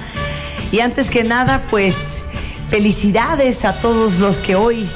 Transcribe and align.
Y 0.73 0.81
antes 0.81 1.09
que 1.09 1.23
nada, 1.23 1.63
pues 1.71 2.25
felicidades 2.69 3.65
a 3.65 3.75
todos 3.75 4.19
los 4.19 4.39
que 4.39 4.57
hoy 4.57 4.89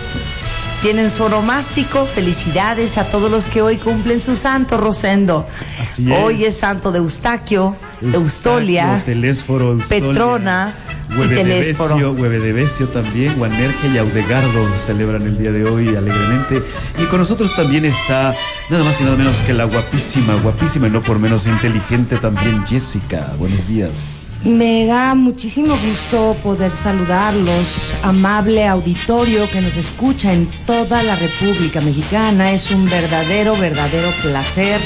tienen 0.83 1.09
su 1.09 1.23
oromástico. 1.23 2.05
Felicidades 2.05 2.99
a 2.99 3.05
todos 3.05 3.31
los 3.31 3.47
que 3.47 3.63
hoy 3.63 3.77
cumplen 3.77 4.19
su 4.19 4.35
santo, 4.35 4.77
Rosendo. 4.77 5.47
Así 5.81 6.13
es. 6.13 6.19
Hoy 6.19 6.45
es 6.45 6.57
santo 6.57 6.91
de 6.91 6.99
Eustaquio, 6.99 7.77
Eustaquio, 8.03 8.21
Eustolia, 8.21 9.03
Telésforo, 9.07 9.71
Eustolia, 9.71 10.09
Petrona 10.09 10.75
Hueve 11.17 11.45
de. 11.45 11.61
Besio, 11.61 12.13
Hueve 12.13 12.39
de 12.41 12.53
Besio 12.53 12.89
también, 12.89 13.35
Guanerge 13.37 13.89
y 13.89 13.99
Audegardo 13.99 14.77
celebran 14.77 15.23
el 15.23 15.39
día 15.39 15.53
de 15.53 15.65
hoy 15.65 15.89
alegremente. 15.89 16.63
Y 17.01 17.05
con 17.07 17.21
nosotros 17.21 17.55
también 17.55 17.85
está 17.85 18.35
nada 18.71 18.85
más 18.85 19.01
y 19.01 19.05
nada 19.05 19.17
menos 19.17 19.37
que 19.47 19.55
la 19.55 19.65
guapísima, 19.65 20.35
guapísima 20.37 20.89
y 20.89 20.91
no 20.91 21.03
por 21.03 21.19
menos 21.19 21.47
inteligente 21.47 22.17
también 22.17 22.67
Jessica. 22.67 23.33
Buenos 23.39 23.69
días. 23.69 24.27
Me 24.45 24.87
da 24.87 25.15
muchísimo 25.15 25.75
gusto 25.75 26.37
poder 26.43 26.73
saludarlos, 26.73 27.95
amable 28.03 28.67
auditorio 28.67 29.49
que 29.51 29.61
nos 29.61 29.77
escucha 29.77 30.33
en 30.33 30.47
toda 30.67 31.03
la 31.03 31.17
República 31.17 31.81
Mexicana. 31.81 32.53
Es 32.53 32.71
un 32.71 32.89
verdadero, 32.91 33.57
verdadero 33.57 34.11
placer 34.23 34.81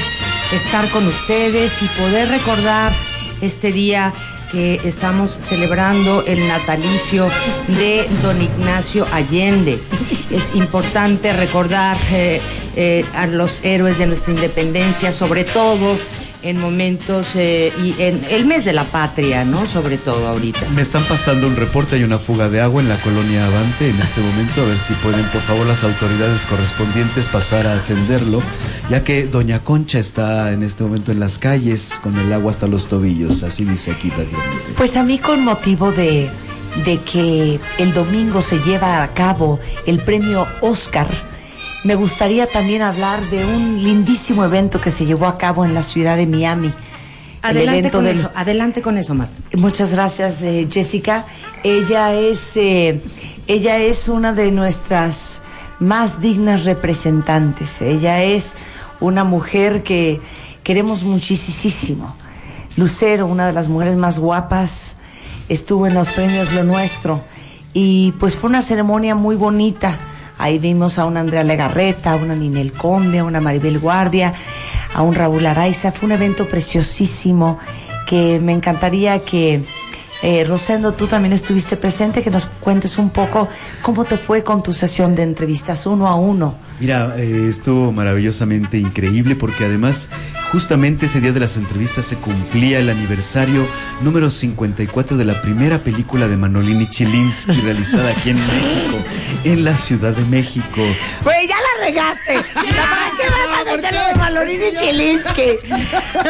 estar 0.52 0.88
con 0.90 1.06
ustedes 1.06 1.82
y 1.82 1.86
poder 2.00 2.28
recordar 2.28 2.92
este 3.40 3.72
día 3.72 4.12
que 4.50 4.80
estamos 4.84 5.38
celebrando 5.40 6.24
el 6.26 6.46
natalicio 6.48 7.28
de 7.66 8.06
don 8.22 8.40
Ignacio 8.40 9.06
Allende. 9.12 9.78
Es 10.30 10.54
importante 10.54 11.32
recordar 11.32 11.96
eh, 12.12 12.40
eh, 12.76 13.04
a 13.14 13.26
los 13.26 13.64
héroes 13.64 13.98
de 13.98 14.06
nuestra 14.06 14.32
independencia, 14.32 15.12
sobre 15.12 15.44
todo 15.44 15.98
en 16.42 16.60
momentos 16.60 17.34
eh, 17.34 17.72
y 17.82 17.94
en 18.00 18.24
el 18.30 18.46
mes 18.46 18.64
de 18.64 18.72
la 18.72 18.84
patria, 18.84 19.44
¿no? 19.44 19.66
Sobre 19.66 19.96
todo 19.96 20.28
ahorita. 20.28 20.60
Me 20.74 20.82
están 20.82 21.02
pasando 21.04 21.46
un 21.46 21.56
reporte, 21.56 21.96
hay 21.96 22.04
una 22.04 22.18
fuga 22.18 22.48
de 22.48 22.60
agua 22.60 22.80
en 22.80 22.88
la 22.88 22.96
colonia 22.96 23.46
Avante 23.46 23.90
en 23.90 23.98
este 23.98 24.20
momento, 24.20 24.62
a 24.62 24.66
ver 24.66 24.78
si 24.78 24.94
pueden 24.94 25.24
por 25.26 25.40
favor 25.42 25.66
las 25.66 25.84
autoridades 25.84 26.46
correspondientes 26.46 27.28
pasar 27.28 27.66
a 27.66 27.74
atenderlo, 27.74 28.42
ya 28.90 29.04
que 29.04 29.26
Doña 29.26 29.64
Concha 29.64 29.98
está 29.98 30.52
en 30.52 30.62
este 30.62 30.84
momento 30.84 31.12
en 31.12 31.20
las 31.20 31.38
calles 31.38 32.00
con 32.02 32.16
el 32.18 32.32
agua 32.32 32.50
hasta 32.50 32.66
los 32.66 32.88
tobillos, 32.88 33.42
así 33.42 33.64
dice 33.64 33.92
aquí 33.92 34.10
prácticamente. 34.10 34.64
Pues 34.76 34.96
a 34.96 35.02
mí 35.02 35.18
con 35.18 35.44
motivo 35.44 35.92
de, 35.92 36.30
de 36.84 37.00
que 37.00 37.58
el 37.78 37.92
domingo 37.92 38.42
se 38.42 38.58
lleva 38.60 39.02
a 39.02 39.08
cabo 39.08 39.58
el 39.86 39.98
premio 40.00 40.46
Oscar, 40.60 41.08
me 41.84 41.94
gustaría 41.94 42.46
también 42.46 42.82
hablar 42.82 43.20
de 43.30 43.44
un 43.44 43.82
lindísimo 43.82 44.44
evento 44.44 44.80
que 44.80 44.90
se 44.90 45.06
llevó 45.06 45.26
a 45.26 45.38
cabo 45.38 45.64
en 45.64 45.74
la 45.74 45.82
ciudad 45.82 46.16
de 46.16 46.26
Miami. 46.26 46.68
El 46.68 47.50
Adelante 47.56 47.90
con 47.90 48.04
del- 48.04 48.18
eso, 48.18 48.30
adelante 48.34 48.82
con 48.82 48.98
eso, 48.98 49.14
Marta. 49.14 49.34
Muchas 49.56 49.92
gracias, 49.92 50.42
eh, 50.42 50.66
Jessica. 50.70 51.24
Ella 51.62 52.12
es, 52.14 52.56
eh, 52.56 53.00
ella 53.46 53.78
es 53.78 54.08
una 54.08 54.32
de 54.32 54.50
nuestras 54.50 55.42
más 55.78 56.20
dignas 56.20 56.64
representantes. 56.64 57.80
Ella 57.80 58.22
es 58.24 58.56
una 59.00 59.22
mujer 59.22 59.84
que 59.84 60.20
queremos 60.64 61.04
muchísimo. 61.04 62.16
Lucero, 62.76 63.26
una 63.26 63.46
de 63.46 63.52
las 63.52 63.68
mujeres 63.68 63.96
más 63.96 64.18
guapas, 64.18 64.96
estuvo 65.48 65.86
en 65.86 65.94
los 65.94 66.08
premios 66.10 66.52
Lo 66.52 66.64
Nuestro 66.64 67.22
y 67.72 68.12
pues 68.18 68.34
fue 68.36 68.50
una 68.50 68.62
ceremonia 68.62 69.14
muy 69.14 69.36
bonita. 69.36 69.96
Ahí 70.38 70.58
vimos 70.58 70.98
a 70.98 71.04
una 71.04 71.20
Andrea 71.20 71.42
Legarreta, 71.42 72.12
a 72.12 72.16
una 72.16 72.34
Ninel 72.34 72.72
Conde, 72.72 73.18
a 73.18 73.24
una 73.24 73.40
Maribel 73.40 73.78
Guardia, 73.78 74.34
a 74.94 75.02
un 75.02 75.14
Raúl 75.14 75.44
Araiza. 75.44 75.92
Fue 75.92 76.06
un 76.06 76.12
evento 76.12 76.48
preciosísimo 76.48 77.58
que 78.06 78.40
me 78.40 78.52
encantaría 78.52 79.18
que, 79.20 79.64
eh, 80.22 80.44
Rosendo, 80.44 80.92
tú 80.92 81.06
también 81.06 81.32
estuviste 81.32 81.76
presente, 81.76 82.22
que 82.22 82.30
nos 82.30 82.46
cuentes 82.46 82.98
un 82.98 83.10
poco 83.10 83.48
cómo 83.82 84.04
te 84.04 84.16
fue 84.16 84.42
con 84.42 84.62
tu 84.62 84.72
sesión 84.72 85.14
de 85.14 85.24
entrevistas 85.24 85.86
uno 85.86 86.06
a 86.06 86.14
uno. 86.14 86.54
Mira, 86.80 87.14
eh, 87.18 87.46
estuvo 87.48 87.92
maravillosamente 87.92 88.78
increíble 88.78 89.34
porque 89.34 89.64
además 89.64 90.08
justamente 90.52 91.06
ese 91.06 91.20
día 91.20 91.32
de 91.32 91.40
las 91.40 91.56
entrevistas 91.56 92.06
se 92.06 92.16
cumplía 92.16 92.78
el 92.78 92.88
aniversario 92.88 93.68
número 94.00 94.30
54 94.30 95.16
de 95.16 95.24
la 95.24 95.40
primera 95.42 95.78
película 95.78 96.26
de 96.26 96.36
Manolini 96.36 96.88
Chilinsky 96.88 97.52
realizada 97.62 98.10
aquí 98.10 98.30
en 98.30 98.36
México, 98.36 98.98
en 99.44 99.64
la 99.64 99.76
Ciudad 99.76 100.12
de 100.12 100.24
México. 100.24 100.82
Güey, 101.22 101.48
ya 101.48 101.56
la 101.56 101.86
regaste. 101.86 102.40
¿Para 102.54 102.66
qué 103.16 103.28
vas 103.28 103.60
a 103.60 103.64
meterle 103.64 104.00
de 104.00 104.14
Malorini 104.14 104.72
Chilinsky? 104.78 105.58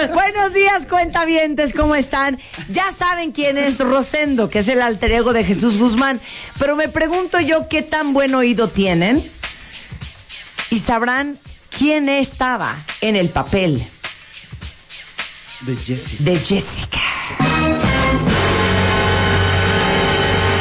Buenos 0.15 0.53
días, 0.53 0.87
cuentavientes, 0.87 1.73
¿cómo 1.73 1.95
están? 1.95 2.39
Ya 2.71 2.91
saben 2.91 3.33
quién 3.33 3.57
es 3.57 3.79
Rosendo, 3.79 4.51
que 4.51 4.61
es 4.61 4.69
el 4.69 4.83
alter 4.83 5.13
ego 5.13 5.33
de 5.33 5.45
Jesús 5.45 5.79
Guzmán. 5.79 6.21
Pero 6.59 6.75
me 6.77 6.89
pregunto 6.89 7.41
yo 7.41 7.69
qué 7.69 7.83
tan 7.83 8.13
buen 8.13 8.35
oído 8.35 8.69
tienen 8.69 9.31
y 10.71 10.81
sabrán 10.81 11.39
quién 11.71 12.09
estaba 12.09 12.85
en 13.01 13.15
el 13.15 13.31
papel 13.31 13.89
De 15.61 15.77
Jessica. 15.77 16.23
de 16.25 16.39
Jessica. 16.39 16.99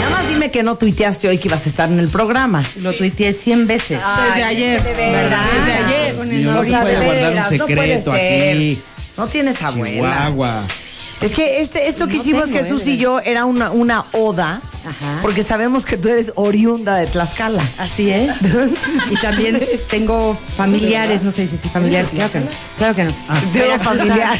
Nada 0.01 0.09
más 0.09 0.27
dime 0.29 0.49
que 0.51 0.63
no 0.63 0.75
tuiteaste 0.77 1.27
hoy 1.27 1.37
que 1.37 1.47
ibas 1.47 1.65
a 1.65 1.69
estar 1.69 1.91
en 1.91 1.99
el 1.99 2.09
programa. 2.09 2.63
Lo 2.81 2.93
tuiteé 2.93 3.31
100 3.33 3.67
veces. 3.67 3.99
Ay, 4.03 4.41
ayer, 4.41 4.83
de. 4.83 4.93
¿verdad? 4.93 5.39
Desde 5.53 5.73
ayer. 5.85 6.13
Dios 6.15 6.27
mío, 6.27 6.51
no 6.51 6.59
O 6.59 6.63
se 6.63 6.71
puede 6.71 6.99
de 6.99 7.05
guardar 7.05 7.31
un 7.33 7.39
no 7.39 7.49
secreto 7.49 8.11
ser. 8.11 8.51
aquí. 8.55 8.81
No 9.17 9.27
tienes 9.27 9.61
abuela. 9.61 9.93
Chihuahua. 10.27 10.63
Es 11.21 11.33
que 11.33 11.61
este, 11.61 11.87
esto 11.87 12.07
que 12.07 12.15
No 12.15 12.21
hicimos 12.21 12.45
tengo, 12.49 12.59
Jesús 12.59 12.85
eh, 12.87 12.91
y 12.91 12.97
yo 12.97 13.19
era 13.19 13.45
una, 13.45 13.71
una 13.71 14.05
oda, 14.11 14.61
Ajá. 14.85 15.19
porque 15.21 15.41
sabemos 15.41 15.85
que 15.85 15.97
tú 15.97 16.09
eres 16.09 16.31
oriunda 16.35 16.95
de 16.97 17.07
Tlaxcala. 17.07 17.63
Así 17.77 18.11
es. 18.11 18.37
Y 19.09 19.15
también 19.21 19.61
tengo 19.89 20.37
familiares, 20.55 21.23
no 21.23 21.31
sé 21.31 21.47
si 21.47 21.57
sí, 21.57 21.69
familiares, 21.69 22.09
claro 22.09 22.31
que 22.31 22.39
no. 22.41 22.47
Claro 22.77 22.95
que 22.95 23.03
no. 23.05 23.15
De 23.53 23.65
una 23.67 23.79
familiar. 23.79 24.37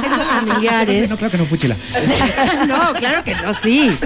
Tengo 0.00 0.24
familiares. 0.24 1.10
No, 1.10 1.16
claro 1.16 1.30
que 1.32 1.38
no, 1.38 1.46
Fuchila. 1.46 1.76
No, 2.68 2.92
claro 2.94 3.24
que 3.24 3.34
no, 3.34 3.54
sí. 3.54 3.96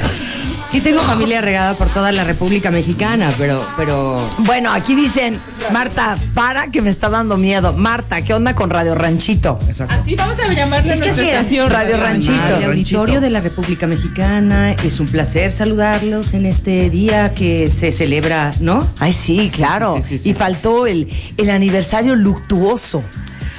Sí 0.69 0.81
tengo 0.81 1.03
familia 1.03 1.41
regada 1.41 1.75
por 1.75 1.89
toda 1.91 2.13
la 2.13 2.25
República 2.25 2.71
Mexicana, 2.71 3.33
pero, 3.37 3.65
pero. 3.77 4.17
Bueno, 4.39 4.73
aquí 4.73 4.95
dicen, 4.95 5.39
Marta, 5.71 6.17
para 6.35 6.69
que 6.69 6.81
me 6.81 6.91
está 6.91 7.11
dando 7.11 7.37
miedo. 7.37 7.75
Marta, 7.75 8.23
¿qué 8.23 8.33
onda 8.33 8.55
con 8.55 8.71
Radio 8.71 8.95
Ranchito? 8.95 9.59
Exacto. 9.67 9.95
Así 9.95 10.15
vamos 10.15 10.39
a 10.39 10.53
llamarle 10.53 10.95
Es 10.95 11.01
que 11.01 11.07
nuestra 11.07 11.25
sí, 11.25 11.31
estación. 11.31 11.71
Radio 11.71 11.97
Ranchito. 11.99 12.57
El 12.57 12.65
auditorio 12.65 13.21
de 13.21 13.31
la 13.31 13.41
República 13.41 13.87
Mexicana, 13.87 14.73
es 14.73 14.99
un 15.01 15.07
placer 15.09 15.53
saludarlos 15.53 16.33
en 16.35 16.47
este 16.47 16.89
día 16.89 17.35
que 17.35 17.71
se 17.71 17.93
celebra, 17.93 18.53
¿no? 18.61 18.89
Ay, 18.99 19.13
sí, 19.13 19.51
claro. 19.55 19.97
sí, 19.97 20.03
sí, 20.03 20.19
sí, 20.19 20.31
y 20.31 20.35
faltó 20.35 20.87
el, 20.87 21.09
el 21.37 21.51
aniversario 21.51 22.17
luctuoso. 22.17 23.05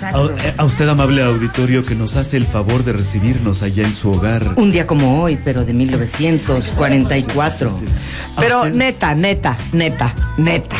Exacto. 0.03 0.35
A, 0.37 0.47
eh, 0.47 0.53
a 0.57 0.65
usted, 0.65 0.87
amable 0.87 1.23
auditorio, 1.23 1.83
que 1.83 1.95
nos 1.95 2.15
hace 2.15 2.37
el 2.37 2.45
favor 2.45 2.83
de 2.83 2.93
recibirnos 2.93 3.63
allá 3.63 3.85
en 3.85 3.93
su 3.93 4.11
hogar. 4.11 4.53
Un 4.55 4.71
día 4.71 4.85
como 4.87 5.21
hoy, 5.21 5.39
pero 5.43 5.65
de 5.65 5.73
1944. 5.73 7.69
Sí, 7.69 7.75
sí, 7.79 7.85
sí. 7.87 7.93
A 8.37 8.41
Pero 8.41 8.69
neta, 8.69 9.15
neta, 9.15 9.57
neta, 9.71 10.15
neta. 10.37 10.77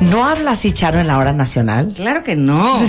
¿No 0.00 0.26
habla 0.26 0.52
así 0.52 0.72
Charo 0.72 1.00
en 1.00 1.06
la 1.06 1.18
hora 1.18 1.32
nacional? 1.32 1.92
Claro 1.94 2.22
que 2.22 2.36
no. 2.36 2.78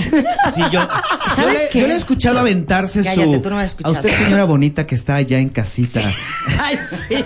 Sí, 0.54 0.60
yo, 0.72 0.80
yo, 0.80 0.88
¿Sabes 1.34 1.54
le, 1.64 1.68
qué? 1.70 1.80
yo 1.80 1.86
le 1.88 1.94
he 1.94 1.96
escuchado 1.96 2.38
aventarse 2.38 3.02
Cállate, 3.02 3.34
su. 3.36 3.42
tú 3.42 3.50
no 3.50 3.56
me 3.56 3.62
has 3.62 3.68
a 3.68 3.70
escuchado. 3.72 3.94
usted, 3.96 4.16
señora 4.24 4.44
bonita, 4.44 4.86
que 4.86 4.94
está 4.94 5.16
allá 5.16 5.38
en 5.38 5.48
casita. 5.50 6.00
Ay, 6.62 6.78
sí. 6.88 7.16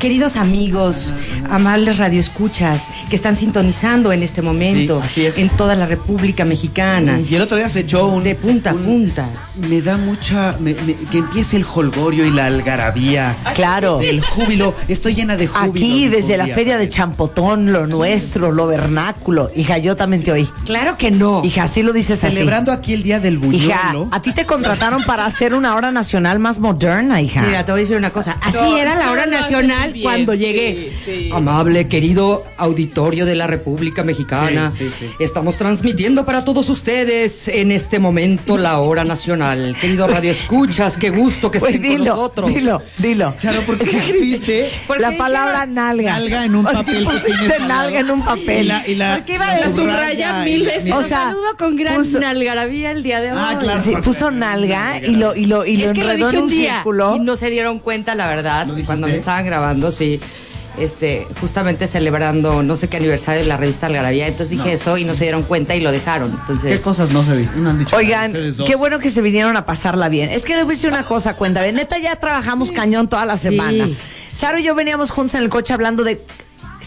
Queridos 0.00 0.36
amigos, 0.36 1.12
amables 1.50 1.98
radioescuchas 1.98 2.88
que 3.10 3.14
están 3.16 3.36
sintonizando 3.36 4.10
en 4.12 4.22
este 4.22 4.42
momento 4.42 5.00
Sí, 5.02 5.06
así 5.06 5.26
es. 5.26 5.38
en 5.38 5.50
toda 5.50 5.76
la 5.76 5.86
República 5.86 6.44
Mexicana. 6.44 7.20
Y 7.20 7.34
el 7.34 7.42
otro 7.42 7.56
día 7.56 7.68
se 7.68 7.80
echó 7.80 8.06
un. 8.06 8.24
De 8.24 8.34
punta 8.34 8.70
a 8.70 8.74
un- 8.74 8.84
punta. 8.84 9.28
Me 9.56 9.80
da 9.82 9.96
mucha. 9.98 10.56
me- 10.58 10.74
me- 10.74 10.94
que 11.10 11.18
empiece 11.18 11.56
el 11.58 11.66
holgorio 11.72 12.24
y 12.26 12.30
la 12.30 12.46
algarabía. 12.46 13.36
Claro. 13.54 14.00
El 14.00 14.22
júbilo. 14.22 14.74
Estoy 14.88 15.14
llena 15.14 15.36
de 15.36 15.46
júbilo. 15.46 15.70
Aquí, 15.72 16.08
desde 16.08 16.36
la 16.36 16.46
feria 16.48 16.78
de 16.78 16.88
Champotón, 16.88 17.70
lo 17.72 17.86
nuestro, 17.86 18.41
lo 18.50 18.66
vernáculo. 18.66 19.50
Hija, 19.54 19.78
yo 19.78 19.94
también 19.96 20.22
te 20.22 20.32
oí. 20.32 20.48
Claro 20.64 20.96
que 20.98 21.10
no. 21.10 21.44
Hija, 21.44 21.64
así 21.64 21.82
lo 21.82 21.92
dices 21.92 22.24
así. 22.24 22.34
Celebrando 22.34 22.72
aquí 22.72 22.94
el 22.94 23.02
día 23.02 23.20
del 23.20 23.34
Hija, 23.52 23.90
buñuelo. 23.92 24.08
a 24.10 24.22
ti 24.22 24.32
te 24.32 24.46
contrataron 24.46 25.04
para 25.04 25.26
hacer 25.26 25.54
una 25.54 25.74
hora 25.76 25.92
nacional 25.92 26.38
más 26.38 26.58
moderna, 26.58 27.20
hija. 27.20 27.42
Mira, 27.42 27.64
te 27.64 27.72
voy 27.72 27.80
a 27.80 27.82
decir 27.84 27.96
una 27.96 28.10
cosa. 28.10 28.38
Así 28.40 28.56
No, 28.58 28.76
era 28.76 28.94
la 28.94 29.10
hora 29.12 29.26
nacional 29.26 29.92
bien, 29.92 30.02
cuando 30.04 30.34
llegué. 30.34 30.92
sí. 31.04 31.30
Amable, 31.32 31.86
querido 31.88 32.44
auditorio 32.56 33.26
de 33.26 33.34
la 33.36 33.46
República 33.46 34.02
Mexicana. 34.02 34.72
Sí, 34.76 34.86
sí, 34.88 34.92
sí. 35.00 35.10
Estamos 35.20 35.56
transmitiendo 35.56 36.24
para 36.24 36.44
todos 36.44 36.68
ustedes 36.70 37.48
en 37.48 37.70
este 37.72 37.98
momento 37.98 38.56
la 38.58 38.78
hora 38.78 39.04
nacional. 39.04 39.76
Querido 39.80 40.06
Radio 40.06 40.30
Escuchas, 40.30 40.96
qué 40.96 41.10
gusto 41.10 41.50
que 41.50 41.58
Güey, 41.58 41.74
estén 41.74 41.90
con 41.90 42.00
dilo, 42.00 42.14
nosotros. 42.16 42.54
dilo, 42.54 42.82
dilo. 42.98 43.34
Charo, 43.38 43.62
¿por 43.62 43.78
qué 43.78 43.84
escribiste 43.98 44.70
La 44.98 45.16
palabra 45.16 45.66
nalga. 45.66 46.12
nalga 46.12 46.44
en 46.44 46.54
un 46.56 46.64
papel 46.72 47.06
que 47.48 47.58
nalga 47.66 48.00
en 48.00 48.10
un 48.10 48.22
papel. 48.24 48.31
Y 48.36 48.62
la, 48.64 48.88
y 48.88 48.94
la, 48.94 49.16
Porque 49.16 49.34
iba 49.34 49.46
a 49.46 49.60
la 49.60 49.68
subraya 49.70 50.44
mil 50.44 50.64
veces. 50.64 50.92
O 50.92 51.02
sea, 51.02 51.24
saludo 51.28 51.56
con 51.58 51.76
gran 51.76 51.96
puso- 51.96 52.24
algarabía 52.26 52.90
el 52.90 53.02
día 53.02 53.20
de 53.20 53.32
hoy. 53.32 53.38
Ah, 53.40 53.56
claro. 53.58 53.82
Sí, 53.82 53.94
puso 54.02 54.30
nalga 54.30 54.98
y 55.00 55.16
lo, 55.16 55.34
y 55.34 55.46
lo, 55.46 55.64
y 55.66 55.76
lo 55.76 55.86
es 55.86 55.92
que 55.92 56.04
lo 56.04 56.10
enredó 56.12 56.26
dije 56.28 56.36
en 56.38 56.44
un 56.44 56.50
un 56.50 56.50
día 56.50 56.74
círculo. 56.76 57.16
y 57.16 57.20
no 57.20 57.36
se 57.36 57.50
dieron 57.50 57.78
cuenta, 57.78 58.14
la 58.14 58.26
verdad, 58.26 58.66
¿Lo 58.66 58.84
cuando 58.84 59.06
me 59.08 59.16
estaban 59.16 59.44
grabando, 59.46 59.90
sí. 59.92 60.20
Este, 60.78 61.26
justamente 61.38 61.86
celebrando 61.86 62.62
no 62.62 62.76
sé 62.76 62.88
qué 62.88 62.96
aniversario 62.96 63.42
de 63.42 63.46
la 63.46 63.58
revista 63.58 63.88
Algarabía, 63.88 64.26
entonces 64.26 64.56
dije 64.56 64.72
eso 64.72 64.96
y 64.96 65.04
no 65.04 65.14
se 65.14 65.24
dieron 65.24 65.42
cuenta 65.42 65.74
y 65.76 65.80
lo 65.80 65.92
dejaron. 65.92 66.30
Entonces, 66.30 66.78
¿Qué 66.78 66.82
cosas 66.82 67.10
no 67.10 67.22
se 67.22 67.46
no 67.56 67.68
han 67.68 67.78
dicho? 67.78 67.94
Oigan, 67.94 68.32
qué 68.66 68.74
bueno 68.74 68.98
que 68.98 69.10
se 69.10 69.20
vinieron 69.20 69.54
a 69.58 69.66
pasarla 69.66 70.08
bien. 70.08 70.30
Es 70.30 70.46
que 70.46 70.54
les 70.54 70.64
voy 70.64 70.72
a 70.72 70.76
decir 70.76 70.88
una 70.88 71.04
cosa, 71.04 71.36
cuenta. 71.36 71.60
Neta, 71.70 71.98
ya 71.98 72.16
trabajamos 72.16 72.70
cañón 72.70 73.06
toda 73.08 73.26
la 73.26 73.36
Sí. 73.36 73.48
semana. 73.48 73.86
Charo 74.38 74.58
y 74.58 74.62
yo 74.62 74.74
veníamos 74.74 75.10
juntos 75.10 75.34
en 75.34 75.42
el 75.42 75.50
coche 75.50 75.74
hablando 75.74 76.04
de. 76.04 76.22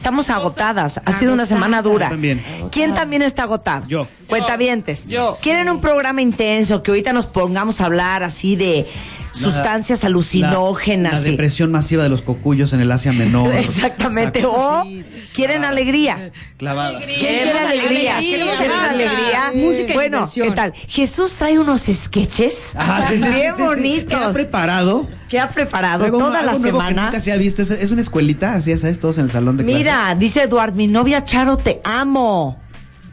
Estamos 0.06 0.30
agotadas. 0.30 1.02
Ha 1.04 1.14
sido 1.14 1.34
una 1.34 1.48
semana 1.48 1.82
dura. 1.82 2.10
También. 2.10 2.40
¿Quién 2.72 2.94
también 2.94 3.24
está 3.24 3.42
agotado? 3.42 3.88
Yo. 3.88 4.08
Cuentavientes. 4.28 5.08
Yo. 5.08 5.36
¿Quieren 5.42 5.70
un 5.70 5.82
programa 5.82 6.22
intenso 6.22 6.84
que 6.84 6.92
ahorita 6.92 7.14
nos 7.14 7.26
pongamos 7.28 7.82
a 7.82 7.86
hablar 7.86 8.24
así 8.24 8.56
de 8.56 8.86
sustancias 9.32 10.04
alucinógenas? 10.04 11.14
La, 11.14 11.20
la 11.20 11.26
depresión 11.26 11.72
masiva 11.72 12.04
de 12.04 12.10
los 12.10 12.22
cocuyos 12.22 12.74
en 12.74 12.82
el 12.82 12.92
Asia 12.92 13.12
Menor. 13.14 13.54
Exactamente. 13.56 14.46
O 14.46 14.50
sea, 14.52 14.58
cosas 14.58 14.68
O 14.76 14.82
así, 14.82 15.06
quieren 15.34 15.58
clavadas, 15.58 15.72
alegría. 15.72 16.32
Clavadas. 16.58 17.04
¿Quién 17.06 17.18
quiere 17.20 17.52
alegría? 17.60 18.18
alegría, 18.18 18.58
¿Queremos 18.58 18.88
alegría? 18.90 19.52
música 19.56 19.92
y 19.92 19.94
bueno, 19.96 20.18
diversión. 20.20 20.48
¿qué 20.50 20.56
tal? 20.56 20.74
Jesús 20.88 21.34
trae 21.36 21.60
unos 21.60 21.82
sketches 21.82 22.76
Ajá, 22.76 23.08
sí, 23.10 23.18
sí, 23.18 23.24
sí, 23.24 23.30
bien 23.30 23.54
sí, 23.56 23.58
sí. 23.58 23.64
bonitos 23.64 24.08
¿Qué 24.20 24.26
ha 24.26 24.32
preparado? 24.32 25.08
que 25.30 25.40
ha 25.40 25.50
preparado 25.50 26.00
Traigo 26.00 26.20
toda 26.20 26.40
algo 26.40 26.52
la 26.54 26.58
nuevo 26.60 26.78
que 26.78 26.84
semana. 26.84 27.06
nunca 27.08 27.20
se 27.20 27.32
ha 27.32 27.38
visto. 27.38 27.62
Es, 27.62 27.72
es 27.72 27.92
una 27.92 28.02
escuelita, 28.02 28.54
así 28.54 28.72
es, 28.72 28.82
¿sabes? 28.82 29.00
Todos 29.00 29.18
en 29.18 29.26
el 29.26 29.32
salón 29.32 29.58
de 29.58 29.64
clases. 29.64 29.80
Mira, 29.80 30.16
dice 30.18 30.44
Eduard, 30.44 30.74
mi 30.74 30.88
novia 30.88 31.26
Charo, 31.26 31.58
te 31.58 31.82
amo. 31.84 32.60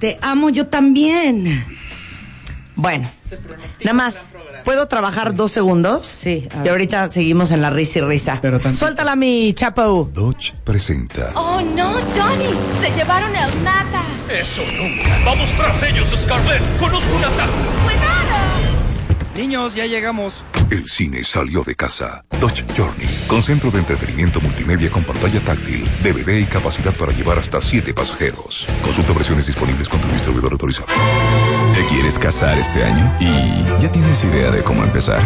Te 0.02 0.18
amo 0.20 0.50
yo 0.50 0.66
también. 0.66 1.64
Bueno, 2.74 3.08
nada 3.84 3.92
más, 3.94 4.20
¿puedo 4.64 4.88
trabajar 4.88 5.36
dos 5.36 5.52
segundos? 5.52 6.04
Sí, 6.04 6.48
Y 6.64 6.68
ahorita 6.68 7.08
seguimos 7.08 7.52
en 7.52 7.62
la 7.62 7.70
risa 7.70 8.00
y 8.00 8.02
risa. 8.02 8.38
Pero. 8.42 8.58
Suéltala 8.72 9.14
mi 9.14 9.54
chapo. 9.54 10.10
Dodge 10.12 10.54
presenta 10.64 11.30
Oh 11.36 11.60
no, 11.60 11.92
Johnny, 12.16 12.50
se 12.80 12.90
llevaron 12.96 13.30
el 13.30 13.62
nata. 13.62 14.02
Eso 14.28 14.62
nunca. 14.76 15.22
Vamos 15.24 15.52
tras 15.52 15.80
ellos, 15.84 16.08
Scarlett. 16.16 16.62
Conozco 16.80 17.14
un 17.14 17.22
atajo. 17.22 17.52
¡Cuidado! 17.84 18.21
Niños, 19.34 19.74
ya 19.74 19.86
llegamos. 19.86 20.44
El 20.70 20.86
cine 20.88 21.24
salió 21.24 21.62
de 21.64 21.74
casa. 21.74 22.22
Dodge 22.38 22.64
Journey, 22.76 23.08
con 23.28 23.42
centro 23.42 23.70
de 23.70 23.78
entretenimiento 23.78 24.40
multimedia 24.40 24.90
con 24.90 25.04
pantalla 25.04 25.40
táctil, 25.40 25.84
DVD 26.02 26.38
y 26.38 26.44
capacidad 26.44 26.92
para 26.94 27.12
llevar 27.12 27.38
hasta 27.38 27.60
7 27.60 27.94
pasajeros. 27.94 28.68
Consulta 28.82 29.12
versiones 29.12 29.46
disponibles 29.46 29.88
con 29.88 30.00
tu 30.00 30.08
distribuidor 30.08 30.52
autorizado. 30.52 30.88
¿Te 31.74 31.84
quieres 31.86 32.18
casar 32.18 32.58
este 32.58 32.84
año? 32.84 33.16
¿Y 33.20 33.82
ya 33.82 33.90
tienes 33.90 34.22
idea 34.24 34.50
de 34.50 34.62
cómo 34.62 34.84
empezar? 34.84 35.22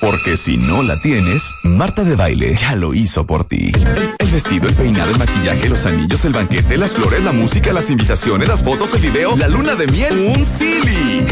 Porque 0.00 0.36
si 0.36 0.56
no 0.56 0.82
la 0.82 0.96
tienes, 1.00 1.42
Marta 1.64 2.04
de 2.04 2.14
Baile 2.14 2.54
ya 2.54 2.76
lo 2.76 2.94
hizo 2.94 3.26
por 3.26 3.44
ti. 3.44 3.72
El, 3.74 4.14
el 4.18 4.28
vestido, 4.30 4.68
el 4.68 4.74
peinado, 4.74 5.10
el 5.10 5.18
maquillaje, 5.18 5.68
los 5.68 5.84
anillos, 5.86 6.24
el 6.24 6.32
banquete, 6.32 6.76
las 6.78 6.92
flores, 6.92 7.24
la 7.24 7.32
música, 7.32 7.72
las 7.72 7.90
invitaciones, 7.90 8.48
las 8.48 8.62
fotos, 8.62 8.94
el 8.94 9.00
video, 9.00 9.36
la 9.36 9.48
luna 9.48 9.74
de 9.74 9.86
miel, 9.88 10.34
un 10.36 10.44
silly. 10.44 11.26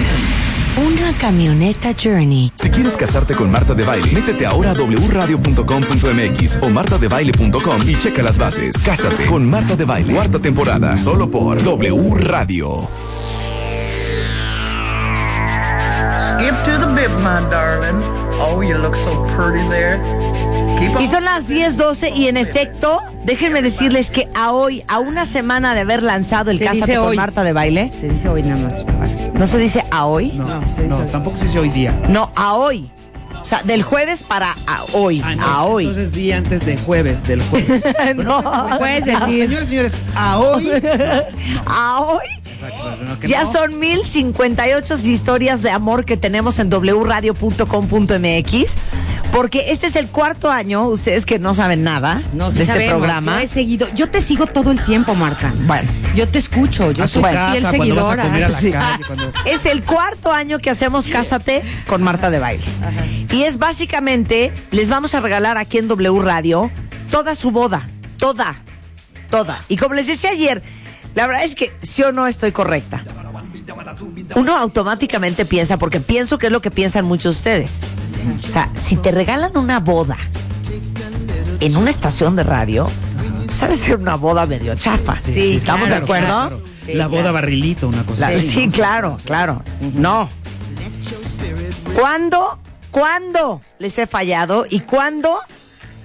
Una 0.76 1.16
camioneta 1.16 1.94
Journey. 1.94 2.52
Si 2.54 2.68
quieres 2.68 2.96
casarte 2.96 3.34
con 3.34 3.50
Marta 3.50 3.72
de 3.72 3.84
Baile, 3.84 4.12
métete 4.12 4.44
ahora 4.44 4.72
a 4.72 4.74
wradio.com.mx 4.74 6.58
o 6.60 6.68
martadebaile.com 6.68 7.82
y 7.88 7.96
checa 7.96 8.22
las 8.22 8.36
bases. 8.36 8.76
Cásate 8.84 9.24
con 9.26 9.48
Marta 9.48 9.74
de 9.74 9.84
Baile, 9.86 10.12
cuarta 10.12 10.38
temporada, 10.38 10.96
solo 10.98 11.30
por 11.30 11.62
W 11.62 12.14
Radio. 12.18 12.86
Skip 16.18 16.54
to 16.64 16.78
the 16.78 16.86
bib, 16.94 17.10
my 17.22 17.40
darling. 17.48 18.25
Oh, 18.38 18.62
you 18.62 18.76
look 18.78 18.94
so 18.96 19.24
pretty 19.36 19.66
there. 19.68 19.98
Keep 20.78 20.96
on. 20.96 21.02
Y 21.02 21.06
son 21.06 21.24
las 21.24 21.48
10:12 21.48 22.10
y 22.14 22.28
en 22.28 22.36
efecto, 22.36 23.00
déjenme 23.24 23.62
decirles 23.62 24.10
que 24.10 24.28
a 24.34 24.52
hoy, 24.52 24.82
a 24.88 24.98
una 24.98 25.24
semana 25.24 25.74
de 25.74 25.80
haber 25.80 26.02
lanzado 26.02 26.50
el 26.50 26.58
Cásate 26.60 26.96
con 26.96 27.08
hoy. 27.08 27.16
Marta 27.16 27.42
de 27.44 27.52
Baile, 27.52 27.88
Se 27.88 28.08
dice 28.08 28.28
hoy 28.28 28.42
nada 28.42 28.60
más. 28.68 28.84
no 29.34 29.46
se 29.46 29.58
dice 29.58 29.84
a 29.90 30.04
hoy, 30.06 30.32
No, 30.32 30.44
No, 30.46 30.60
no, 30.60 30.72
se 30.72 30.82
dice 30.82 30.94
hoy. 30.94 31.08
tampoco 31.10 31.36
se 31.38 31.44
dice 31.46 31.58
hoy 31.58 31.70
día. 31.70 31.98
no, 32.08 32.30
a 32.36 32.54
hoy. 32.54 32.90
O 33.40 33.44
sea, 33.48 33.62
del 33.62 33.82
jueves 33.84 34.22
para 34.24 34.56
a 34.66 34.84
hoy, 34.92 35.22
Ah, 35.24 35.36
no, 35.36 35.46
a 35.46 35.64
hoy. 35.66 35.84
Entonces 35.86 36.12
día 36.12 36.36
antes 36.38 36.66
de 36.66 36.76
jueves, 36.76 37.22
del 37.28 37.40
jueves. 37.42 37.80
no, 38.16 38.42
Puedes 38.78 39.08
Ah, 39.08 39.20
decir. 39.26 39.44
Señores, 39.48 39.68
señores, 39.68 39.92
a 40.16 40.38
hoy. 40.40 40.70
a 41.66 42.00
hoy. 42.00 42.24
Ya 43.26 43.46
son 43.46 43.78
1058 43.78 44.94
historias 45.04 45.62
de 45.62 45.70
amor 45.70 46.04
que 46.04 46.16
tenemos 46.16 46.58
en 46.58 46.68
wradio.com.mx. 46.70 48.74
Porque 49.32 49.72
este 49.72 49.88
es 49.88 49.96
el 49.96 50.06
cuarto 50.06 50.50
año, 50.50 50.86
ustedes 50.86 51.26
que 51.26 51.38
no 51.38 51.52
saben 51.52 51.82
nada 51.82 52.22
No, 52.32 52.50
sí 52.52 52.58
de 52.58 52.64
este 52.64 52.88
programa. 52.88 53.34
Yo 53.34 53.38
he 53.40 53.48
seguido. 53.48 53.88
Yo 53.94 54.08
te 54.08 54.20
sigo 54.22 54.46
todo 54.46 54.70
el 54.70 54.82
tiempo, 54.84 55.14
Marta. 55.14 55.52
Bueno. 55.66 55.90
Yo 56.14 56.26
te 56.28 56.38
escucho. 56.38 56.92
Yo 56.92 57.04
A 57.04 57.08
su 57.08 57.20
soy 57.20 57.32
casa, 57.34 57.52
fiel 57.52 57.66
a 57.66 57.70
seguidora. 57.70 58.22
comer 58.22 58.44
a 58.44 58.48
la 58.48 58.58
Sí. 58.60 58.70
calle, 58.70 59.04
cuando- 59.06 59.32
Es 59.44 59.66
el 59.66 59.82
cuarto 59.84 60.32
año 60.32 60.58
que 60.58 60.70
hacemos 60.70 61.06
Cásate 61.08 61.62
con 61.86 62.02
Marta 62.02 62.30
de 62.30 62.38
Baile. 62.38 62.64
Y 63.32 63.42
es 63.42 63.58
básicamente, 63.58 64.52
les 64.70 64.88
vamos 64.88 65.14
a 65.14 65.20
regalar 65.20 65.58
aquí 65.58 65.78
en 65.78 65.88
W 65.88 66.20
Radio 66.22 66.70
toda 67.10 67.34
su 67.34 67.50
boda. 67.50 67.82
Toda. 68.18 68.54
Toda. 69.28 69.62
Y 69.68 69.76
como 69.76 69.94
les 69.94 70.06
decía 70.06 70.30
ayer, 70.30 70.62
la 71.16 71.26
verdad 71.26 71.44
es 71.44 71.54
que 71.54 71.74
sí 71.82 72.02
o 72.02 72.12
no 72.12 72.26
estoy 72.26 72.52
correcta. 72.52 73.02
Uno 74.36 74.56
automáticamente 74.56 75.46
piensa, 75.46 75.78
porque 75.78 75.98
pienso 75.98 76.36
que 76.38 76.46
es 76.46 76.52
lo 76.52 76.60
que 76.60 76.70
piensan 76.70 77.06
muchos 77.06 77.24
de 77.34 77.38
ustedes. 77.38 77.80
O 78.44 78.46
sea, 78.46 78.70
si 78.76 78.96
te 78.96 79.10
regalan 79.12 79.56
una 79.56 79.80
boda 79.80 80.18
en 81.60 81.76
una 81.76 81.90
estación 81.90 82.36
de 82.36 82.44
radio, 82.44 82.86
sabe 83.50 83.78
ser 83.78 83.96
una 83.96 84.16
boda 84.16 84.44
medio 84.44 84.74
chafa. 84.74 85.18
Sí, 85.18 85.56
¿Estamos 85.56 85.86
claro, 85.88 86.00
de 86.00 86.04
acuerdo? 86.04 86.26
claro. 86.26 86.62
Sí, 86.84 86.92
la 86.92 87.06
boda 87.08 87.32
barrilito, 87.32 87.88
una 87.88 88.04
cosa 88.04 88.28
así. 88.28 88.46
sí, 88.46 88.66
¿no? 88.66 88.72
claro, 88.72 89.18
claro. 89.24 89.62
No. 89.94 90.28
¿Cuándo 91.94 92.58
cuándo 92.90 93.60
les 93.78 93.98
he 93.98 94.06
fallado 94.06 94.64
y 94.68 94.80
cuándo 94.80 95.38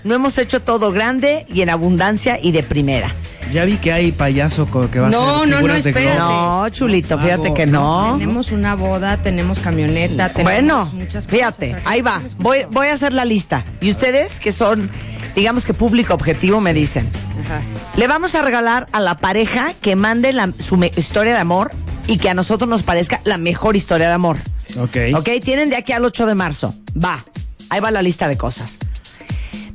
no 0.04 0.16
hemos 0.16 0.38
hecho 0.38 0.62
todo 0.62 0.92
grande 0.92 1.46
y 1.54 1.62
en 1.62 1.70
abundancia 1.70 2.40
y 2.42 2.52
de 2.52 2.64
primera. 2.64 3.14
Ya 3.52 3.66
vi 3.66 3.78
que 3.78 3.92
hay 3.92 4.12
payaso 4.14 4.66
que 4.90 5.00
va 5.00 5.08
a 5.08 5.10
No, 5.10 5.38
hacer 5.38 5.50
no, 5.50 5.56
figuras 5.58 5.78
no, 5.78 5.84
de 5.84 5.90
espérate. 5.90 6.16
globo. 6.18 6.32
No, 6.64 6.70
chulito, 6.70 7.20
fíjate 7.20 7.54
que 7.54 7.66
no. 7.68 8.16
Tenemos 8.18 8.52
una 8.52 8.76
boda, 8.76 9.18
tenemos 9.18 9.60
camioneta, 9.60 10.30
tenemos 10.30 10.44
Bueno, 10.54 10.86
muchas 10.94 11.26
cosas. 11.26 11.28
fíjate, 11.28 11.76
ahí 11.86 12.02
va. 12.02 12.22
Voy, 12.38 12.60
voy 12.72 12.88
a 12.88 12.94
hacer 12.94 13.12
la 13.14 13.26
lista. 13.26 13.66
Y 13.82 13.92
ustedes, 13.92 14.40
que 14.40 14.52
son, 14.54 14.90
digamos 15.36 15.66
que 15.66 15.74
público 15.74 16.14
objetivo, 16.14 16.62
me 16.62 16.74
dicen. 16.74 17.10
Ajá. 17.46 17.62
Le 17.98 18.08
vamos 18.08 18.36
a 18.36 18.42
regalar 18.42 18.88
a 18.94 19.02
la 19.02 19.16
pareja 19.18 19.74
que 19.82 19.96
mande 19.98 20.32
la- 20.32 20.54
su 20.58 20.78
me- 20.78 20.92
historia 20.96 21.34
de 21.34 21.40
amor 21.40 21.72
y 22.08 22.18
que 22.20 22.30
a 22.30 22.34
nosotros 22.34 22.70
nos 22.70 22.84
parezca 22.84 23.20
la 23.26 23.38
mejor 23.38 23.76
historia 23.76 24.08
de 24.08 24.14
amor. 24.14 24.38
Ok. 24.80 24.96
Ok, 25.18 25.30
tienen 25.44 25.70
de 25.70 25.76
aquí 25.76 25.92
al 25.92 26.06
8 26.06 26.26
de 26.26 26.36
marzo. 26.36 26.74
Va, 27.04 27.26
ahí 27.70 27.82
va 27.82 27.92
la 27.92 28.02
lista 28.02 28.30
de 28.30 28.38
cosas. 28.38 28.80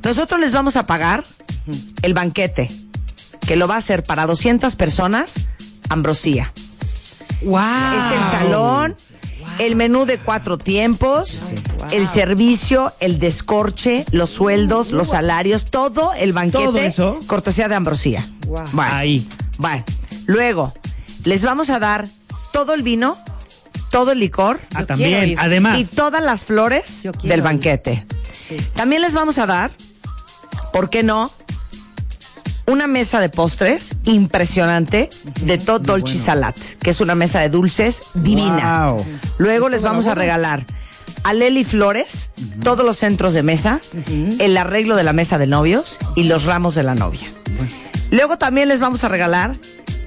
Nosotros 0.03 0.39
les 0.39 0.51
vamos 0.53 0.75
a 0.77 0.85
pagar 0.87 1.23
el 2.01 2.13
banquete, 2.13 2.71
que 3.45 3.55
lo 3.55 3.67
va 3.67 3.75
a 3.75 3.79
hacer 3.79 4.03
para 4.03 4.25
200 4.25 4.75
personas, 4.75 5.45
Ambrosía. 5.89 6.51
¡Wow! 7.43 7.57
Es 7.59 8.17
el 8.17 8.23
salón, 8.39 8.95
el 9.59 9.75
menú 9.75 10.05
de 10.05 10.17
cuatro 10.17 10.57
tiempos, 10.57 11.41
el 11.91 12.07
servicio, 12.07 12.93
el 12.99 13.19
descorche, 13.19 14.05
los 14.11 14.29
sueldos, 14.29 14.91
los 14.91 15.09
salarios, 15.09 15.65
todo 15.65 16.13
el 16.13 16.33
banquete. 16.33 16.63
¿Todo 16.63 16.77
eso? 16.79 17.19
Cortesía 17.27 17.67
de 17.67 17.75
Ambrosía. 17.75 18.27
Wow. 18.47 18.63
Bueno, 18.71 18.91
Ahí. 18.93 19.27
bueno. 19.57 19.83
Luego, 20.25 20.73
les 21.23 21.43
vamos 21.43 21.69
a 21.69 21.79
dar 21.79 22.07
todo 22.51 22.73
el 22.73 22.81
vino, 22.81 23.17
todo 23.91 24.11
el 24.11 24.19
licor 24.19 24.59
Ah, 24.73 24.85
también. 24.85 25.35
Además. 25.39 25.77
y 25.79 25.85
todas 25.85 26.21
las 26.23 26.43
flores 26.43 27.03
del 27.23 27.41
banquete. 27.41 28.05
También 28.75 29.01
les 29.01 29.13
vamos 29.13 29.37
a 29.37 29.45
dar, 29.45 29.71
¿por 30.73 30.89
qué 30.89 31.03
no? 31.03 31.31
Una 32.65 32.87
mesa 32.87 33.21
de 33.21 33.29
postres 33.29 33.95
impresionante 34.03 35.09
de 35.41 35.57
Tot 35.57 35.83
Dolce 35.83 36.17
Salat, 36.17 36.55
que 36.81 36.89
es 36.89 36.99
una 36.99 37.15
mesa 37.15 37.39
de 37.39 37.49
dulces 37.49 38.03
divina. 38.13 38.91
Wow. 38.91 39.05
Luego 39.37 39.69
les 39.69 39.83
vamos 39.83 40.07
a 40.07 40.15
regalar 40.15 40.65
a 41.23 41.33
Leli 41.33 41.63
Flores, 41.63 42.31
todos 42.63 42.85
los 42.85 42.97
centros 42.97 43.33
de 43.33 43.43
mesa, 43.43 43.79
el 44.39 44.57
arreglo 44.57 44.95
de 44.95 45.03
la 45.03 45.13
mesa 45.13 45.37
de 45.37 45.47
novios 45.47 45.97
y 46.15 46.23
los 46.23 46.43
ramos 46.43 46.75
de 46.75 46.83
la 46.83 46.95
novia. 46.95 47.27
Luego 48.11 48.37
también 48.37 48.67
les 48.67 48.79
vamos 48.79 49.03
a 49.03 49.09
regalar 49.09 49.55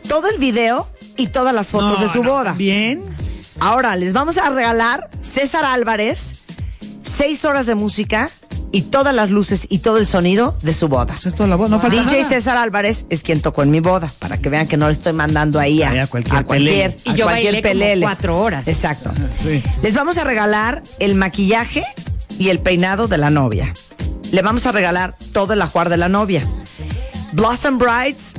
todo 0.08 0.28
el 0.28 0.38
video 0.38 0.88
y 1.16 1.28
todas 1.28 1.54
las 1.54 1.68
fotos 1.68 1.98
No, 2.00 2.06
de 2.06 2.12
su 2.12 2.22
no, 2.22 2.30
boda. 2.30 2.52
Bien. 2.52 3.02
Ahora 3.60 3.94
les 3.96 4.12
vamos 4.12 4.38
a 4.38 4.48
regalar 4.50 5.10
César 5.22 5.64
Álvarez, 5.64 6.36
seis 7.02 7.44
horas 7.44 7.66
de 7.66 7.74
música 7.74 8.30
y 8.72 8.82
todas 8.82 9.14
las 9.14 9.30
luces 9.30 9.66
y 9.68 9.78
todo 9.78 9.98
el 9.98 10.06
sonido 10.06 10.56
de 10.62 10.72
su 10.72 10.88
boda. 10.88 11.14
Pues 11.14 11.26
es 11.26 11.34
toda 11.34 11.48
la 11.48 11.56
voz. 11.56 11.70
No 11.70 11.80
falta 11.80 11.96
DJ 11.96 12.18
nada. 12.18 12.28
César 12.28 12.56
Álvarez 12.56 13.06
es 13.10 13.22
quien 13.22 13.40
tocó 13.40 13.62
en 13.62 13.70
mi 13.70 13.80
boda, 13.80 14.12
para 14.18 14.38
que 14.38 14.48
vean 14.48 14.68
que 14.68 14.76
no 14.76 14.86
le 14.86 14.92
estoy 14.92 15.12
mandando 15.12 15.58
ahí 15.58 15.82
a, 15.82 16.06
cualquier 16.06 16.36
a 16.36 16.44
cualquier, 16.44 16.96
pelele. 16.96 17.00
Y 17.04 17.10
a 17.10 17.14
yo 17.14 17.24
cualquier 17.24 17.52
bailé 17.54 17.62
como 17.62 17.72
pelele. 17.72 18.02
cuatro 18.02 18.38
horas. 18.38 18.68
Exacto. 18.68 19.10
Sí. 19.42 19.62
Les 19.82 19.94
vamos 19.94 20.18
a 20.18 20.24
regalar 20.24 20.82
el 20.98 21.14
maquillaje 21.14 21.84
y 22.38 22.48
el 22.48 22.60
peinado 22.60 23.08
de 23.08 23.18
la 23.18 23.30
novia. 23.30 23.72
Le 24.30 24.42
vamos 24.42 24.66
a 24.66 24.72
regalar 24.72 25.16
todo 25.32 25.54
el 25.54 25.62
ajuar 25.62 25.88
de 25.88 25.96
la 25.96 26.08
novia. 26.08 26.46
Blossom 27.32 27.78
Brides, 27.78 28.34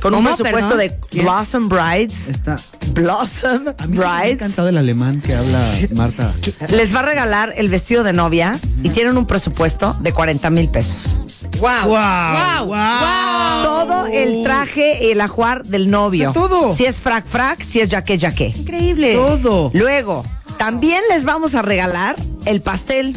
con 0.00 0.14
un 0.14 0.24
presupuesto 0.24 0.76
Perdón. 0.76 0.78
de 0.78 0.98
¿Quién? 1.08 1.24
Blossom 1.24 1.68
Brides. 1.68 2.28
Está. 2.28 2.58
Blossom 3.02 3.68
A 3.78 3.86
mí 3.86 3.96
me 3.96 4.04
Brides. 4.04 4.32
encantado 4.32 4.68
el 4.68 4.76
alemán 4.76 5.20
que 5.20 5.34
habla 5.34 5.60
Marta. 5.92 6.34
Les 6.68 6.94
va 6.94 7.00
a 7.00 7.02
regalar 7.02 7.54
el 7.56 7.68
vestido 7.68 8.02
de 8.02 8.12
novia 8.12 8.58
y 8.82 8.88
tienen 8.90 9.16
un 9.16 9.26
presupuesto 9.26 9.96
de 10.00 10.12
40 10.12 10.50
mil 10.50 10.68
pesos. 10.68 11.20
¡Wow! 11.60 11.86
Guau, 11.86 12.66
guau. 12.66 13.62
Todo 13.62 14.06
el 14.06 14.42
traje 14.42 14.98
y 15.06 15.10
el 15.12 15.20
ajuar 15.20 15.64
del 15.64 15.90
novio. 15.90 16.30
O 16.30 16.32
sea, 16.32 16.42
todo. 16.42 16.74
Si 16.74 16.84
es 16.86 17.00
frac 17.00 17.26
frac, 17.26 17.62
si 17.62 17.80
es 17.80 17.88
jaque 17.88 18.18
jaque. 18.18 18.52
Increíble. 18.56 19.14
Todo. 19.14 19.70
Luego, 19.74 20.24
también 20.56 21.00
les 21.10 21.24
vamos 21.24 21.54
a 21.54 21.62
regalar 21.62 22.16
el 22.46 22.60
pastel. 22.62 23.16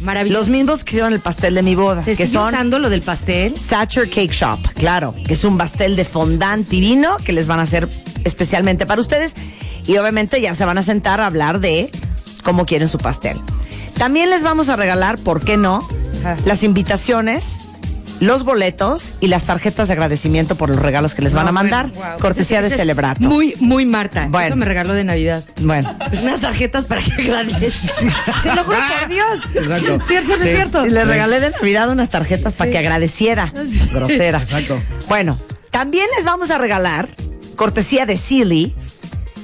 Maravilloso. 0.00 0.40
Los 0.40 0.48
mismos 0.48 0.84
que 0.84 0.92
hicieron 0.92 1.12
el 1.12 1.20
pastel 1.20 1.54
de 1.54 1.62
mi 1.62 1.74
boda. 1.74 2.00
¿Se 2.02 2.12
que 2.12 2.26
sigue 2.26 2.38
son 2.38 2.48
usando 2.48 2.78
lo 2.78 2.88
del 2.88 3.02
pastel? 3.02 3.58
Sacher 3.58 4.08
Cake 4.08 4.32
Shop, 4.32 4.58
claro, 4.76 5.12
que 5.26 5.32
es 5.32 5.42
un 5.44 5.58
pastel 5.58 5.96
de 5.96 6.04
fondant 6.04 6.66
divino 6.68 7.16
que 7.24 7.32
les 7.32 7.46
van 7.48 7.58
a 7.58 7.64
hacer 7.64 7.88
especialmente 8.28 8.86
para 8.86 9.00
ustedes 9.00 9.34
y 9.86 9.96
obviamente 9.96 10.40
ya 10.40 10.54
se 10.54 10.64
van 10.64 10.78
a 10.78 10.82
sentar 10.82 11.20
a 11.20 11.26
hablar 11.26 11.58
de 11.60 11.90
cómo 12.44 12.64
quieren 12.66 12.88
su 12.88 12.98
pastel. 12.98 13.40
También 13.96 14.30
les 14.30 14.42
vamos 14.42 14.68
a 14.68 14.76
regalar, 14.76 15.18
¿por 15.18 15.40
qué 15.44 15.56
no? 15.56 15.86
Las 16.44 16.62
invitaciones, 16.62 17.60
los 18.20 18.42
boletos 18.44 19.14
y 19.20 19.28
las 19.28 19.44
tarjetas 19.44 19.88
de 19.88 19.94
agradecimiento 19.94 20.56
por 20.56 20.68
los 20.70 20.78
regalos 20.80 21.14
que 21.14 21.22
les 21.22 21.34
van 21.34 21.46
a 21.48 21.52
mandar, 21.52 21.90
Wow. 21.92 22.18
cortesía 22.20 22.60
de 22.62 22.70
Celebrato. 22.70 23.20
Muy, 23.20 23.54
muy 23.60 23.86
Marta. 23.86 24.26
Bueno. 24.28 24.46
Eso 24.48 24.56
me 24.56 24.64
regaló 24.66 24.92
de 24.94 25.04
Navidad. 25.04 25.42
Bueno, 25.60 25.94
unas 26.22 26.40
tarjetas 26.40 26.84
para 26.84 27.00
que 27.00 27.12
agradezcan. 27.22 28.08
Te 28.42 28.54
lo 28.54 28.64
juro 28.64 28.78
por 29.00 29.08
Dios. 29.08 29.40
Exacto. 29.54 29.98
¿Cierto 30.06 30.28
no 30.30 30.34
es 30.36 30.42
Sí. 30.42 30.48
cierto? 30.56 30.86
Y 30.86 30.90
le 30.90 31.04
regalé 31.04 31.40
de 31.40 31.50
Navidad 31.50 31.88
unas 31.90 32.08
tarjetas 32.10 32.54
para 32.54 32.70
que 32.70 32.78
agradeciera. 32.78 33.52
Grosera. 33.92 34.38
Exacto. 34.38 34.80
Bueno, 35.08 35.38
también 35.70 36.06
les 36.16 36.24
vamos 36.24 36.50
a 36.50 36.58
regalar, 36.58 37.08
cortesía 37.58 38.06
de 38.06 38.16
Silly, 38.16 38.72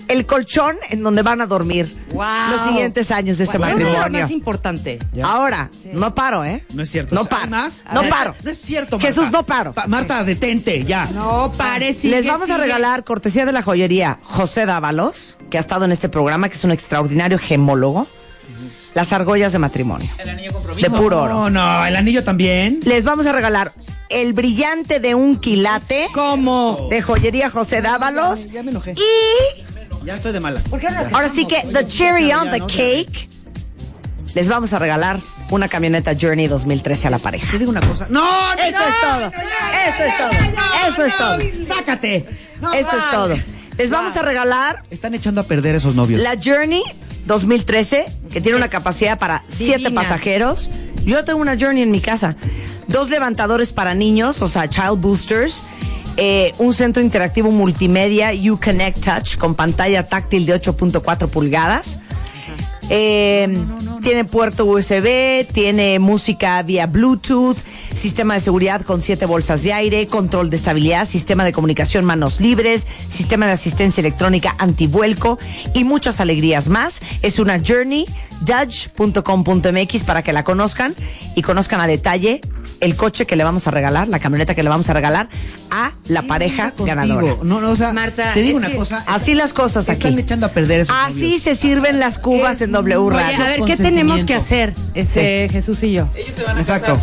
el 0.06 0.24
colchón 0.24 0.76
en 0.90 1.02
donde 1.02 1.22
van 1.22 1.40
a 1.40 1.46
dormir 1.46 1.92
Wow. 2.12 2.24
los 2.52 2.60
siguientes 2.60 3.10
años 3.10 3.38
de 3.38 3.44
ese 3.44 3.56
eso 3.56 3.64
es 3.64 3.68
lo 3.74 3.84
matrimonio. 3.84 4.20
más 4.22 4.30
importante. 4.30 5.00
Ya. 5.12 5.26
Ahora, 5.26 5.68
no 5.92 6.14
paro, 6.14 6.44
¿eh? 6.44 6.64
No 6.74 6.82
es 6.84 6.90
cierto. 6.90 7.12
No 7.14 7.24
paro. 7.24 7.50
No 7.92 8.00
ver, 8.02 8.10
paro. 8.10 8.34
No 8.44 8.50
es 8.50 8.60
cierto, 8.60 8.96
Marta. 8.98 9.08
Jesús, 9.08 9.30
no 9.32 9.44
paro. 9.44 9.72
Pa- 9.72 9.88
Marta, 9.88 10.22
detente, 10.22 10.84
ya. 10.84 11.06
No, 11.06 11.50
pare, 11.56 11.92
sigue, 11.92 12.14
Les 12.16 12.26
vamos 12.26 12.48
a 12.50 12.56
regalar, 12.56 13.02
cortesía 13.02 13.44
de 13.46 13.52
la 13.52 13.62
joyería 13.62 14.20
José 14.22 14.64
Dávalos, 14.64 15.36
que 15.50 15.56
ha 15.58 15.60
estado 15.60 15.84
en 15.86 15.90
este 15.92 16.08
programa, 16.08 16.48
que 16.48 16.54
es 16.56 16.62
un 16.64 16.70
extraordinario 16.70 17.38
gemólogo, 17.40 18.06
las 18.94 19.12
argollas 19.12 19.52
de 19.52 19.58
matrimonio. 19.58 20.08
De 20.76 20.90
puro 20.90 21.22
oro. 21.22 21.34
No, 21.34 21.50
no, 21.50 21.86
el 21.86 21.96
anillo 21.96 22.24
también. 22.24 22.80
Les 22.84 23.04
vamos 23.04 23.26
a 23.26 23.32
regalar 23.32 23.72
el 24.08 24.32
brillante 24.32 25.00
de 25.00 25.14
un 25.14 25.36
quilate 25.36 26.06
¿Cómo? 26.12 26.88
de 26.90 27.02
joyería 27.02 27.50
José 27.50 27.82
Dávalos. 27.82 28.50
Ya 28.50 28.62
me 28.62 28.70
enojé. 28.70 28.92
Y 28.92 30.04
Ya 30.06 30.16
estoy 30.16 30.32
de 30.32 30.40
malas. 30.40 30.64
ahora 31.12 31.28
sí 31.28 31.46
que, 31.46 31.62
the 31.72 31.86
cherry 31.86 32.32
on 32.32 32.50
the 32.50 32.60
no, 32.60 32.66
cake, 32.66 33.28
les 34.34 34.48
vamos 34.48 34.72
a 34.72 34.78
regalar 34.78 35.20
una 35.50 35.68
camioneta 35.68 36.14
Journey 36.20 36.46
2013 36.46 37.08
a 37.08 37.10
la 37.10 37.18
pareja. 37.18 37.50
Te 37.50 37.58
digo 37.58 37.70
una 37.70 37.80
cosa. 37.80 38.06
No, 38.10 38.20
no, 38.54 38.62
Eso 38.62 38.78
no, 38.78 38.86
es 38.86 39.00
todo. 39.00 39.32
Eso 39.88 40.04
es 40.04 40.16
todo. 40.18 40.88
Eso 40.88 41.04
es 41.04 41.16
todo. 41.16 41.76
Sácate. 41.76 42.16
Eso 42.74 42.96
es 42.96 43.10
todo. 43.10 43.34
Les 43.76 43.90
vamos 43.90 44.16
a 44.16 44.22
regalar 44.22 44.82
Están 44.90 45.14
echando 45.14 45.40
a 45.40 45.44
perder 45.44 45.74
esos 45.74 45.96
novios. 45.96 46.20
la 46.22 46.36
Journey 46.42 46.82
2013, 47.26 48.06
que 48.30 48.40
tiene 48.40 48.58
una 48.58 48.68
capacidad 48.68 49.18
para 49.18 49.42
siete 49.48 49.90
pasajeros. 49.90 50.70
Yo 51.04 51.24
tengo 51.24 51.40
una 51.40 51.56
Journey 51.58 51.82
en 51.82 51.90
mi 51.90 52.00
casa. 52.00 52.36
Dos 52.88 53.10
levantadores 53.10 53.72
para 53.72 53.94
niños, 53.94 54.42
o 54.42 54.48
sea, 54.48 54.68
child 54.68 55.00
boosters. 55.00 55.62
eh, 56.16 56.52
un 56.58 56.72
centro 56.74 57.02
interactivo 57.02 57.50
multimedia 57.50 58.30
Uconnect 58.32 59.04
Touch 59.04 59.36
con 59.36 59.56
pantalla 59.56 60.06
táctil 60.06 60.46
de 60.46 60.54
8.4 60.60 61.28
pulgadas. 61.28 61.98
Eh, 62.90 63.56
tiene 64.02 64.26
puerto 64.26 64.66
USB, 64.66 65.46
tiene 65.50 65.98
música 65.98 66.62
vía 66.62 66.86
Bluetooth, 66.86 67.56
sistema 67.94 68.34
de 68.34 68.40
seguridad 68.40 68.82
con 68.82 69.00
siete 69.00 69.24
bolsas 69.24 69.62
de 69.62 69.72
aire, 69.72 70.06
control 70.06 70.50
de 70.50 70.56
estabilidad, 70.56 71.08
sistema 71.08 71.42
de 71.42 71.52
comunicación 71.52 72.04
manos 72.04 72.38
libres, 72.38 72.86
sistema 73.08 73.46
de 73.46 73.52
asistencia 73.52 74.02
electrónica 74.02 74.56
antivuelco 74.58 75.38
y 75.72 75.84
muchas 75.84 76.20
alegrías 76.20 76.68
más. 76.68 77.00
Es 77.22 77.38
una 77.38 77.62
Journey, 77.66 78.06
Dodge.com.mx 78.42 80.04
para 80.04 80.22
que 80.22 80.34
la 80.34 80.44
conozcan 80.44 80.94
y 81.34 81.40
conozcan 81.40 81.80
a 81.80 81.86
detalle 81.86 82.42
el 82.80 82.96
coche 82.96 83.26
que 83.26 83.36
le 83.36 83.44
vamos 83.44 83.66
a 83.66 83.70
regalar, 83.70 84.08
la 84.08 84.18
camioneta 84.18 84.54
que 84.54 84.62
le 84.62 84.68
vamos 84.68 84.88
a 84.90 84.92
regalar 84.92 85.28
a 85.70 85.92
la 86.08 86.22
pareja 86.22 86.72
ganadora. 86.78 87.36
No, 87.42 87.60
no, 87.60 87.70
o 87.70 87.76
sea, 87.76 87.92
Marta, 87.92 88.32
te 88.34 88.42
digo 88.42 88.58
una 88.58 88.70
cosa. 88.70 89.02
Así 89.06 89.34
las 89.34 89.52
cosas 89.52 89.88
aquí. 89.88 90.06
Están 90.08 90.18
echando 90.18 90.46
a 90.46 90.48
perder 90.50 90.80
esos 90.80 90.94
Así 90.98 91.22
novios. 91.24 91.42
se 91.42 91.54
sirven 91.54 91.98
las 91.98 92.18
cubas 92.18 92.56
Es 92.56 92.62
en 92.62 92.72
W 92.72 93.10
Radio. 93.10 93.34
Oye, 93.34 93.42
a 93.44 93.48
ver, 93.48 93.60
¿qué 93.66 93.76
tenemos 93.76 94.24
que 94.24 94.34
hacer, 94.34 94.74
ese 94.94 95.48
Jesús 95.50 95.82
y 95.82 95.92
yo? 95.92 96.08
Exacto. 96.56 96.98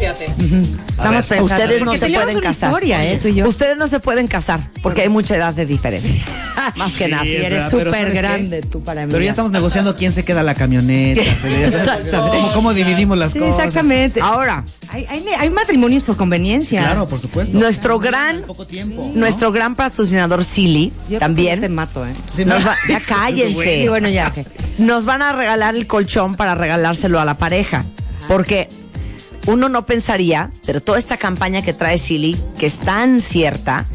Estamos 0.90 1.26
pensando. 1.26 1.54
Ustedes 1.56 1.82
no 1.84 1.94
se 1.94 2.00
pueden 2.10 2.38
una 2.38 2.42
casar. 2.48 2.70
historia, 2.72 3.06
¿eh? 3.12 3.20
Tú 3.22 3.28
y 3.30 3.36
yo. 3.36 3.48
Ustedes 3.50 3.78
no 3.78 3.88
se 3.88 4.00
pueden 4.00 4.28
casar 4.28 4.60
porque 4.82 5.02
hay 5.02 5.10
mucha 5.10 5.36
edad 5.36 5.54
de 5.54 5.66
diferencia. 5.66 6.24
Más 6.78 6.94
que 6.94 7.06
Sí, 7.06 7.12
nada. 7.12 7.26
Y 7.26 7.36
eres 7.36 7.70
súper 7.70 8.14
grande 8.14 8.62
tú 8.62 8.84
para 8.84 9.06
mí. 9.06 9.12
Pero 9.12 9.24
ya 9.24 9.30
estamos 9.32 9.52
negociando 9.52 9.96
quién 9.96 10.12
se 10.12 10.24
queda 10.24 10.44
la 10.44 10.54
camioneta. 10.56 11.22
se- 11.42 11.66
Exactamente. 11.66 12.48
¿Cómo, 12.54 12.74
dividimos 12.74 13.18
las 13.18 13.34
cosas? 13.34 13.66
exactamente. 13.66 14.22
Ahora, 14.22 14.64
Hay, 14.94 15.06
hay, 15.08 15.26
hay 15.38 15.50
matrimonios 15.50 16.04
por 16.04 16.18
conveniencia. 16.18 16.82
Claro, 16.82 17.08
por 17.08 17.20
supuesto. 17.20 17.58
nuestro 17.58 17.98
gran, 17.98 18.42
Poco 18.44 18.68
tiempo. 18.68 19.10
nuestro 19.16 19.52
gran 19.52 19.76
patrocinador 19.76 20.44
Silly 20.44 20.92
Yo 21.10 21.18
también. 21.18 21.62
Te 21.62 21.70
mato, 21.70 22.06
¿eh? 22.06 22.14
Sí, 22.36 22.44
nos 22.46 22.62
no. 22.62 22.70
va- 22.70 22.78
ya 22.90 23.00
cállense. 23.06 23.82
Sí, 23.82 23.88
bueno, 23.88 24.10
ya. 24.10 24.34
nos 24.78 25.06
van 25.06 25.22
a 25.22 25.32
regalar 25.32 25.76
el 25.76 25.88
colchón 25.88 26.36
para 26.36 26.56
regalárselo 26.56 27.20
a 27.22 27.26
la 27.26 27.36
pareja. 27.38 27.86
Porque 28.28 28.70
uno 29.48 29.70
no 29.70 29.86
pensaría, 29.86 30.52
pero 30.66 30.82
toda 30.82 31.00
esta 31.00 31.18
campaña 31.18 31.62
que 31.62 31.74
trae 31.74 31.98
Silly, 31.98 32.38
que 32.60 32.66
es 32.66 32.80
tan 32.80 33.22
cierta, 33.22 33.88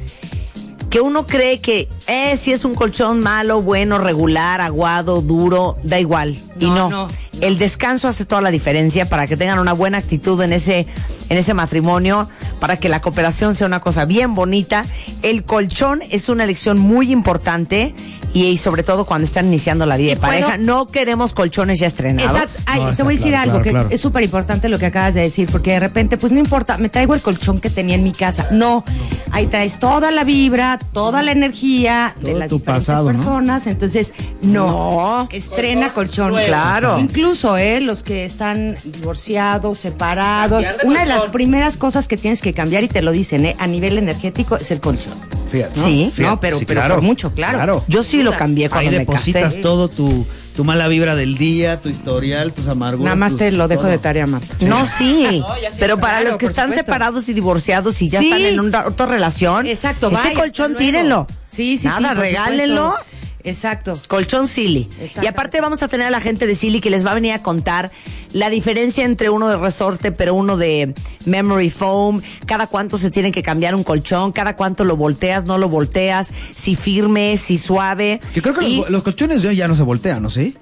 que 0.90 1.00
uno 1.00 1.26
cree 1.26 1.60
que 1.60 1.88
eh, 2.06 2.36
si 2.36 2.52
es 2.52 2.64
un 2.64 2.74
colchón 2.74 3.20
malo, 3.20 3.60
bueno, 3.60 3.98
regular, 3.98 4.60
aguado, 4.60 5.20
duro, 5.20 5.76
da 5.82 6.00
igual. 6.00 6.38
y 6.58 6.64
No, 6.66 6.88
no. 6.88 7.08
El 7.40 7.58
descanso 7.58 8.08
hace 8.08 8.24
toda 8.24 8.40
la 8.40 8.50
diferencia 8.50 9.08
para 9.08 9.26
que 9.26 9.36
tengan 9.36 9.58
una 9.58 9.72
buena 9.74 9.98
actitud 9.98 10.40
en 10.42 10.52
ese, 10.54 10.86
en 11.28 11.36
ese 11.36 11.52
matrimonio, 11.54 12.28
para 12.60 12.78
que 12.78 12.88
la 12.88 13.00
cooperación 13.00 13.54
sea 13.54 13.66
una 13.66 13.80
cosa 13.80 14.06
bien 14.06 14.34
bonita. 14.34 14.84
El 15.22 15.44
colchón 15.44 16.02
es 16.10 16.28
una 16.30 16.44
elección 16.44 16.78
muy 16.78 17.12
importante 17.12 17.94
y, 18.32 18.46
y 18.46 18.56
sobre 18.58 18.82
todo 18.82 19.04
cuando 19.04 19.26
están 19.26 19.46
iniciando 19.46 19.84
la 19.86 19.96
vida 19.98 20.10
de 20.14 20.16
pareja. 20.16 20.46
puedo- 20.54 20.58
No 20.64 20.86
queremos 20.88 21.34
colchones 21.34 21.78
ya 21.78 21.86
estrenados. 21.86 22.32
Exacto. 22.40 22.62
Ay, 22.66 22.80
No, 22.84 22.94
te 22.94 23.02
voy 23.02 23.14
a 23.14 23.16
decir 23.16 23.32
claro, 23.32 23.42
algo 23.50 23.52
claro, 23.52 23.64
que 23.64 23.70
claro. 23.70 23.88
es 23.90 24.00
súper 24.00 24.22
importante 24.24 24.68
lo 24.70 24.78
que 24.78 24.86
acabas 24.86 25.14
de 25.14 25.20
decir, 25.22 25.48
porque 25.52 25.72
de 25.72 25.80
repente, 25.80 26.16
pues 26.16 26.32
no 26.32 26.38
importa, 26.38 26.78
me 26.78 26.88
traigo 26.88 27.14
el 27.14 27.20
colchón 27.20 27.60
que 27.60 27.68
tenía 27.70 27.96
en 27.96 28.02
mi 28.04 28.12
casa. 28.12 28.48
No, 28.50 28.82
ahí 29.30 29.46
traes 29.46 29.78
toda 29.78 30.10
la 30.10 30.24
vibra, 30.24 30.78
toda 30.92 31.22
la 31.22 31.32
energía 31.32 32.14
de 32.20 32.32
las 32.34 32.48
tu 32.48 32.56
diferentes 32.58 32.86
pasado, 32.86 33.12
¿no? 33.12 33.18
personas. 33.18 33.66
Entonces, 33.66 34.14
no, 34.42 34.66
No. 34.66 35.28
estrena 35.32 35.90
colchón. 35.92 36.34
Claro. 36.46 36.98
Incluso, 36.98 37.25
eh, 37.34 37.80
los 37.80 38.02
que 38.02 38.24
están 38.24 38.76
divorciados, 38.84 39.78
separados. 39.78 40.66
De 40.66 40.86
Una 40.86 41.00
de 41.00 41.06
las 41.06 41.24
primeras 41.26 41.76
cosas 41.76 42.08
que 42.08 42.16
tienes 42.16 42.40
que 42.42 42.52
cambiar, 42.54 42.82
y 42.84 42.88
te 42.88 43.02
lo 43.02 43.10
dicen, 43.12 43.46
eh, 43.46 43.56
a 43.58 43.66
nivel 43.66 43.98
energético, 43.98 44.56
es 44.56 44.70
el 44.70 44.80
colchón. 44.80 45.14
Fíjate. 45.50 45.80
Sí. 45.80 46.12
No, 46.18 46.40
pero, 46.40 46.58
sí, 46.58 46.64
pero 46.64 46.80
claro. 46.80 46.94
por 46.96 47.04
mucho, 47.04 47.32
claro. 47.32 47.84
Yo 47.88 48.02
sí 48.02 48.22
lo 48.22 48.36
cambié 48.36 48.64
Ahí 48.66 48.70
cuando 48.70 48.90
me 48.92 48.98
depositas 48.98 49.44
casé. 49.44 49.60
todo 49.60 49.88
tu, 49.88 50.26
tu 50.56 50.64
mala 50.64 50.88
vibra 50.88 51.14
del 51.14 51.36
día, 51.38 51.80
tu 51.80 51.88
historial, 51.88 52.52
tus 52.52 52.66
amarguras. 52.66 53.04
Nada 53.04 53.16
más 53.16 53.30
tus- 53.32 53.38
te 53.38 53.52
lo 53.52 53.68
dejo 53.68 53.82
todo. 53.82 53.90
de 53.92 53.98
tarea, 53.98 54.26
Marta. 54.26 54.54
No, 54.66 54.84
sí. 54.86 55.38
No, 55.40 55.46
sí, 55.54 55.68
pero 55.78 55.98
para 55.98 56.14
claro, 56.14 56.28
los 56.30 56.38
que 56.38 56.46
están 56.46 56.66
supuesto. 56.70 56.84
separados 56.86 57.28
y 57.28 57.32
divorciados 57.32 58.02
y 58.02 58.08
ya 58.08 58.18
Sí. 58.20 58.26
están 58.26 58.40
en 58.42 58.58
una 58.60 58.86
otra 58.86 59.06
relación, 59.06 59.66
Exacto, 59.66 60.08
ese 60.08 60.16
vaya, 60.16 60.34
colchón 60.34 60.74
tírenlo. 60.76 61.26
Sí, 61.46 61.78
sí, 61.78 61.82
sí. 61.82 61.86
Nada, 61.88 62.08
por 62.10 62.18
regálenlo. 62.18 62.90
supuesto. 62.96 63.16
Exacto. 63.46 63.98
Colchón 64.08 64.48
Silly. 64.48 64.88
Exacto. 65.00 65.24
Y 65.24 65.26
aparte 65.28 65.60
vamos 65.60 65.82
a 65.82 65.88
tener 65.88 66.06
a 66.06 66.10
la 66.10 66.20
gente 66.20 66.46
de 66.46 66.54
Silly 66.54 66.80
que 66.80 66.90
les 66.90 67.06
va 67.06 67.12
a 67.12 67.14
venir 67.14 67.32
a 67.32 67.42
contar 67.42 67.90
la 68.32 68.50
diferencia 68.50 69.04
entre 69.04 69.30
uno 69.30 69.48
de 69.48 69.56
resorte 69.56 70.12
pero 70.12 70.34
uno 70.34 70.56
de 70.56 70.94
memory 71.24 71.70
foam, 71.70 72.20
cada 72.44 72.66
cuánto 72.66 72.98
se 72.98 73.10
tienen 73.10 73.32
que 73.32 73.42
cambiar 73.42 73.74
un 73.74 73.84
colchón, 73.84 74.32
cada 74.32 74.56
cuánto 74.56 74.84
lo 74.84 74.96
volteas, 74.96 75.44
no 75.44 75.56
lo 75.58 75.68
volteas, 75.68 76.32
si 76.54 76.74
firme, 76.76 77.38
si 77.38 77.56
suave. 77.56 78.20
Yo 78.34 78.42
creo 78.42 78.54
que 78.54 78.68
Y- 78.68 78.76
los, 78.80 78.90
los 78.90 79.02
colchones 79.02 79.40
de 79.42 79.48
hoy 79.48 79.56
ya 79.56 79.68
no 79.68 79.76
se 79.76 79.82
voltean, 79.84 80.22
¿no? 80.22 80.28
¿Sí? 80.30 80.54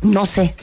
No 0.00 0.26
sé. 0.26 0.54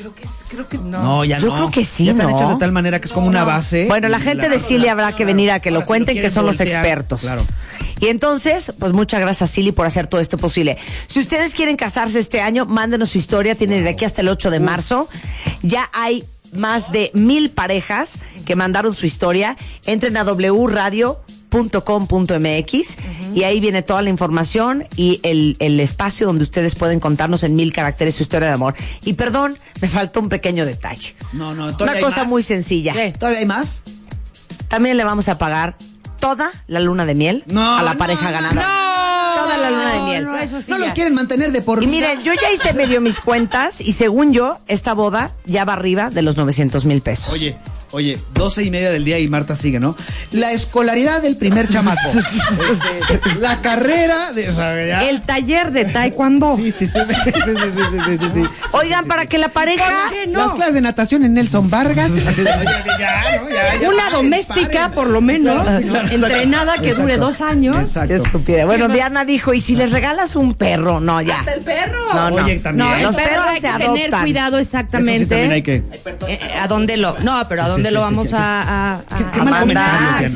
No, 0.83 1.23
ya 1.23 1.37
Yo 1.39 1.47
no. 1.47 1.53
creo 1.55 1.71
que 1.71 1.85
sí, 1.85 2.05
Ya 2.05 2.11
están 2.11 2.29
¿no? 2.29 2.35
hechos 2.37 2.49
de 2.49 2.55
tal 2.57 2.71
manera 2.71 2.99
que 2.99 3.07
es 3.07 3.13
como 3.13 3.27
una 3.27 3.43
base. 3.43 3.85
Bueno, 3.87 4.09
la 4.09 4.19
gente 4.19 4.49
de 4.49 4.59
Silly 4.59 4.87
habrá 4.87 5.15
que 5.15 5.23
venir 5.25 5.51
a 5.51 5.59
que 5.61 5.71
lo 5.71 5.81
si 5.81 5.85
cuenten, 5.87 6.15
lo 6.17 6.21
que 6.23 6.29
son 6.29 6.45
los 6.45 6.59
expertos. 6.59 7.21
claro. 7.21 7.45
Y 7.99 8.07
entonces, 8.07 8.73
pues 8.79 8.93
muchas 8.93 9.19
gracias 9.19 9.49
Silly 9.51 9.71
por 9.71 9.85
hacer 9.85 10.07
todo 10.07 10.21
esto 10.21 10.37
posible. 10.37 10.77
Si 11.07 11.19
ustedes 11.19 11.53
quieren 11.53 11.75
casarse 11.75 12.19
este 12.19 12.41
año, 12.41 12.65
mándenos 12.65 13.09
su 13.09 13.17
historia, 13.17 13.55
tiene 13.55 13.81
de 13.81 13.89
aquí 13.89 14.05
hasta 14.05 14.21
el 14.21 14.29
8 14.29 14.51
de 14.51 14.59
marzo. 14.59 15.09
Ya 15.61 15.89
hay 15.93 16.23
más 16.53 16.91
de 16.91 17.11
mil 17.13 17.51
parejas 17.51 18.19
que 18.45 18.55
mandaron 18.55 18.93
su 18.93 19.05
historia. 19.05 19.57
Entren 19.85 20.17
a 20.17 20.23
wradio.com.mx 21.51 22.97
y 23.35 23.43
ahí 23.43 23.59
viene 23.59 23.81
toda 23.83 24.01
la 24.01 24.09
información 24.09 24.85
y 24.95 25.19
el, 25.23 25.55
el 25.59 25.79
espacio 25.79 26.27
donde 26.27 26.43
ustedes 26.43 26.75
pueden 26.75 26.99
contarnos 26.99 27.43
en 27.43 27.55
mil 27.55 27.73
caracteres 27.73 28.15
su 28.15 28.23
historia 28.23 28.47
de 28.47 28.53
amor. 28.53 28.75
Y 29.03 29.13
perdón, 29.13 29.57
me 29.81 29.87
faltó 29.87 30.19
un 30.21 30.29
pequeño 30.29 30.65
detalle. 30.65 31.13
No, 31.33 31.53
no, 31.53 31.65
Una 31.65 31.77
todavía 31.77 31.97
hay 31.99 32.03
cosa 32.03 32.21
más. 32.21 32.29
muy 32.29 32.43
sencilla. 32.43 32.93
¿Todavía 33.17 33.39
hay 33.39 33.45
más? 33.45 33.83
También 34.67 34.97
le 34.97 35.03
vamos 35.03 35.29
a 35.29 35.37
pagar 35.37 35.75
toda 36.19 36.51
la 36.67 36.79
luna 36.79 37.05
de 37.05 37.15
miel 37.15 37.43
No, 37.47 37.77
a 37.77 37.83
la 37.83 37.93
no, 37.93 37.97
pareja 37.99 38.25
no, 38.25 38.31
ganadora. 38.31 38.67
Toda 39.35 39.57
la 39.57 39.69
luna 39.69 39.93
de 39.93 39.99
miel. 40.01 40.25
No, 40.25 40.37
eso 40.37 40.61
sí 40.61 40.71
no 40.71 40.77
ya. 40.77 40.85
los 40.85 40.93
quieren 40.93 41.13
mantener 41.13 41.51
de 41.51 41.61
por 41.61 41.81
Y 41.81 41.85
vida. 41.85 42.09
miren, 42.09 42.23
yo 42.23 42.33
ya 42.33 42.51
hice 42.51 42.73
medio 42.73 42.99
mis 43.01 43.19
cuentas 43.21 43.79
y 43.81 43.93
según 43.93 44.33
yo, 44.33 44.57
esta 44.67 44.93
boda 44.93 45.31
ya 45.45 45.65
va 45.65 45.73
arriba 45.73 46.09
de 46.09 46.21
los 46.21 46.35
900 46.37 46.85
mil 46.85 47.01
pesos. 47.01 47.33
Oye, 47.33 47.57
Oye, 47.91 48.19
12 48.35 48.63
y 48.63 48.71
media 48.71 48.91
del 48.91 49.03
día 49.03 49.17
y 49.17 49.27
Marta 49.27 49.55
sigue, 49.55 49.79
¿no? 49.79 49.95
La 50.31 50.51
escolaridad 50.51 51.21
del 51.21 51.37
primer 51.37 51.67
chamaco. 51.69 51.99
Este, 52.69 53.39
la 53.39 53.61
carrera 53.61 54.31
de. 54.31 54.45
El 55.09 55.21
taller 55.21 55.71
de 55.71 55.85
taekwondo. 55.85 56.55
Sí, 56.57 56.71
sí, 56.71 56.85
sí. 56.85 56.99
sí, 57.23 57.31
sí, 57.45 57.81
sí, 58.05 58.17
sí 58.17 58.29
sí. 58.29 58.43
Oigan, 58.73 59.05
para 59.05 59.25
que 59.25 59.37
la 59.37 59.49
pareja. 59.49 60.11
No? 60.27 60.39
Las 60.39 60.53
clases 60.53 60.73
de 60.75 60.81
natación 60.81 61.23
en 61.23 61.33
Nelson 61.33 61.69
Vargas. 61.69 62.11
Una 63.87 64.09
doméstica, 64.11 64.91
por 64.91 65.09
lo 65.09 65.21
menos. 65.21 65.65
entrenada 66.11 66.77
que 66.77 66.93
dure 66.93 67.17
dos 67.17 67.41
años. 67.41 67.75
Exacto. 67.77 68.15
Estúpida. 68.15 68.65
Bueno, 68.65 68.87
Diana 68.89 69.25
dijo, 69.25 69.53
¿y 69.53 69.61
si 69.61 69.75
les 69.75 69.91
regalas 69.91 70.35
un 70.35 70.53
perro? 70.53 70.99
No, 70.99 71.21
ya. 71.21 71.39
Hasta 71.39 71.53
el 71.53 71.61
perro. 71.61 72.13
No, 72.13 72.29
no. 72.29 72.35
Oye, 72.35 72.59
también. 72.59 72.89
No, 72.89 72.97
los 72.99 73.15
perros 73.15 73.45
hay 73.47 73.61
se 73.61 73.67
que 73.67 73.77
tener 73.77 74.11
cuidado 74.11 74.57
exactamente. 74.59 75.25
También 75.25 75.51
hay 75.51 75.61
que. 75.61 75.75
Eh, 75.75 75.83
eh, 76.27 76.39
¿A 76.59 76.67
dónde 76.67 76.97
lo.? 76.97 77.17
No, 77.19 77.47
pero 77.47 77.63
¿a 77.63 77.67
dónde 77.67 77.78
dónde 77.83 77.89
sí, 77.89 77.95
lo 77.95 78.01
vamos 78.01 78.33
a, 78.33 78.93
a, 78.95 79.01
a- 79.09 79.43
mandar? 79.43 80.29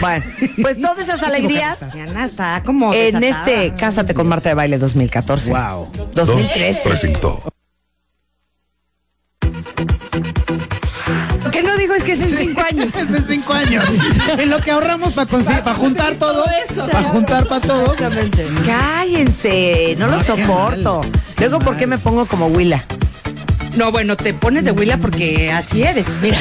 Bueno, 0.00 0.24
pues 0.62 0.80
todas 0.80 0.98
esas 0.98 1.22
alegrías 1.22 1.92
Diana 1.92 2.24
está 2.24 2.62
como 2.64 2.92
en 2.94 3.20
desatada. 3.20 3.62
este 3.64 3.76
Cásate 3.76 4.14
con 4.14 4.28
Marta 4.28 4.48
de 4.48 4.54
Baile 4.54 4.78
2014. 4.78 5.50
Wow. 5.52 5.88
2013. 6.14 6.88
presentó. 6.88 7.42
Lo 11.44 11.50
que 11.50 11.62
no 11.62 11.76
digo 11.76 11.94
es 11.94 12.02
que 12.04 12.12
es 12.12 12.20
en 12.20 12.30
cinco 12.36 12.60
años. 12.62 12.94
Es 12.96 13.14
en 13.14 13.26
cinco 13.26 13.52
años. 13.54 13.84
En 14.38 14.50
lo 14.50 14.60
que 14.60 14.70
ahorramos 14.70 15.12
para 15.14 15.28
para 15.28 15.74
juntar 15.74 16.14
todo. 16.14 16.44
eso. 16.68 16.86
Para 16.88 17.04
juntar 17.04 17.46
para 17.46 17.60
todo. 17.66 17.94
Cállense, 18.66 19.94
no 19.98 20.08
lo 20.08 20.22
soporto. 20.22 21.02
Luego, 21.38 21.58
¿por 21.60 21.76
qué 21.76 21.86
me 21.86 21.98
pongo 21.98 22.26
como 22.26 22.48
Willa? 22.48 22.84
No, 23.78 23.92
bueno, 23.92 24.16
te 24.16 24.34
pones 24.34 24.64
de 24.64 24.72
huila 24.72 24.96
porque 24.98 25.50
así 25.52 25.82
eres. 25.82 26.06
Mira, 26.20 26.36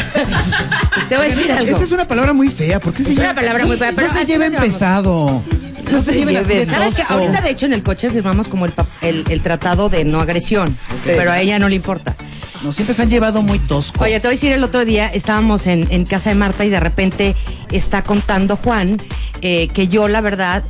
te 1.07 1.15
voy 1.17 1.27
a 1.27 1.29
decir 1.29 1.51
algo. 1.51 1.75
Esa 1.75 1.83
es 1.85 1.91
una 1.91 2.07
palabra 2.07 2.33
muy 2.33 2.49
fea. 2.49 2.79
¿Por 2.79 2.93
qué 2.93 3.03
se 3.03 3.11
Es 3.11 3.15
lleva- 3.17 3.31
una 3.31 3.35
palabra 3.35 3.65
muy 3.65 3.77
fea, 3.77 3.91
pero 3.95 4.07
No 4.07 4.13
se 4.13 4.19
así 4.19 4.27
lleva 4.27 4.45
nos 4.45 4.51
llevamos. 4.53 4.67
empezado. 4.73 5.43
No 5.91 6.01
se 6.01 6.13
lleven 6.15 6.37
así 6.37 6.53
de. 6.55 6.65
¿Sabes 6.65 6.95
que 6.95 7.03
tosco. 7.03 7.13
Ahorita, 7.13 7.41
de 7.41 7.49
hecho, 7.51 7.65
en 7.67 7.73
el 7.73 7.83
coche 7.83 8.09
firmamos 8.09 8.47
como 8.47 8.65
el, 8.65 8.71
pa- 8.71 8.85
el, 9.01 9.23
el 9.29 9.41
tratado 9.41 9.87
de 9.87 10.03
no 10.03 10.19
agresión, 10.19 10.75
pero 11.05 11.31
a 11.31 11.39
ella 11.39 11.59
no 11.59 11.69
le 11.69 11.75
importa. 11.75 12.15
No, 12.63 12.73
siempre 12.73 12.95
se 12.95 13.03
han 13.03 13.09
llevado 13.09 13.41
muy 13.43 13.59
tosco. 13.59 14.03
Oye, 14.03 14.19
te 14.19 14.27
voy 14.27 14.33
a 14.33 14.35
decir, 14.35 14.51
el 14.51 14.63
otro 14.63 14.83
día 14.83 15.07
estábamos 15.07 15.67
en, 15.67 15.87
en 15.91 16.05
casa 16.05 16.31
de 16.31 16.35
Marta 16.35 16.65
y 16.65 16.69
de 16.69 16.79
repente 16.79 17.35
está 17.71 18.01
contando 18.01 18.57
Juan 18.57 18.97
eh, 19.41 19.67
que 19.73 19.87
yo, 19.87 20.07
la 20.07 20.21
verdad, 20.21 20.63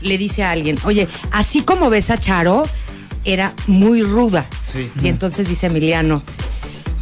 le 0.00 0.16
dice 0.18 0.44
a 0.44 0.52
alguien, 0.52 0.78
oye, 0.84 1.08
así 1.32 1.62
como 1.62 1.90
ves 1.90 2.10
a 2.10 2.16
Charo, 2.18 2.66
era 3.24 3.52
muy 3.66 4.02
ruda. 4.02 4.46
Y 5.02 5.08
entonces 5.08 5.48
dice 5.48 5.66
Emiliano, 5.66 6.22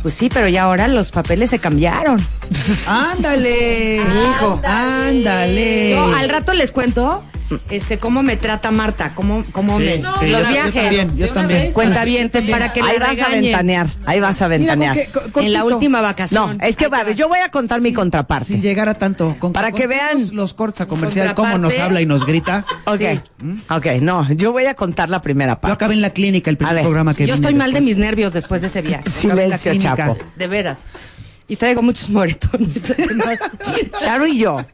pues 0.02 0.14
sí, 0.14 0.28
pero 0.33 0.48
ya 0.48 0.64
ahora 0.64 0.88
los 0.88 1.11
papeles 1.11 1.50
se 1.50 1.59
cambiaron. 1.59 2.20
¡Ándale! 2.87 3.96
Hijo. 3.96 4.61
¡Ándale! 4.64 5.94
No, 5.94 6.14
al 6.16 6.28
rato 6.28 6.54
les 6.54 6.72
cuento 6.72 7.22
este 7.70 7.98
cómo 7.98 8.22
me 8.22 8.36
trata 8.36 8.70
Marta, 8.70 9.12
cómo, 9.14 9.42
cómo 9.52 9.78
Sí, 9.78 9.84
me 9.84 9.96
sí, 10.18 10.28
los 10.28 10.42
yo- 10.44 10.48
viajes. 10.48 10.74
Yo 10.74 10.80
también, 10.82 11.16
yo 11.16 11.28
también. 11.30 11.72
Cuentavientes 11.72 12.46
para 12.46 12.72
que 12.72 12.80
Ahí 12.80 12.98
la 12.98 13.06
vas 13.08 13.20
a 13.20 13.28
ventanear, 13.30 13.86
ahí 14.06 14.20
vas 14.20 14.40
a 14.42 14.48
Mira, 14.48 14.58
ventanear. 14.74 14.96
con 15.12 15.24
que- 15.24 15.30
con- 15.32 15.44
En 15.44 15.52
la 15.52 15.64
última 15.64 15.98
No, 15.98 16.04
vacación. 16.04 16.58
es 16.62 16.76
que 16.76 16.88
va, 16.88 17.10
yo 17.10 17.28
voy 17.28 17.38
a 17.40 17.48
contar 17.50 17.80
mi 17.80 17.88
Sin 17.90 17.94
contraparte. 17.96 18.60
llegar 18.60 18.88
a 18.88 18.94
tanto. 18.94 19.36
Con, 19.38 19.52
Para 19.52 19.70
con 19.70 19.80
que 19.80 19.86
vean. 19.86 20.28
Los 20.32 20.54
cortes 20.54 20.82
a 20.82 20.86
comercial, 20.86 21.34
cómo 21.34 21.58
nos 21.58 21.78
habla 21.78 22.00
y 22.00 22.06
nos 22.06 22.24
grita. 22.26 22.64
Ok, 22.86 22.98
Sí. 23.00 23.20
ok, 23.68 23.86
no, 24.00 24.30
yo 24.32 24.52
voy 24.52 24.66
a 24.66 24.74
contar 24.74 25.08
la 25.08 25.20
primera 25.22 25.54
Yo 25.54 25.60
parte. 25.60 25.74
acabé 25.74 25.94
en 25.94 26.02
la 26.02 26.10
clínica 26.10 26.50
el 26.50 26.56
primer 26.56 26.74
ver, 26.76 26.82
programa 26.84 27.14
que 27.14 27.26
Yo 27.26 27.34
estoy 27.34 27.54
mal 27.54 27.72
de 27.72 27.80
mis 27.80 27.96
nervios 27.96 28.32
después 28.32 28.60
de 28.60 28.68
ese 28.68 28.82
viaje. 28.82 29.04
Silencio. 29.10 29.74
Chapo. 29.76 30.16
De 30.36 30.46
veras. 30.46 30.86
Y 31.48 31.56
traigo 31.56 31.82
muchos 31.82 32.08
moretones. 32.10 32.92
Charo 34.00 34.26
y 34.26 34.38
yo 34.38 34.64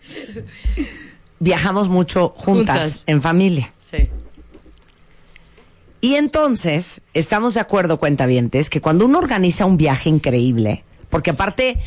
viajamos 1.38 1.88
mucho 1.88 2.35
juntas, 2.37 2.77
Juntas. 2.77 3.05
en 3.07 3.22
familia. 3.22 3.72
Sí. 3.81 4.09
Y 6.01 6.14
entonces, 6.14 7.01
estamos 7.14 7.55
de 7.55 7.61
acuerdo, 7.61 7.99
cuentavientes, 7.99 8.70
que 8.70 8.81
cuando 8.81 9.07
uno 9.07 9.18
organiza 9.18 9.66
un 9.66 9.77
viaje 9.77 10.09
increíble, 10.09 10.85
porque 11.11 11.31
aparte, 11.31 11.79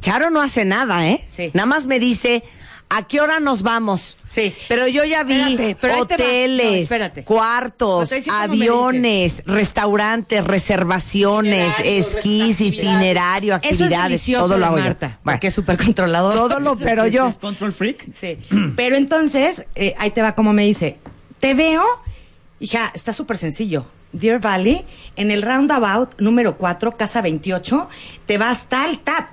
Charo 0.00 0.30
no 0.30 0.40
hace 0.40 0.64
nada, 0.64 1.08
¿eh? 1.08 1.22
Sí. 1.28 1.50
Nada 1.52 1.66
más 1.66 1.86
me 1.86 1.98
dice, 1.98 2.42
¿a 2.90 3.06
qué 3.08 3.20
hora 3.20 3.40
nos 3.40 3.62
vamos? 3.62 4.18
Sí. 4.26 4.54
Pero 4.68 4.86
yo 4.86 5.04
ya 5.04 5.22
vi 5.22 5.40
Espérate, 5.40 5.76
pero. 5.80 5.96
No, 5.96 6.02
hoteles, 6.02 6.82
espérate. 6.82 7.24
cuartos, 7.24 8.12
aviones, 8.30 9.42
restaurantes, 9.46 10.44
reservaciones, 10.44 11.74
esquís, 11.84 12.52
actividades. 12.60 12.60
itinerario, 12.60 13.54
Eso 13.62 13.84
es 13.86 13.92
actividades, 13.92 14.26
todo 14.26 14.58
lo. 14.58 14.72
Marta, 14.72 15.18
Bueno, 15.24 15.36
porque 15.36 15.46
es 15.46 15.54
súper 15.54 15.76
controlador. 15.78 16.34
todo 16.34 16.60
lo, 16.60 16.76
pero 16.76 17.06
yo. 17.06 17.32
Control 17.40 17.72
freak. 17.72 18.06
Sí. 18.14 18.38
Pero 18.76 18.96
entonces, 18.96 19.64
eh, 19.74 19.94
ahí 19.98 20.10
te 20.10 20.20
va 20.22 20.34
como 20.34 20.52
me 20.52 20.64
dice, 20.64 20.98
te 21.38 21.54
veo, 21.54 21.82
hija, 22.58 22.90
está 22.94 23.12
súper 23.12 23.38
sencillo. 23.38 23.86
Deer 24.12 24.40
Valley, 24.40 24.84
en 25.14 25.30
el 25.30 25.40
roundabout 25.42 26.18
número 26.18 26.56
4, 26.56 26.96
casa 26.96 27.20
28, 27.22 27.88
te 28.26 28.38
vas 28.38 28.68
tal, 28.68 28.98
tap, 29.00 29.28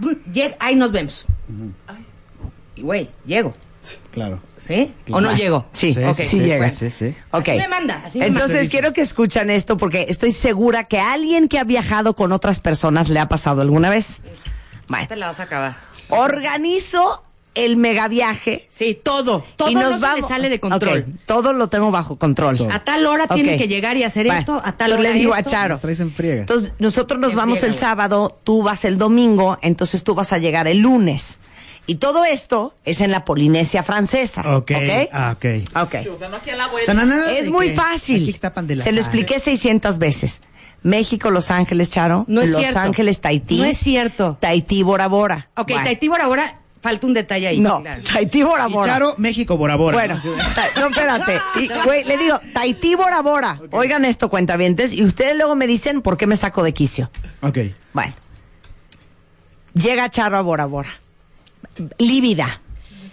ahí 0.59 0.75
nos 0.75 0.91
vemos. 0.91 1.25
Y 2.77 2.81
güey, 2.81 3.09
llego, 3.25 3.53
Claro. 4.11 4.41
¿sí? 4.57 4.93
¿O 5.11 5.21
no 5.21 5.33
llego? 5.35 5.65
Sí, 5.71 5.93
Sí, 5.93 6.03
Ok. 6.03 6.15
sí, 6.15 6.25
sí, 6.27 6.39
llega. 6.41 6.69
sí, 6.71 6.89
sí. 6.89 7.15
Ok. 7.31 7.47
Así 7.49 7.57
me 7.57 7.67
manda, 7.69 8.01
así 8.05 8.19
me 8.19 8.27
Entonces 8.27 8.57
manda. 8.57 8.69
quiero 8.71 8.93
que 8.93 9.01
escuchan 9.01 9.49
esto 9.49 9.77
porque 9.77 10.05
estoy 10.09 10.31
segura 10.33 10.83
que 10.83 10.99
a 10.99 11.13
alguien 11.13 11.47
que 11.47 11.57
ha 11.57 11.63
viajado 11.63 12.13
con 12.15 12.31
otras 12.33 12.59
personas 12.59 13.07
le 13.09 13.19
ha 13.19 13.29
pasado 13.29 13.61
alguna 13.61 13.89
vez. 13.89 14.23
Bueno, 14.89 15.07
Te 15.07 15.15
la 15.15 15.27
vas 15.27 15.39
a 15.39 15.43
acabar. 15.43 15.77
organizo 16.09 17.23
el 17.55 17.75
megaviaje 17.77 18.67
Sí, 18.69 18.99
todo. 19.01 19.43
Todo 19.55 19.69
y 19.71 19.73
nos 19.75 19.83
no 19.85 19.93
se 19.95 19.99
vamos. 20.01 20.21
le 20.21 20.27
sale 20.27 20.49
de 20.49 20.59
control. 20.59 21.05
Todo 21.25 21.53
lo 21.53 21.69
tengo 21.69 21.89
bajo 21.89 22.17
control. 22.17 22.67
A 22.71 22.83
tal 22.83 23.05
hora 23.07 23.25
tiene 23.27 23.53
Ok. 23.53 23.57
que 23.57 23.67
llegar 23.67 23.97
y 23.97 24.03
hacer 24.03 24.27
esto, 24.27 24.61
a 24.63 24.73
tal 24.77 24.91
entonces 24.91 24.99
hora 24.99 25.09
le 25.09 25.13
digo 25.13 25.35
esto. 25.35 25.49
a 25.49 25.51
Charo. 25.51 25.73
Nos 25.75 25.81
traes 25.81 25.99
en 26.01 26.11
friega. 26.11 26.41
Entonces, 26.41 26.73
nosotros 26.77 27.19
nos 27.19 27.31
En 27.31 27.37
vamos 27.37 27.59
friega, 27.59 27.73
el 27.73 27.79
sábado, 27.79 28.37
tú 28.43 28.61
vas 28.63 28.85
el 28.85 28.97
domingo, 28.99 29.57
entonces 29.61 30.03
tú 30.03 30.13
vas 30.13 30.33
a 30.33 30.37
llegar 30.37 30.67
el 30.67 30.79
lunes. 30.79 31.39
Y 31.89 31.95
todo 31.95 32.25
esto 32.25 32.75
es 32.83 32.99
en 33.01 33.11
la 33.11 33.23
Polinesia 33.25 33.81
francesa. 33.81 34.41
Ok. 34.57 34.71
¿Ok? 34.75 35.09
Ah, 35.13 35.35
ok. 35.37 35.45
Ok. 35.83 35.95
O 36.13 36.17
sea, 36.17 36.27
no 36.27 36.37
aquí 36.37 36.49
a 36.49 36.55
la 36.57 36.67
O 36.67 36.71
vuelta. 36.71 36.93
sea, 36.93 36.93
no, 36.93 37.05
nada 37.07 37.31
Es 37.31 37.49
muy 37.49 37.69
que 37.69 37.75
fácil. 37.75 38.37
Se 38.81 38.91
lo 38.91 38.99
expliqué 38.99 39.39
600 39.39 39.97
veces. 39.97 40.41
México, 40.83 41.31
Los 41.31 41.49
Ángeles, 41.49 41.89
Charo. 41.89 42.25
No 42.27 42.41
es 42.41 42.49
Los 42.49 42.59
cierto. 42.59 42.79
Ángeles, 42.79 43.21
Tahití. 43.21 43.57
No 43.59 43.65
es 43.65 43.77
cierto. 43.77 44.37
Tahití, 44.39 44.83
Bora 44.83 45.07
Bora. 45.07 45.49
Ok, 45.55 45.69
Bueno. 45.69 45.83
Tahití 45.85 46.07
Bora 46.07 46.27
Bora, 46.27 46.59
falta 46.81 47.07
un 47.07 47.13
detalle 47.13 47.47
ahí. 47.47 47.59
No, 47.59 47.81
claro. 47.81 48.01
Tahití, 48.03 48.43
Bora 48.43 48.67
Y 48.69 48.73
Bora. 48.73 48.93
Charo, 48.93 49.15
México, 49.17 49.57
Bora 49.57 49.75
Bora. 49.75 49.97
Bueno, 49.97 50.19
¿no? 50.75 50.87
espérate. 50.87 51.39
Y, 51.55 51.67
güey, 51.85 52.03
le 52.03 52.17
digo, 52.17 52.37
Tahití, 52.53 52.95
Bora 52.95 53.21
Bora. 53.21 53.59
Oigan 53.71 54.03
esto, 54.05 54.29
cuentavientes, 54.29 54.93
y 54.93 55.03
ustedes 55.03 55.35
luego 55.37 55.55
me 55.55 55.67
dicen 55.67 56.01
por 56.01 56.17
qué 56.17 56.27
me 56.27 56.35
saco 56.37 56.63
de 56.63 56.73
quicio. 56.73 57.09
Ok. 57.41 57.57
Bueno. 57.93 58.13
Llega 59.73 60.09
Charo 60.09 60.37
a 60.37 60.41
Bora 60.41 60.65
Bora. 60.65 60.89
Lívida, 61.99 62.61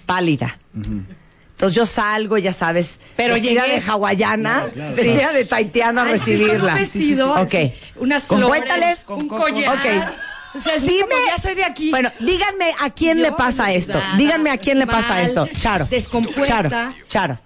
pálida. 0.06 0.58
Entonces 0.74 1.76
yo 1.76 1.86
salgo, 1.86 2.36
ya 2.38 2.52
sabes, 2.52 3.00
Pero 3.16 3.34
vestida 3.34 3.66
llegué- 3.66 3.80
de 3.84 3.90
hawaiana, 3.90 4.66
claro. 4.72 4.94
vestida 4.96 5.32
de 5.32 5.44
taitiana 5.44 6.02
a 6.02 6.06
Ay, 6.06 6.18
sí, 6.18 6.24
con 6.24 6.32
un 6.34 6.40
recibirla. 6.48 6.74
vestido, 6.74 7.34
Ok. 7.42 7.50
sí, 7.50 7.72
unas 7.96 8.26
flores, 8.26 8.46
Cuéntales. 8.48 9.04
un 9.08 9.28
collar. 9.28 9.74
ok. 9.76 10.14
O 10.56 10.60
sea, 10.60 10.74
así 10.76 10.86
Dime, 10.88 11.02
como 11.08 11.26
ya 11.26 11.38
soy 11.38 11.54
de 11.54 11.64
aquí. 11.64 11.90
Bueno, 11.90 12.10
díganme 12.20 12.66
a 12.80 12.90
quién 12.90 13.18
Yo 13.18 13.24
le 13.24 13.32
pasa 13.32 13.72
esto. 13.72 14.00
Díganme 14.16 14.50
a 14.50 14.58
quién 14.58 14.78
le 14.78 14.86
pasa 14.86 15.20
esto. 15.22 15.46
Charo. 15.58 15.86
descompuesta. 15.90 16.44
Charo. 16.46 16.94
Charo. 17.08 17.38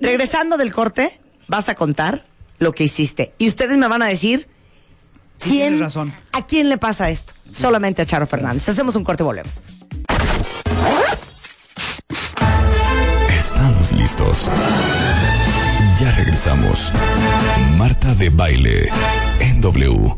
Regresando 0.00 0.56
del 0.56 0.72
corte, 0.72 1.20
vas 1.46 1.68
a 1.68 1.74
contar 1.74 2.24
lo 2.58 2.72
que 2.74 2.84
hiciste. 2.84 3.32
Y 3.38 3.48
ustedes 3.48 3.76
me 3.76 3.86
van 3.88 4.00
a 4.02 4.06
decir 4.06 4.48
Sí, 5.38 5.50
quién, 5.50 5.58
tienes 5.74 5.80
razón. 5.80 6.14
a 6.32 6.46
quién 6.46 6.68
le 6.70 6.78
pasa 6.78 7.10
esto. 7.10 7.34
Solamente 7.52 8.00
a 8.02 8.06
Charo 8.06 8.26
Fernández. 8.26 8.68
Hacemos 8.68 8.96
un 8.96 9.04
corte 9.04 9.22
y 9.22 9.26
volvemos. 9.26 9.62
Ya 16.00 16.12
regresamos. 16.12 16.90
Marta 17.76 18.14
de 18.14 18.30
baile 18.30 18.88
en 19.38 19.60
W. 19.60 20.16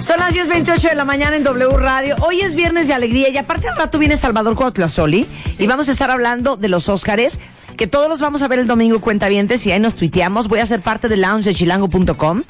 Son 0.00 0.18
las 0.18 0.34
10.28 0.34 0.88
de 0.88 0.94
la 0.96 1.04
mañana 1.04 1.36
en 1.36 1.44
W 1.44 1.76
Radio. 1.76 2.16
Hoy 2.22 2.40
es 2.40 2.56
viernes 2.56 2.88
de 2.88 2.94
alegría 2.94 3.28
y 3.28 3.36
aparte 3.36 3.68
al 3.68 3.76
rato 3.76 4.00
viene 4.00 4.16
Salvador 4.16 4.56
Cuauhtlazoli 4.56 5.28
y 5.60 5.66
vamos 5.68 5.88
a 5.88 5.92
estar 5.92 6.10
hablando 6.10 6.56
de 6.56 6.68
los 6.68 6.88
Óscares, 6.88 7.38
que 7.76 7.86
todos 7.86 8.08
los 8.08 8.20
vamos 8.20 8.42
a 8.42 8.48
ver 8.48 8.58
el 8.58 8.66
domingo 8.66 9.00
cuentavientes 9.00 9.64
y 9.64 9.70
ahí 9.70 9.78
nos 9.78 9.94
tuiteamos. 9.94 10.48
Voy 10.48 10.58
a 10.58 10.66
ser 10.66 10.80
parte 10.80 11.08
del 11.08 11.20
lounge 11.20 11.44
de 11.44 11.54
chilango.com 11.54 12.42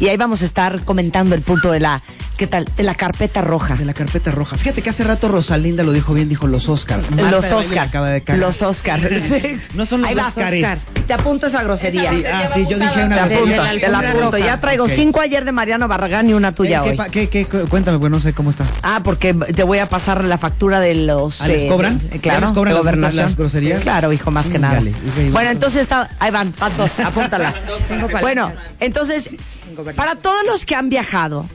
y 0.00 0.08
ahí 0.08 0.18
vamos 0.18 0.42
a 0.42 0.44
estar 0.44 0.84
comentando 0.84 1.34
el 1.34 1.40
punto 1.40 1.72
de 1.72 1.80
la, 1.80 2.02
¿qué 2.36 2.46
tal? 2.46 2.66
De 2.76 2.82
la 2.82 2.94
carpeta 2.94 3.40
roja. 3.40 3.74
De 3.76 3.84
la 3.84 3.94
carpeta 3.94 4.30
roja. 4.30 4.56
Fíjate 4.56 4.82
que 4.82 4.90
hace 4.90 5.04
rato 5.04 5.28
Rosalinda 5.28 5.82
lo 5.82 5.92
dijo 5.92 6.12
bien, 6.14 6.28
dijo 6.28 6.46
los 6.46 6.68
Oscar. 6.68 7.00
Marta 7.10 7.30
Los 7.30 7.52
Oscar. 7.52 7.86
Acaba 7.88 8.10
de 8.10 8.20
cagar. 8.22 8.40
Los 8.40 8.62
Oscar. 8.62 9.00
Sí. 9.26 9.58
No 9.74 9.86
son 9.86 10.02
los 10.02 10.10
Ahí. 10.10 10.16
Oscar. 10.18 10.78
Te 11.06 11.12
apunto 11.12 11.46
esa 11.46 11.62
grosería. 11.62 12.10
Sí, 12.10 12.24
ah, 12.32 12.46
sí, 12.52 12.66
yo 12.68 12.78
dije 12.78 13.04
una 13.04 13.26
Te 13.28 13.34
apunto, 13.34 13.62
te 13.80 13.88
la 13.88 13.98
apunto. 13.98 14.38
Ya 14.38 14.60
traigo 14.60 14.88
cinco 14.88 15.20
ayer 15.20 15.44
de 15.44 15.52
Mariano 15.52 15.88
Barragán 15.88 16.28
y 16.28 16.34
una 16.34 16.52
tuya 16.52 16.82
¿Qué, 16.82 16.90
hoy. 16.90 16.98
qué, 17.10 17.28
qué, 17.28 17.46
cu- 17.46 17.66
cuéntame, 17.68 17.98
pues 17.98 18.10
no 18.10 18.20
sé 18.20 18.32
cómo 18.32 18.50
está. 18.50 18.64
Ah, 18.82 19.00
porque 19.02 19.34
te 19.34 19.62
voy 19.62 19.78
a 19.78 19.88
pasar 19.88 20.24
la 20.24 20.38
factura 20.38 20.80
de 20.80 20.94
los... 20.94 21.40
¿Ah, 21.42 21.48
les 21.48 21.64
eh, 21.64 21.68
cobran? 21.68 21.98
de- 21.98 22.08
¿Ya 22.16 22.20
claro, 22.20 22.40
les 22.46 22.50
cobran 22.52 22.76
gobernación. 22.76 23.24
las 23.24 23.36
groserías? 23.36 23.80
Claro, 23.80 24.12
hijo, 24.12 24.30
más 24.30 24.46
que 24.46 24.58
Mm, 24.58 24.62
nada. 24.62 24.74
dale, 24.74 24.94
bueno, 25.30 25.34
va. 25.48 25.50
entonces 25.52 25.82
está... 25.82 26.10
Ahí 26.18 26.30
van, 26.30 26.54
dos, 26.76 26.98
apúntala. 27.04 27.52
Bueno, 28.20 28.52
entonces, 28.80 29.30
para 29.94 30.16
todos 30.16 30.44
los 30.46 30.64
que 30.64 30.74
han 30.74 30.88
viajado 30.88 31.48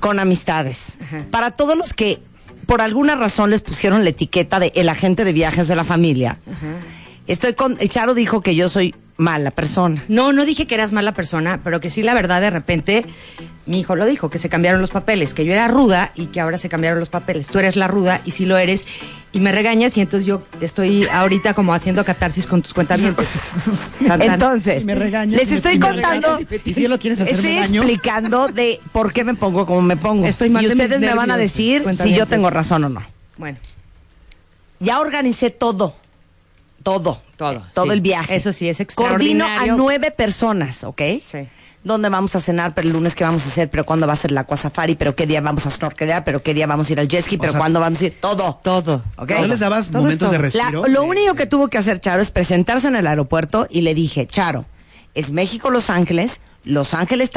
con 0.00 0.18
amistades, 0.18 0.98
para 1.30 1.50
todos 1.50 1.76
los 1.76 1.94
que 1.94 2.20
por 2.66 2.80
alguna 2.80 3.16
razón 3.16 3.50
les 3.50 3.60
pusieron 3.60 4.04
la 4.04 4.10
etiqueta 4.10 4.60
de 4.60 4.72
el 4.74 4.88
agente 4.88 5.24
de 5.24 5.32
viajes 5.32 5.68
de 5.68 5.76
la 5.76 5.84
familia, 5.84 6.38
estoy 7.26 7.54
con... 7.54 7.76
Charo 7.76 8.14
dijo 8.14 8.40
que 8.40 8.54
yo 8.54 8.68
soy 8.68 8.94
mala 9.18 9.50
persona. 9.50 10.04
No, 10.08 10.32
no 10.32 10.44
dije 10.46 10.66
que 10.66 10.74
eras 10.76 10.92
mala 10.92 11.12
persona, 11.12 11.60
pero 11.64 11.80
que 11.80 11.90
sí, 11.90 12.02
la 12.04 12.14
verdad, 12.14 12.40
de 12.40 12.50
repente, 12.50 13.04
mi 13.66 13.80
hijo 13.80 13.96
lo 13.96 14.06
dijo, 14.06 14.30
que 14.30 14.38
se 14.38 14.48
cambiaron 14.48 14.80
los 14.80 14.90
papeles, 14.90 15.34
que 15.34 15.44
yo 15.44 15.52
era 15.52 15.66
ruda 15.66 16.12
y 16.14 16.26
que 16.26 16.40
ahora 16.40 16.56
se 16.56 16.68
cambiaron 16.68 17.00
los 17.00 17.08
papeles. 17.08 17.48
Tú 17.48 17.58
eres 17.58 17.74
la 17.74 17.88
ruda 17.88 18.20
y 18.24 18.30
sí 18.30 18.46
lo 18.46 18.56
eres, 18.56 18.86
y 19.32 19.40
me 19.40 19.50
regañas 19.50 19.96
y 19.96 20.00
entonces 20.02 20.24
yo 20.24 20.42
estoy 20.60 21.04
ahorita 21.12 21.52
como 21.54 21.74
haciendo 21.74 22.04
catarsis 22.04 22.46
con 22.46 22.62
tus 22.62 22.72
cuentamientos. 22.72 23.26
Entonces, 24.20 24.84
me 24.84 24.94
regañas, 24.94 25.38
les 25.38 25.50
estoy 25.52 25.78
me 25.78 25.86
contando... 25.90 26.38
y- 26.64 26.72
si 26.74 26.86
lo 26.86 26.98
quieres 26.98 27.20
hacerme 27.20 27.38
Estoy 27.40 27.54
daño. 27.56 27.82
explicando 27.82 28.48
de 28.48 28.80
por 28.92 29.12
qué 29.12 29.24
me 29.24 29.34
pongo 29.34 29.66
como 29.66 29.82
me 29.82 29.96
pongo. 29.96 30.26
Estoy 30.26 30.48
mal 30.48 30.62
y 30.64 30.68
ustedes 30.68 31.00
me 31.00 31.12
van 31.12 31.30
a 31.32 31.36
decir 31.36 31.84
si 31.96 32.14
yo 32.14 32.26
tengo 32.26 32.50
razón 32.50 32.84
o 32.84 32.88
no. 32.88 33.02
Bueno, 33.36 33.58
Ya 34.78 35.00
organicé 35.00 35.50
todo. 35.50 35.96
Todo. 36.88 37.22
Todo, 37.36 37.62
Todo 37.74 37.84
sí. 37.86 37.90
el 37.92 38.00
viaje. 38.00 38.34
Eso 38.36 38.52
sí, 38.52 38.68
es 38.68 38.78
Coordino 38.94 39.44
a 39.44 39.48
extraordinario. 39.48 39.76
nueve 39.76 40.10
personas, 40.10 40.84
¿ok? 40.84 41.02
Sí. 41.20 41.48
¿Dónde 41.84 42.08
vamos 42.08 42.34
a 42.34 42.40
cenar? 42.40 42.74
Pero 42.74 42.88
el 42.88 42.92
lunes 42.94 43.14
qué 43.14 43.24
vamos 43.24 43.44
a 43.44 43.48
hacer, 43.48 43.70
pero 43.70 43.84
cuándo 43.86 44.06
va 44.06 44.14
a 44.14 44.16
ser 44.16 44.32
la 44.32 44.46
safari, 44.56 44.94
pero 44.96 45.14
qué 45.14 45.26
día 45.26 45.40
vamos 45.40 45.64
a 45.66 45.70
snorkelear, 45.70 46.24
pero 46.24 46.42
qué 46.42 46.52
día 46.54 46.66
vamos 46.66 46.88
a 46.88 46.92
ir 46.92 47.00
al 47.00 47.06
jet 47.08 47.22
ski, 47.24 47.38
pero 47.38 47.52
sea, 47.52 47.58
cuándo 47.60 47.78
vamos 47.78 48.00
a 48.02 48.06
ir. 48.06 48.16
Todo. 48.20 48.58
todo. 48.62 49.04
¿Ok? 49.16 49.30
¿No 49.38 49.46
les 49.46 49.60
dabas 49.60 49.88
Todo 49.90 50.02
momentos 50.02 50.30
de. 50.30 50.38
La- 50.38 50.42
respiro? 50.42 50.82
lo 50.88 51.04
único 51.04 51.34
que 51.34 51.46
tuvo 51.46 51.68
que 51.68 51.78
hacer 51.78 52.00
Charo 52.00 52.20
es 52.22 52.30
presentarse 52.30 52.88
en 52.88 52.96
el 52.96 53.06
aeropuerto 53.06 53.66
y 53.70 53.82
le 53.82 53.94
dije, 53.94 54.26
Charo, 54.26 54.64
es 55.14 55.30
México 55.30 55.70
Los 55.70 55.90
Ángeles, 55.90 56.40
Los 56.64 56.94
Ángeles 56.94 57.30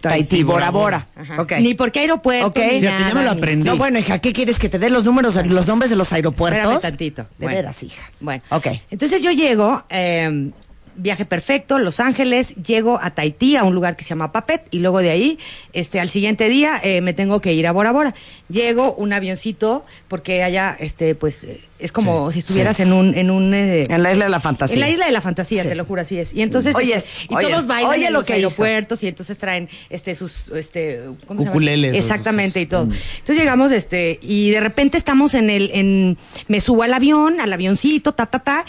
Tahití, 0.00 0.42
Bora 0.42 0.70
Bora 0.70 1.06
Bora. 1.06 1.06
Ajá. 1.16 1.42
Ok. 1.42 1.52
Ni 1.60 1.74
por 1.74 1.92
qué 1.92 2.00
aeropuerto, 2.00 2.46
Ok. 2.48 2.56
ni 2.56 2.62
Fíjate, 2.62 2.82
ya 2.82 2.98
nada, 3.00 3.14
me 3.14 3.24
lo 3.24 3.30
aprendí. 3.30 3.68
No, 3.68 3.76
bueno, 3.76 3.98
hija, 3.98 4.18
¿qué 4.18 4.32
quieres 4.32 4.58
que 4.58 4.68
te 4.68 4.78
dé 4.78 4.90
los 4.90 5.04
números, 5.04 5.34
los 5.46 5.66
nombres 5.66 5.90
de 5.90 5.96
los 5.96 6.12
aeropuertos? 6.12 6.60
Espérame 6.60 6.80
tantito. 6.80 7.22
De 7.22 7.28
Bueno. 7.46 7.56
veras, 7.56 7.82
hija. 7.82 8.02
Bueno, 8.20 8.42
Ok. 8.50 8.66
Entonces 8.90 9.22
yo 9.22 9.30
llego, 9.32 9.84
eh, 9.88 10.50
viaje 10.96 11.24
perfecto, 11.24 11.78
Los 11.78 12.00
Ángeles, 12.00 12.54
llego 12.56 12.98
a 13.00 13.10
Tahití, 13.10 13.56
a 13.56 13.64
un 13.64 13.74
lugar 13.74 13.96
que 13.96 14.04
se 14.04 14.10
llama 14.10 14.32
Papet, 14.32 14.66
y 14.70 14.78
luego 14.80 14.98
de 15.00 15.10
ahí, 15.10 15.38
este, 15.72 16.00
al 16.00 16.08
siguiente 16.08 16.48
día, 16.48 16.80
eh, 16.82 17.00
me 17.00 17.12
tengo 17.12 17.40
que 17.40 17.52
ir 17.52 17.66
a 17.66 17.72
Bora 17.72 17.92
Bora. 17.92 18.14
Llego 18.48 18.94
un 18.94 19.12
avioncito, 19.12 19.84
porque 20.08 20.42
allá, 20.42 20.76
este, 20.78 21.14
pues, 21.14 21.44
eh, 21.44 21.60
es 21.78 21.92
como 21.92 22.30
Sí, 22.30 22.34
si 22.34 22.38
estuvieras 22.40 22.76
sí. 22.78 22.82
en 22.84 22.92
un, 22.92 23.14
en 23.14 23.30
un, 23.30 23.52
eh, 23.52 23.84
En 23.90 24.02
la 24.02 24.12
isla 24.12 24.24
de 24.24 24.30
la 24.30 24.40
fantasía. 24.40 24.74
en 24.74 24.80
la 24.80 24.88
isla 24.88 25.06
de 25.06 25.12
la 25.12 25.20
fantasía, 25.20 25.62
Sí. 25.62 25.68
te 25.68 25.74
lo 25.74 25.84
juro, 25.84 26.00
así 26.02 26.18
es. 26.18 26.32
Y 26.32 26.42
entonces, 26.42 26.74
Oye, 26.74 26.94
este, 26.96 27.08
y 27.28 27.34
oye, 27.34 27.48
todos 27.48 27.66
bailan 27.66 27.90
oye 27.90 28.06
en 28.06 28.12
lo 28.12 28.20
los 28.20 28.26
que 28.26 28.38
hizo. 28.38 28.46
aeropuertos 28.48 29.02
y 29.02 29.08
entonces 29.08 29.36
traen 29.38 29.68
este 29.90 30.14
sus 30.14 30.48
este 30.48 31.02
¿cómo 31.26 31.40
se 31.42 31.48
llama? 31.50 31.96
Exactamente 31.98 32.54
sus- 32.60 32.62
y 32.62 32.66
todo. 32.66 32.86
mm. 32.86 32.92
Entonces 33.18 33.36
llegamos 33.38 33.72
este 33.72 34.18
y 34.22 34.50
de 34.50 34.60
repente 34.60 34.96
estamos 34.96 35.34
en 35.34 35.50
el 35.50 35.70
en 35.74 36.16
me 36.48 36.60
subo 36.60 36.82
al 36.82 36.94
avión, 36.94 37.40
al 37.40 37.52
avioncito, 37.52 38.14
ta 38.14 38.26
ta 38.26 38.38
ta 38.38 38.64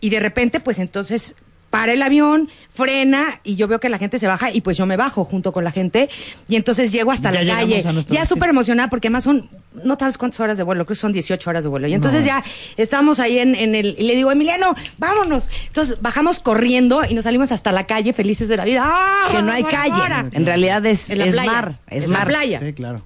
y 0.00 0.10
de 0.10 0.20
repente 0.20 0.60
pues 0.60 0.78
entonces 0.78 1.34
para 1.70 1.92
el 1.92 2.02
avión, 2.02 2.50
frena 2.68 3.40
y 3.44 3.54
yo 3.56 3.68
veo 3.68 3.78
que 3.80 3.88
la 3.88 3.98
gente 3.98 4.18
se 4.18 4.26
baja 4.26 4.50
y 4.52 4.60
pues 4.60 4.76
yo 4.76 4.86
me 4.86 4.96
bajo 4.96 5.24
junto 5.24 5.52
con 5.52 5.62
la 5.64 5.70
gente 5.70 6.08
y 6.48 6.56
entonces 6.56 6.90
llego 6.92 7.12
hasta 7.12 7.30
Ya 7.30 7.44
la 7.44 7.54
calle. 7.54 7.84
Ya 8.08 8.24
súper 8.24 8.50
emocionada 8.50 8.90
porque 8.90 9.06
además 9.08 9.24
son, 9.24 9.48
no 9.84 9.96
sabes 9.98 10.18
cuántas 10.18 10.40
horas 10.40 10.56
de 10.58 10.64
vuelo, 10.64 10.84
creo 10.84 10.96
que 10.96 11.00
son 11.00 11.12
18 11.12 11.48
horas 11.48 11.62
de 11.62 11.70
vuelo. 11.70 11.86
Y 11.86 11.94
entonces 11.94 12.24
ya 12.24 12.42
estamos 12.76 13.20
ahí 13.20 13.38
en, 13.38 13.54
en 13.54 13.74
el, 13.74 13.94
y 13.98 14.02
le 14.02 14.16
digo, 14.16 14.32
Emiliano, 14.32 14.74
vámonos. 14.98 15.48
Entonces 15.68 15.98
bajamos 16.00 16.40
corriendo 16.40 17.02
y 17.08 17.14
nos 17.14 17.24
salimos 17.24 17.52
hasta 17.52 17.70
la 17.72 17.86
calle 17.86 18.12
felices 18.12 18.48
de 18.48 18.56
la 18.56 18.64
vida. 18.64 18.82
¡Ah, 18.84 19.28
Que 19.30 19.42
no 19.42 19.52
hay 19.52 19.62
calle. 19.62 20.28
En 20.32 20.44
realidad 20.46 20.84
es, 20.86 21.08
es 21.08 21.36
mar. 21.36 21.78
Es 21.88 22.04
En 22.04 22.12
la 22.12 22.18
mar. 22.18 22.28
playa. 22.28 22.58
Sí, 22.58 22.72
claro. 22.72 23.02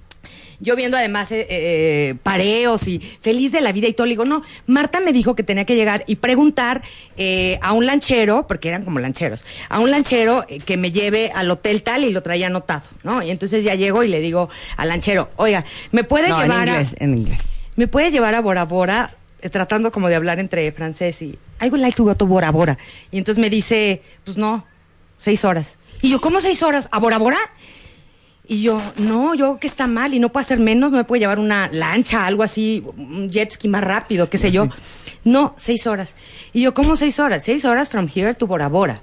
Yo 0.65 0.75
viendo 0.75 0.97
además 0.97 1.31
eh, 1.31 1.45
eh, 1.49 2.15
pareos 2.23 2.87
y 2.87 2.99
feliz 2.99 3.51
de 3.51 3.61
la 3.61 3.71
vida 3.71 3.87
y 3.87 3.93
todo, 3.93 4.07
le 4.07 4.13
digo, 4.13 4.25
no, 4.25 4.41
Marta 4.65 4.99
me 4.99 5.13
dijo 5.13 5.35
que 5.35 5.43
tenía 5.43 5.63
que 5.65 5.75
llegar 5.75 6.03
y 6.07 6.15
preguntar 6.17 6.81
eh, 7.17 7.59
a 7.61 7.71
un 7.71 7.85
lanchero, 7.85 8.47
porque 8.47 8.67
eran 8.69 8.83
como 8.83 8.99
lancheros, 8.99 9.45
a 9.69 9.79
un 9.79 9.91
lanchero 9.91 10.43
eh, 10.49 10.59
que 10.59 10.75
me 10.75 10.91
lleve 10.91 11.31
al 11.33 11.49
hotel 11.51 11.83
tal 11.83 12.03
y 12.03 12.11
lo 12.11 12.23
traía 12.23 12.47
anotado, 12.47 12.83
¿no? 13.03 13.21
Y 13.21 13.29
entonces 13.29 13.63
ya 13.63 13.75
llego 13.75 14.03
y 14.03 14.07
le 14.07 14.19
digo 14.19 14.49
al 14.75 14.89
lanchero, 14.89 15.29
oiga, 15.37 15.63
¿me 15.91 16.03
puede 16.03 16.29
No, 16.29 16.41
en 16.41 16.49
llevar 16.49 16.67
inglés, 16.67 16.95
a... 16.99 17.03
en 17.03 17.17
inglés. 17.17 17.49
¿Me 17.75 17.87
puede 17.87 18.09
llevar 18.09 18.33
a 18.35 18.41
Bora 18.41 18.65
Bora? 18.65 19.15
Eh, 19.41 19.49
tratando 19.49 19.91
como 19.91 20.09
de 20.09 20.15
hablar 20.15 20.39
entre 20.39 20.71
francés 20.71 21.21
y 21.21 21.37
I 21.61 21.69
would 21.69 21.79
like 21.79 21.95
to 21.95 22.03
go 22.03 22.15
to 22.15 22.25
Bora 22.25 22.49
Bora. 22.49 22.79
Y 23.11 23.19
entonces 23.19 23.39
me 23.39 23.51
dice, 23.51 24.01
pues 24.23 24.37
no. 24.37 24.65
seis 25.17 25.45
horas. 25.45 25.77
Y 26.01 26.09
yo, 26.09 26.19
¿cómo 26.19 26.39
seis 26.39 26.63
horas? 26.63 26.89
¿A 26.91 26.99
Bora 26.99 27.17
Bora? 27.19 27.37
Y 28.47 28.61
yo, 28.61 28.81
no, 28.97 29.33
yo 29.33 29.57
que 29.59 29.67
está 29.67 29.87
mal 29.87 30.13
y 30.13 30.19
no 30.19 30.29
puedo 30.31 30.41
hacer 30.41 30.59
menos, 30.59 30.91
no 30.91 30.97
me 30.97 31.03
puede 31.03 31.21
llevar 31.21 31.39
una 31.39 31.67
lancha, 31.71 32.25
algo 32.25 32.43
así, 32.43 32.83
un 32.97 33.27
jet 33.29 33.51
ski 33.51 33.67
más 33.67 33.83
rápido, 33.83 34.29
qué 34.29 34.37
sé 34.37 34.51
yo. 34.51 34.69
No, 35.23 35.55
seis 35.57 35.87
horas. 35.87 36.15
Y 36.53 36.61
yo, 36.61 36.73
¿cómo 36.73 36.95
seis 36.95 37.19
horas? 37.19 37.43
Seis 37.43 37.65
horas 37.65 37.89
from 37.89 38.07
here 38.13 38.33
to 38.35 38.45
Bora 38.45 38.67
Bora. 38.69 39.01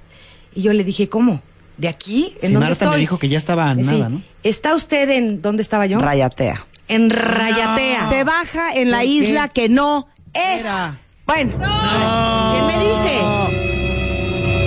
Y 0.54 0.62
yo 0.62 0.72
le 0.72 0.84
dije, 0.84 1.08
¿cómo? 1.08 1.42
¿De 1.76 1.88
aquí? 1.88 2.34
¿En 2.40 2.48
Sí, 2.48 2.54
dónde 2.54 2.68
Marta 2.68 2.90
me 2.90 2.96
dijo 2.98 3.18
que 3.18 3.28
ya 3.28 3.38
estaba 3.38 3.74
Sí. 3.74 3.80
nada, 3.82 4.08
¿no? 4.10 4.22
¿Está 4.44 4.74
usted 4.76 5.08
en 5.10 5.42
dónde 5.42 5.62
estaba 5.62 5.86
yo? 5.86 5.98
Rayatea. 6.00 6.66
En 6.86 7.10
Rayatea. 7.10 8.08
Se 8.10 8.22
baja 8.24 8.74
en 8.74 8.90
la 8.90 9.02
isla 9.04 9.48
que 9.48 9.68
no 9.68 10.06
es. 10.34 10.60
Era. 10.60 10.98
Bueno, 11.26 11.52
¿Quién 11.56 12.66
me 12.66 12.78
dice? 12.84 13.20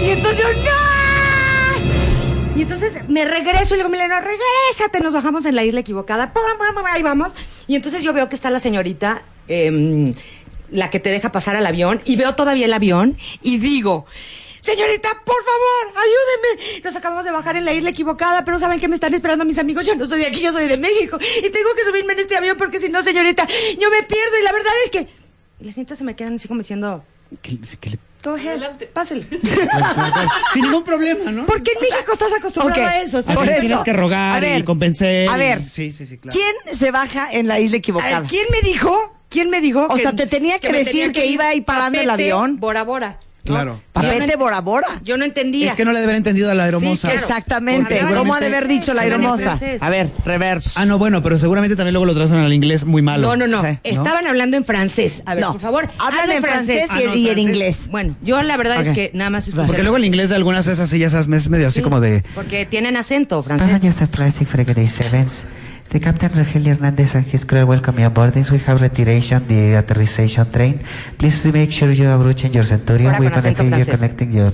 Y 0.05 0.09
entonces 0.09 0.39
yo, 0.43 0.63
¡no! 0.63 0.74
Entonces 2.65 3.07
me 3.07 3.25
regreso 3.25 3.75
y 3.75 3.77
le 3.77 3.83
digo, 3.83 3.89
Milena, 3.89 4.19
regrésate. 4.21 4.99
Nos 4.99 5.13
bajamos 5.13 5.45
en 5.45 5.55
la 5.55 5.63
isla 5.63 5.81
equivocada. 5.81 6.33
Ahí 6.91 7.03
vamos. 7.03 7.35
Y 7.67 7.75
entonces 7.75 8.01
yo 8.01 8.11
veo 8.11 8.27
que 8.27 8.33
está 8.35 8.49
la 8.49 8.59
señorita, 8.59 9.21
em, 9.47 10.13
la 10.71 10.89
que 10.89 10.99
te 10.99 11.11
deja 11.11 11.31
pasar 11.31 11.55
al 11.55 11.65
avión, 11.67 12.01
y 12.05 12.15
veo 12.15 12.33
todavía 12.33 12.65
el 12.65 12.73
avión 12.73 13.17
y 13.43 13.59
digo, 13.59 14.05
Señorita, 14.61 15.09
por 15.23 15.35
favor, 15.43 16.01
ayúdeme. 16.03 16.81
Nos 16.83 16.95
acabamos 16.95 17.23
de 17.23 17.29
bajar 17.29 17.55
en 17.55 17.65
la 17.65 17.73
isla 17.73 17.91
equivocada, 17.91 18.43
pero 18.43 18.57
saben 18.57 18.79
que 18.79 18.87
me 18.87 18.95
están 18.95 19.13
esperando 19.13 19.45
mis 19.45 19.59
amigos. 19.59 19.85
Yo 19.85 19.93
no 19.95 20.07
soy 20.07 20.21
de 20.21 20.25
aquí, 20.25 20.39
yo 20.41 20.51
soy 20.51 20.67
de 20.67 20.75
México. 20.75 21.19
Y 21.21 21.51
tengo 21.51 21.69
que 21.75 21.83
subirme 21.83 22.13
en 22.13 22.19
este 22.21 22.35
avión 22.35 22.57
porque 22.57 22.79
si 22.79 22.89
no, 22.89 23.03
señorita, 23.03 23.45
yo 23.79 23.91
me 23.91 24.01
pierdo. 24.01 24.39
Y 24.39 24.43
la 24.43 24.51
verdad 24.51 24.71
es 24.83 24.89
que. 24.89 25.07
Y 25.59 25.65
las 25.65 25.77
niñas 25.77 25.95
se 25.99 26.03
me 26.03 26.15
quedan 26.15 26.33
así 26.33 26.47
como 26.47 26.61
diciendo, 26.61 27.03
Que- 27.43 27.59
que 27.79 27.91
le- 27.91 27.99
Go 28.25 28.33
ahead, 28.33 28.59
pásale. 28.91 29.23
Sin 30.53 30.63
ningún 30.63 30.83
problema, 30.83 31.31
¿no? 31.31 31.45
Porque 31.45 31.71
en 31.75 31.81
México 31.81 32.13
estás 32.13 32.33
acostumbrado 32.37 32.83
a 32.83 32.99
eso. 33.01 33.19
estás 33.19 33.35
Así 33.35 33.37
Por 33.37 33.45
que 33.47 33.51
eso. 33.59 33.61
tienes 33.67 33.83
que 33.83 33.93
rogar 33.93 34.41
ver, 34.41 34.59
y 34.59 34.63
convencer. 34.63 35.29
a 35.29 35.35
y- 35.35 35.39
ver. 35.39 35.69
Sí, 35.69 35.91
sí, 35.91 36.07
sí, 36.07 36.17
claro. 36.17 36.35
¿quién 36.35 36.75
se 36.75 36.89
baja 36.89 37.31
en 37.31 37.47
la 37.47 37.59
isla 37.59 37.75
A 37.75 37.79
equivocada? 37.79 38.19
ver, 38.21 38.29
¿Quién 38.29 38.47
me 38.51 38.61
dijo? 38.67 39.13
¿Quién 39.29 39.49
me 39.51 39.61
dijo? 39.61 39.85
O 39.89 39.97
sea, 39.97 40.13
te 40.15 40.25
tenía 40.27 40.59
que 40.59 40.71
decir 40.71 41.11
que 41.11 41.27
iba 41.27 41.47
a 41.49 41.53
ir 41.53 41.63
parando 41.65 41.99
el 41.99 42.09
avión. 42.09 42.59
Bora 42.59 42.83
Bora. 42.83 43.19
¿No? 43.45 43.53
Claro. 43.55 43.81
Papete 43.93 44.27
no- 44.33 44.37
Bora 44.39 44.61
Bora. 44.61 44.87
Yo 45.03 45.17
no 45.17 45.25
entendía. 45.25 45.69
Es 45.69 45.75
que 45.75 45.85
no 45.85 45.91
le 45.91 45.99
debe 45.99 46.05
haber 46.11 46.17
entendido 46.17 46.51
a 46.51 46.53
la 46.55 46.65
aeromoza. 46.65 47.07
claro. 47.09 47.21
Exactamente. 47.21 47.95
Porque 48.01 48.15
¿Cómo 48.15 48.33
ha 48.35 48.39
de 48.39 48.47
haber 48.47 48.67
dicho 48.67 48.93
la 48.93 49.03
aeromoza? 49.03 49.57
A 49.79 49.89
ver, 49.89 50.09
reverse. 50.25 50.71
Ah, 50.75 50.85
no, 50.85 50.97
bueno, 50.97 51.21
pero 51.23 51.37
seguramente 51.37 51.75
también 51.75 51.93
luego 51.93 52.05
lo 52.05 52.15
trazan 52.15 52.39
al 52.39 52.51
inglés 52.53 52.85
muy 52.85 53.01
malo. 53.01 53.27
No, 53.27 53.35
no, 53.35 53.47
no. 53.47 53.61
Sí. 53.61 53.77
Estaban 53.83 54.27
hablando 54.27 54.57
en 54.57 54.65
francés. 54.65 55.23
A 55.25 55.35
ver, 55.35 55.43
No. 55.43 55.51
por 55.53 55.61
favor. 55.61 55.89
Hablan 55.99 56.21
habla 56.21 56.35
en 56.35 56.41
francés, 56.43 56.87
Ah, 56.89 57.01
y, 57.01 57.05
no, 57.05 57.15
y 57.15 57.19
en 57.27 57.33
francés. 57.33 57.37
inglés. 57.49 57.87
Bueno, 57.91 58.15
yo 58.21 58.41
la 58.41 58.57
verdad 58.57 58.77
Ok. 58.79 58.85
es 58.87 58.91
que 58.91 59.11
nada 59.13 59.29
más 59.29 59.47
escuché. 59.47 59.67
Porque 59.67 59.81
luego 59.83 59.97
el 59.97 60.05
inglés 60.05 60.29
de 60.29 60.35
algunas 60.35 60.65
de 60.65 60.73
esas 60.73 60.89
sillas 60.89 61.13
es 61.13 61.27
medio 61.27 61.67
así 61.67 61.75
Sí, 61.75 61.81
como 61.81 61.99
de... 61.99 62.23
Porque 62.33 62.65
tienen 62.65 62.97
acento 62.97 63.41
francés. 63.43 63.79
Passengers 65.85 65.85
of 65.85 65.85
Plastic 65.85 65.85
Frigate 65.85 65.85
7. 65.85 65.89
The 65.89 65.99
Captain 65.99 66.29
Rogelio 66.29 66.75
Hernandez 66.75 67.15
and 67.15 67.25
his 67.25 67.45
crew 67.45 67.65
welcome 67.65 67.99
you 67.99 68.05
aboard. 68.07 68.35
We 68.51 68.59
have 68.59 68.81
retiration 68.81 69.47
the 69.47 69.75
aterrization 69.77 70.51
train. 70.51 70.79
Please 71.17 71.45
make 71.51 71.71
sure 71.71 71.91
you 71.91 72.09
approach 72.09 72.43
your 72.45 72.65
Centurion. 72.65 73.13
Ahora 73.13 73.19
We 73.19 73.29
connecting 73.29 73.79
you 73.79 73.85
connecting 73.85 74.31
you 74.33 74.51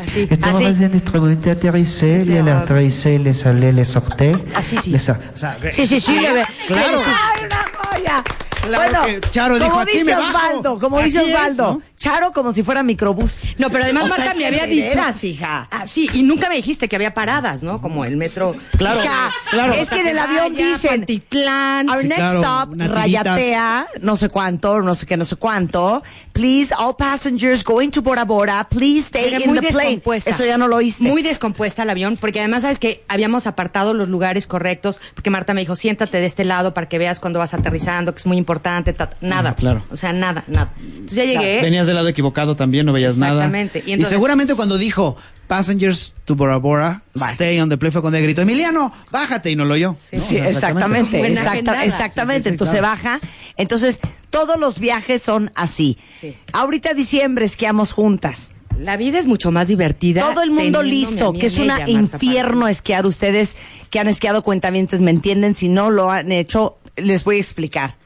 Así, 0.00 0.26
Estamos 0.30 0.62
así. 0.62 0.84
en 0.84 0.90
nuestro 0.90 1.20
momento 1.20 1.44
de 1.46 1.50
aterrizar, 1.52 2.24
Sí, 2.24 2.32
les 2.32 2.48
ah. 2.48 2.60
aterrissé, 2.60 3.18
les 3.18 3.46
allé, 3.46 3.72
les 3.72 3.88
sorté. 3.88 4.36
Así 4.54 4.76
sí. 4.78 4.90
Les 4.90 5.08
a- 5.08 5.18
O 5.34 5.36
sea, 5.36 5.56
Sí, 5.70 5.86
sí, 5.86 6.00
sí. 6.00 6.12
le 6.20 6.44
Claro. 6.66 6.98
sí. 6.98 7.10
¡Ay, 7.10 7.44
una 7.46 7.60
joya! 7.76 8.22
Claro 8.68 9.02
que 9.06 9.20
Charo 9.30 9.54
dijo, 9.56 9.68
como 9.70 9.80
"Aquí 9.80 9.92
dice 9.92 10.04
me 10.04 10.12
bajo". 10.12 10.28
Osvaldo, 10.28 10.78
como 10.78 11.00
dice 11.00 11.18
Así 11.18 11.28
es, 11.30 11.34
Osvaldo, 11.34 11.62
¿no? 11.74 11.82
Charo 11.96 12.32
como 12.32 12.52
si 12.52 12.62
fuera 12.62 12.82
microbús. 12.84 13.42
No, 13.58 13.70
pero 13.70 13.84
además 13.84 14.04
O 14.04 14.08
Marta 14.08 14.32
me 14.34 14.40
que 14.40 14.46
había 14.46 14.66
dicho. 14.66 14.94
hija. 15.22 15.66
Ah, 15.70 15.86
sí, 15.86 16.08
y 16.12 16.22
nunca 16.22 16.48
me 16.48 16.54
dijiste 16.56 16.88
que 16.88 16.94
había 16.96 17.12
paradas, 17.12 17.62
¿no? 17.64 17.80
Como 17.80 18.04
el 18.04 18.16
metro. 18.16 18.54
Claro, 18.76 19.02
Hija, 19.02 19.30
claro. 19.50 19.72
es 19.72 19.90
que 19.90 20.00
en 20.00 20.06
el 20.08 20.18
avión 20.18 20.54
dicen, 20.54 21.00
Pantitlán. 21.00 21.90
Our 21.90 22.02
Sí, 22.02 22.08
next 22.08 22.20
claro, 22.22 22.40
stop. 22.40 22.74
Rayatea, 22.76 23.88
no 24.00 24.16
sé 24.16 24.28
cuánto, 24.28 24.80
no 24.80 24.94
sé 24.94 25.06
qué, 25.06 25.16
no 25.16 25.24
sé 25.24 25.36
cuánto. 25.36 26.02
Please, 26.32 26.72
all 26.78 26.94
passengers 26.96 27.64
going 27.64 27.90
to 27.90 28.00
Bora 28.02 28.24
Bora, 28.24 28.64
please 28.68 29.08
stay 29.08 29.42
in 29.42 29.50
muy 29.50 29.58
the 29.60 29.68
plane. 29.68 30.02
Eso 30.24 30.44
ya 30.44 30.56
no 30.56 30.68
lo 30.68 30.76
oíste. 30.76 31.02
Muy 31.02 31.22
descompuesta 31.22 31.82
el 31.82 31.90
avión, 31.90 32.16
porque 32.16 32.38
además 32.38 32.62
sabes 32.62 32.78
que 32.78 33.02
habíamos 33.08 33.46
apartado 33.48 33.92
los 33.92 34.08
lugares 34.08 34.46
correctos, 34.46 35.00
porque 35.14 35.30
Marta 35.30 35.52
me 35.52 35.62
dijo, 35.62 35.74
siéntate 35.74 36.20
de 36.20 36.26
este 36.26 36.44
lado 36.44 36.74
para 36.74 36.88
que 36.88 36.98
veas 36.98 37.18
cuando 37.18 37.40
vas 37.40 37.54
aterrizando, 37.54 38.12
que 38.14 38.18
es 38.20 38.26
muy 38.26 38.36
importante. 38.36 38.57
Ta- 38.60 38.82
ta". 38.82 39.10
Nada. 39.20 39.50
Ah, 39.50 39.54
claro. 39.56 39.84
O 39.90 39.96
sea, 39.96 40.12
nada, 40.12 40.44
nada. 40.48 40.72
Entonces 40.78 41.16
ya 41.16 41.24
llegué. 41.24 41.60
Venías 41.62 41.86
del 41.86 41.96
lado 41.96 42.08
equivocado 42.08 42.56
también, 42.56 42.86
no 42.86 42.92
veías 42.92 43.16
nada. 43.18 43.44
Exactamente. 43.46 43.82
Y 43.86 44.02
seguramente 44.04 44.54
cuando 44.54 44.76
dijo 44.78 45.16
Passengers 45.46 46.14
to 46.24 46.34
Bora 46.36 46.58
Bora, 46.58 47.02
Bye. 47.14 47.32
stay 47.32 47.60
on 47.60 47.68
the 47.70 47.78
plane 47.78 47.92
fue 47.92 48.02
cuando 48.02 48.18
ella 48.18 48.26
gritó, 48.26 48.42
Emiliano, 48.42 48.92
bájate, 49.10 49.50
y 49.50 49.56
no 49.56 49.64
lo 49.64 49.74
oyó. 49.74 49.94
Sí, 49.96 50.16
¿no? 50.16 50.22
sí, 50.22 50.36
exactamente, 50.36 51.26
exacta- 51.26 51.84
exactamente. 51.84 52.42
Sí, 52.42 52.44
sí, 52.44 52.48
sí, 52.48 52.48
Entonces 52.50 52.78
claro. 52.80 52.94
baja. 52.96 53.20
Entonces, 53.56 54.00
todos 54.30 54.58
los 54.58 54.78
viajes 54.78 55.22
son 55.22 55.50
así. 55.54 55.96
Sí. 56.14 56.36
Ahorita 56.52 56.92
diciembre 56.94 57.46
esquiamos 57.46 57.92
juntas. 57.92 58.52
La 58.78 58.96
vida 58.96 59.18
es 59.18 59.26
mucho 59.26 59.50
más 59.50 59.66
divertida. 59.68 60.20
Todo 60.20 60.42
el 60.42 60.52
mundo 60.52 60.82
listo, 60.84 61.32
que 61.32 61.46
es 61.46 61.58
un 61.58 61.66
Marta 61.68 61.90
infierno 61.90 62.68
esquiar. 62.68 63.06
Ustedes 63.06 63.56
que 63.90 63.98
han 63.98 64.06
esquiado 64.06 64.42
cuentamientos 64.44 65.00
me 65.00 65.10
entienden. 65.10 65.56
Si 65.56 65.68
no 65.68 65.90
lo 65.90 66.12
han 66.12 66.30
hecho, 66.30 66.78
les 66.96 67.24
voy 67.24 67.36
a 67.36 67.40
explicar. 67.40 67.96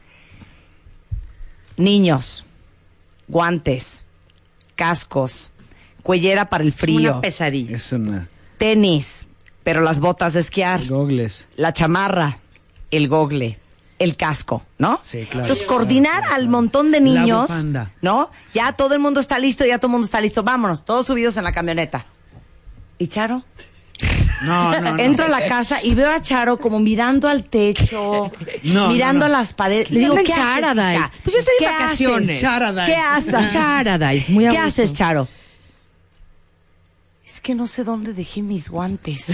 Niños, 1.83 2.45
guantes, 3.27 4.05
cascos, 4.77 5.51
cuellera 6.03 6.49
para 6.49 6.63
el 6.63 6.73
frío, 6.73 7.13
Una 7.13 7.21
pesadilla. 7.21 7.77
Es 7.77 7.93
una... 7.93 8.29
tenis, 8.59 9.27
pero 9.65 9.81
las 9.81 9.99
botas 9.99 10.35
de 10.35 10.41
esquiar, 10.41 10.87
Gogles. 10.87 11.49
la 11.57 11.73
chamarra, 11.73 12.39
el 12.93 13.09
gogle, 13.09 13.59
el 13.99 14.17
casco, 14.17 14.65
¿no? 14.79 15.01
Sí, 15.03 15.27
claro. 15.27 15.41
Entonces, 15.41 15.67
coordinar 15.67 16.23
al 16.31 16.49
montón 16.49 16.93
de 16.93 17.01
niños. 17.01 17.51
¿no? 18.01 18.31
Ya 18.55 18.73
todo 18.73 18.95
el 18.95 19.01
mundo 19.01 19.19
está 19.21 19.39
listo, 19.39 19.65
ya 19.65 19.79
todo 19.79 19.89
el 19.89 19.93
mundo 19.93 20.05
está 20.05 20.21
listo. 20.21 20.43
Vámonos, 20.43 20.85
todos 20.85 21.07
subidos 21.07 21.37
en 21.37 21.45
la 21.45 21.53
camioneta. 21.53 22.07
¿Y 22.99 23.09
Charo? 23.09 23.45
No, 24.43 24.81
no, 24.81 24.93
no. 24.93 24.99
Entro 25.03 25.25
a 25.25 25.29
la 25.29 25.47
casa 25.47 25.79
y 25.83 25.95
veo 25.95 26.11
a 26.11 26.21
Charo 26.23 26.59
como 26.59 26.79
mirando 26.81 27.29
al 27.29 27.45
techo, 27.45 28.31
No, 28.63 28.89
mirando 28.89 29.27
no, 29.27 29.31
no. 29.31 29.37
a 29.37 29.39
las 29.39 29.53
paredes. 29.55 29.91
Le 29.91 30.01
digo, 30.01 30.15
¿qué 30.17 30.33
haces, 30.33 30.37
Charadise. 30.37 31.05
Pues 31.23 31.33
yo 31.35 31.39
estoy 31.39 31.55
en 31.55 31.59
¿Qué 31.59 31.67
vacaciones. 31.83 32.29
haces? 32.29 32.41
Charadise. 32.41 32.87
¿Qué 32.93 32.97
haces? 32.97 33.53
Charadise, 33.53 34.33
muy 34.33 34.49
¿Qué 34.49 34.59
haces, 34.59 34.93
Charo? 34.93 35.29
Es 37.25 37.41
que 37.41 37.55
no 37.55 37.67
sé 37.67 37.83
dónde 37.85 38.13
dejé 38.13 38.43
mis 38.43 38.69
guantes. 38.69 39.33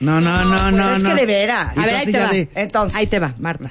No, 0.00 0.20
no, 0.20 0.44
no, 0.44 0.60
Pues 0.70 0.72
no. 0.74 0.90
es 0.96 1.02
no. 1.02 1.08
que 1.10 1.14
de 1.14 1.26
veras. 1.26 1.78
A 1.78 1.86
ver, 1.86 1.94
ahí 1.96 2.04
Entonces 2.06 2.12
te 2.12 2.18
va. 2.20 2.28
de- 2.32 2.50
Entonces. 2.62 2.98
Ahí 2.98 3.06
te 3.06 3.18
va, 3.18 3.34
Marta. 3.38 3.70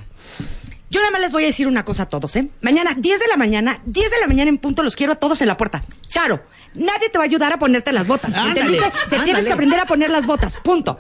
Yo 0.89 0.99
nada 1.02 1.12
más 1.12 1.21
les 1.21 1.32
voy 1.32 1.43
a 1.43 1.47
decir 1.47 1.67
una 1.67 1.86
cosa 1.86 2.04
a 2.04 2.06
todos, 2.08 2.36
¿eh? 2.36 2.47
Mañana, 2.62 2.95
10 2.97 3.19
de 3.19 3.28
la 3.28 3.38
mañana, 3.38 3.82
10 3.86 4.12
de 4.12 4.19
la 4.19 4.28
mañana 4.28 4.49
en 4.49 4.58
punto, 4.58 4.82
los 4.82 4.95
quiero 4.95 5.13
a 5.13 5.15
todos 5.15 5.41
en 5.41 5.47
la 5.47 5.56
puerta. 5.56 5.84
Charo, 6.08 6.41
nadie 6.73 7.10
te 7.10 7.17
va 7.17 7.25
a 7.25 7.28
ayudar 7.28 7.54
a 7.54 7.60
ponerte 7.60 7.91
las 7.91 8.08
botas. 8.08 8.34
Ándale, 8.34 8.62
¿Entendiste? 8.62 8.91
Te 9.10 9.19
tienes 9.19 9.45
que 9.45 9.54
aprender 9.54 9.80
a 9.80 9.86
poner 9.86 10.10
las 10.10 10.25
botas, 10.25 10.58
punto. 10.58 10.97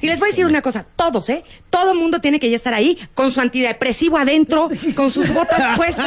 Y 0.00 0.06
les 0.08 0.18
voy 0.18 0.28
a 0.28 0.30
decir 0.30 0.46
una 0.46 0.62
cosa, 0.62 0.84
todos, 0.96 1.28
¿eh? 1.28 1.44
Todo 1.70 1.94
mundo 1.94 2.20
tiene 2.20 2.40
que 2.40 2.50
ya 2.50 2.56
estar 2.56 2.74
ahí 2.74 2.98
con 3.14 3.30
su 3.30 3.40
antidepresivo 3.40 4.18
adentro, 4.18 4.68
con 4.96 5.10
sus 5.10 5.32
botas 5.32 5.64
puestas, 5.76 6.06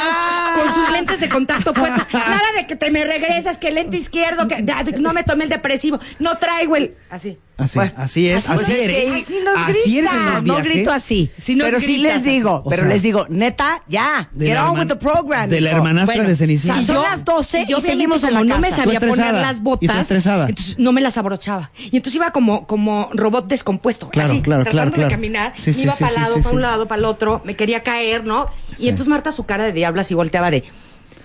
con 0.61 0.73
sus 0.73 0.91
lentes 0.91 1.19
de 1.21 1.29
contacto 1.29 1.73
puestas. 1.73 2.05
Nada 2.13 2.41
de 2.57 2.67
que 2.67 2.75
te 2.75 2.91
me 2.91 3.03
regresas, 3.05 3.57
que 3.57 3.69
el 3.69 3.75
lente 3.75 3.97
izquierdo, 3.97 4.47
que 4.47 4.61
no 4.99 5.13
me 5.13 5.23
tomé 5.23 5.45
el 5.45 5.49
depresivo, 5.49 5.99
no 6.19 6.37
traigo 6.37 6.75
el... 6.75 6.95
Así. 7.09 7.37
Así, 7.57 7.79
Bueno, 7.79 7.93
así 7.95 8.27
es, 8.27 8.49
así 8.49 8.63
así, 8.65 8.71
es 8.73 8.79
eres. 8.79 9.23
así 9.23 9.39
nos 9.41 9.57
así 9.57 9.97
eres 9.99 10.11
en 10.11 10.17
gritan. 10.17 10.33
los 10.33 10.43
No 10.43 10.55
grito 10.57 10.91
así, 10.91 11.31
Sí 11.37 11.55
nos 11.55 11.67
pero 11.67 11.79
sí 11.79 11.93
gritas 11.99 12.15
les 12.15 12.23
digo, 12.25 12.61
O 12.65 12.69
pero 12.69 12.81
sea, 12.83 12.91
les 12.91 13.01
digo, 13.01 13.27
neta, 13.29 13.81
ya, 13.87 14.29
get 14.37 14.57
on 14.57 14.75
herman- 14.75 14.79
with 14.79 14.87
the 14.87 14.95
program. 14.97 15.49
de 15.49 15.61
la 15.61 15.71
hermanastra 15.71 16.25
de 16.25 16.35
Cenicienta. 16.35 16.81
o 16.81 16.83
sea, 16.85 16.93
Y 16.93 16.97
son 16.97 17.03
las 17.09 17.23
12 17.23 17.61
y, 17.61 17.65
yo 17.67 17.77
obviamente 17.77 17.91
seguimos 17.93 18.23
en 18.25 18.33
la 18.33 18.39
casa. 18.41 18.53
no 18.55 18.59
me 18.59 18.71
sabía 18.73 18.99
poner 18.99 19.33
las 19.35 19.57
y 19.59 19.61
botas, 19.61 19.99
estresada. 20.01 20.49
entonces 20.49 20.77
no 20.79 20.91
me 20.91 20.99
las 20.99 21.17
abrochaba. 21.17 21.71
Y 21.77 21.95
entonces 21.95 22.15
iba 22.15 22.31
como, 22.31 22.67
como 22.67 23.09
robot 23.13 23.44
descompuesto. 23.47 24.09
Claro, 24.09 24.33
así, 24.33 24.41
claro, 24.41 24.63
tratando 24.63 24.93
claro, 24.93 25.07
de 25.09 25.15
caminar. 25.15 25.53
Sí, 25.55 25.69
me 25.71 25.73
sí, 25.73 25.81
iba 25.83 25.93
sí, 25.93 26.03
para 26.03 26.13
lado, 26.21 26.41
para 26.41 26.55
un 26.55 26.61
lado, 26.61 26.87
para 26.87 26.99
el 26.99 27.05
otro. 27.05 27.41
Me 27.45 27.55
quería 27.55 27.83
caer, 27.83 28.25
¿no? 28.25 28.47
Y 28.77 28.89
entonces 28.89 29.07
Marta, 29.07 29.31
su 29.31 29.45
cara 29.45 29.63
de 29.63 29.71
diablas 29.71 30.11
y 30.11 30.13
volteaba 30.13 30.51
de... 30.51 30.63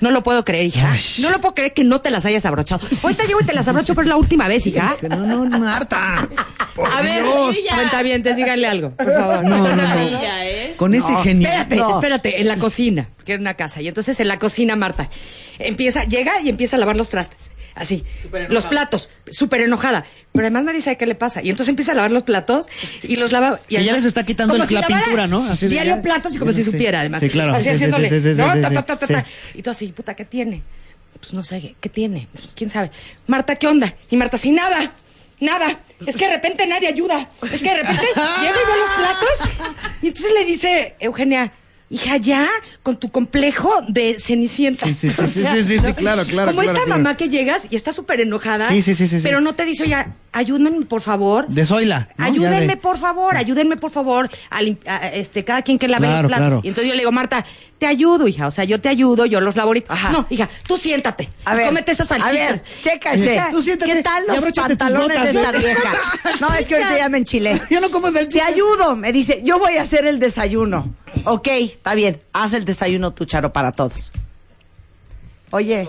No 0.00 0.10
lo 0.10 0.22
puedo 0.22 0.44
creer, 0.46 0.64
hija. 0.66 0.92
Ay. 0.92 1.00
No 1.20 1.30
lo 1.30 1.40
puedo 1.42 1.54
creer 1.54 1.74
que 1.74 1.84
no 1.84 2.00
te 2.00 2.10
las 2.10 2.24
hayas 2.24 2.46
abrochado. 2.46 2.86
Ahorita 3.02 3.24
llego 3.24 3.40
y 3.42 3.44
te 3.44 3.52
las 3.52 3.68
abrocho, 3.68 3.94
pero 3.94 4.02
es 4.02 4.08
la 4.08 4.16
última 4.16 4.48
vez, 4.48 4.66
hija. 4.66 4.96
No, 5.08 5.44
no, 5.44 5.58
Marta. 5.58 6.26
Por 6.74 6.90
A 6.90 7.02
ver, 7.02 7.22
Dios. 7.22 7.56
cuentavientes, 7.74 8.34
díganle 8.36 8.66
algo, 8.66 8.90
por 8.92 9.12
favor. 9.12 9.44
No, 9.44 9.58
no, 9.58 9.76
no. 9.76 9.94
¿eh? 9.96 10.74
Con 10.78 10.94
ese 10.94 11.14
genio. 11.22 11.46
Espérate, 11.46 11.76
espérate, 11.92 12.40
en 12.40 12.48
la 12.48 12.56
cocina, 12.56 13.08
que 13.30 13.34
era 13.34 13.40
una 13.40 13.54
casa. 13.54 13.80
Y 13.80 13.88
entonces 13.88 14.18
en 14.20 14.28
la 14.28 14.38
cocina, 14.38 14.76
Marta, 14.76 15.08
empieza, 15.58 16.04
llega 16.04 16.40
y 16.42 16.48
empieza 16.48 16.76
a 16.76 16.78
lavar 16.78 16.96
los 16.96 17.08
trastes. 17.10 17.52
Así. 17.74 18.04
Los 18.48 18.66
platos, 18.66 19.10
súper 19.30 19.60
enojada. 19.62 20.04
Pero 20.32 20.44
además 20.46 20.64
nadie 20.64 20.80
sabe 20.80 20.96
qué 20.96 21.06
le 21.06 21.14
pasa. 21.14 21.40
Y 21.42 21.50
entonces 21.50 21.70
empieza 21.70 21.92
a 21.92 21.94
lavar 21.94 22.10
los 22.10 22.24
platos 22.24 22.66
y 23.02 23.16
los 23.16 23.32
lava. 23.32 23.60
Y 23.68 23.82
ya 23.82 23.92
les 23.92 24.04
está 24.04 24.24
quitando 24.24 24.56
el- 24.56 24.66
si 24.66 24.74
la 24.74 24.86
pintura, 24.86 25.26
¿no? 25.26 25.42
Así 25.44 25.68
diario 25.68 25.96
ya. 25.96 26.02
platos 26.02 26.34
y 26.34 26.38
como 26.38 26.52
si 26.52 26.62
supiera, 26.64 27.00
además. 27.00 27.20
Sí, 27.20 27.30
claro. 27.30 27.52
Así 27.54 27.64
Sí, 27.64 27.70
sí, 27.78 27.84
haciéndole. 27.84 29.24
Y 29.54 29.62
tú 29.62 29.70
así, 29.70 29.92
puta, 29.92 30.14
¿qué 30.14 30.24
tiene? 30.24 30.62
pues 31.20 31.34
no 31.34 31.42
sé, 31.42 31.74
¿qué 31.80 31.88
tiene? 31.90 32.28
Pues, 32.32 32.52
¿Quién 32.56 32.70
sabe? 32.70 32.90
Marta, 33.26 33.56
¿qué 33.56 33.66
onda? 33.66 33.94
Y 34.08 34.16
Marta, 34.16 34.38
sí, 34.38 34.52
nada, 34.52 34.94
nada. 35.38 35.78
Es 36.06 36.16
que 36.16 36.26
de 36.26 36.32
repente 36.32 36.66
nadie 36.66 36.88
ayuda. 36.88 37.28
Es 37.52 37.60
que 37.60 37.68
de 37.70 37.76
repente 37.82 38.06
llego 38.40 38.54
y 38.54 38.66
veo 38.66 38.76
los 38.76 38.90
platos. 38.90 39.76
Y 40.00 40.06
entonces 40.08 40.32
le 40.38 40.44
dice 40.46 40.94
Eugenia, 40.98 41.52
hija, 41.90 42.16
ya, 42.18 42.46
con 42.82 42.96
tu 42.96 43.10
complejo 43.10 43.70
de 43.88 44.16
cenicienta. 44.18 44.86
Sí, 44.86 44.94
sí, 44.94 45.08
sí, 45.10 45.26
sí, 45.26 45.42
sí, 45.42 45.62
sí, 45.64 45.78
sí, 45.78 45.92
claro, 45.94 46.24
claro, 46.24 46.50
Como 46.52 46.62
claro, 46.62 46.78
esta 46.78 46.84
claro. 46.86 46.88
mamá 47.02 47.16
que 47.16 47.28
llegas 47.28 47.66
y 47.68 47.76
está 47.76 47.92
súper 47.92 48.20
enojada. 48.20 48.68
Sí, 48.68 48.80
sí, 48.80 48.94
sí, 48.94 49.08
sí, 49.08 49.18
sí. 49.18 49.22
Pero 49.24 49.40
no 49.40 49.54
te 49.54 49.64
dice, 49.64 49.82
oye, 49.82 49.96
ayúdenme, 50.32 50.86
por 50.86 51.00
favor. 51.02 51.48
De 51.48 51.64
Zoila. 51.66 52.08
¿no? 52.16 52.24
Ayúdenme, 52.24 52.66
de- 52.68 52.76
por 52.76 52.96
favor, 52.98 53.36
ayúdenme, 53.36 53.76
por 53.76 53.90
favor, 53.90 54.30
a, 54.50 54.62
lim- 54.62 54.78
a- 54.86 55.08
este, 55.08 55.44
cada 55.44 55.62
quien 55.62 55.78
que 55.78 55.88
lave 55.88 56.06
Claro, 56.06 56.22
los 56.22 56.28
platos. 56.28 56.46
claro. 56.48 56.60
Y 56.64 56.68
entonces 56.68 56.88
yo 56.88 56.94
le 56.94 57.00
digo, 57.00 57.12
Marta, 57.12 57.44
te 57.78 57.86
ayudo, 57.86 58.28
hija, 58.28 58.46
o 58.46 58.50
sea, 58.50 58.64
yo 58.64 58.80
te 58.80 58.88
ayudo, 58.88 59.26
yo 59.26 59.40
los 59.40 59.56
lavo. 59.56 59.72
Ajá. 59.88 60.10
No, 60.12 60.26
hija, 60.30 60.48
tú 60.66 60.76
siéntate. 60.76 61.28
A 61.44 61.54
ver, 61.54 61.66
cómete 61.66 61.92
esas 61.92 62.08
salchichas. 62.08 62.62
chécate. 62.82 63.42
Tú 63.50 63.62
siéntate 63.62 63.92
¿Qué 63.92 64.02
tal 64.02 64.24
los 64.28 64.52
pantalones 64.52 65.22
de 65.22 65.30
esta 65.40 65.52
vieja? 65.52 65.90
No, 66.40 66.52
es 66.54 66.66
que 66.68 66.74
ahorita 66.76 66.98
ya 66.98 67.08
me 67.08 67.18
enchilé. 67.18 67.60
Yo 67.70 67.80
no 67.80 67.90
como 67.90 68.08
Te 68.12 68.20
salchichas. 68.20 68.48
ayudo, 68.48 68.96
me 68.96 69.12
dice, 69.12 69.40
yo 69.44 69.58
voy 69.58 69.76
a 69.76 69.82
hacer 69.82 70.06
el 70.06 70.18
desayuno. 70.18 70.94
Ok, 71.24 71.48
está 71.48 71.94
bien, 71.94 72.20
haz 72.32 72.52
el 72.54 72.64
desayuno 72.64 73.12
tú, 73.12 73.24
Charo, 73.24 73.52
para 73.52 73.72
todos. 73.72 74.12
Oye, 75.50 75.88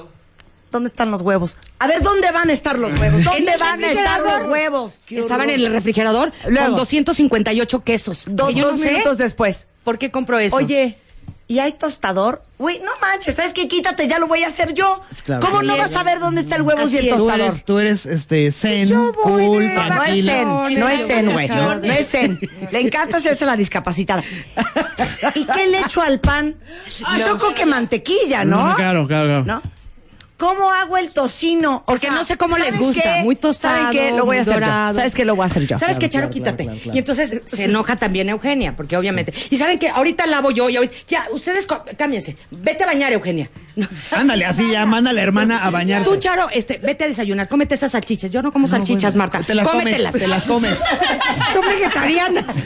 ¿dónde 0.72 0.90
están 0.90 1.12
los 1.12 1.22
huevos? 1.22 1.58
A 1.80 1.88
ver, 1.88 2.02
¿dónde 2.02 2.32
van 2.32 2.50
a 2.50 2.54
estar 2.54 2.78
los 2.78 2.98
huevos? 3.00 3.24
¿Dónde 3.24 3.58
van 3.58 3.84
a 3.84 3.92
estar 3.92 4.22
los 4.22 4.50
huevos? 4.52 5.02
Qué 5.06 5.20
Estaban 5.20 5.48
horror. 5.50 5.60
en 5.60 5.66
el 5.66 5.72
refrigerador 5.74 6.34
Luego. 6.48 6.68
con 6.68 6.76
258 6.78 7.84
quesos. 7.84 8.26
Dos, 8.28 8.54
yo 8.56 8.64
dos 8.64 8.80
no 8.80 8.84
sé 8.86 8.92
minutos 8.92 9.18
después. 9.18 9.68
¿Por 9.84 9.98
qué 9.98 10.12
compro 10.12 10.40
eso? 10.40 10.56
Oye, 10.56 10.98
¿y 11.52 11.60
hay 11.60 11.74
tostador? 11.74 12.44
Uy, 12.58 12.80
no 12.80 12.92
manches, 13.02 13.36
¿sabes 13.36 13.54
qué? 13.54 13.68
Quítate, 13.68 14.08
ya 14.08 14.20
lo 14.20 14.28
voy 14.28 14.44
a 14.46 14.48
hacer 14.48 14.74
yo. 14.74 15.02
Claro. 15.26 15.46
¿Cómo 15.46 15.64
no 15.64 15.76
vas 15.76 15.94
a 15.98 16.04
ver 16.04 16.20
dónde 16.20 16.40
está 16.40 16.56
el 16.56 16.62
huevo 16.62 16.80
y 16.84 16.86
Así 16.86 16.98
el 17.00 17.08
es. 17.10 17.12
Tú 17.12 17.18
tostador? 17.18 17.42
eres, 17.42 17.66
tú 17.66 17.80
eres, 17.80 18.06
este, 18.06 18.52
zen, 18.54 18.88
Yo 18.88 19.12
voy 19.12 19.46
cool, 19.46 19.62
de. 19.64 19.76
No 19.76 20.04
es 20.04 20.26
zen, 20.26 20.80
no 20.80 20.88
es 20.88 21.08
zen, 21.08 21.32
güey. 21.34 21.50
No 21.50 21.74
es 21.92 22.10
zen. 22.10 22.40
Le 22.72 22.80
encanta 22.80 23.18
hacerse 23.18 23.46
la 23.46 23.58
discapacitada. 23.58 24.24
¿Y 25.36 25.44
qué 25.44 25.68
le 25.68 25.80
echo 25.80 26.02
al 26.02 26.22
pan? 26.22 26.56
Yo 27.20 27.38
creo 27.38 27.54
que 27.54 27.66
mantequilla. 27.66 28.46
No, 28.46 28.74
claro, 28.78 29.06
claro, 29.08 29.44
claro. 29.44 29.44
¿No? 29.44 29.62
¿Cómo 30.42 30.72
hago 30.72 30.98
el 30.98 31.12
tocino? 31.12 31.76
O 31.76 31.84
Porque 31.86 32.10
no 32.10 32.24
sé 32.24 32.36
cómo 32.36 32.58
les 32.58 32.74
¿sabes 32.74 32.80
gusta, 32.82 33.18
qué? 33.18 33.22
muy 33.24 33.36
tostado, 33.36 33.76
¿Saben 33.78 33.92
qué? 33.92 34.12
Lo 34.12 34.26
voy 34.26 34.38
a 34.38 34.42
hacer 34.42 34.56
dorado. 34.56 34.92
yo. 34.94 34.98
¿Sabes 34.98 35.14
qué? 35.14 35.24
Lo 35.24 35.36
voy 35.36 35.44
a 35.44 35.46
hacer 35.46 35.68
yo. 35.68 35.78
¿Sabes 35.78 36.00
qué, 36.00 36.10
Charo? 36.10 36.30
claro, 36.30 36.34
Quítate. 36.34 36.64
claro, 36.64 36.80
claro. 36.82 36.96
Y 36.96 36.98
entonces 37.00 37.42
se 37.46 37.66
enoja 37.66 37.96
también 37.98 38.28
Eugenia, 38.28 38.76
porque 38.76 38.98
obviamente. 38.98 39.36
Y 39.52 39.58
saben 39.58 39.78
que 39.78 39.90
ahorita 39.90 40.26
lavo 40.26 40.50
yo 40.50 40.68
y 40.68 40.78
ahorita. 40.78 40.96
Ya, 41.08 41.28
ustedes 41.32 41.68
cámbiense. 41.96 42.38
Vete 42.50 42.84
a 42.86 42.88
bañar, 42.88 43.14
Eugenia. 43.14 43.52
Ándale, 44.12 44.46
así 44.46 44.72
ya, 44.72 44.84
manda 44.88 45.12
a 45.12 45.14
la 45.14 45.22
hermana 45.22 45.64
a 45.64 45.70
bañarse. 45.70 46.10
Tú, 46.10 46.18
Charo, 46.18 46.50
este, 46.50 46.80
vete 46.80 47.04
a 47.04 47.08
desayunar, 47.08 47.48
cómete 47.48 47.76
esas 47.76 47.92
salchichas. 47.92 48.32
Yo 48.32 48.42
no 48.42 48.52
como 48.52 48.68
salchichas, 48.68 49.14
bueno, 49.14 49.20
Marta. 49.32 49.44
te 49.44 49.54
las 49.54 49.68
comes, 49.68 49.84
Cómetelas. 49.84 50.14
te 50.14 50.28
las 50.28 50.44
comes. 50.46 50.80
Son 51.54 51.62
vegetarianas. 51.68 52.66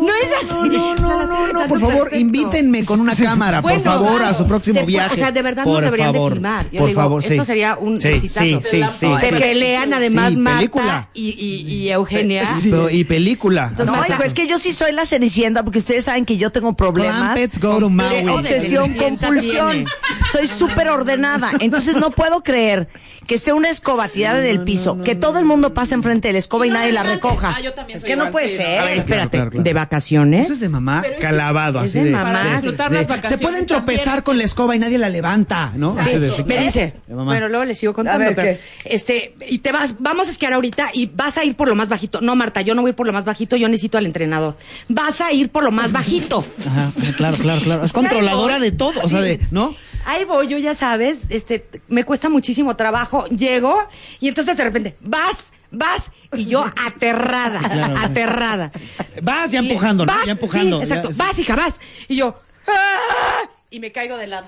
no 0.00 0.08
es 0.08 0.32
así. 0.44 0.56
No, 0.70 0.94
no, 0.94 1.26
no, 1.26 1.52
no, 1.52 1.66
por 1.68 1.78
favor, 1.78 2.08
invítenme 2.14 2.84
con 2.86 3.00
una 3.00 3.14
cámara, 3.14 3.60
por 3.60 3.78
favor, 3.82 4.14
a 4.22 4.28
claro. 4.28 4.38
su 4.38 4.46
próximo 4.46 4.80
De- 4.80 4.86
viaje. 4.86 5.14
O 5.14 5.16
sea, 5.16 5.30
de 5.30 5.42
verdad 5.42 5.57
por 5.64 5.74
nos 5.74 5.82
deberían 5.84 6.12
favor, 6.14 6.30
de 6.30 6.34
filmar. 6.36 6.70
Yo 6.70 6.78
por 6.80 6.88
digo, 6.88 7.00
favor, 7.00 7.22
sí. 7.22 7.32
esto 7.34 7.44
sería 7.44 7.76
un 7.76 8.00
sí, 8.00 8.08
exitazo. 8.08 8.40
Sí, 8.46 8.60
sí, 8.62 8.82
sí. 8.98 9.06
Se 9.20 9.30
sí. 9.30 9.36
pelean 9.36 9.92
además 9.92 10.32
Sí, 10.32 10.38
Marta 10.38 11.08
y, 11.14 11.28
y, 11.30 11.72
y 11.72 11.90
Eugenia. 11.90 12.44
Pero- 12.64 12.90
Y 12.90 13.04
película. 13.04 13.68
Entonces, 13.70 13.94
No, 13.96 14.14
hijo, 14.14 14.22
es 14.22 14.34
que 14.34 14.46
yo 14.46 14.58
sí 14.58 14.72
soy 14.72 14.92
la 14.92 15.04
cenicienta 15.04 15.62
porque 15.64 15.78
ustedes 15.78 16.04
saben 16.04 16.24
que 16.24 16.36
yo 16.36 16.50
tengo 16.50 16.74
problemas 16.74 17.32
Clampets 17.34 17.60
go 17.60 17.78
to 17.78 17.90
Maui. 17.90 18.24
de 18.24 18.30
obsesión, 18.30 18.94
compulsión. 18.94 19.70
tiene. 19.72 19.90
Soy 20.32 20.46
súper 20.46 20.88
ordenada. 20.88 21.50
Entonces 21.60 21.94
no 21.96 22.10
puedo 22.10 22.42
creer 22.42 22.88
que 23.28 23.34
esté 23.34 23.52
una 23.52 23.68
escoba 23.68 24.08
tirada 24.08 24.38
en 24.40 24.46
el 24.46 24.64
piso, 24.64 25.00
que 25.04 25.14
todo 25.14 25.38
el 25.38 25.44
mundo 25.44 25.74
pase 25.74 25.92
enfrente 25.94 26.28
de 26.28 26.32
la 26.32 26.38
escoba 26.38 26.66
y 26.66 26.70
nadie 26.70 26.92
la 26.92 27.02
recoja. 27.02 27.54
Ah, 27.56 27.60
yo 27.60 27.74
también 27.74 27.96
es 27.96 28.00
soy 28.00 28.08
que 28.08 28.16
no 28.16 28.22
igual, 28.24 28.32
puede 28.32 28.48
sí, 28.48 28.56
ser. 28.56 28.80
A 28.80 28.84
ver, 28.86 28.96
espérate, 28.98 29.36
claro, 29.36 29.50
claro. 29.50 29.62
¿de 29.64 29.72
vacaciones? 29.74 30.44
Eso 30.46 30.54
es 30.54 30.60
de 30.60 30.68
mamá 30.70 31.04
calabado, 31.20 31.78
es 31.84 31.90
así 31.90 31.98
de 31.98 32.04
de, 32.06 32.10
mamá. 32.12 32.32
Para 32.32 32.50
disfrutar 32.52 32.90
las 32.90 33.00
de- 33.02 33.06
vacaciones 33.06 33.38
Se 33.38 33.42
pueden 33.46 33.66
también. 33.66 33.84
tropezar 33.84 34.22
con 34.24 34.38
la 34.38 34.44
escoba 34.44 34.74
y 34.74 34.78
nadie 34.78 34.96
la 34.96 35.10
levanta, 35.10 35.72
¿no? 35.76 35.94
Así 35.98 36.18
de- 36.18 36.32
sí, 36.32 36.42
Me 36.42 36.48
claro. 36.54 36.62
dice, 36.64 36.94
De 37.06 37.14
mamá. 37.14 37.32
Bueno, 37.32 37.48
luego 37.48 37.64
les 37.66 37.78
sigo 37.78 37.92
contando, 37.92 38.24
A 38.24 38.26
ver, 38.28 38.34
pero 38.34 38.58
este, 38.86 39.34
y 39.46 39.58
te 39.58 39.72
vas, 39.72 39.96
vamos 39.98 40.28
a 40.28 40.30
esquiar 40.30 40.54
ahorita 40.54 40.88
y 40.94 41.04
vas 41.14 41.36
a 41.36 41.44
ir 41.44 41.54
por 41.54 41.68
lo 41.68 41.74
más 41.74 41.90
bajito. 41.90 42.22
No, 42.22 42.34
Marta, 42.34 42.62
yo 42.62 42.74
no 42.74 42.80
voy 42.80 42.94
por 42.94 43.06
lo 43.06 43.12
más 43.12 43.26
bajito, 43.26 43.56
yo 43.56 43.68
necesito 43.68 43.98
al 43.98 44.06
entrenador. 44.06 44.56
Vas 44.88 45.20
a 45.20 45.32
ir 45.32 45.50
por 45.50 45.64
lo 45.64 45.70
más 45.70 45.92
bajito. 45.92 46.42
Ajá, 46.66 46.92
claro, 47.18 47.36
claro, 47.36 47.60
claro. 47.60 47.84
Es 47.84 47.92
controladora 47.92 48.58
de 48.58 48.72
todo, 48.72 48.98
o 49.02 49.08
sea, 49.10 49.20
de, 49.20 49.38
¿no? 49.50 49.74
Ahí 50.08 50.24
voy, 50.24 50.48
yo 50.48 50.56
ya 50.56 50.72
sabes, 50.74 51.26
este, 51.28 51.68
me 51.86 52.02
cuesta 52.02 52.30
muchísimo 52.30 52.74
trabajo. 52.76 53.26
Llego 53.26 53.78
y 54.20 54.28
entonces 54.28 54.56
de 54.56 54.64
repente, 54.64 54.96
vas, 55.02 55.52
vas, 55.70 56.12
y 56.34 56.46
yo 56.46 56.64
aterrada, 56.86 57.60
aterrada. 58.02 58.72
Vas 59.20 59.50
ya 59.50 59.58
empujando, 59.58 60.06
¿no? 60.06 60.12
Vas, 60.14 60.24
Ya 60.24 60.32
empujando. 60.32 60.78
sí, 60.78 60.84
exacto, 60.84 61.10
ya, 61.10 61.14
sí. 61.14 61.20
vas, 61.20 61.38
hija, 61.38 61.56
vas. 61.56 61.80
Y 62.08 62.16
yo, 62.16 62.40
¡ah! 62.68 63.50
y 63.68 63.80
me 63.80 63.92
caigo 63.92 64.16
de 64.16 64.28
lado. 64.28 64.46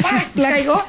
¡Pah! 0.00 0.26
caigo. 0.36 0.80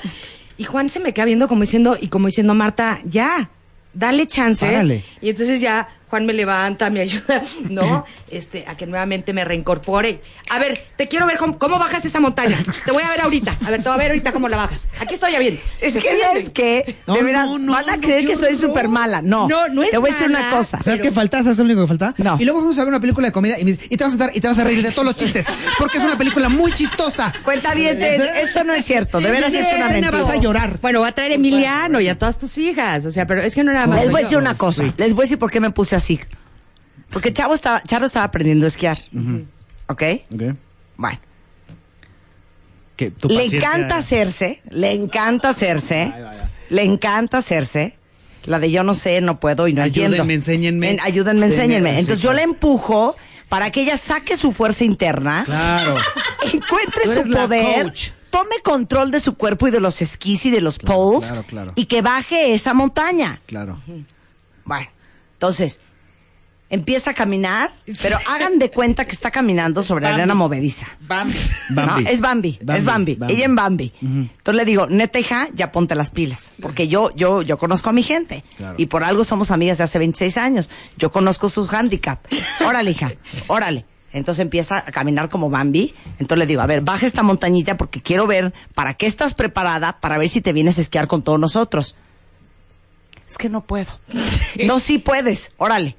Y 0.60 0.63
Juan 0.63 0.88
se 0.88 1.00
me 1.00 1.12
queda 1.15 1.26
viendo 1.26 1.48
como 1.48 1.62
diciendo, 1.62 1.98
y 2.00 2.10
como 2.10 2.28
diciendo, 2.28 2.54
Marta, 2.54 3.00
ya, 3.06 3.50
dale 3.91 4.28
chance. 4.28 4.67
Párale. 4.67 5.04
Y 5.20 5.32
entonces 5.32 5.60
ya 5.62 5.88
Juan 6.10 6.26
me 6.26 6.34
levanta, 6.34 6.89
me 6.89 7.02
ayuda, 7.02 7.41
¿no? 7.70 8.06
Este, 8.30 8.65
a 8.67 8.76
que 8.78 8.86
nuevamente 8.88 9.34
me 9.34 9.43
reincorpore. 9.43 10.22
A 10.50 10.60
ver, 10.60 10.82
te 10.96 11.08
quiero 11.08 11.26
ver 11.26 11.38
cómo, 11.38 11.58
cómo 11.58 11.78
bajas 11.80 12.06
esa 12.06 12.20
montaña. 12.20 12.58
Te 12.86 12.91
voy 12.91 13.04
a 13.04 13.10
ver 13.10 13.22
ahorita. 13.22 13.58
A 13.65 13.72
ver, 13.72 13.82
te 13.84 13.89
voy 13.89 13.96
a 13.96 14.02
ver 14.02 14.12
ahorita 14.12 14.32
cómo 14.32 14.48
la 14.48 14.58
bajas. 14.58 14.88
Aquí 15.02 15.15
estoy 15.15 15.34
ya 15.34 15.39
bien. 15.39 15.60
Es 15.82 15.96
que, 15.98 16.02
¿sabes? 16.22 16.52
No, 17.08 17.15
de 17.15 17.24
veras, 17.24 17.46
no, 17.48 17.60
no, 17.60 17.72
van 17.74 17.89
a 17.89 17.96
no, 17.98 18.02
creer 18.02 18.26
que 18.26 18.36
soy 18.36 18.56
súper 18.56 18.88
mala. 18.88 19.22
No, 19.22 19.48
No, 19.48 19.67
no 19.67 19.84
es 19.84 19.91
Te 19.91 19.98
voy 19.98 20.10
a 20.10 20.13
decir 20.13 20.30
mala. 20.30 20.48
una 20.48 20.58
cosa. 20.58 20.78
¿Sabes 20.82 21.00
Pero- 21.00 21.04
qué 21.10 21.12
falta? 21.12 21.43
¿Sabes 21.43 21.58
lo 21.58 21.65
único 21.65 21.82
que 21.82 21.88
falta? 21.88 22.13
No. 22.17 22.38
Y 22.39 22.46
luego 22.46 22.62
vamos 22.62 22.78
a 22.78 22.82
ver 22.82 22.89
una 22.89 23.00
película 23.00 23.28
de 23.28 23.32
comedia 23.34 23.60
y, 23.60 23.65
me- 23.65 23.72
y 23.72 23.98
te 23.98 24.04
vas 24.04 24.08
a 24.08 24.10
sentar 24.17 24.32
y 24.34 24.39
te 24.39 24.48
vas 24.48 24.58
a 24.60 24.63
reír 24.63 24.82
de 24.82 24.91
todos 24.91 25.06
los 25.06 25.15
chistes. 25.17 25.46
Porque 25.78 25.98
es 25.98 26.04
una 26.06 26.17
película 26.17 26.48
muy 26.50 26.72
chistosa. 26.72 27.34
Cuenta 27.43 27.74
bien, 27.74 28.02
esto 28.41 28.63
no 28.63 28.74
es 28.74 28.86
cierto. 28.86 29.20
De 29.20 29.30
veras 29.30 29.52
Sí, 29.52 29.58
es 29.58 29.67
una 29.76 29.89
mentira. 29.89 30.12
vas 30.12 30.30
a 30.30 30.38
llorar. 30.38 30.80
Bueno, 30.82 31.02
va 31.02 31.08
a 31.10 31.12
traer 31.15 31.32
a 31.32 31.36
Emiliano 31.36 32.00
y 32.00 32.08
a 32.08 32.17
todas 32.17 32.39
tus 32.39 32.58
hijas. 32.58 33.06
O 33.06 33.12
sea, 33.12 33.28
pero 33.28 33.41
es 33.41 33.54
que 33.56 33.63
no 33.63 33.72
era 33.72 33.86
más. 33.88 34.00
Les 34.02 34.12
voy 34.12 34.22
a 34.22 34.24
decir 34.24 34.38
una 34.38 34.56
cosa. 34.58 34.84
Les 34.98 35.13
voy 35.13 35.24
a 35.24 35.26
decir 35.26 35.39
por 35.39 35.52
qué 35.52 35.60
me 35.60 35.72
puse 35.72 35.97
así. 35.98 36.20
Porque 37.10 37.32
Chavo 37.34 37.54
estaba, 37.56 37.82
Charo 37.84 38.06
estaba 38.06 38.26
aprendiendo 38.26 38.66
a 38.66 38.70
esquiar. 38.70 38.98
¿Ok? 39.88 40.04
Bueno. 40.98 41.20
Que 42.96 43.12
tu 43.12 43.28
Le 43.30 43.46
encanta 43.46 43.98
hacerse, 43.98 44.62
le 44.72 44.92
encanta 44.92 45.50
hacerse, 45.50 46.12
le 46.70 46.84
encanta 46.84 47.38
hacerse. 47.40 47.96
La 48.46 48.60
de 48.60 48.72
yo 48.72 48.84
no 48.84 48.94
sé, 48.94 49.20
no 49.22 49.40
puedo 49.40 49.68
y 49.68 49.74
no 49.74 49.84
Ayúdenme, 49.84 50.16
entiendo. 50.18 50.34
enséñenme. 50.34 50.92
En- 50.92 51.00
ayúdenme, 51.02 51.48
Denme- 51.48 51.54
enséñenme. 51.54 51.90
Entonces 52.00 52.22
yo 52.22 52.34
la 52.34 52.42
empujo 52.44 53.16
para 53.50 53.72
que 53.72 53.82
ella 53.82 53.98
saque 53.98 54.36
su 54.38 54.52
fuerza 54.54 54.84
interna, 54.86 55.44
Claro. 55.46 55.98
encuentre 56.54 57.04
Tú 57.04 57.12
eres 57.12 57.26
su 57.26 57.32
la 57.32 57.42
poder, 57.44 57.84
coach. 57.84 58.10
tome 58.30 58.56
control 58.64 59.12
de 59.12 59.20
su 59.20 59.36
cuerpo 59.36 59.68
y 59.68 59.72
de 59.72 59.80
los 59.82 60.02
esquís 60.02 60.46
y 60.46 60.52
de 60.52 60.62
los 60.62 60.80
poles 60.80 61.28
claro, 61.30 61.44
claro. 61.46 61.74
y 61.76 61.86
que 61.86 62.02
baje 62.02 62.54
esa 62.54 62.74
montaña. 62.74 63.42
Claro. 63.48 63.80
Bueno, 64.66 64.88
entonces 65.34 65.80
empieza 66.69 67.12
a 67.12 67.13
caminar, 67.13 67.71
pero 68.01 68.17
hagan 68.27 68.60
de 68.60 68.69
cuenta 68.71 69.06
que 69.06 69.13
está 69.13 69.32
caminando 69.32 69.82
sobre 69.84 70.08
arena 70.08 70.36
movediza. 70.36 70.86
Bambi. 71.08 71.34
Bambi. 71.69 72.03
No, 72.03 72.10
es 72.10 72.19
Bambi, 72.21 72.60
Bambi, 72.62 72.77
es 72.80 72.86
Bambi, 72.86 73.15
Bambi. 73.15 73.34
ella 73.34 73.45
en 73.45 73.56
Bambi. 73.56 73.93
Entonces 74.01 74.56
le 74.56 74.65
digo, 74.65 74.88
neta 74.88 75.17
hija, 75.19 75.47
ya 75.53 75.71
ponte 75.71 75.95
las 75.95 76.10
pilas, 76.10 76.53
porque 76.62 76.88
yo, 76.88 77.15
yo, 77.15 77.41
yo 77.41 77.58
conozco 77.58 77.89
a 77.89 77.93
mi 77.93 78.03
gente 78.03 78.43
Claro. 78.58 78.75
y 78.77 78.88
por 78.88 79.03
algo 79.03 79.23
somos 79.23 79.51
amigas 79.51 79.77
de 79.77 79.86
hace 79.86 79.97
26 79.99 80.38
años. 80.38 80.69
Yo 80.97 81.12
conozco 81.12 81.49
su 81.49 81.67
handicap. 81.71 82.19
Órale 82.65 82.91
hija, 82.91 83.13
órale. 83.47 83.86
Entonces 84.13 84.41
empieza 84.41 84.77
a 84.80 84.91
caminar 84.91 85.30
como 85.30 85.49
Bambi. 85.49 85.93
Entonces 86.17 86.38
le 86.39 86.45
digo, 86.47 86.62
a 86.62 86.65
ver, 86.65 86.82
baja 86.82 87.06
esta 87.06 87.23
montañita 87.23 87.77
porque 87.77 88.01
quiero 88.01 88.25
ver 88.25 88.53
para 88.73 88.93
qué 88.95 89.06
estás 89.06 89.34
preparada 89.36 89.99
para 89.99 90.17
ver 90.17 90.27
si 90.30 90.41
te 90.41 90.53
vienes 90.53 90.77
a 90.80 90.82
esquiar 90.82 91.08
con 91.08 91.21
todos 91.21 91.39
nosotros. 91.39 91.95
Es 93.30 93.38
que 93.38 93.49
no 93.49 93.65
puedo. 93.65 93.91
No, 94.65 94.80
sí 94.80 94.97
puedes. 94.97 95.51
Órale. 95.58 95.97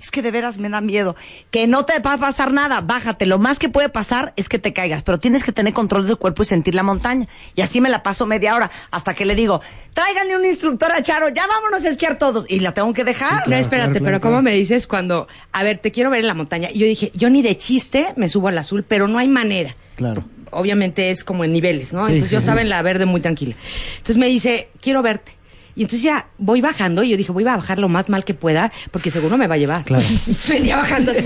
Es 0.00 0.10
que 0.10 0.22
de 0.22 0.30
veras 0.30 0.58
me 0.58 0.68
da 0.68 0.80
miedo. 0.80 1.14
Que 1.50 1.66
no 1.66 1.84
te 1.84 1.98
va 1.98 2.14
a 2.14 2.18
pasar 2.18 2.52
nada. 2.52 2.80
Bájate. 2.80 3.26
Lo 3.26 3.38
más 3.38 3.58
que 3.58 3.68
puede 3.68 3.88
pasar 3.88 4.32
es 4.36 4.48
que 4.48 4.58
te 4.58 4.72
caigas. 4.72 5.02
Pero 5.02 5.18
tienes 5.18 5.44
que 5.44 5.52
tener 5.52 5.72
control 5.72 6.04
de 6.04 6.10
tu 6.10 6.16
cuerpo 6.16 6.42
y 6.42 6.46
sentir 6.46 6.74
la 6.74 6.82
montaña. 6.82 7.28
Y 7.54 7.60
así 7.60 7.80
me 7.80 7.90
la 7.90 8.02
paso 8.02 8.26
media 8.26 8.54
hora. 8.54 8.70
Hasta 8.90 9.14
que 9.14 9.24
le 9.26 9.34
digo, 9.34 9.60
tráiganle 9.92 10.36
un 10.36 10.46
instructor 10.46 10.90
a 10.90 11.02
Charo. 11.02 11.28
Ya 11.28 11.46
vámonos 11.46 11.84
a 11.84 11.90
esquiar 11.90 12.18
todos. 12.18 12.46
Y 12.48 12.60
la 12.60 12.72
tengo 12.72 12.92
que 12.94 13.04
dejar. 13.04 13.46
No, 13.46 13.56
espérate, 13.56 13.90
claro, 13.90 14.04
pero 14.04 14.20
claro. 14.20 14.36
¿cómo 14.36 14.42
me 14.42 14.52
dices 14.54 14.86
cuando, 14.86 15.28
a 15.52 15.62
ver, 15.62 15.78
te 15.78 15.90
quiero 15.92 16.10
ver 16.10 16.20
en 16.20 16.26
la 16.28 16.34
montaña? 16.34 16.70
Y 16.72 16.78
yo 16.78 16.86
dije, 16.86 17.10
yo 17.14 17.28
ni 17.28 17.42
de 17.42 17.56
chiste 17.56 18.14
me 18.16 18.28
subo 18.28 18.48
al 18.48 18.58
azul, 18.58 18.84
pero 18.86 19.06
no 19.06 19.18
hay 19.18 19.28
manera. 19.28 19.76
Claro. 19.96 20.24
Obviamente 20.52 21.10
es 21.10 21.24
como 21.24 21.44
en 21.44 21.52
niveles, 21.52 21.92
¿no? 21.92 22.06
Sí, 22.06 22.14
entonces 22.14 22.30
yo 22.32 22.38
sí, 22.38 22.42
estaba 22.42 22.60
sí. 22.60 22.62
en 22.62 22.70
la 22.70 22.82
verde 22.82 23.04
muy 23.04 23.20
tranquila. 23.20 23.54
Entonces 23.92 24.16
me 24.16 24.26
dice, 24.26 24.70
quiero 24.80 25.02
verte. 25.02 25.39
Y 25.76 25.82
entonces 25.82 26.02
ya 26.02 26.28
voy 26.38 26.60
bajando 26.60 27.02
y 27.02 27.10
yo 27.10 27.16
dije, 27.16 27.32
voy 27.32 27.44
a 27.46 27.56
bajar 27.56 27.78
lo 27.78 27.88
más 27.88 28.08
mal 28.08 28.24
que 28.24 28.34
pueda 28.34 28.72
porque 28.90 29.10
seguro 29.10 29.38
me 29.38 29.46
va 29.46 29.54
a 29.54 29.58
llevar. 29.58 29.84
Claro. 29.84 30.04
Venía 30.48 30.76
bajando 30.76 31.12
así. 31.12 31.22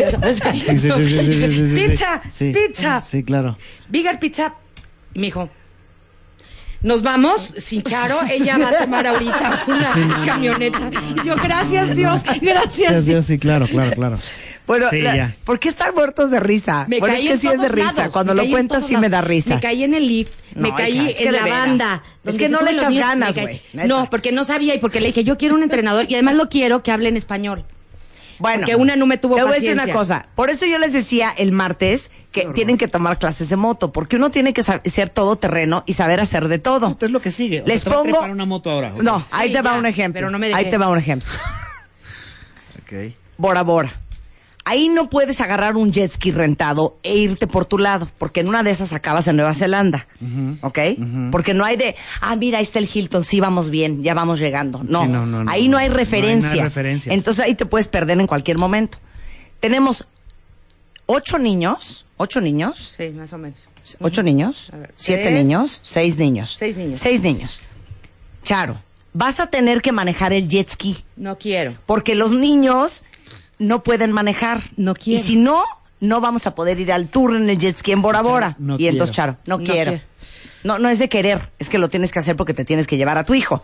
Pizza, 1.74 2.22
pizza. 2.52 3.00
Sí, 3.02 3.24
claro. 3.24 3.56
Bigger 3.88 4.18
pizza, 4.18 4.54
Y 5.14 5.18
me 5.18 5.26
dijo, 5.26 5.48
nos 6.82 7.02
vamos 7.02 7.54
sin 7.56 7.82
Charo, 7.82 8.18
ella 8.30 8.58
va 8.58 8.68
a 8.68 8.78
tomar 8.78 9.06
ahorita 9.06 9.64
una 9.66 9.92
Sí, 9.94 10.00
no, 10.00 10.18
no, 10.18 10.26
camioneta. 10.26 10.90
Y 11.22 11.26
yo, 11.26 11.34
gracias 11.36 11.96
Dios, 11.96 12.20
Sí, 12.30 12.38
gracias. 12.40 13.04
sí, 13.04 13.22
sí, 13.22 13.38
claro, 13.38 13.66
claro, 13.66 13.92
claro. 13.92 14.18
Bueno, 14.66 14.86
Sí, 14.88 15.00
la- 15.02 15.14
ya. 15.16 15.36
¿por 15.44 15.60
qué 15.60 15.68
están 15.68 15.94
muertos 15.94 16.30
de 16.30 16.40
risa? 16.40 16.86
Me 16.88 16.98
bueno, 16.98 17.14
caí 17.14 17.24
es 17.24 17.28
que 17.28 17.34
en 17.34 17.40
sí 17.40 17.48
es 17.48 17.60
de 17.60 17.68
risa. 17.68 17.92
lados, 17.92 18.12
Cuando 18.14 18.34
me 18.34 18.44
lo 18.44 18.50
cuentas 18.50 18.86
sí 18.86 18.96
me 18.96 19.10
da 19.10 19.20
risa. 19.20 19.54
Me 19.56 19.60
caí 19.60 19.84
en 19.84 19.92
el 19.94 20.08
lift, 20.08 20.32
me 20.54 20.74
caí 20.74 20.92
hija, 20.98 21.10
es 21.10 21.16
que 21.16 21.26
en 21.26 21.32
la 21.34 21.42
veras. 21.44 21.58
banda. 21.66 22.02
Es 22.24 22.36
que 22.38 22.48
no 22.48 22.60
le 22.62 22.70
echas 22.72 22.94
ganas, 22.94 23.36
güey. 23.38 23.60
No, 23.74 24.08
porque 24.08 24.32
no 24.32 24.44
sabía 24.44 24.74
y 24.74 24.78
porque 24.78 25.00
le 25.00 25.08
dije, 25.08 25.22
yo 25.24 25.36
quiero 25.36 25.54
un 25.54 25.62
entrenador 25.62 26.06
y 26.08 26.14
además 26.14 26.36
lo 26.36 26.48
quiero 26.48 26.82
que 26.82 26.92
hable 26.92 27.08
en 27.10 27.16
español. 27.18 27.64
Bueno, 28.40 28.62
Porque 28.62 28.74
una 28.74 28.96
no 28.96 29.06
me 29.06 29.16
tuvo 29.16 29.36
Te 29.36 29.42
voy 29.42 29.52
a 29.52 29.54
decir 29.54 29.68
paciencia. 29.76 29.84
una 29.92 30.00
cosa. 30.00 30.26
Por 30.34 30.50
eso 30.50 30.66
yo 30.66 30.78
les 30.80 30.92
decía 30.92 31.32
el 31.36 31.52
martes 31.52 32.10
que 32.32 32.46
tienen 32.46 32.78
que 32.78 32.88
tomar 32.88 33.16
clases 33.20 33.48
de 33.48 33.54
moto, 33.54 33.92
porque 33.92 34.16
uno 34.16 34.32
tiene 34.32 34.52
que 34.52 34.62
ser 34.64 35.08
todoterreno 35.10 35.84
y 35.86 35.92
saber 35.92 36.18
hacer 36.18 36.48
de 36.48 36.58
todo. 36.58 36.88
Esto 36.90 37.06
es 37.06 37.12
lo 37.12 37.20
que 37.20 37.30
sigue. 37.30 37.60
O 37.62 37.64
sea, 37.66 37.72
Les 37.74 37.84
te 37.84 37.90
va 37.90 37.96
a 37.96 37.98
pongo. 38.00 38.10
trepar 38.12 38.30
una 38.32 38.44
moto 38.44 38.70
ahora. 38.70 38.90
No, 39.00 39.24
ahí 39.30 39.48
Sí, 39.50 39.54
te 39.54 39.62
va 39.62 39.74
ya, 39.74 39.78
un 39.78 39.86
ejemplo. 39.86 40.18
pero 40.18 40.30
no 40.30 40.38
me 40.40 40.48
dejé. 40.48 40.58
ahí 40.58 40.68
te 40.68 40.78
va 40.78 40.88
un 40.88 40.98
ejemplo. 40.98 41.28
Ok. 42.82 43.14
Bora 43.36 43.62
Bora. 43.62 44.00
Ahí 44.66 44.88
no 44.88 45.10
puedes 45.10 45.42
agarrar 45.42 45.76
un 45.76 45.92
jet 45.92 46.10
ski 46.10 46.30
rentado 46.32 46.98
e 47.02 47.14
irte 47.18 47.46
por 47.46 47.66
tu 47.66 47.76
lado, 47.76 48.08
porque 48.16 48.40
en 48.40 48.48
una 48.48 48.62
de 48.62 48.70
esas 48.70 48.94
acabas 48.94 49.28
en 49.28 49.36
Nueva 49.36 49.52
Zelanda. 49.52 50.06
¿Ok? 50.62 50.78
Porque 51.30 51.52
no 51.52 51.64
hay 51.66 51.76
de, 51.76 51.94
ah, 52.22 52.34
mira, 52.36 52.58
ahí 52.58 52.62
está 52.64 52.78
el 52.78 52.88
Hilton, 52.92 53.24
sí, 53.24 53.40
vamos 53.40 53.68
bien, 53.68 54.02
ya 54.02 54.14
vamos 54.14 54.38
llegando. 54.40 54.82
No, 54.82 55.02
Sí, 55.02 55.08
no, 55.08 55.26
no, 55.26 55.44
no, 55.44 55.50
ahí 55.50 55.68
no 55.68 55.76
hay 55.76 55.88
no 55.88 55.94
hay- 55.94 56.06
no 56.06 56.46
hay 56.46 56.62
referencia. 56.62 57.12
Entonces 57.12 57.44
ahí 57.44 57.54
te 57.54 57.66
puedes 57.66 57.88
perder 57.88 58.18
en 58.18 58.26
cualquier 58.26 58.56
momento. 58.56 58.96
Tenemos 59.60 60.06
ocho 61.06 61.38
niños, 61.38 62.06
ocho 62.16 62.40
niños, 62.40 62.94
Sí, 62.96 63.10
más 63.10 63.32
o 63.34 63.38
menos. 63.38 63.68
ocho 64.00 64.22
niños, 64.22 64.70
A 64.72 64.76
ver, 64.78 64.94
siete 64.96 65.24
tres. 65.24 65.42
niños, 65.44 65.80
seis 65.84 66.16
niños. 66.16 66.54
Seis 66.58 66.78
niños. 66.78 66.98
Seis 67.00 67.20
niños. 67.20 67.60
Charo, 68.42 68.76
vas 69.12 69.40
a 69.40 69.46
tener 69.48 69.82
que 69.82 69.92
manejar 69.92 70.32
el 70.32 70.48
jet 70.48 70.70
ski 70.70 71.04
No 71.16 71.36
quiero. 71.36 71.76
porque 71.86 72.14
los 72.14 72.32
niños 72.32 73.04
no 73.58 73.82
pueden 73.82 74.12
manejar. 74.12 74.62
No 74.76 74.94
quiero. 74.94 75.20
Y 75.20 75.24
si 75.24 75.36
no, 75.36 75.62
no 76.00 76.20
vamos 76.20 76.46
a 76.46 76.54
poder 76.54 76.78
ir 76.80 76.92
al 76.92 77.08
tour 77.08 77.36
en 77.36 77.48
el 77.50 77.58
jet 77.58 77.76
ski 77.76 77.92
en 77.92 78.02
Bora 78.02 78.22
Bora. 78.22 78.52
Charo, 78.52 78.56
no 78.64 78.76
y 78.78 78.86
entonces. 78.88 79.14
Charo, 79.16 79.36
no, 79.46 79.58
No 79.58 79.64
quiero. 79.64 79.92
quiero. 79.92 80.04
No, 80.64 80.78
no 80.78 80.88
es 80.88 80.98
de 80.98 81.08
querer, 81.10 81.50
es 81.58 81.68
que 81.68 81.76
lo 81.78 81.90
tienes 81.90 82.10
que 82.10 82.18
hacer 82.20 82.36
porque 82.36 82.54
te 82.54 82.64
tienes 82.64 82.86
que 82.86 82.96
llevar 82.96 83.18
a 83.18 83.24
tu 83.24 83.34
hijo. 83.34 83.62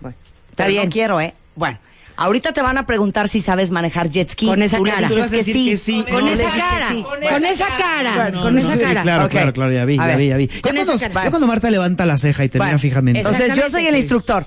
Bueno, 0.00 0.16
Está 0.50 0.66
bien. 0.68 0.84
No 0.84 0.90
quiero, 0.90 1.20
¿eh? 1.20 1.34
Bueno, 1.54 1.78
ahorita 2.16 2.52
te 2.52 2.62
van 2.62 2.78
a 2.78 2.86
preguntar 2.86 3.28
si 3.28 3.40
sabes 3.40 3.70
manejar 3.70 4.08
jet 4.08 4.30
ski. 4.30 4.46
Con 4.46 4.62
esa 4.62 4.78
cara. 4.82 5.08
Con 5.08 6.26
esa 6.26 6.50
cara, 6.50 6.88
con 7.30 7.44
esa 7.46 7.68
cara, 7.76 8.32
con 8.32 8.56
esa 8.58 8.78
cara. 8.78 9.02
claro, 9.02 9.24
Ok. 9.26 9.30
claro, 9.32 9.52
claro, 9.52 9.72
ya 9.72 9.84
vi, 9.84 9.96
ya 9.96 10.16
vi, 10.16 10.28
ya 10.28 10.36
vi. 10.38 10.46
Ya 10.48 10.60
Con 10.62 10.74
cuando, 10.76 10.96
ya 10.96 11.30
cuando 11.30 11.46
Marta 11.46 11.70
levanta 11.70 12.06
la 12.06 12.16
ceja 12.16 12.44
y 12.44 12.48
te 12.48 12.58
Bueno, 12.58 12.72
mira 12.72 12.78
fijamente. 12.78 13.20
Entonces 13.20 13.54
yo 13.54 13.68
soy 13.68 13.86
el 13.86 13.96
instructor. 13.96 14.46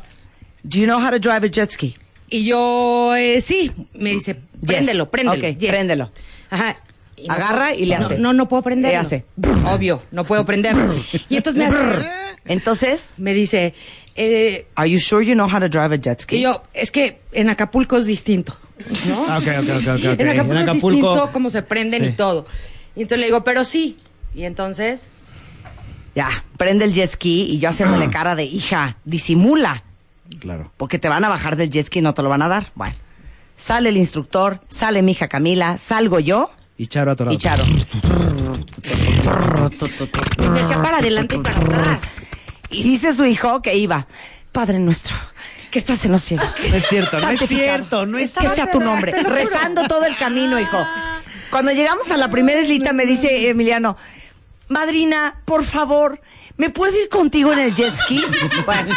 Do 0.63 0.79
you 0.79 0.85
know 0.85 0.99
how 0.99 1.11
to 1.11 1.19
drive 1.19 1.45
a 1.45 1.49
jet 1.51 1.69
ski? 1.69 1.95
Y 2.29 2.43
yo, 2.45 3.15
eh, 3.15 3.39
sí, 3.39 3.71
me 3.93 4.09
dice, 4.11 4.41
préndelo, 4.65 5.09
préndelo. 5.09 5.47
Ok, 5.47 5.57
yes. 5.57 5.69
préndelo. 5.71 6.11
Ajá. 6.49 6.77
Y 7.15 7.29
Agarra 7.31 7.73
y 7.73 7.85
le 7.85 7.95
hace. 7.95 8.17
No, 8.19 8.31
no 8.33 8.47
puedo 8.47 8.61
prenderlo. 8.63 8.95
Le 8.95 9.03
hace. 9.03 9.25
Obvio, 9.65 10.03
no 10.11 10.23
puedo 10.23 10.45
prenderlo. 10.45 10.93
Y 11.29 11.37
entonces 11.37 11.55
me 11.59 11.65
hace, 11.65 12.07
Entonces, 12.45 13.13
me 13.17 13.33
dice, 13.33 13.73
eh, 14.15 14.67
are 14.75 14.89
you 14.89 14.99
sure 14.99 15.25
you 15.25 15.33
know 15.33 15.47
how 15.47 15.59
to 15.59 15.67
drive 15.67 15.93
a 15.93 15.97
jet 15.97 16.19
ski? 16.21 16.37
y 16.37 16.41
yo, 16.41 16.63
es 16.73 16.91
que 16.91 17.19
en 17.31 17.49
Acapulco 17.49 17.97
es 17.97 18.05
distinto, 18.05 18.57
¿no? 19.07 19.15
Ah, 19.29 19.39
ok, 19.39 19.47
ok, 19.47 19.69
ok. 20.13 20.19
En 20.19 20.29
Acapulco, 20.29 20.51
En 20.53 20.67
es 20.67 20.73
distinto 20.73 21.29
cómo 21.33 21.49
se 21.49 21.63
prenden 21.63 22.03
Sí. 22.03 22.09
y 22.09 22.11
todo. 22.13 22.45
Y 22.95 23.01
entonces 23.01 23.19
le 23.19 23.25
digo, 23.25 23.43
pero 23.43 23.63
sí. 23.65 23.97
Y 24.35 24.43
entonces, 24.43 25.09
Ya, 26.15 26.29
prende 26.57 26.85
el 26.85 26.93
jet 26.93 27.09
ski 27.09 27.43
y 27.49 27.59
yo 27.59 27.69
haciéndole 27.69 28.09
cara 28.11 28.35
de 28.35 28.43
hija, 28.43 28.97
disimula, 29.05 29.83
Claro. 30.39 30.71
porque 30.77 30.99
te 30.99 31.09
van 31.09 31.23
a 31.25 31.29
bajar 31.29 31.55
del 31.55 31.69
jet 31.71 31.87
ski 31.87 31.99
y 31.99 32.01
no 32.03 32.13
te 32.13 32.21
lo 32.21 32.29
van 32.29 32.41
a 32.43 32.47
dar. 32.47 32.71
Bueno, 32.75 32.95
sale 33.57 33.89
el 33.89 33.97
instructor, 33.97 34.61
sale 34.69 35.01
mi 35.01 35.11
hija 35.11 35.27
Camila, 35.27 35.77
salgo 35.77 36.19
yo 36.21 36.49
Y 36.77 36.87
Charo 36.87 37.11
atorado. 37.11 37.35
y 37.35 37.37
Charo. 37.37 37.65
y 40.43 40.49
me 40.49 40.59
hacía 40.61 40.81
para 40.81 40.97
adelante 40.99 41.35
y 41.35 41.39
para 41.39 41.59
atrás. 41.59 41.99
Y 42.69 42.83
dice 42.83 43.13
su 43.13 43.25
hijo 43.25 43.61
que 43.61 43.75
iba, 43.75 44.07
Padre 44.51 44.79
nuestro, 44.79 45.15
que 45.71 45.79
estás 45.79 46.03
en 46.05 46.11
los 46.11 46.21
cielos. 46.21 46.53
No 46.69 46.75
es 46.75 46.87
cierto, 46.87 47.19
no 47.19 47.29
es 47.29 47.39
cierto, 47.47 48.05
no 48.05 48.17
es 48.17 48.33
Que 48.33 48.47
sea 48.49 48.69
tu 48.71 48.79
nombre. 48.79 49.11
Rezando 49.23 49.87
todo 49.87 50.05
el 50.05 50.15
camino, 50.17 50.59
hijo. 50.59 50.77
Cuando 51.49 51.71
llegamos 51.71 52.11
a 52.11 52.17
la 52.17 52.29
primera 52.29 52.61
islita, 52.61 52.91
me 52.93 53.05
dice 53.05 53.49
Emiliano, 53.49 53.97
madrina, 54.67 55.41
por 55.45 55.63
favor, 55.63 56.19
¿me 56.57 56.69
puedo 56.69 56.93
ir 56.99 57.09
contigo 57.09 57.53
en 57.53 57.59
el 57.59 57.73
jet 57.73 57.95
ski? 57.95 58.21
Bueno, 58.65 58.93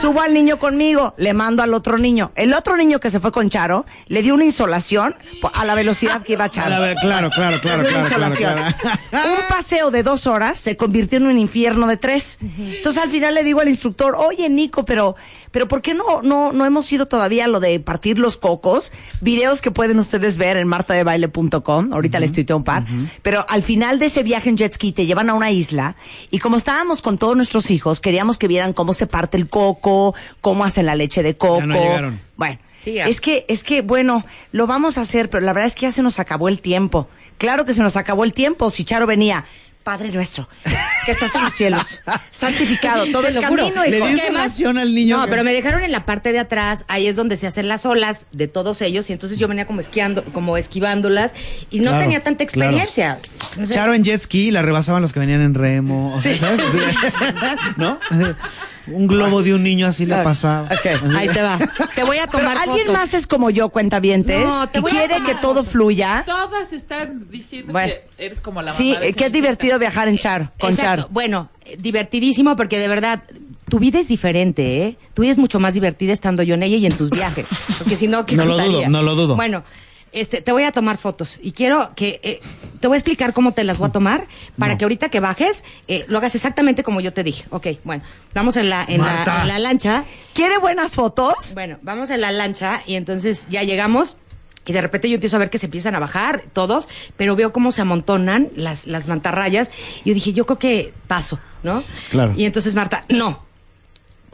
subo 0.00 0.20
al 0.20 0.34
niño 0.34 0.58
conmigo, 0.58 1.14
le 1.16 1.32
mando 1.32 1.62
al 1.62 1.72
otro 1.72 1.96
niño. 1.98 2.32
El 2.34 2.52
otro 2.52 2.76
niño 2.76 3.00
que 3.00 3.10
se 3.10 3.20
fue 3.20 3.32
con 3.32 3.48
Charo, 3.48 3.86
le 4.06 4.22
dio 4.22 4.34
una 4.34 4.44
insolación 4.44 5.14
a 5.54 5.64
la 5.64 5.74
velocidad 5.74 6.22
que 6.22 6.34
iba 6.34 6.44
A 6.44 6.50
Charo. 6.50 6.82
ver, 6.82 6.96
claro, 7.00 7.30
claro, 7.30 7.60
claro, 7.60 7.82
Le 7.82 7.88
dio 7.88 7.98
una 7.98 8.08
claro, 8.08 8.26
claro, 8.34 8.58
insolación. 8.58 8.74
claro. 9.10 9.32
Un 9.32 9.48
paseo 9.48 9.90
de 9.90 10.02
dos 10.02 10.26
horas 10.26 10.58
se 10.58 10.76
convirtió 10.76 11.18
en 11.18 11.26
un 11.26 11.38
infierno 11.38 11.86
de 11.86 11.96
tres. 11.96 12.38
Entonces 12.58 13.02
al 13.02 13.10
final 13.10 13.34
le 13.34 13.44
digo 13.44 13.60
al 13.60 13.68
instructor, 13.68 14.14
oye 14.18 14.48
Nico, 14.50 14.84
pero, 14.84 15.16
pero 15.54 15.68
¿por 15.68 15.82
qué 15.82 15.94
no, 15.94 16.20
no, 16.22 16.52
no 16.52 16.64
hemos 16.64 16.90
ido 16.90 17.06
todavía 17.06 17.44
a 17.44 17.46
lo 17.46 17.60
de 17.60 17.78
partir 17.78 18.18
los 18.18 18.36
cocos? 18.36 18.92
Videos 19.20 19.62
que 19.62 19.70
pueden 19.70 20.00
ustedes 20.00 20.36
ver 20.36 20.56
en 20.56 20.66
martadebaile.com. 20.66 21.92
Ahorita 21.92 22.18
les 22.18 22.32
tuiteo 22.32 22.56
un 22.56 22.64
par. 22.64 22.84
Pero 23.22 23.46
al 23.48 23.62
final 23.62 24.00
de 24.00 24.06
ese 24.06 24.24
viaje 24.24 24.48
en 24.48 24.56
jet 24.56 24.74
ski 24.74 24.90
te 24.90 25.06
llevan 25.06 25.30
a 25.30 25.34
una 25.34 25.52
isla 25.52 25.94
y 26.32 26.40
como 26.40 26.56
estábamos 26.56 27.02
con 27.02 27.18
todos 27.18 27.36
nuestros 27.36 27.70
hijos, 27.70 28.00
queríamos 28.00 28.36
que 28.36 28.48
vieran 28.48 28.72
cómo 28.72 28.94
se 28.94 29.06
parte 29.06 29.36
el 29.36 29.48
coco, 29.48 30.16
cómo 30.40 30.64
hacen 30.64 30.86
la 30.86 30.96
leche 30.96 31.22
de 31.22 31.36
coco. 31.36 31.60
Ya 31.60 31.66
no 31.66 31.74
llegaron. 31.76 32.20
Bueno, 32.36 32.58
Sí, 32.82 32.94
ya. 32.94 33.06
es 33.06 33.20
que, 33.20 33.46
es 33.48 33.62
que, 33.62 33.80
bueno, 33.80 34.26
lo 34.50 34.66
vamos 34.66 34.98
a 34.98 35.02
hacer, 35.02 35.30
pero 35.30 35.46
la 35.46 35.52
verdad 35.52 35.68
es 35.68 35.76
que 35.76 35.82
ya 35.82 35.92
se 35.92 36.02
nos 36.02 36.18
acabó 36.18 36.48
el 36.48 36.60
tiempo. 36.60 37.08
Claro 37.38 37.64
que 37.64 37.74
se 37.74 37.82
nos 37.82 37.96
acabó 37.96 38.24
el 38.24 38.32
tiempo. 38.32 38.70
Si 38.70 38.84
Charo 38.84 39.06
venía, 39.06 39.44
Padre 39.84 40.10
nuestro, 40.10 40.48
que 41.06 41.12
estás 41.12 41.34
en 41.34 41.42
los 41.42 41.52
cielos, 41.52 42.02
santificado 42.30 43.04
todo 43.12 43.28
el 43.28 43.38
camino. 43.40 43.84
Le 43.84 43.98
hijo. 43.98 44.06
dio 44.56 44.70
al 44.70 44.94
niño. 44.94 45.18
No, 45.18 45.24
que- 45.26 45.30
pero 45.30 45.44
me 45.44 45.52
dejaron 45.52 45.84
en 45.84 45.92
la 45.92 46.04
parte 46.06 46.32
de 46.32 46.38
atrás, 46.38 46.84
ahí 46.88 47.06
es 47.06 47.16
donde 47.16 47.36
se 47.36 47.46
hacen 47.46 47.68
las 47.68 47.84
olas 47.86 48.26
de 48.32 48.48
todos 48.48 48.80
ellos, 48.82 49.10
y 49.10 49.12
entonces 49.12 49.38
yo 49.38 49.46
venía 49.46 49.66
como 49.66 49.80
esquiando, 49.80 50.24
como 50.24 50.56
esquivándolas, 50.56 51.34
y 51.70 51.80
no 51.80 51.90
Claro, 51.90 51.98
tenía 51.98 52.22
tanta 52.24 52.46
claro. 52.46 52.70
experiencia. 52.70 53.18
No 53.58 53.66
sé. 53.66 53.74
Charo 53.74 53.92
en 53.94 54.02
jet 54.04 54.20
ski 54.20 54.50
la 54.50 54.62
rebasaban 54.62 55.02
los 55.02 55.12
que 55.12 55.20
venían 55.20 55.42
en 55.42 55.54
remo. 55.54 56.12
O 56.14 56.20
sea, 56.20 56.34
¿sabes? 56.34 56.62
¿No? 57.76 57.98
Un 58.86 59.06
globo 59.06 59.42
de 59.42 59.54
un 59.54 59.62
niño 59.62 59.86
así 59.86 60.04
le 60.06 60.16
pasaba. 60.16 60.68
Ahí 61.16 61.28
te 61.28 61.42
va. 61.42 61.58
Te 61.94 62.04
voy 62.04 62.18
a 62.18 62.26
Pero 62.26 62.38
tomar 62.38 62.58
alguien 62.58 62.86
fotos. 62.86 62.92
más 63.00 63.14
es 63.14 63.26
como 63.26 63.50
yo, 63.50 63.68
cuentavientes, 63.70 64.44
No, 64.46 64.68
te 64.68 64.78
y 64.78 64.82
voy 64.82 64.90
a 64.90 64.94
quiere 64.94 65.14
tomar 65.14 65.28
que 65.28 65.34
todo 65.40 65.54
fotos. 65.56 65.68
fluya. 65.72 66.22
Todas 66.26 66.72
están 66.72 67.26
diciendo 67.30 67.72
Bueno. 67.72 67.92
que 68.16 68.24
eres 68.26 68.40
como 68.40 68.60
la 68.60 68.66
mamá 68.72 68.76
Sí, 68.76 68.90
de 68.90 68.96
eh, 68.96 68.98
qué 69.12 69.24
señorita. 69.24 69.28
divertido 69.30 69.78
viajar 69.78 70.08
en 70.08 70.18
Charo, 70.18 70.50
con 70.58 70.70
Exacto. 70.70 71.02
Charo. 71.02 71.08
Bueno, 71.12 71.48
eh, 71.64 71.76
divertidísimo 71.78 72.56
porque 72.56 72.78
de 72.78 72.88
verdad 72.88 73.22
tu 73.70 73.78
vida 73.78 73.98
es 74.00 74.08
diferente, 74.08 74.84
¿eh? 74.86 74.96
Tu 75.14 75.22
vida 75.22 75.32
es 75.32 75.38
mucho 75.38 75.58
más 75.60 75.72
divertida 75.74 76.12
estando 76.12 76.42
yo 76.42 76.54
en 76.54 76.62
ella 76.62 76.76
y 76.76 76.84
en 76.86 76.96
tus 76.96 77.08
viajes. 77.10 77.46
Porque 77.78 77.96
si 77.96 78.06
no, 78.08 78.26
¿qué 78.26 78.36
No 78.36 78.44
lo 78.44 78.58
dudo, 78.62 78.88
no 78.88 79.02
lo 79.02 79.14
dudo. 79.14 79.36
Bueno, 79.36 79.64
este, 80.14 80.40
te 80.40 80.52
voy 80.52 80.62
a 80.62 80.72
tomar 80.72 80.96
fotos 80.96 81.38
y 81.42 81.52
quiero 81.52 81.90
que 81.94 82.20
eh, 82.22 82.40
te 82.80 82.86
voy 82.88 82.94
a 82.96 82.98
explicar 82.98 83.32
cómo 83.32 83.52
te 83.52 83.64
las 83.64 83.78
voy 83.78 83.88
a 83.88 83.92
tomar 83.92 84.26
para 84.58 84.78
que 84.78 84.84
ahorita 84.84 85.08
que 85.08 85.20
bajes 85.20 85.64
eh, 85.88 86.04
lo 86.08 86.18
hagas 86.18 86.34
exactamente 86.34 86.84
como 86.84 87.00
yo 87.00 87.12
te 87.12 87.24
dije. 87.24 87.44
Ok, 87.50 87.66
bueno, 87.84 88.02
vamos 88.32 88.56
en 88.56 88.70
la, 88.70 88.84
en 88.86 89.02
la, 89.02 89.42
en 89.42 89.48
la 89.48 89.58
lancha. 89.58 90.04
¿Quiere 90.32 90.58
buenas 90.58 90.92
fotos? 90.92 91.54
Bueno, 91.54 91.78
vamos 91.82 92.10
en 92.10 92.20
la 92.20 92.30
lancha 92.32 92.82
y 92.86 92.94
entonces 92.94 93.46
ya 93.50 93.62
llegamos. 93.62 94.16
Y 94.66 94.72
de 94.72 94.80
repente 94.80 95.10
yo 95.10 95.16
empiezo 95.16 95.36
a 95.36 95.40
ver 95.40 95.50
que 95.50 95.58
se 95.58 95.66
empiezan 95.66 95.94
a 95.94 95.98
bajar 95.98 96.44
todos, 96.52 96.88
pero 97.16 97.36
veo 97.36 97.52
cómo 97.52 97.70
se 97.70 97.82
amontonan 97.82 98.50
las, 98.56 98.86
las 98.86 99.08
mantarrayas. 99.08 99.70
Y 100.04 100.10
yo 100.10 100.14
dije, 100.14 100.32
yo 100.32 100.46
creo 100.46 100.58
que 100.58 100.94
paso, 101.06 101.38
¿no? 101.62 101.82
Claro. 102.10 102.32
Y 102.36 102.46
entonces 102.46 102.74
Marta, 102.74 103.04
no. 103.10 103.44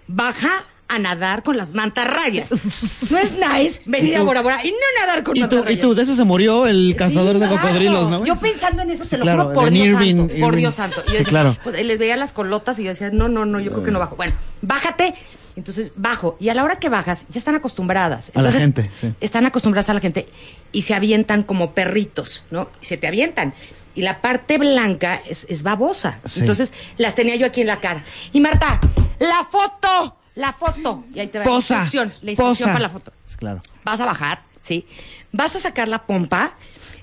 Baja 0.06 0.64
a 0.90 0.98
nadar 0.98 1.42
con 1.42 1.56
las 1.56 1.72
mantarrayas. 1.72 2.50
No 3.10 3.18
es 3.18 3.32
nice 3.32 3.80
venir 3.86 4.16
a 4.16 4.22
Bora 4.22 4.42
Bora 4.42 4.64
y 4.64 4.70
no 4.70 4.76
nadar 5.00 5.22
con 5.22 5.36
Y 5.36 5.40
tú, 5.40 5.56
mantarrayas. 5.56 5.78
y 5.78 5.80
tú, 5.80 5.94
de 5.94 6.02
eso 6.02 6.14
se 6.16 6.24
murió 6.24 6.66
el 6.66 6.94
cazador 6.96 7.36
Sí, 7.36 7.40
de 7.40 7.46
claro. 7.48 7.62
cocodrilos, 7.62 8.08
¿no? 8.10 8.24
Yo 8.26 8.36
pensando 8.36 8.82
en 8.82 8.90
eso, 8.90 9.04
Sí, 9.04 9.10
te 9.10 9.16
lo 9.18 9.22
claro, 9.24 9.42
juro 9.44 9.54
por 9.54 9.70
Dios 9.70 9.86
Irving- 9.86 10.16
santo, 10.28 10.34
por. 10.40 10.56
Dios 10.56 10.74
santo. 10.74 11.00
Y 11.00 11.06
yo 11.06 11.12
Sí, 11.12 11.18
decía, 11.18 11.30
claro. 11.30 11.56
pues, 11.64 11.84
les 11.84 11.98
veía 11.98 12.16
las 12.16 12.32
colotas 12.32 12.78
y 12.78 12.84
yo 12.84 12.90
decía, 12.90 13.10
no, 13.10 13.28
no, 13.28 13.44
no, 13.46 13.60
yo 13.60 13.70
creo 13.72 13.84
que 13.84 13.90
no 13.90 13.98
bajo. 13.98 14.16
Bueno, 14.16 14.32
bájate. 14.62 15.14
Entonces 15.56 15.90
bajo. 15.96 16.36
Y 16.40 16.48
a 16.48 16.54
la 16.54 16.62
hora 16.64 16.76
que 16.78 16.88
bajas, 16.88 17.26
ya 17.28 17.38
están 17.38 17.54
acostumbradas. 17.56 18.30
A 18.34 18.42
la 18.42 18.52
gente, 18.52 18.90
sí. 19.00 19.12
Están 19.20 19.46
acostumbradas 19.46 19.88
a 19.90 19.94
la 19.94 20.00
gente 20.00 20.28
y 20.72 20.82
se 20.82 20.94
avientan 20.94 21.42
como 21.42 21.72
perritos, 21.74 22.44
¿no? 22.50 22.68
Y 22.80 22.86
se 22.86 22.96
te 22.96 23.06
avientan. 23.08 23.52
Y 23.94 24.02
la 24.02 24.20
parte 24.20 24.56
blanca 24.58 25.20
es, 25.28 25.46
es 25.48 25.62
babosa. 25.64 26.20
Sí. 26.24 26.40
Entonces 26.40 26.72
las 26.96 27.16
tenía 27.16 27.34
yo 27.36 27.46
aquí 27.46 27.62
en 27.62 27.66
la 27.66 27.78
cara. 27.80 28.04
Y 28.32 28.38
Marta, 28.40 28.80
la 29.18 29.44
foto, 29.50 30.16
la 30.34 30.52
foto. 30.52 31.04
Y 31.14 31.20
ahí 31.20 31.28
te 31.28 31.38
va 31.38 31.44
la 31.44 31.50
Posa, 31.50 31.74
instrucción, 31.82 32.14
la 32.22 32.30
instrucción 32.30 32.68
posa. 32.68 32.72
para 32.72 32.82
la 32.82 32.90
foto 32.90 33.12
Claro. 33.36 33.60
vas 33.84 34.00
a 34.00 34.04
bajar, 34.06 34.42
¿sí? 34.62 34.86
Vas 35.32 35.56
a 35.56 35.60
sacar 35.60 35.88
la 35.88 36.06
pompa, 36.06 36.56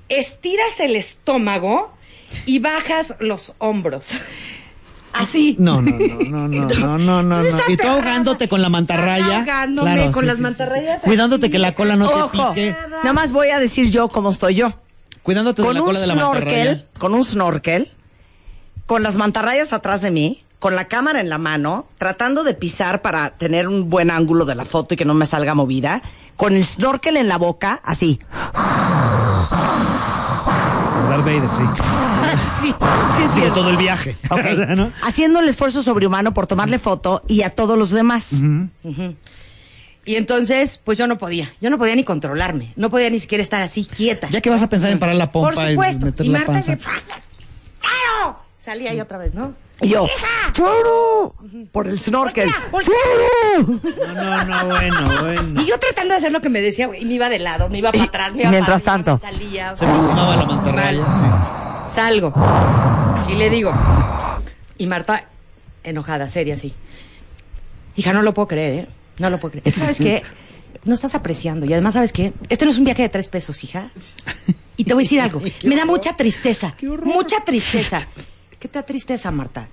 estiras 0.10 0.80
el 0.80 0.96
estómago 0.96 1.94
y 2.46 2.60
bajas 2.60 3.16
los 3.20 3.54
hombros. 3.60 4.12
Así. 5.14 5.56
No, 5.58 5.82
no, 5.82 5.92
no, 5.98 6.48
no, 6.48 6.48
no, 6.48 6.98
no, 7.00 7.24
no, 7.24 7.42
no. 7.42 7.60
Y 7.70 7.78
tú 7.78 7.88
ahogándote 7.88 8.48
con 8.48 8.62
la 8.62 8.70
mantarraya. 8.70 9.40
ahogándome 9.40 9.94
Claro, 9.96 10.12
con 10.12 10.22
sí, 10.24 10.28
las 10.28 10.36
sí, 10.38 10.44
mantarrayas 10.44 11.02
sí. 11.02 11.08
Cuidándote 11.08 11.50
que 11.50 11.58
la 11.58 11.74
cola 11.74 11.96
no 11.96 12.08
te 12.08 12.14
Ojo, 12.16 12.54
pique. 12.54 12.76
nada 12.92 13.14
más 13.14 13.32
voy 13.32 13.50
a 13.50 13.58
decir 13.60 13.90
yo 13.90 14.10
cómo 14.10 14.30
estoy 14.30 14.56
yo. 14.56 14.74
Cuidándote 15.24 15.62
de 15.62 15.68
Con 15.68 15.76
la 15.76 15.82
un 15.82 15.88
cola 15.88 16.00
de 16.00 16.08
la 16.08 16.16
mantarraya. 16.16 16.64
snorkel, 16.76 16.88
con 17.00 17.14
un 17.16 17.26
snorkel, 17.26 17.92
con 18.86 19.02
las 19.02 19.16
mantarrayas 19.18 19.74
atrás 19.74 20.02
de 20.02 20.12
mí, 20.12 20.46
con 20.60 20.76
la 20.76 20.86
cámara 20.86 21.22
en 21.22 21.30
la 21.30 21.38
mano, 21.38 21.88
tratando 21.98 22.44
de 22.44 22.54
pisar 22.54 23.02
para 23.02 23.32
tener 23.38 23.68
un 23.68 23.90
buen 23.90 24.10
ángulo 24.12 24.46
de 24.46 24.56
la 24.56 24.66
foto 24.66 24.94
y 24.94 24.98
que 24.98 25.06
no 25.06 25.14
me 25.14 25.26
salga 25.26 25.54
movida, 25.54 26.02
con 26.36 26.56
el 26.56 26.66
snorkel 26.66 27.18
en 27.18 27.28
la 27.28 27.38
boca, 27.38 27.80
así. 27.84 28.20
Darth 31.10 31.26
Vader, 31.26 31.50
sí. 31.56 31.64
Sí, 32.62 32.74
sí, 33.34 33.42
es 33.44 33.54
todo 33.54 33.70
el 33.70 33.78
viaje. 33.78 34.16
¿No? 34.76 34.92
Haciendo 35.04 35.40
el 35.40 35.48
esfuerzo 35.48 35.82
sobrehumano 35.82 36.34
por 36.34 36.46
tomarle 36.48 36.78
foto 36.80 37.22
y 37.28 37.44
a 37.44 37.52
todos 37.52 37.78
los 37.78 37.92
demás. 37.92 38.34
Y 40.06 40.16
entonces, 40.16 40.82
pues 40.84 40.98
yo 40.98 41.08
no 41.08 41.18
podía. 41.18 41.54
Yo 41.62 41.70
no 41.70 41.78
podía 41.78 41.96
ni 41.96 42.04
controlarme. 42.04 42.74
No 42.76 42.90
podía 42.90 43.10
ni 43.10 43.20
siquiera 43.20 43.42
estar 43.42 43.62
así 43.62 43.86
quieta. 43.86 44.28
Ya 44.30 44.42
que 44.42 44.50
vas 44.50 44.62
a 44.64 44.70
pensar 44.70 44.92
en 44.92 45.00
parar 45.00 45.16
la 45.16 45.32
pompa 45.32 45.54
Por 45.54 45.66
y 45.66 45.72
supuesto. 45.72 46.06
meter 46.08 46.26
Y 46.26 46.30
la 46.30 46.40
Marta 46.40 46.54
panza. 46.54 46.72
se... 46.74 46.78
¡Claro! 46.78 48.40
Salía 48.60 48.92
ahí 48.92 49.00
otra 49.00 49.18
vez, 49.18 49.34
¿no? 49.34 49.54
Y 49.82 49.90
yo, 49.90 50.08
¡Choro! 50.54 51.36
Por 51.72 51.88
el 51.88 52.00
snorkel. 52.00 52.50
¡Choro! 52.72 53.80
No, 54.08 54.14
no, 54.14 54.46
no, 54.46 54.66
bueno, 54.68 55.22
bueno. 55.22 55.62
Y 55.62 55.66
yo 55.66 55.78
tratando 55.80 56.14
de 56.14 56.18
hacer 56.18 56.32
lo 56.32 56.42
que 56.42 56.50
me 56.50 56.62
decía, 56.62 56.88
güey, 56.88 57.02
y 57.04 57.06
me 57.06 57.14
iba 57.16 57.30
de 57.30 57.40
lado, 57.40 57.70
me 57.70 57.78
iba 57.78 57.92
para 57.92 58.06
atrás, 58.06 58.34
me 58.34 58.42
iba 58.42 58.52
Mientras 58.52 58.82
para 58.82 58.96
arriba, 58.96 59.18
tanto. 59.20 59.26
me 59.26 59.32
salía. 59.32 59.74
o 59.74 59.76
Se 59.78 59.86
sea, 59.86 59.94
aproximaba 59.94 60.36
la 60.36 60.44
mantarraya. 60.46 61.00
Mal. 61.00 61.90
Salgo. 61.90 62.34
Y 63.30 63.36
le 63.36 63.50
digo. 63.52 63.72
Y 64.80 64.88
Marta, 64.88 65.26
enojada, 65.84 66.28
seria, 66.28 66.56
así. 66.56 66.74
Hija, 67.96 68.14
no 68.14 68.22
lo 68.24 68.34
puedo 68.34 68.48
creer, 68.48 68.74
¿eh? 68.74 68.88
No 69.20 69.30
lo 69.30 69.38
puedo 69.38 69.52
creer. 69.54 69.68
Es 69.68 69.76
que, 69.76 69.80
¿sabes 69.82 69.98
qué? 69.98 70.24
No 70.86 70.94
estás 70.96 71.14
apreciando. 71.16 71.66
Y 71.66 71.74
además, 71.74 71.94
¿sabes 71.96 72.14
qué? 72.14 72.34
Este 72.50 72.66
no 72.66 72.72
es 72.72 72.78
un 72.78 72.86
viaje 72.86 73.04
de 73.04 73.10
tres 73.10 73.28
pesos, 73.28 73.64
hija. 73.64 73.92
Y 74.76 74.84
te 74.86 74.94
voy 74.94 75.04
a 75.04 75.06
decir 75.06 75.22
algo. 75.22 75.42
Me 75.64 75.76
da 75.76 75.86
mucha 75.86 76.16
tristeza. 76.16 76.76
Mucha 77.04 77.44
tristeza. 77.44 78.08
¿Qué 78.60 78.68
te 78.68 78.80
da 78.80 78.86
tristeza, 78.86 79.30
Marta? 79.32 79.68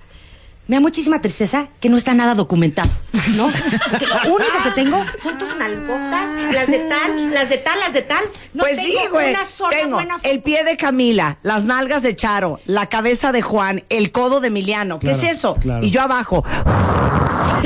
Me 0.67 0.77
da 0.77 0.79
muchísima 0.79 1.21
tristeza 1.21 1.67
que 1.79 1.89
no 1.89 1.97
está 1.97 2.15
nada 2.15 2.33
documentado, 2.33 2.89
¿no? 3.35 3.47
Porque 3.91 4.07
lo 4.07 4.33
único 4.35 4.63
que 4.63 4.71
tengo 4.71 4.97
son 5.21 5.37
tus 5.37 5.55
nalgotas, 5.55 6.53
las 6.53 6.65
de 6.67 6.79
tal, 6.89 7.31
las 7.33 7.49
de 7.49 7.57
tal, 7.59 7.79
las 7.79 7.93
de 7.93 8.01
tal. 8.01 8.23
No 8.55 8.63
pues 8.63 8.77
sí, 8.77 8.95
tengo 8.97 9.13
güey. 9.13 9.29
una 9.29 9.45
sola 9.45 9.77
Tengo 9.77 9.95
buena 9.97 10.17
foto. 10.17 10.27
el 10.29 10.41
pie 10.41 10.63
de 10.63 10.75
Camila, 10.75 11.37
las 11.43 11.63
nalgas 11.63 12.01
de 12.01 12.15
Charo, 12.15 12.59
la 12.65 12.87
cabeza 12.89 13.31
de 13.31 13.43
Juan, 13.43 13.83
el 13.89 14.11
codo 14.11 14.39
de 14.39 14.47
Emiliano. 14.47 14.97
¿Qué 14.99 15.07
Claro, 15.09 15.21
es 15.21 15.35
eso? 15.37 15.55
claro. 15.57 15.85
Y 15.85 15.91
yo 15.91 16.01
abajo. 16.01 16.43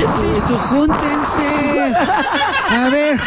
Júntense. 0.06 1.94
A 2.70 2.88
ver, 2.90 3.18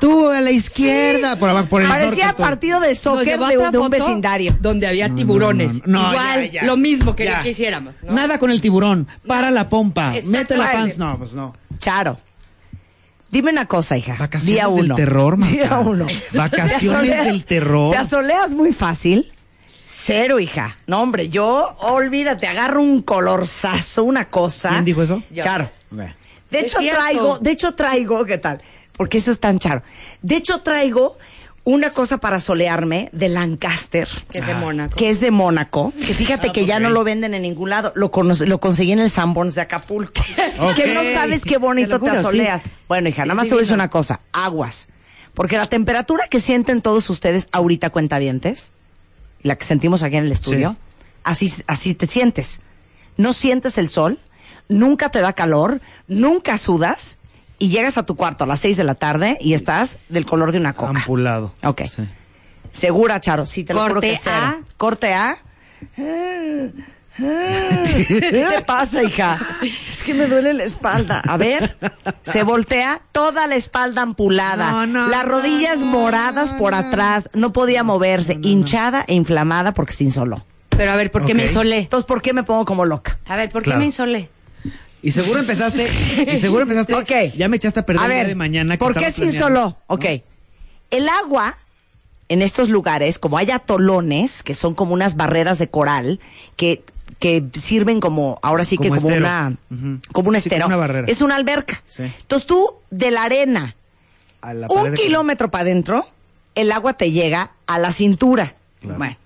tú 0.00 0.28
a 0.30 0.40
la 0.40 0.50
izquierda. 0.50 1.36
Por 1.36 1.50
abajo, 1.50 1.66
por 1.68 1.82
el 1.82 1.88
Parecía 1.88 2.26
norte, 2.28 2.42
partido 2.42 2.80
de 2.80 2.94
soccer 2.94 3.38
de, 3.38 3.78
un 3.78 3.90
vecindario. 3.90 4.56
Donde 4.60 4.86
había 4.86 5.14
tiburones. 5.14 5.82
No, 5.86 6.00
no, 6.00 6.02
no, 6.02 6.10
Igual, 6.12 6.44
ya, 6.50 6.60
ya. 6.62 6.64
lo 6.66 6.76
mismo 6.76 7.14
que, 7.16 7.24
Ya. 7.24 7.40
que 7.42 7.50
hiciéramos. 7.50 7.96
¿no? 8.02 8.12
Nada 8.12 8.38
con 8.38 8.50
el 8.50 8.60
tiburón. 8.60 9.06
Para 9.26 9.50
la 9.50 9.68
pompa. 9.68 10.14
Exacto. 10.16 10.30
Mete 10.30 10.56
la 10.56 10.72
panza. 10.72 10.98
No, 10.98 11.18
pues 11.18 11.34
no. 11.34 11.54
Charo. 11.78 12.18
Dime 13.30 13.52
una 13.52 13.66
cosa, 13.66 13.96
hija. 13.96 14.16
Vacaciones 14.18 14.46
Día 14.46 14.66
del 14.66 14.84
uno. 14.86 14.94
terror, 14.96 15.36
Marta. 15.36 15.54
Día 15.54 15.78
uno. 15.78 16.06
Vacaciones 16.32 16.80
¿Te 16.80 16.88
asoleas- 16.88 17.24
del 17.26 17.46
terror. 17.46 17.90
¿Te 17.92 17.96
asoleas 17.98 18.54
muy 18.54 18.72
fácil? 18.72 19.32
Cero, 19.92 20.38
hija. 20.38 20.78
No, 20.86 21.02
hombre, 21.02 21.28
yo, 21.30 21.74
olvídate, 21.80 22.46
agarro 22.46 22.80
un 22.80 23.02
colorzazo, 23.02 24.04
una 24.04 24.30
cosa. 24.30 24.68
¿Quién 24.70 24.84
dijo 24.84 25.02
eso? 25.02 25.20
Yo. 25.30 25.42
Charo. 25.42 25.68
De 26.50 26.60
hecho 26.60 26.78
traigo, 26.78 27.38
de 27.40 27.50
hecho 27.50 27.74
traigo, 27.74 28.24
¿qué 28.24 28.38
tal? 28.38 28.62
Porque 28.92 29.18
eso 29.18 29.30
es 29.32 29.40
tan 29.40 29.58
charo. 29.58 29.82
De 30.22 30.36
hecho 30.36 30.60
traigo 30.62 31.18
una 31.64 31.90
cosa 31.92 32.18
para 32.18 32.38
solearme 32.38 33.08
de 33.12 33.28
Lancaster. 33.30 34.08
Que 34.30 34.38
es 34.38 34.46
de 34.46 34.54
Mónaco. 34.54 34.94
Que 34.96 35.10
es 35.10 35.20
de 35.20 35.30
Mónaco. 35.32 35.92
Que 35.92 36.14
fíjate 36.14 36.48
Ah, 36.50 36.52
que 36.52 36.66
ya 36.66 36.78
no 36.78 36.90
lo 36.90 37.02
venden 37.02 37.34
en 37.34 37.42
ningún 37.42 37.70
lado. 37.70 37.92
Lo, 37.96 38.10
lo 38.46 38.60
conseguí 38.60 38.92
en 38.92 39.00
el 39.00 39.10
Sanborns 39.10 39.54
de 39.56 39.62
Acapulco. 39.62 40.22
Que 40.76 40.94
no 40.94 41.02
sabes 41.02 41.44
qué 41.44 41.56
bonito 41.58 41.98
Te 41.98 42.04
te, 42.04 42.10
juro, 42.10 42.20
asoleas. 42.20 42.62
sí. 42.62 42.70
Bueno, 42.88 43.08
hija, 43.08 43.24
nada 43.24 43.34
más 43.34 43.46
te 43.48 43.54
voy 43.54 43.60
a 43.60 43.62
decir 43.62 43.74
una 43.74 43.90
cosa. 43.90 44.20
Aguas. 44.32 44.88
Porque 45.34 45.56
la 45.56 45.66
temperatura 45.66 46.26
que 46.28 46.40
sienten 46.40 46.80
todos 46.82 47.08
ustedes 47.10 47.48
ahorita, 47.52 47.90
cuentavientes, 47.90 48.72
y 48.72 48.79
la 49.42 49.56
que 49.56 49.64
sentimos 49.64 50.02
aquí 50.02 50.16
en 50.16 50.26
el 50.26 50.32
estudio, 50.32 50.76
así, 51.24 51.52
así 51.66 51.94
te 51.94 52.06
sientes. 52.06 52.62
No 53.16 53.32
sientes 53.32 53.78
el 53.78 53.88
sol, 53.88 54.18
nunca 54.68 55.10
te 55.10 55.20
da 55.20 55.32
calor, 55.32 55.80
nunca 56.06 56.58
sudas, 56.58 57.18
y 57.58 57.68
llegas 57.68 57.98
a 57.98 58.04
tu 58.04 58.16
cuarto 58.16 58.44
a 58.44 58.46
las 58.46 58.60
seis 58.60 58.76
de 58.76 58.84
la 58.84 58.94
tarde 58.94 59.36
y 59.40 59.54
estás 59.54 59.98
del 60.08 60.24
color 60.24 60.50
de 60.52 60.58
una 60.58 60.72
coca. 60.72 61.00
Ampulado. 61.00 61.52
Ok. 61.62 61.82
Sí. 61.82 62.02
Segura, 62.72 63.20
Charo, 63.20 63.44
sí, 63.46 63.64
te 63.64 63.74
lo 63.74 63.82
juro 63.82 63.94
Corte 63.94 64.10
que 64.10 64.18
cero. 64.22 64.36
A. 64.36 64.60
Corte 64.76 65.12
A. 65.12 65.36
¿Qué 67.16 68.46
te 68.56 68.62
pasa, 68.62 69.02
hija? 69.02 69.38
Es 69.62 70.02
que 70.02 70.14
me 70.14 70.26
duele 70.26 70.54
la 70.54 70.64
espalda. 70.64 71.20
A 71.20 71.36
ver, 71.36 71.76
se 72.22 72.42
voltea 72.42 73.02
toda 73.12 73.46
la 73.46 73.56
espalda 73.56 74.02
ampulada, 74.02 74.70
No, 74.70 74.86
no, 74.86 75.08
las 75.08 75.24
rodillas 75.24 75.80
no, 75.80 75.86
moradas 75.86 76.52
por 76.52 76.74
atrás, 76.74 77.28
no 77.34 77.52
podía 77.52 77.82
moverse, 77.82 78.38
hinchada 78.42 79.04
e 79.06 79.14
inflamada 79.14 79.72
porque 79.74 79.92
se 79.92 80.04
insoló. 80.04 80.44
Pero 80.70 80.92
a 80.92 80.96
ver, 80.96 81.10
¿por 81.10 81.26
qué 81.26 81.34
me 81.34 81.44
insolé? 81.44 81.78
Entonces, 81.80 82.06
¿por 82.06 82.22
qué 82.22 82.32
me 82.32 82.42
pongo 82.42 82.64
como 82.64 82.84
loca? 82.84 83.18
A 83.26 83.36
ver, 83.36 83.50
¿por 83.50 83.62
qué 83.62 83.74
me 83.74 83.84
insolé? 83.84 84.30
Y 85.02 85.10
seguro 85.12 85.40
empezaste. 85.40 85.88
Y 86.30 86.36
seguro 86.36 86.62
empezaste. 86.62 86.94
Ok. 86.94 87.34
Ya 87.36 87.48
me 87.48 87.56
echaste 87.56 87.80
a 87.80 87.86
perder 87.86 88.02
A 88.02 88.04
el 88.06 88.10
día 88.10 88.18
ver, 88.20 88.28
de 88.28 88.34
mañana. 88.34 88.74
que 88.74 88.78
¿por 88.84 88.94
qué 88.94 89.10
se 89.10 89.24
insoló? 89.24 89.78
Ok. 89.86 90.04
El 90.90 91.08
agua 91.08 91.56
en 92.28 92.42
estos 92.42 92.68
lugares, 92.68 93.18
como 93.18 93.38
hay 93.38 93.50
atolones, 93.50 94.42
que 94.42 94.54
son 94.54 94.74
como 94.74 94.94
unas 94.94 95.16
barreras 95.16 95.58
de 95.58 95.68
coral, 95.68 96.20
que, 96.56 96.84
que 97.18 97.44
sirven 97.52 98.00
como, 98.00 98.38
ahora 98.42 98.64
sí 98.64 98.76
que 98.78 98.88
Como 98.88 99.00
estero. 99.00 99.16
una, 99.26 99.56
Ujú. 99.70 99.98
como 100.12 100.28
un 100.28 100.34
Sí, 100.36 100.38
estero. 100.48 100.62
como 100.64 100.76
una 100.76 100.86
barrera. 100.86 101.06
Es 101.08 101.20
una 101.22 101.36
alberca. 101.36 101.82
Sí. 101.86 102.04
Entonces 102.04 102.46
tú, 102.46 102.74
de 102.90 103.10
la 103.10 103.24
arena, 103.24 103.74
A 104.40 104.54
la 104.54 104.68
pared 104.68 104.82
un 104.82 104.90
de- 104.92 104.96
kilómetro 105.02 105.50
para 105.50 105.62
adentro, 105.62 106.06
el 106.54 106.72
agua 106.72 106.94
te 106.94 107.12
llega 107.12 107.52
a 107.66 107.78
la 107.78 107.92
cintura. 107.92 108.54
Claro. 108.80 108.98
Bueno. 108.98 109.16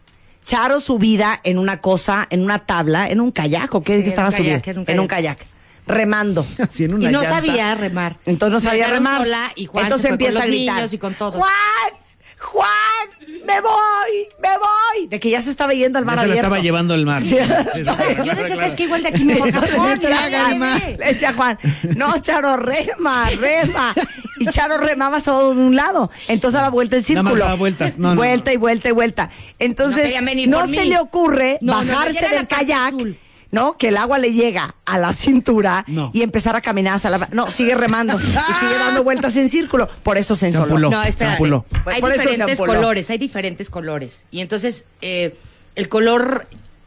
Charo 0.45 0.78
subida 0.80 1.41
en 1.45 1.59
una 1.59 1.80
cosa, 1.80 2.26
en 2.30 2.43
una 2.43 2.59
tabla, 2.61 3.09
en 3.09 3.20
un 3.20 3.30
kayak, 3.32 3.74
¿o 3.74 3.82
qué 3.82 3.95
Sí, 3.97 4.03
en 4.03 4.09
estaba 4.09 4.28
un 4.28 4.35
kayak, 4.35 4.62
subido? 4.64 4.72
en 4.72 4.78
un 4.78 4.85
En 4.91 5.01
un 5.01 5.07
kayak. 5.07 5.39
kayak. 5.39 5.55
Remando. 5.87 6.47
Así 6.59 6.85
en 6.85 6.95
una 6.95 7.09
Y 7.09 7.12
no 7.12 7.20
llanta. 7.22 7.37
sabía 7.37 7.74
remar. 7.74 8.16
Entonces 8.26 8.62
no 8.62 8.68
sabía 8.70 8.89
remar. 8.89 9.22
sola 9.22 9.53
y 9.55 9.66
Juan 9.66 9.85
Entonces 9.85 10.03
se 10.03 10.09
fue 10.09 10.14
empieza 10.14 10.35
con 10.35 10.43
a 10.43 10.47
gritar. 10.47 10.89
y 10.95 10.99
con 10.99 11.14
todos. 11.14 11.35
Juan, 11.37 12.03
Juan, 12.45 13.09
me 13.47 13.61
voy, 13.61 14.28
me 14.40 14.49
voy. 14.59 15.07
De 15.09 15.18
que 15.18 15.30
ya 15.30 15.40
se 15.42 15.51
estaba 15.51 15.72
yendo 15.74 15.99
al 15.99 16.05
Ya 16.05 16.07
mar 16.07 16.14
se 16.14 16.18
la 16.18 16.22
abierto. 16.32 16.47
estaba 16.47 16.62
llevando 16.62 16.95
el 16.95 17.05
mar. 17.07 17.22
Sí, 17.22 17.30
Yo 17.36 17.45
decía, 17.47 17.97
claro. 18.22 18.62
es 18.66 18.74
que 18.74 18.82
igual 18.84 19.03
de 19.03 19.09
aquí 19.09 19.24
me 19.24 19.34
voy 19.36 19.49
a 19.51 19.53
Japón. 19.53 19.88
Le 19.88 19.95
decía, 19.97 20.28
ya, 20.28 20.45
Juan, 20.57 20.78
ya, 20.80 20.88
le 20.99 21.07
decía 21.07 21.32
Juan, 21.32 21.59
no, 21.97 22.18
Charo, 22.20 22.57
rema, 22.57 23.30
rema. 23.30 23.95
Y 24.38 24.47
Charo 24.47 24.76
remaba 24.78 25.20
solo 25.20 25.55
de 25.55 25.61
un 25.64 25.74
lado. 25.76 26.11
Entonces 26.28 26.53
daba 26.55 26.68
vuelta 26.70 26.97
en 26.97 27.03
Nada 27.03 27.22
más 27.22 27.32
círculo. 27.32 27.45
daba 27.45 27.57
vueltas. 27.57 27.99
No, 27.99 28.11
no, 28.11 28.16
vuelta 28.16 28.51
no. 28.51 28.55
y 28.55 28.57
vuelta 28.59 28.88
y 28.88 28.92
vuelta. 28.92 29.26
No 29.26 29.32
Entonces, 29.59 30.14
no 30.49 30.66
se 30.66 30.82
mí. 30.82 30.88
le 30.88 30.99
ocurre 30.99 31.59
No, 31.61 31.74
no, 31.74 31.82
no, 31.82 31.88
bajarse 31.92 32.20
ya 32.20 32.28
del 32.30 32.47
kayak. 32.47 32.95
azul. 32.95 33.18
¿No? 33.55 33.76
Que 33.78 33.88
el 33.88 33.96
agua 33.96 34.18
le 34.18 34.32
llega 34.32 34.74
a 34.84 34.98
la 34.98 35.12
cintura 35.12 35.84
No. 35.86 36.11
y 36.12 36.22
empezar 36.22 36.57
a 36.57 36.61
caminar 36.61 36.94
hacia 36.96 37.11
la... 37.11 37.28
No, 37.32 37.50
sigue 37.50 37.74
remando 37.74 38.18
y 38.18 38.22
sigue 38.22 38.74
dando 38.78 39.02
vueltas 39.05 39.36
en 39.36 39.48
círculo. 39.48 39.88
Por 40.02 40.18
eso 40.18 40.36
se 40.36 40.48
ensoló. 40.48 40.90
No, 40.90 41.02
espera. 41.02 41.38
Hay 41.86 42.00
Por 42.00 42.12
diferentes 42.12 42.59
colores, 42.59 43.11
hay 43.11 43.18
diferentes 43.18 43.70
colores. 43.70 44.24
Y 44.30 44.40
entonces, 44.40 44.84
eh, 45.00 45.36
el 45.74 45.88
color 45.88 46.46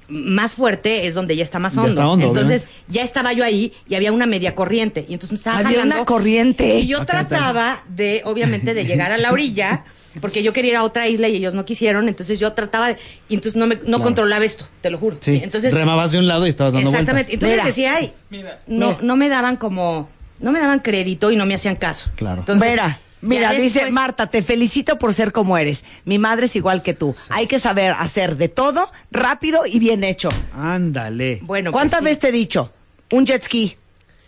más 0.10 0.54
fuerte 0.54 1.06
es 1.06 1.16
donde 1.16 1.36
ya 1.36 1.44
está 1.44 1.60
más 1.60 1.74
Ya 1.74 1.82
hondo. 1.82 1.92
está 1.92 2.08
hondo, 2.08 2.28
entonces, 2.28 2.68
ya 2.88 3.04
estaba 3.04 3.34
yo 3.34 3.44
ahí 3.44 3.74
y 3.90 3.96
había 3.96 4.12
una 4.14 4.26
media 4.26 4.56
corriente. 4.56 5.06
Y 5.10 5.14
entonces 5.14 5.32
me 5.34 5.38
estaba 5.38 5.58
Había 5.58 5.72
jalando. 5.80 5.96
una 5.96 6.06
corriente. 6.06 6.80
Y 6.80 6.88
yo 6.88 7.02
Acá 7.02 7.22
está. 7.22 7.28
trataba 7.38 7.84
de, 7.90 8.22
obviamente, 8.24 8.74
de 8.74 8.86
llegar 8.86 9.12
a 9.12 9.18
la 9.18 9.32
orilla, 9.34 9.84
porque 10.22 10.44
yo 10.44 10.54
quería 10.54 10.72
ir 10.72 10.78
a 10.78 10.84
otra 10.84 11.08
isla 11.08 11.28
y 11.28 11.36
ellos 11.36 11.54
no 11.54 11.66
quisieron. 11.66 12.08
Entonces 12.08 12.40
yo 12.40 12.54
trataba 12.54 12.88
de. 12.90 12.98
Y 13.30 13.36
entonces 13.36 13.58
no, 13.58 13.68
me, 13.68 13.80
no 13.86 14.02
controlaba 14.02 14.44
esto, 14.46 14.68
te 14.82 14.90
lo 14.90 14.98
juro. 14.98 15.18
Sí. 15.22 15.40
Entonces, 15.44 15.74
Remabas 15.74 16.12
de 16.12 16.20
un 16.20 16.28
lado 16.28 16.46
y 16.46 16.50
estabas 16.50 16.74
dando 16.74 16.90
Exactamente. 16.90 17.30
vueltas. 17.30 17.34
Entonces 17.34 17.58
Mira. 17.58 17.66
decía, 17.66 17.96
ay, 17.96 18.14
Mira. 18.30 18.60
no, 18.68 18.88
Mira. 18.90 19.00
no 19.02 19.16
me 19.16 19.30
daban 19.30 19.58
como, 19.58 20.10
no 20.40 20.52
me 20.52 20.60
daban 20.60 20.80
crédito 20.80 21.32
y 21.32 21.36
no 21.36 21.46
me 21.46 21.56
hacían 21.56 21.76
caso. 21.76 22.10
Claro. 22.16 22.42
Entonces, 22.42 22.70
mira, 22.70 23.00
mira, 23.22 23.52
dice 23.54 23.90
Marta, 23.92 24.28
te 24.28 24.42
felicito 24.44 24.98
por 25.00 25.14
ser 25.14 25.32
como 25.32 25.58
eres. 25.58 25.86
Mi 26.06 26.18
madre 26.20 26.46
es 26.46 26.56
igual 26.56 26.82
que 26.84 26.94
tú. 26.94 27.16
Hay 27.30 27.48
que 27.48 27.60
saber 27.60 27.94
hacer 27.98 28.38
de 28.38 28.50
todo 28.50 28.92
rápido 29.12 29.66
y 29.66 29.80
bien 29.80 30.04
hecho. 30.04 30.30
Ándale. 30.54 31.40
Bueno, 31.44 31.72
pues 31.72 31.80
¿Cuántas 31.82 32.00
sí. 32.00 32.06
veces 32.06 32.20
te 32.20 32.30
he 32.30 32.32
dicho? 32.32 32.72
Un 33.12 33.26
jet 33.26 33.42
ski, 33.44 33.78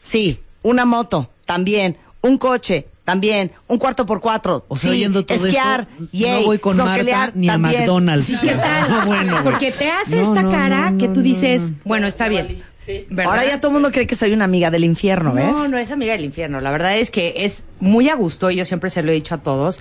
sí. 0.02 0.40
Una 0.62 0.86
moto, 0.86 1.32
también. 1.46 1.98
Un 2.22 2.38
coche, 2.38 2.88
también. 3.10 3.52
Un 3.68 3.78
cuarto 3.78 4.06
por 4.06 4.22
cuatro, 4.22 4.66
O 4.68 4.78
sea, 4.78 4.92
sí. 4.92 4.98
oyendo 4.98 5.26
todo 5.26 5.46
Esquiar, 5.46 5.88
esto, 5.92 6.10
yay. 6.12 6.42
no 6.42 6.46
voy 6.48 6.60
con 6.60 6.78
Marta 6.78 7.32
ni 7.36 7.50
a 7.50 7.54
también. 7.54 7.80
McDonald's. 7.80 8.26
Sí, 8.26 8.38
¿qué 8.42 8.56
tal? 8.56 8.90
No, 8.90 9.06
bueno, 9.06 9.32
güey. 9.34 9.44
Porque 9.44 9.72
te 9.72 9.90
hace 9.90 10.18
No, 10.18 10.22
esta 10.24 10.44
no, 10.44 10.52
cara 10.52 10.92
no, 10.92 10.98
que 10.98 11.08
tú 11.08 11.16
no, 11.18 11.22
dices, 11.24 11.72
no. 11.72 11.78
bueno, 11.86 12.08
está 12.08 12.28
bien. 12.30 12.64
¿verdad? 13.10 13.34
Ahora 13.34 13.46
ya 13.46 13.60
todo 13.60 13.68
el 13.70 13.74
mundo 13.74 13.92
cree 13.92 14.08
que 14.08 14.16
soy 14.16 14.32
una 14.34 14.46
amiga 14.46 14.72
del 14.72 14.84
infierno, 14.84 15.34
¿ves? 15.34 15.46
No, 15.52 15.68
no 15.68 15.78
es 15.78 15.92
amiga 15.92 16.14
del 16.14 16.26
infierno. 16.26 16.60
La 16.60 16.72
verdad 16.72 16.98
es 16.98 17.12
que 17.12 17.34
es 17.38 17.66
muy 17.80 18.10
a 18.10 18.16
gusto, 18.16 18.50
y 18.50 18.56
yo 18.56 18.66
siempre 18.66 18.90
se 18.90 19.04
lo 19.04 19.12
he 19.12 19.14
dicho 19.14 19.36
a 19.36 19.40
todos, 19.40 19.80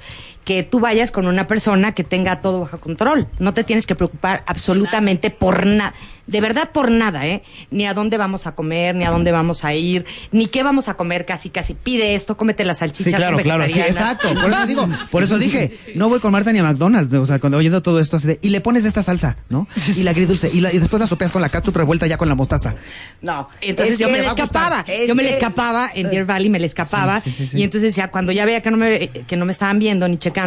que 0.48 0.62
tú 0.62 0.80
vayas 0.80 1.10
con 1.10 1.26
una 1.26 1.46
persona 1.46 1.92
que 1.92 2.04
tenga 2.04 2.40
todo 2.40 2.60
bajo 2.60 2.80
control. 2.80 3.28
No 3.38 3.52
te 3.52 3.64
tienes 3.64 3.86
que 3.86 3.94
preocupar 3.94 4.44
absolutamente 4.46 5.28
por 5.28 5.66
nada. 5.66 5.92
De 6.26 6.42
verdad 6.42 6.70
por 6.72 6.90
nada, 6.90 7.26
¿eh? 7.26 7.42
Ni 7.70 7.86
a 7.86 7.94
dónde 7.94 8.18
vamos 8.18 8.46
a 8.46 8.54
comer, 8.54 8.94
ni 8.94 9.04
a 9.06 9.10
dónde 9.10 9.32
vamos 9.32 9.64
a 9.64 9.72
ir, 9.72 10.04
ni 10.30 10.46
qué 10.46 10.62
vamos 10.62 10.88
a 10.88 10.94
comer 10.94 11.24
casi, 11.24 11.48
casi. 11.48 11.72
Pide 11.72 12.14
esto, 12.14 12.36
cómete 12.36 12.64
las 12.66 12.78
salchichas. 12.78 13.12
Sí, 13.14 13.16
claro, 13.16 13.38
claro, 13.38 13.66
sí, 13.66 13.80
exacto. 13.80 14.28
Por 14.34 14.50
eso 14.50 14.66
digo, 14.66 14.88
por 15.10 15.22
eso 15.22 15.38
dije, 15.38 15.78
no 15.94 16.10
voy 16.10 16.20
con 16.20 16.32
Marta 16.32 16.52
ni 16.52 16.58
a 16.58 16.64
McDonald's, 16.64 17.14
o 17.14 17.24
sea, 17.24 17.38
cuando 17.38 17.56
oyendo 17.56 17.80
todo 17.82 17.98
esto 17.98 18.16
así 18.18 18.26
de, 18.28 18.38
y 18.42 18.50
le 18.50 18.60
pones 18.60 18.84
esta 18.84 19.02
salsa, 19.02 19.36
¿no? 19.48 19.66
Y 19.96 20.02
la 20.02 20.10
agridulce, 20.10 20.50
y, 20.52 20.60
la- 20.60 20.70
y 20.72 20.78
después 20.78 21.00
la 21.00 21.06
sopeas 21.06 21.32
con 21.32 21.40
la 21.40 21.48
ketchup 21.48 21.74
revuelta 21.76 22.06
ya 22.06 22.18
con 22.18 22.28
la 22.28 22.34
mostaza. 22.34 22.74
No. 23.22 23.48
Entonces 23.62 23.94
Es 23.94 23.98
yo 23.98 24.10
me 24.10 24.18
la 24.18 24.26
escapaba, 24.28 24.84
Es 24.86 25.08
yo 25.08 25.14
me 25.14 25.22
la 25.22 25.30
escapaba 25.30 25.90
en 25.94 26.10
Deer 26.10 26.26
Valley, 26.26 26.50
me 26.50 26.60
la 26.60 26.66
escapaba 26.66 27.20
Sí, 27.22 27.30
sí, 27.30 27.36
sí, 27.38 27.46
sí. 27.48 27.58
y 27.58 27.62
entonces 27.62 27.96
ya 27.96 28.10
cuando 28.10 28.32
ya 28.32 28.44
veía 28.44 28.60
que 28.60 28.70
no 28.70 28.76
me 28.76 29.08
que 29.08 29.36
no 29.36 29.46
me 29.46 29.52
estaban 29.52 29.78
viendo 29.78 30.06
ni 30.06 30.18
checando, 30.18 30.37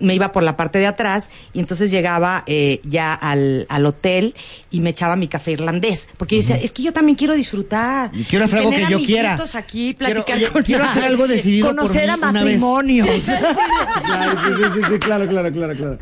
me 0.00 0.14
iba 0.14 0.32
por 0.32 0.42
la 0.42 0.56
parte 0.56 0.78
de 0.78 0.86
atrás 0.86 1.30
y 1.52 1.60
entonces 1.60 1.90
llegaba 1.90 2.44
eh, 2.46 2.80
ya 2.84 3.14
al, 3.14 3.66
al 3.68 3.86
hotel 3.86 4.34
y 4.70 4.80
me 4.80 4.90
echaba 4.90 5.16
mi 5.16 5.28
café 5.28 5.52
irlandés, 5.52 6.08
porque 6.16 6.36
yo 6.36 6.42
decía, 6.42 6.56
es 6.56 6.72
que 6.72 6.82
yo 6.82 6.92
también 6.92 7.16
quiero 7.16 7.34
disfrutar, 7.34 8.10
Y 8.14 8.24
quiero 8.24 8.44
hacer 8.44 8.58
algo 8.60 8.70
que 8.70 8.86
yo 8.88 8.98
quiera. 9.02 9.36
Quiero, 9.66 9.96
platicar 9.98 10.36
oye, 10.36 10.48
con 10.48 10.62
quiero 10.62 10.84
hacer 10.84 11.04
algo 11.04 11.26
decidido 11.26 11.68
Conocer 11.68 12.08
por 12.08 12.18
mí 12.18 12.24
a 12.24 12.30
una 12.30 12.44
vez. 12.44 12.60
matrimonios. 12.60 13.08
Claro, 14.04 14.32
sí, 14.40 14.48
sí, 14.56 14.62
sí, 14.74 14.80
sí, 14.92 14.98
claro, 14.98 15.26
claro, 15.26 15.52
claro, 15.52 15.74
claro. 15.76 15.98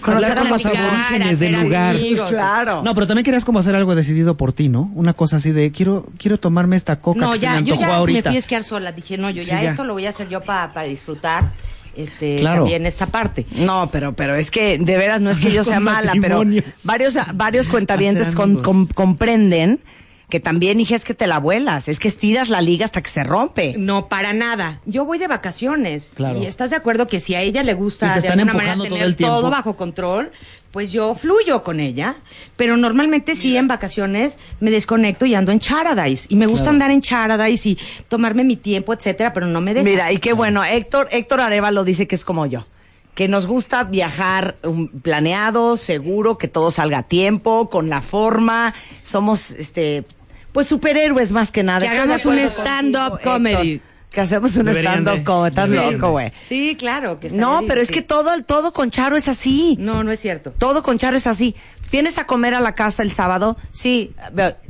Conocer 0.00 0.30
Hablar 0.30 0.38
a 0.38 0.40
con 0.42 0.50
los 0.50 0.66
aborígenes 0.66 1.38
del 1.40 1.52
lugar. 1.60 1.94
amigos. 1.96 2.30
Claro. 2.30 2.82
No, 2.82 2.94
pero 2.94 3.06
también 3.06 3.24
querías 3.24 3.44
como 3.44 3.58
hacer 3.58 3.74
algo 3.74 3.94
decidido 3.94 4.36
por 4.36 4.52
ti, 4.52 4.68
¿no? 4.68 4.90
Una 4.94 5.12
cosa 5.14 5.36
así 5.36 5.50
de 5.52 5.70
quiero 5.72 6.06
quiero 6.18 6.38
tomarme 6.38 6.76
esta 6.76 6.96
coca 6.98 7.20
No, 7.20 7.32
que 7.32 7.38
ya, 7.38 7.54
se 7.56 7.60
me 7.62 7.66
yo 7.66 7.74
antojó 7.74 7.80
ya 7.80 7.86
me 7.88 7.92
ahorita. 7.94 8.30
fui 8.30 8.36
a 8.36 8.38
esquiar 8.38 8.64
sola, 8.64 8.92
dije, 8.92 9.16
no, 9.18 9.30
yo 9.30 9.42
Sí, 9.42 9.50
ya, 9.50 9.62
ya. 9.62 9.70
esto 9.70 9.84
lo 9.84 9.92
voy 9.94 10.06
a 10.06 10.10
hacer 10.10 10.28
yo 10.28 10.40
pa- 10.40 10.72
para 10.72 10.86
disfrutar 10.88 11.50
este 11.98 12.36
Claro. 12.36 12.62
también 12.62 12.86
esta 12.86 13.06
parte. 13.06 13.46
No, 13.56 13.90
pero, 13.92 14.14
pero 14.14 14.34
es 14.36 14.50
que 14.50 14.78
de 14.78 14.96
veras 14.96 15.20
no 15.20 15.30
es 15.30 15.38
que 15.38 15.50
yo 15.52 15.64
sea 15.64 15.80
mala, 15.80 16.12
pero 16.20 16.42
varios, 16.84 17.14
varios 17.34 17.68
cuentavientes 17.68 18.34
con- 18.34 18.56
comprenden 18.94 19.80
que 20.28 20.40
también, 20.40 20.78
hija, 20.78 20.94
es 20.94 21.06
que 21.06 21.14
te 21.14 21.26
la 21.26 21.38
vuelas, 21.38 21.88
es 21.88 21.98
que 21.98 22.08
estiras 22.08 22.50
la 22.50 22.60
liga 22.60 22.84
hasta 22.84 23.00
que 23.00 23.08
se 23.08 23.24
rompe. 23.24 23.74
No, 23.78 24.08
para 24.08 24.34
nada. 24.34 24.80
Yo 24.84 25.06
voy 25.06 25.16
de 25.16 25.26
vacaciones. 25.26 26.12
Claro. 26.14 26.42
Y 26.42 26.44
estás 26.44 26.68
de 26.68 26.76
acuerdo 26.76 27.06
que 27.06 27.18
si 27.18 27.34
a 27.34 27.40
ella 27.40 27.62
le 27.62 27.72
gusta 27.72 28.12
de 28.12 28.18
están 28.18 28.32
alguna 28.38 28.52
manera 28.52 28.72
empujando 28.74 28.84
todo 28.84 28.94
tener 28.96 29.08
el 29.08 29.16
tiempo. 29.16 29.36
todo 29.40 29.50
bajo 29.50 29.76
control, 29.76 30.30
pues 30.70 30.92
yo 30.92 31.14
fluyo 31.14 31.62
con 31.62 31.80
ella. 31.80 32.16
Pero 32.56 32.76
normalmente 32.76 33.34
sí 33.34 33.56
en 33.56 33.68
vacaciones 33.68 34.38
me 34.60 34.70
desconecto 34.70 35.26
y 35.26 35.34
ando 35.34 35.52
en 35.52 35.60
Paradise. 35.60 36.26
Y 36.28 36.36
me 36.36 36.46
gusta 36.46 36.70
andar 36.70 36.90
en 36.90 37.00
Paradise 37.00 37.68
y 37.68 37.78
tomarme 38.08 38.44
mi 38.44 38.56
tiempo, 38.56 38.92
etcétera, 38.92 39.32
pero 39.32 39.46
no 39.46 39.60
me 39.60 39.74
deja. 39.74 39.84
Mira, 39.84 40.12
y 40.12 40.18
qué 40.18 40.32
bueno, 40.32 40.64
Héctor, 40.64 41.08
Héctor 41.10 41.40
Arevalo 41.40 41.84
dice 41.84 42.06
que 42.06 42.14
es 42.14 42.24
como 42.24 42.46
yo. 42.46 42.66
Que 43.14 43.26
nos 43.26 43.46
gusta 43.46 43.82
viajar 43.82 44.56
um, 44.62 44.88
planeado, 44.88 45.76
seguro, 45.76 46.38
que 46.38 46.46
todo 46.46 46.70
salga 46.70 46.98
a 46.98 47.02
tiempo, 47.02 47.68
con 47.68 47.88
la 47.88 48.00
forma. 48.00 48.74
Somos, 49.02 49.50
este, 49.50 50.04
pues 50.52 50.68
superhéroes 50.68 51.32
más 51.32 51.50
que 51.50 51.64
nada. 51.64 51.80
Que 51.80 51.88
hagamos 51.88 52.24
un 52.26 52.38
stand-up 52.38 53.20
comedy. 53.22 53.80
Que 54.10 54.22
hacemos 54.22 54.56
un 54.56 54.68
stand-up 54.68 55.22
comedy. 55.24 55.48
Estás 55.50 55.68
loco, 55.68 56.10
güey. 56.12 56.32
Sí, 56.38 56.76
claro. 56.78 57.20
Que 57.20 57.30
No, 57.30 57.60
pero 57.66 57.80
es 57.80 57.90
que 57.90 58.02
todo, 58.02 58.42
todo 58.44 58.72
con 58.72 58.90
Charo 58.90 59.16
es 59.16 59.28
así. 59.28 59.76
No, 59.78 60.02
no 60.02 60.12
es 60.12 60.20
cierto. 60.20 60.52
Todo 60.56 60.82
con 60.82 60.98
Charo 60.98 61.16
es 61.16 61.26
así. 61.26 61.54
¿Vienes 61.92 62.18
a 62.18 62.26
comer 62.26 62.54
a 62.54 62.60
la 62.60 62.74
casa 62.74 63.02
el 63.02 63.12
sábado? 63.12 63.56
Sí, 63.70 64.14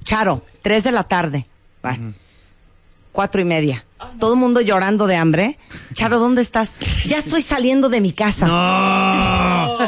Charo, 0.04 0.42
tres 0.62 0.84
de 0.84 0.92
la 0.92 1.04
tarde. 1.04 1.46
Bueno, 1.82 2.14
cuatro 3.12 3.40
y 3.40 3.44
media. 3.44 3.84
Todo 4.20 4.34
el 4.34 4.38
mundo 4.40 4.60
llorando 4.60 5.06
de 5.06 5.16
hambre. 5.16 5.58
Charo, 5.94 6.18
¿dónde 6.18 6.42
estás? 6.42 6.76
Ya 7.06 7.18
estoy 7.18 7.42
saliendo 7.42 7.88
de 7.88 8.00
mi 8.00 8.12
casa. 8.12 8.46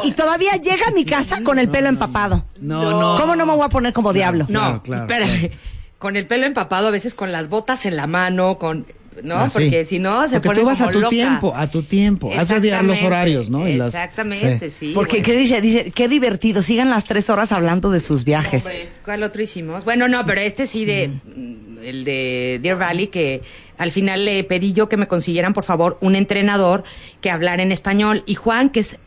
Y 0.05 0.13
todavía 0.13 0.57
llega 0.57 0.89
a 0.89 0.91
mi 0.91 1.05
casa 1.05 1.43
con 1.43 1.59
el 1.59 1.69
pelo 1.69 1.89
empapado. 1.89 2.45
No, 2.61 2.91
no. 3.01 3.21
¿Cómo 3.21 3.37
no 3.37 3.47
me 3.47 3.55
voy 3.55 3.65
a 3.65 3.69
poner 3.69 3.93
como 3.93 4.13
diablo? 4.13 4.47
No, 4.49 4.83
Claro, 4.83 5.05
claro, 5.07 5.25
espérame. 5.27 5.51
Con 5.99 6.17
el 6.17 6.27
pelo 6.27 6.47
empapado, 6.47 6.89
a 6.89 6.91
veces 6.91 7.15
con 7.15 7.31
las 7.31 7.49
botas 7.51 7.85
en 7.87 7.97
la 7.97 8.07
mano, 8.07 8.59
con. 8.59 8.87
¿No? 9.23 9.37
Ah, 9.37 9.49
sí. 9.49 9.55
Porque 9.65 9.85
si 9.85 9.99
no, 9.99 10.27
se 10.29 10.37
Porque 10.37 10.49
pone 10.49 10.61
tú 10.61 10.67
vas 10.67 10.81
a 10.81 10.91
tu 10.91 10.99
loca. 11.01 11.11
tiempo, 11.11 11.53
a 11.55 11.67
tu 11.69 11.83
tiempo. 11.83 12.31
Has 12.37 12.49
de 12.49 12.57
odiar 12.57 12.85
los 12.85 12.97
Exactamente, 12.97 13.07
horarios, 13.07 13.51
¿no? 13.51 13.69
Y 13.69 13.75
las- 13.77 13.89
Exactamente, 13.89 14.71
sí. 14.71 14.93
Porque. 14.95 15.21
¿qué 15.23 15.37
dice? 15.37 15.61
Dice, 15.61 15.91
qué 15.91 16.09
divertido. 16.09 16.63
Sigan 16.63 16.91
las 16.91 17.05
tres 17.05 17.29
horas 17.29 17.53
hablando 17.53 17.91
de 17.91 18.01
sus 18.01 18.25
viajes. 18.25 18.65
Hombre, 18.65 18.89
¿Cuál 19.05 19.23
otro 19.25 19.43
hicimos? 19.43 19.85
Bueno, 19.85 20.07
no, 20.09 20.25
pero 20.25 20.41
este 20.41 20.67
sí 20.67 20.85
de 20.85 21.09
mm, 21.09 21.79
el 21.83 22.05
de 22.05 22.61
Deer 22.63 22.77
Valley 22.77 23.09
que 23.09 23.43
al 23.79 23.91
final 23.91 24.25
le 24.25 24.45
pedí 24.45 24.73
yo 24.73 24.89
que 24.89 24.97
me 24.97 25.09
consiguieran 25.09 25.55
por 25.55 25.65
favor 25.65 25.99
un 26.01 26.15
entrenador 26.15 26.85
que 27.21 27.31
hablara 27.31 27.63
en 27.63 27.73
español 27.73 28.23
y 28.27 28.35
Juan 28.37 28.69
que 28.71 28.81
es 28.81 28.99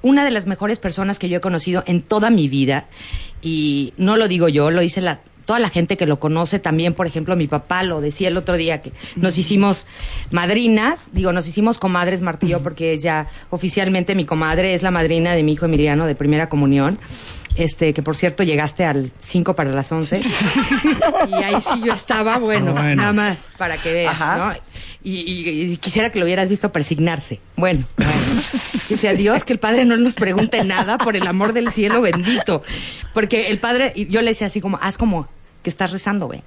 una 0.00 0.24
de 0.24 0.30
las 0.32 0.46
mejores 0.46 0.78
personas 0.80 1.18
que 1.18 1.28
yo 1.28 1.36
he 1.36 1.40
conocido 1.40 1.84
en 1.86 2.00
toda 2.02 2.30
mi 2.30 2.48
vida 2.48 2.88
y 3.42 3.92
no 3.98 4.16
lo 4.16 4.28
digo 4.28 4.48
yo, 4.48 4.70
lo 4.70 4.80
dice 4.80 5.00
la 5.02 5.20
toda 5.44 5.58
la 5.58 5.68
gente 5.68 5.96
que 5.96 6.06
lo 6.06 6.18
conoce 6.20 6.58
también, 6.58 6.94
por 6.94 7.06
ejemplo, 7.06 7.36
mi 7.36 7.46
papá 7.48 7.82
lo 7.82 8.00
decía 8.00 8.28
el 8.28 8.36
otro 8.36 8.56
día 8.56 8.82
que 8.82 8.92
nos 9.16 9.38
hicimos 9.38 9.86
madrinas, 10.30 11.10
digo, 11.12 11.32
nos 11.32 11.46
hicimos 11.48 11.78
comadres 11.78 12.20
Martillo 12.20 12.62
porque 12.62 12.92
ella 12.92 13.26
oficialmente 13.50 14.14
mi 14.14 14.24
comadre 14.24 14.74
es 14.74 14.82
la 14.82 14.90
madrina 14.90 15.32
de 15.32 15.42
mi 15.42 15.52
hijo 15.52 15.64
Emiliano 15.66 16.06
de 16.06 16.14
primera 16.14 16.48
comunión. 16.48 16.98
Este, 17.54 17.92
que 17.92 18.02
por 18.02 18.16
cierto 18.16 18.44
llegaste 18.44 18.86
al 18.86 19.12
5 19.18 19.54
para 19.54 19.70
las 19.72 19.92
11. 19.92 20.20
y 21.28 21.34
ahí 21.34 21.60
sí 21.60 21.82
yo 21.84 21.92
estaba, 21.92 22.38
bueno, 22.38 22.72
Bueno. 22.72 22.94
nada 22.96 23.12
más 23.12 23.46
para 23.58 23.76
que 23.76 23.92
veas, 23.92 24.14
Ajá. 24.18 24.36
¿no? 24.38 24.54
Y, 25.04 25.18
y- 25.20 25.72
y 25.72 25.76
quisiera 25.78 26.10
que 26.12 26.18
lo 26.20 26.24
hubieras 26.26 26.48
visto 26.48 26.70
persignarse. 26.70 27.40
Bueno, 27.56 27.84
bueno. 27.96 28.12
Dice 28.88 29.08
a 29.08 29.14
Dios 29.14 29.42
que 29.44 29.52
el 29.52 29.58
Padre 29.58 29.84
no 29.84 29.96
nos 29.96 30.14
pregunte 30.14 30.62
nada 30.64 30.98
por 30.98 31.16
el 31.16 31.26
amor 31.26 31.52
del 31.52 31.70
cielo 31.72 32.00
bendito. 32.02 32.62
Porque 33.12 33.48
el 33.50 33.58
Padre, 33.58 33.92
y 33.96 34.06
yo 34.06 34.22
le 34.22 34.28
decía 34.30 34.46
así 34.46 34.60
como, 34.60 34.78
haz 34.80 34.98
como 34.98 35.28
que 35.62 35.70
estás 35.70 35.90
rezando, 35.92 36.26
güey. 36.26 36.42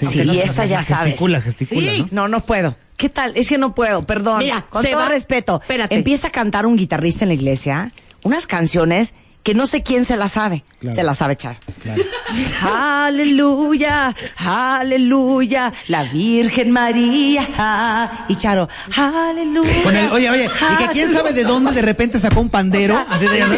Sí, 0.00 0.22
no- 0.24 0.32
y 0.34 0.40
esta 0.40 0.64
ya 0.64 0.82
sabes. 0.82 1.12
Gesticula, 1.12 1.40
gesticula, 1.40 1.92
Sí. 1.92 1.98
¿no? 2.10 2.22
No, 2.22 2.28
no 2.28 2.40
puedo. 2.44 2.76
¿Qué 2.96 3.08
tal? 3.08 3.32
Es 3.34 3.48
que 3.48 3.58
no 3.58 3.74
puedo, 3.74 4.06
perdón. 4.06 4.38
Mira, 4.38 4.66
con 4.70 4.82
se 4.82 4.90
todo 4.90 5.00
va- 5.00 5.08
respeto. 5.08 5.60
Espérate. 5.60 5.94
Empieza 5.94 6.28
a 6.28 6.30
cantar 6.30 6.66
un 6.66 6.76
guitarrista 6.76 7.24
en 7.24 7.28
la 7.28 7.34
iglesia 7.34 7.92
unas 8.22 8.46
canciones 8.46 9.14
que 9.42 9.54
no 9.54 9.66
sé 9.66 9.82
quién 9.82 10.04
se 10.04 10.16
las 10.16 10.32
sabe. 10.32 10.64
Claro. 10.80 10.94
Se 10.94 11.02
las 11.02 11.18
sabe 11.18 11.34
echar. 11.34 11.56
Aleluya, 12.62 14.14
aleluya, 14.36 15.72
la 15.88 16.04
Virgen 16.04 16.70
María. 16.70 18.24
Y 18.28 18.36
Charo, 18.36 18.68
aleluya. 18.96 19.82
Con 19.82 19.96
el- 19.96 20.12
oye, 20.12 20.30
oye, 20.30 20.44
y 20.72 20.76
que 20.76 20.86
quién 20.92 21.12
sabe 21.12 21.32
de 21.32 21.44
dónde 21.44 21.72
de 21.72 21.82
repente 21.82 22.18
sacó 22.18 22.40
un 22.40 22.48
pandero. 22.50 22.94
O 22.94 22.98
sea, 23.04 23.14
así 23.16 23.26
de 23.26 23.38
la, 23.40 23.48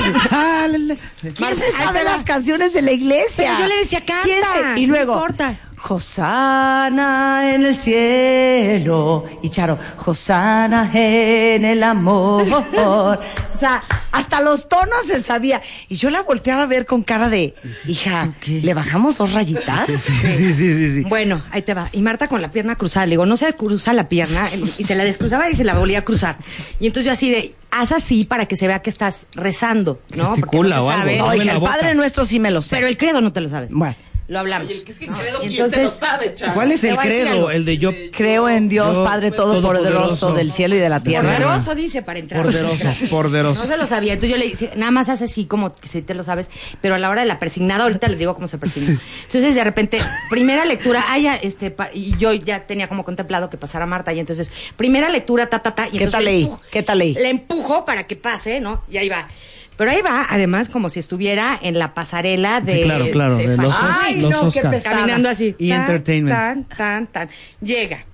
la. 0.79 0.97
¿Quién 1.35 1.57
se 1.57 1.71
sabe 1.73 2.05
las 2.05 2.25
canciones 2.25 2.73
de 2.73 2.83
la 2.83 2.93
iglesia? 2.93 3.55
Pero 3.57 3.61
yo 3.61 3.67
le 3.75 3.77
decía, 3.81 4.01
canta, 4.05 4.23
¿Quién 4.25 4.43
se- 4.43 4.81
Y 4.81 4.87
no 4.87 4.95
luego, 4.95 5.13
importa. 5.15 5.59
Josana 5.85 7.53
en 7.53 7.67
el 7.67 7.77
cielo. 7.77 9.23
Y 9.43 9.51
Charo, 9.51 9.79
Josana 9.99 10.91
en 10.95 11.67
el 11.67 11.83
amor. 11.83 12.45
O 13.55 13.57
sea, 13.57 13.81
hasta 14.11 14.41
los 14.41 14.69
tonos 14.69 15.07
se 15.07 15.21
sabía. 15.21 15.63
Y 15.89 15.95
yo 15.95 16.11
la 16.11 16.23
volteaba 16.23 16.65
a 16.65 16.67
ver 16.67 16.87
con 16.87 17.05
cara 17.05 17.29
de, 17.29 17.55
hija, 17.87 18.35
¿le 18.47 18.75
bajamos 18.75 19.17
dos 19.17 19.33
rayitas? 19.33 19.87
Sí, 19.87 19.97
sí, 19.97 20.53
sí, 20.55 20.95
sí. 20.95 21.05
Bueno, 21.05 21.41
ahí 21.53 21.63
te 21.63 21.73
va. 21.73 21.89
Y 21.93 22.01
Marta 22.01 22.27
con 22.27 22.43
la 22.43 22.51
pierna 22.51 22.75
cruzada. 22.75 23.07
Le 23.07 23.11
digo, 23.11 23.27
no 23.27 23.37
se 23.37 23.53
cruza 23.55 23.93
la 23.93 24.09
pierna. 24.09 24.51
Y 24.77 24.83
se 24.83 24.97
la 24.97 25.05
descruzaba 25.05 25.49
y 25.49 25.55
se 25.55 25.63
la 25.63 25.75
volvía 25.75 26.01
a 26.01 26.05
cruzar. 26.05 26.37
Y 26.81 26.89
entonces 26.89 27.07
yo 27.07 27.13
así 27.13 27.31
de, 27.31 27.55
haz 27.71 27.93
así 27.93 28.25
para 28.25 28.47
que 28.47 28.57
se 28.57 28.67
vea 28.67 28.83
que 28.83 28.91
estás 28.91 29.29
rezando, 29.35 30.01
¿no? 30.17 30.25
Porque 30.25 30.41
Gesticula 30.41 30.77
no 30.77 30.87
o 30.87 30.91
algo. 30.91 31.17
¿no? 31.17 31.27
Oiga, 31.27 31.53
el. 31.53 31.63
Padre 31.63 31.95
Nuestro 31.95 32.25
sí 32.25 32.41
me 32.41 32.51
lo 32.51 32.61
sé. 32.61 32.75
Pero 32.75 32.89
el 32.89 32.99
credo 32.99 33.21
no 33.21 33.33
te 33.33 33.41
lo 33.41 33.49
sabes. 33.49 33.73
Bueno. 33.73 33.95
Lo 34.27 34.39
hablamos. 34.39 34.69
Oye, 34.71 34.83
es 34.87 34.99
que 34.99 35.05
el 35.05 35.11
¿no? 35.11 35.17
credo, 35.19 35.37
Y 35.45 35.49
¿quién 35.49 35.51
te 35.51 35.59
lo 35.59 35.65
entonces- 35.67 35.99
sabe? 36.01 36.35
¿Cuál 36.55 36.73
es 36.73 36.83
el 36.85 36.97
credo? 36.97 37.51
El 37.51 37.67
de 37.67 37.77
yo. 37.77 37.91
Creo 38.13 38.49
en 38.49 38.71
Dios, 38.71 38.97
Yo- 38.97 39.05
Padre 39.05 39.31
Todopoderoso 39.31 39.83
Todopoderoso. 39.91 40.33
del 40.33 40.53
cielo 40.53 40.77
y 40.77 40.79
de 40.79 40.89
la 40.89 41.01
tierra. 41.01 41.29
Poderoso 41.37 41.75
dice 41.75 42.01
para 42.01 42.21
entrar. 42.21 42.43
Poderoso, 42.43 42.85
poderoso. 43.11 43.63
No 43.65 43.71
se 43.71 43.77
lo 43.77 43.87
sabía. 43.87 44.15
Entonces 44.15 44.31
yo 44.31 44.37
le 44.43 44.49
dije, 44.49 44.71
nada 44.77 44.91
más 44.91 45.11
hace 45.11 45.25
así 45.25 45.45
como 45.45 45.75
que 45.75 45.89
si 45.89 46.01
te 46.01 46.15
lo 46.15 46.23
sabes, 46.23 46.51
pero 46.81 46.95
a 46.95 46.99
la 46.99 47.11
hora 47.11 47.21
de 47.21 47.27
la 47.29 47.39
persignada, 47.39 47.85
ahorita 47.85 48.09
les 48.09 48.19
digo 48.19 48.35
cómo 48.35 48.47
se 48.47 48.57
persigna. 48.57 48.99
Entonces 49.25 49.55
de 49.55 49.63
repente, 49.65 49.99
primera 50.31 50.65
lectura, 50.65 51.05
ya, 51.19 51.37
este, 51.37 51.75
y 51.93 52.17
yo 52.17 52.33
ya 52.33 52.67
tenía 52.67 52.89
como 52.89 53.05
contemplado 53.05 53.51
que 53.51 53.59
pasara 53.59 53.85
Marta, 53.85 54.13
y 54.15 54.21
entonces, 54.21 54.51
primera 54.77 55.11
lectura, 55.11 55.51
ta, 55.51 55.59
ta, 55.61 55.75
ta. 55.75 55.89
Y 55.93 55.99
¿Qué 55.99 56.07
tal 56.07 56.25
le 56.25 56.31
leí? 56.33 56.51
¿Qué 56.73 56.83
tal 56.83 56.99
leí? 56.99 57.13
Le 57.15 57.29
empujo 57.29 57.85
para 57.85 58.07
que 58.07 58.17
pase, 58.17 58.61
¿no? 58.61 58.83
Y 58.91 58.97
ahí 58.97 59.09
va. 59.11 59.29
Pero 59.77 59.91
ahí 59.91 60.01
va, 60.03 60.27
además, 60.31 60.69
como 60.69 60.89
si 60.89 61.01
estuviera 61.01 61.59
en 61.61 61.79
la 61.79 61.95
pasarela 61.95 62.61
de. 62.61 62.73
Sí, 62.73 62.83
claro, 62.83 63.05
claro, 63.11 63.37
de 63.39 63.57
los 63.57 63.75
fashion. 63.75 63.91
Os- 63.91 63.99
Ay, 64.03 64.21
los 64.21 64.31
no, 64.31 64.41
qué 64.41 64.47
Oscar. 64.47 64.71
pesada. 64.71 64.97
Caminando 64.97 65.29
así. 65.29 65.55
Y 65.59 65.69
tan, 65.71 65.81
entertainment. 65.81 66.37
Tan, 66.37 66.65
tan, 66.65 67.07
tan. 67.09 67.29
Llega 67.61 68.05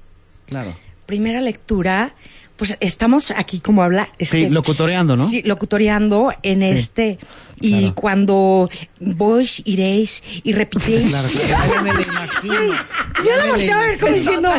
Claro. 0.47 0.75
primera 1.07 1.41
lectura, 1.41 2.15
pues 2.57 2.77
estamos 2.81 3.31
aquí 3.31 3.61
como 3.61 3.83
habla. 3.83 4.09
Sí, 4.19 4.49
locutoreando, 4.49 5.17
¿no? 5.17 5.29
Sí, 5.29 5.43
locutoreando 5.45 6.33
en 6.43 6.63
este. 6.63 7.19
Y 7.61 7.79
claro. 7.81 7.95
cuando 7.95 8.71
vos 8.99 9.63
iréis 9.65 10.23
y 10.43 10.53
repitéis. 10.53 11.09
Claro, 11.11 11.29
claro. 11.47 11.73
Ya 11.75 11.83
me 11.83 11.93
lo 11.93 12.01
imagino. 12.03 12.55
Yo 13.25 13.37
lo 13.47 13.53
volteaba 13.53 13.83
a 13.83 13.85
ver 13.87 13.99
como 13.99 14.13
diciendo, 14.15 14.51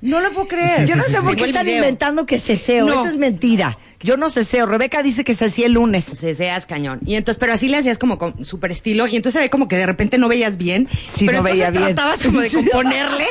no 0.00 0.20
lo 0.20 0.30
puedo 0.32 0.48
creer. 0.48 0.86
Yo 0.86 0.96
no 0.96 1.02
sé 1.02 1.20
por 1.22 1.34
qué 1.36 1.44
están 1.44 1.64
video. 1.66 1.78
inventando 1.78 2.24
que 2.26 2.38
ceseo. 2.38 2.86
No. 2.86 3.00
Eso 3.00 3.08
es 3.10 3.16
mentira. 3.16 3.76
Yo 4.02 4.16
no 4.16 4.30
ceseo. 4.30 4.66
Rebeca 4.66 5.02
dice 5.02 5.24
que 5.24 5.34
cesé 5.34 5.66
el 5.66 5.72
lunes. 5.72 6.04
Se 6.04 6.34
seas 6.34 6.66
cañón. 6.66 7.00
Y 7.04 7.16
entonces, 7.16 7.38
pero 7.38 7.52
así 7.52 7.68
le 7.68 7.76
hacías 7.76 7.98
como 7.98 8.16
con 8.18 8.44
super 8.44 8.70
estilo. 8.72 9.06
Y 9.06 9.16
entonces 9.16 9.38
se 9.38 9.44
ve 9.44 9.50
como 9.50 9.68
que 9.68 9.76
de 9.76 9.86
repente 9.86 10.16
no 10.18 10.28
veías 10.28 10.56
bien. 10.56 10.88
Sí, 11.06 11.26
pero 11.26 11.42
no 11.42 11.48
entonces 11.48 11.58
veía 11.58 11.70
bien. 11.70 11.94
tratabas 11.94 12.22
como 12.22 12.40
de 12.40 12.50
componerle. 12.52 13.26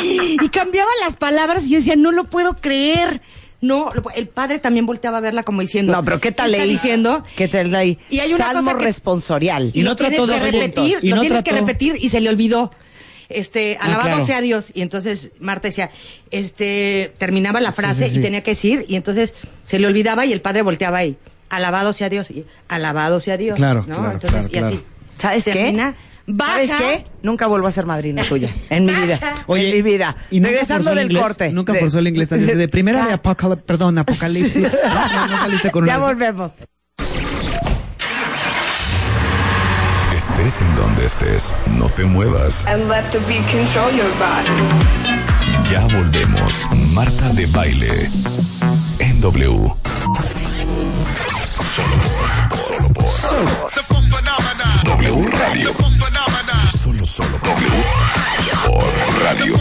y 0.00 0.48
cambiaba 0.48 0.90
las 1.04 1.16
palabras. 1.16 1.66
Y 1.66 1.70
yo 1.70 1.76
decía, 1.78 1.96
no 1.96 2.12
lo 2.12 2.24
puedo 2.24 2.54
creer. 2.56 3.20
No, 3.60 3.90
el 4.14 4.28
padre 4.28 4.60
también 4.60 4.86
volteaba 4.86 5.18
a 5.18 5.20
verla 5.20 5.42
como 5.42 5.60
diciendo. 5.60 5.92
No, 5.92 6.04
pero 6.04 6.20
¿qué 6.20 6.30
tal 6.32 6.52
leí? 6.52 6.70
diciendo? 6.70 7.24
¿Qué 7.36 7.48
tal 7.48 7.72
leí? 7.72 7.98
Y 8.08 8.20
hay 8.20 8.32
una 8.32 8.44
Salmo 8.46 8.62
cosa 8.62 8.78
que- 8.78 8.84
responsorial. 8.84 9.70
Y 9.74 9.82
no 9.82 9.96
trató 9.96 10.26
que 10.26 10.32
dos 10.32 10.42
repetir. 10.42 10.96
Y 11.02 11.08
lo 11.08 11.16
no 11.16 11.22
tienes 11.22 11.42
que 11.42 11.52
repetir 11.52 11.96
y 12.00 12.08
se 12.08 12.20
le 12.20 12.28
olvidó. 12.28 12.72
Este, 13.28 13.76
Ah, 13.80 13.84
alabado 13.86 14.08
claro. 14.10 14.26
sea 14.26 14.40
Dios. 14.40 14.70
Y 14.74 14.82
entonces 14.82 15.32
Marta 15.40 15.68
decía, 15.68 15.90
este, 16.30 17.12
terminaba 17.18 17.60
la 17.60 17.72
frase 17.72 18.06
sí, 18.06 18.14
sí. 18.14 18.18
y 18.18 18.22
tenía 18.22 18.42
que 18.42 18.52
decir, 18.52 18.84
y 18.88 18.96
entonces 18.96 19.34
se 19.64 19.78
le 19.78 19.86
olvidaba 19.86 20.24
y 20.26 20.32
el 20.32 20.40
padre 20.40 20.62
volteaba 20.62 20.98
ahí. 20.98 21.16
Alabado 21.50 21.92
sea 21.92 22.08
Dios, 22.08 22.30
y 22.30 22.44
alabado 22.68 23.20
sea 23.20 23.36
Dios. 23.36 23.56
Claro, 23.56 23.84
¿no? 23.88 23.96
claro, 23.96 24.12
entonces, 24.12 24.48
claro, 24.48 24.66
y 24.70 24.72
así. 24.74 24.84
¿Sabes 25.18 25.44
qué? 25.44 25.94
Baja. 26.30 26.52
¿Sabes 26.52 26.72
qué? 26.74 27.04
Nunca 27.22 27.46
vuelvo 27.46 27.66
a 27.68 27.70
ser 27.70 27.86
madrina 27.86 28.22
tuya. 28.28 28.50
En 28.68 28.84
mi 28.84 28.92
vida. 28.94 29.44
Oye, 29.46 29.68
en 29.70 29.74
mi 29.76 29.80
vida. 29.82 30.14
Y 30.30 30.40
nunca 30.40 30.50
Regresando 30.50 30.84
forzó 30.84 30.90
el 30.92 30.96
del 30.98 31.06
inglés, 31.06 31.22
corte. 31.22 31.52
Nunca 31.52 31.72
De- 31.72 31.80
forzó 31.80 31.98
el 32.00 32.08
inglés. 32.08 32.28
tan- 32.30 32.46
De 32.46 32.68
primera 32.68 33.06
de 33.06 33.12
Apocalipsis, 33.14 33.64
perdón, 33.66 33.96
Apocalipsis. 33.98 34.62
No, 34.84 35.08
no, 35.08 35.26
no 35.28 35.38
saliste 35.38 35.70
con 35.70 35.84
una. 35.84 35.92
Ya 35.94 35.98
de 35.98 36.04
volvemos. 36.04 36.52
Estés 40.48 40.66
en 40.66 40.74
donde 40.76 41.04
estés, 41.04 41.54
no 41.76 41.90
te 41.90 42.04
muevas. 42.04 42.66
And 42.68 42.88
let 42.88 43.10
the 43.10 43.18
beat 43.28 43.46
control 43.50 43.92
your 43.92 44.10
body. 44.16 44.48
Ya 45.70 45.86
volvemos. 45.94 46.66
Marta 46.94 47.28
de 47.34 47.44
baile. 47.48 48.08
En 48.98 49.20
W. 49.20 49.74
Solo 52.64 52.88
por. 52.94 53.08
Solo 53.08 53.98
por. 54.04 54.06
W 54.84 55.28
Radio. 55.32 55.70
Solo, 56.82 57.04
solo 57.04 57.38
por. 57.40 57.50
W. 57.50 57.84
Por 58.64 59.22
radio. 59.22 59.54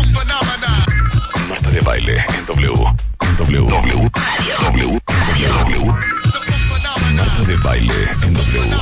Marta 1.50 1.70
de 1.70 1.82
baile 1.82 2.16
en 2.38 2.46
W. 2.46 2.86
En 3.20 3.38
W. 3.38 3.68
W. 3.68 4.10
W. 4.72 5.00
W. 5.66 6.17
Marta 7.18 7.44
de 7.48 7.56
baile 7.58 7.94
en 8.24 8.34
W. 8.34 8.76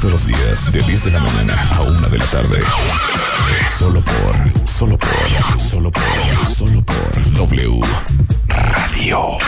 Todos 0.00 0.12
los 0.12 0.26
días 0.26 0.72
de 0.72 0.82
10 0.82 1.04
de 1.04 1.10
la 1.10 1.18
mañana 1.20 1.68
a 1.76 1.82
1 1.82 2.08
de 2.08 2.18
la 2.18 2.24
tarde. 2.26 2.58
Solo 3.78 4.00
por, 4.02 4.68
solo 4.68 4.98
por, 4.98 5.60
solo 5.60 5.90
por, 5.90 6.46
solo 6.46 6.82
por 6.84 7.32
W 7.48 7.80
Radio. 8.48 9.38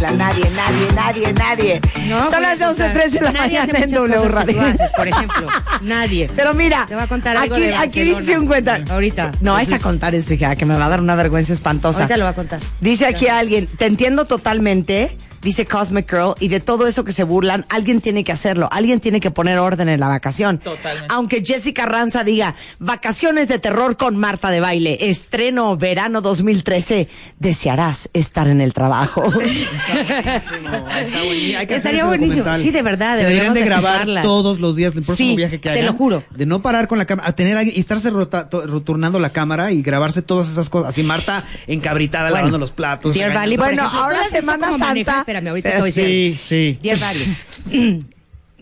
La 0.00 0.10
nadie, 0.12 0.44
nadie, 0.56 0.92
nadie, 0.94 1.32
nadie. 1.32 1.80
No, 2.08 2.24
Son 2.30 2.44
a 2.44 2.54
las 2.54 2.60
11.13 2.60 3.10
de 3.10 3.20
la 3.20 3.32
mañana 3.32 3.78
en 3.78 3.90
W 3.90 4.14
cosas 4.16 4.30
que 4.30 4.38
Radio. 4.38 4.54
tú 4.54 4.60
haces, 4.60 4.90
por 4.96 5.08
ejemplo. 5.08 5.46
Nadie. 5.82 6.30
Pero 6.34 6.54
mira, 6.54 6.86
Te 6.86 6.94
voy 6.94 7.04
a 7.04 7.06
contar 7.08 7.36
algo 7.36 7.54
aquí, 7.54 7.64
de 7.64 7.74
aquí 7.74 8.02
dice 8.04 8.38
un 8.38 8.46
cuenta. 8.46 8.80
Ahorita. 8.90 9.32
No 9.40 9.54
vais 9.54 9.72
a 9.72 9.78
contar 9.80 10.14
eso, 10.14 10.34
hija, 10.34 10.54
que 10.56 10.64
me 10.64 10.76
va 10.76 10.86
a 10.86 10.88
dar 10.88 11.00
una 11.00 11.14
vergüenza 11.16 11.52
espantosa. 11.52 12.00
Ahorita 12.00 12.16
lo 12.16 12.24
va 12.24 12.30
a 12.30 12.34
contar. 12.34 12.60
Dice 12.80 13.06
aquí 13.06 13.26
alguien, 13.28 13.66
te 13.66 13.86
entiendo 13.86 14.24
totalmente, 14.24 15.16
dice 15.42 15.66
Cosmic 15.66 16.08
Girl, 16.10 16.34
y 16.40 16.48
de 16.48 16.60
todo 16.60 16.86
eso 16.86 17.04
que 17.04 17.12
se 17.12 17.24
burlan, 17.24 17.66
alguien 17.68 18.00
tiene 18.00 18.24
que 18.24 18.32
hacerlo, 18.32 18.68
alguien 18.72 19.00
tiene 19.00 19.20
que 19.20 19.30
poner 19.30 19.58
orden 19.58 19.88
en 19.88 20.00
la 20.00 20.08
vacación. 20.08 20.58
Totalmente. 20.58 21.08
Aunque 21.12 21.42
Jessica 21.44 21.84
Ranza 21.84 22.24
diga, 22.24 22.54
vacaciones 22.78 23.48
de 23.48 23.58
terror 23.58 23.96
con 23.96 24.16
Marta 24.16 24.50
de 24.50 24.60
baile, 24.60 25.10
estreno 25.10 25.76
verano 25.76 26.20
2013, 26.20 27.08
desearás 27.38 28.08
estar 28.12 28.48
en 28.48 28.60
el 28.60 28.72
trabajo. 28.72 29.30
Hay 29.32 31.66
que 31.66 31.74
hacer 31.74 31.76
Estaría 31.76 32.00
ese 32.00 32.08
buenísimo. 32.08 32.38
documental. 32.44 32.62
Sí, 32.62 32.70
de 32.70 32.82
verdad, 32.82 33.16
Se 33.16 33.24
deberían 33.24 33.54
de 33.54 33.62
grabar 33.62 33.92
empezarla. 33.92 34.22
todos 34.22 34.60
los 34.60 34.76
días 34.76 34.94
el 34.96 35.02
próximo 35.04 35.30
Sí, 35.30 35.36
viaje 35.36 35.56
que 35.58 35.62
te 35.62 35.70
hagan. 35.70 35.86
lo 35.86 35.92
juro. 35.94 36.22
De 36.30 36.46
no 36.46 36.62
parar 36.62 36.88
con 36.88 36.98
la 36.98 37.04
cámara, 37.04 37.28
a 37.28 37.32
tener 37.32 37.56
alguien 37.56 37.76
y 37.76 37.80
estarse 37.80 38.10
rota- 38.10 38.48
to- 38.48 38.66
roturnando 38.66 39.18
la 39.18 39.30
cámara 39.30 39.72
y 39.72 39.82
grabarse 39.82 40.22
todas 40.22 40.48
esas 40.48 40.68
cosas. 40.70 40.90
Así 40.90 41.02
Marta 41.02 41.44
encabritada 41.66 42.24
Bueno, 42.24 42.36
lavando 42.36 42.58
los 42.58 42.72
platos. 42.72 43.14
Valley, 43.16 43.56
Bueno, 43.56 43.82
ejemplo, 43.82 43.90
¿tú 43.90 43.96
ahora 44.04 44.28
Semana? 44.30 44.78
Santa. 44.78 45.24
Espérame, 45.32 45.48
ahorita 45.48 45.82
decir. 45.82 46.04
Sí, 46.04 46.38
sí. 46.40 46.78
Dear 46.82 46.98
Valley. 47.70 48.04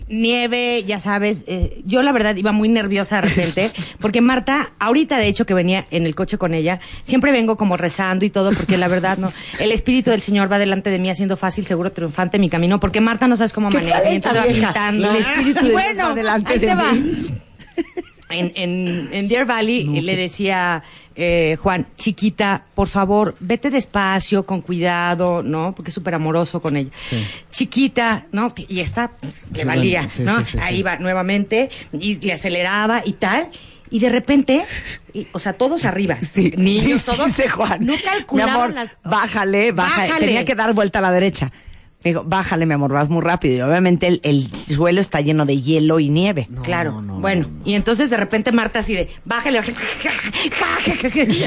Nieve, 0.08 0.82
ya 0.84 0.98
sabes, 0.98 1.44
eh, 1.46 1.82
yo 1.86 2.02
la 2.02 2.10
verdad 2.10 2.34
iba 2.34 2.50
muy 2.50 2.68
nerviosa 2.68 3.20
de 3.20 3.28
repente, 3.28 3.70
porque 4.00 4.20
Marta, 4.20 4.72
ahorita 4.80 5.18
de 5.18 5.28
hecho 5.28 5.46
que 5.46 5.54
venía 5.54 5.86
en 5.92 6.04
el 6.04 6.16
coche 6.16 6.36
con 6.36 6.52
ella, 6.52 6.80
siempre 7.04 7.30
vengo 7.30 7.56
como 7.56 7.76
rezando 7.76 8.24
y 8.24 8.30
todo, 8.30 8.50
porque 8.52 8.76
la 8.76 8.88
verdad 8.88 9.18
no, 9.18 9.32
el 9.60 9.70
Espíritu 9.70 10.10
del 10.10 10.20
Señor 10.20 10.50
va 10.50 10.58
delante 10.58 10.90
de 10.90 10.98
mí 10.98 11.10
haciendo 11.10 11.36
fácil, 11.36 11.64
seguro, 11.64 11.92
triunfante 11.92 12.40
mi 12.40 12.50
camino, 12.50 12.80
porque 12.80 13.00
Marta 13.00 13.28
no 13.28 13.36
sabes 13.36 13.52
cómo 13.52 13.70
maneja, 13.70 14.10
y 14.10 14.16
entonces 14.16 14.42
va 14.42 14.46
pintando. 14.46 15.10
El 15.10 15.16
Espíritu 15.16 15.66
de 15.66 15.70
Dios 15.70 15.72
bueno, 15.74 16.08
va 16.08 16.14
delante 16.14 16.52
ahí 16.54 16.58
de 16.58 16.66
te 16.66 16.74
va. 16.74 16.92
En, 18.30 18.52
en, 18.56 19.08
en 19.12 19.28
Deer 19.28 19.44
Valley 19.44 19.84
le 19.84 20.16
decía 20.16 20.82
eh, 21.20 21.56
Juan, 21.56 21.86
chiquita, 21.96 22.64
por 22.74 22.88
favor, 22.88 23.36
vete 23.40 23.70
despacio, 23.70 24.44
con 24.46 24.60
cuidado, 24.62 25.42
¿no? 25.42 25.74
Porque 25.74 25.90
es 25.90 25.94
súper 25.94 26.14
amoroso 26.14 26.60
con 26.62 26.76
ella. 26.76 26.90
Chiquita, 27.50 28.26
¿no? 28.32 28.52
Y 28.68 28.80
esta 28.80 29.12
le 29.52 29.60
Sí, 29.62 29.66
valía, 29.66 30.08
sí, 30.08 30.22
¿no? 30.22 30.38
sí, 30.44 30.52
sí, 30.52 30.58
Ahí 30.62 30.76
sí. 30.78 30.82
va 30.82 30.96
nuevamente 30.96 31.70
y 31.92 32.16
le 32.24 32.32
aceleraba 32.32 33.02
y 33.04 33.12
tal. 33.14 33.48
Y 33.92 33.98
de 33.98 34.08
repente, 34.08 34.64
y- 35.12 35.26
o 35.32 35.38
sea, 35.40 35.54
todos 35.54 35.84
arriba, 35.84 36.14
Sí, 36.20 36.52
niños, 36.56 36.84
sí, 37.00 37.04
todos. 37.04 37.26
dice 37.26 37.48
Juan. 37.48 37.84
No 37.84 37.92
Mi 37.94 37.98
calculaban 37.98 38.54
amor, 38.54 38.72
las- 38.74 38.96
bájale, 39.02 39.72
bájale. 39.72 40.08
Bájale. 40.08 40.26
Tenía 40.26 40.44
que 40.44 40.54
dar 40.54 40.72
vuelta 40.74 41.00
a 41.00 41.02
la 41.02 41.10
derecha. 41.10 41.50
Me 42.02 42.10
dijo, 42.12 42.24
bájale, 42.24 42.64
mi 42.64 42.74
amor, 42.74 42.92
vas 42.92 43.10
muy 43.10 43.22
rápido. 43.22 43.56
Y 43.56 43.60
obviamente 43.60 44.06
el, 44.06 44.20
el 44.22 44.54
suelo 44.54 45.00
está 45.00 45.20
lleno 45.20 45.44
de 45.44 45.60
hielo 45.60 46.00
y 46.00 46.08
nieve. 46.08 46.48
claro. 46.62 46.92
bueno, 47.02 47.46
y 47.64 47.74
entonces 47.74 48.08
de 48.10 48.16
repente 48.16 48.52
Marta 48.52 48.78
así 48.78 48.94
de, 48.94 49.08
bájale, 49.24 49.58
bájale. 49.60 49.76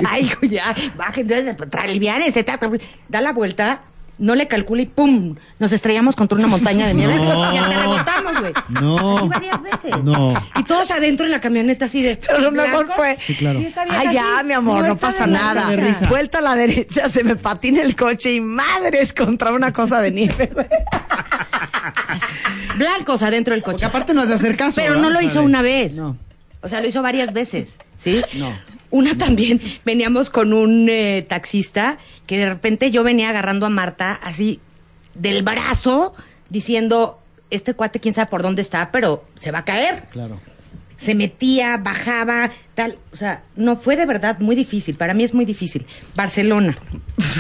Ay, 0.10 0.26
hijo, 0.26 0.46
ya, 0.46 0.76
bájale, 0.96 1.22
entonces, 1.22 1.56
aliviánese, 1.72 2.44
ta, 2.44 2.58
ta, 2.58 2.70
da 3.10 3.22
la 3.22 3.34
vuelta, 3.34 3.82
no 4.24 4.36
le 4.36 4.48
calcula 4.48 4.82
y 4.82 4.86
¡pum! 4.86 5.36
Nos 5.60 5.74
estrellamos 5.74 6.16
contra 6.16 6.38
una 6.38 6.48
montaña 6.48 6.88
de 6.88 6.94
nieve 6.94 7.16
No. 7.20 7.54
y 7.54 7.58
hasta 7.58 7.82
rebotamos, 7.82 8.40
güey. 8.40 8.54
No. 8.70 9.18
Así 9.18 9.28
varias 9.30 9.62
veces. 9.62 10.04
No. 10.04 10.34
Y 10.58 10.64
todos 10.64 10.92
adentro 10.92 11.26
en 11.26 11.32
la 11.34 11.42
camioneta 11.42 11.86
así 11.86 12.02
de. 12.02 12.16
Pero 12.16 12.40
lo 12.40 12.52
mejor 12.52 12.90
fue. 12.96 13.18
Sí, 13.20 13.36
claro. 13.36 13.60
Ay, 13.90 14.08
ya, 14.14 14.42
mi 14.44 14.54
amor, 14.54 14.88
no 14.88 14.98
pasa 14.98 15.28
nada. 15.28 15.66
Vuelta 16.08 16.40
a 16.40 16.42
la 16.42 16.56
derecha, 16.56 17.10
se 17.10 17.24
me 17.24 17.36
patina 17.36 17.82
el 17.82 17.96
coche 17.98 18.32
y 18.32 18.40
madres 18.40 19.12
contra 19.14 19.52
una 19.52 19.74
cosa 19.74 20.00
de 20.00 20.12
nieve. 20.12 20.50
güey. 20.54 20.68
Blancos 22.78 23.22
adentro 23.22 23.54
del 23.54 23.62
Porque 23.64 23.76
coche. 23.76 23.86
aparte 23.86 24.14
no 24.14 24.22
has 24.22 24.30
de 24.30 24.36
hacer 24.36 24.56
caso. 24.56 24.76
Pero 24.76 24.94
¿verdad? 24.96 25.04
no 25.04 25.10
lo 25.10 25.22
hizo 25.22 25.44
una 25.44 25.62
vez. 25.62 25.98
No. 25.98 26.18
O 26.62 26.70
sea, 26.70 26.80
lo 26.80 26.88
hizo 26.88 27.02
varias 27.02 27.34
veces, 27.34 27.78
¿sí? 27.98 28.22
No. 28.36 28.52
Una 28.94 29.18
también, 29.18 29.60
veníamos 29.86 30.30
con 30.30 30.54
un 30.54 30.88
eh, 30.88 31.26
taxista 31.28 31.98
que 32.28 32.38
de 32.38 32.46
repente 32.46 32.92
yo 32.92 33.04
venía 33.04 33.30
agarrando 33.30 33.66
a 33.66 33.70
Marta 33.70 34.14
así 34.22 34.60
del 35.16 35.42
brazo 35.42 36.14
diciendo, 36.50 37.20
este 37.50 37.74
cuate 37.74 38.00
quién 38.00 38.14
sabe 38.14 38.30
por 38.30 38.44
dónde 38.44 38.62
está, 38.62 38.92
pero 38.92 39.26
se 39.34 39.50
va 39.50 39.60
a 39.60 39.66
caer. 39.66 40.04
Claro. 40.12 40.40
Se 40.96 41.16
metía, 41.16 41.78
bajaba, 41.78 42.52
tal. 42.76 42.98
O 43.12 43.16
sea, 43.16 43.44
no 43.56 43.76
fue 43.76 43.96
de 43.96 44.06
verdad 44.06 44.40
muy 44.40 44.56
difícil. 44.56 44.96
Para 44.96 45.14
mí 45.14 45.24
es 45.24 45.34
muy 45.34 45.46
difícil. 45.46 45.86
Barcelona, 46.16 46.76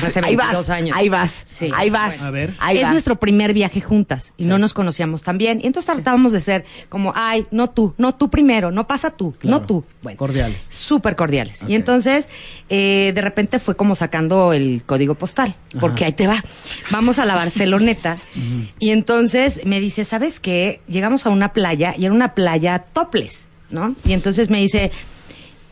hace 0.05 0.19
Ahí 0.19 0.35
22 0.35 0.67
vas, 0.67 0.69
años. 0.69 0.97
ahí 0.97 1.09
vas, 1.09 1.45
Sí. 1.49 1.69
ahí 1.75 1.89
vas. 1.89 2.21
A 2.21 2.31
ver. 2.31 2.53
Ahí 2.59 2.77
es 2.77 2.83
vas. 2.83 2.91
nuestro 2.91 3.19
primer 3.19 3.53
viaje 3.53 3.81
juntas 3.81 4.33
y 4.37 4.45
no 4.45 4.57
nos 4.59 4.73
conocíamos 4.73 5.23
tan 5.23 5.37
bien. 5.37 5.59
Y 5.63 5.67
entonces 5.67 5.93
tratábamos 5.93 6.31
de 6.31 6.41
ser 6.41 6.65
como, 6.89 7.13
ay, 7.15 7.45
no 7.51 7.69
tú, 7.69 7.93
no 7.97 8.15
tú 8.15 8.29
primero, 8.29 8.71
no 8.71 8.87
pasa 8.87 9.11
tú, 9.11 9.33
Claro. 9.39 9.59
no 9.59 9.65
tú. 9.65 9.83
Bueno, 10.01 10.17
Cordiales. 10.17 10.69
Súper 10.71 11.15
cordiales. 11.15 11.63
Y 11.67 11.75
entonces, 11.75 12.29
eh, 12.69 13.11
de 13.15 13.21
repente 13.21 13.59
fue 13.59 13.75
como 13.75 13.95
sacando 13.95 14.53
el 14.53 14.83
código 14.85 15.15
postal, 15.15 15.55
porque 15.79 16.05
ahí 16.05 16.13
te 16.13 16.27
va. 16.27 16.43
Vamos 16.91 17.19
a 17.19 17.25
la 17.25 17.35
Barceloneta. 17.35 18.17
y 18.79 18.89
entonces 18.91 19.61
me 19.65 19.79
dice, 19.79 20.05
¿sabes 20.05 20.39
qué? 20.39 20.81
Llegamos 20.87 21.25
a 21.25 21.29
una 21.29 21.53
playa 21.53 21.95
y 21.97 22.05
era 22.05 22.13
una 22.13 22.33
playa 22.35 22.79
topless, 22.79 23.47
¿no? 23.69 23.95
Y 24.05 24.13
entonces 24.13 24.49
me 24.49 24.59
dice, 24.59 24.91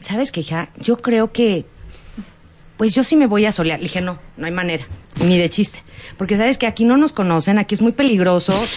¿sabes 0.02 0.32
qué, 0.32 0.42
hija? 0.42 0.72
Yo 0.80 0.98
creo 0.98 1.32
que 1.32 1.66
pues 2.82 2.96
yo 2.96 3.04
sí 3.04 3.16
me 3.16 3.28
voy 3.28 3.46
a 3.46 3.52
solear. 3.52 3.78
Le 3.78 3.84
dije, 3.84 4.02
no, 4.02 4.18
no 4.38 4.48
hay 4.48 4.52
manera, 4.52 4.84
ni 5.24 5.38
de 5.38 5.52
chiste. 5.52 5.84
Porque 6.18 6.36
sabes 6.36 6.58
que 6.58 6.66
aquí 6.66 6.84
no 6.84 6.98
nos 6.98 7.12
conocen, 7.14 7.60
aquí 7.60 7.76
es 7.76 7.82
muy 7.82 7.92
peligroso. 7.92 8.54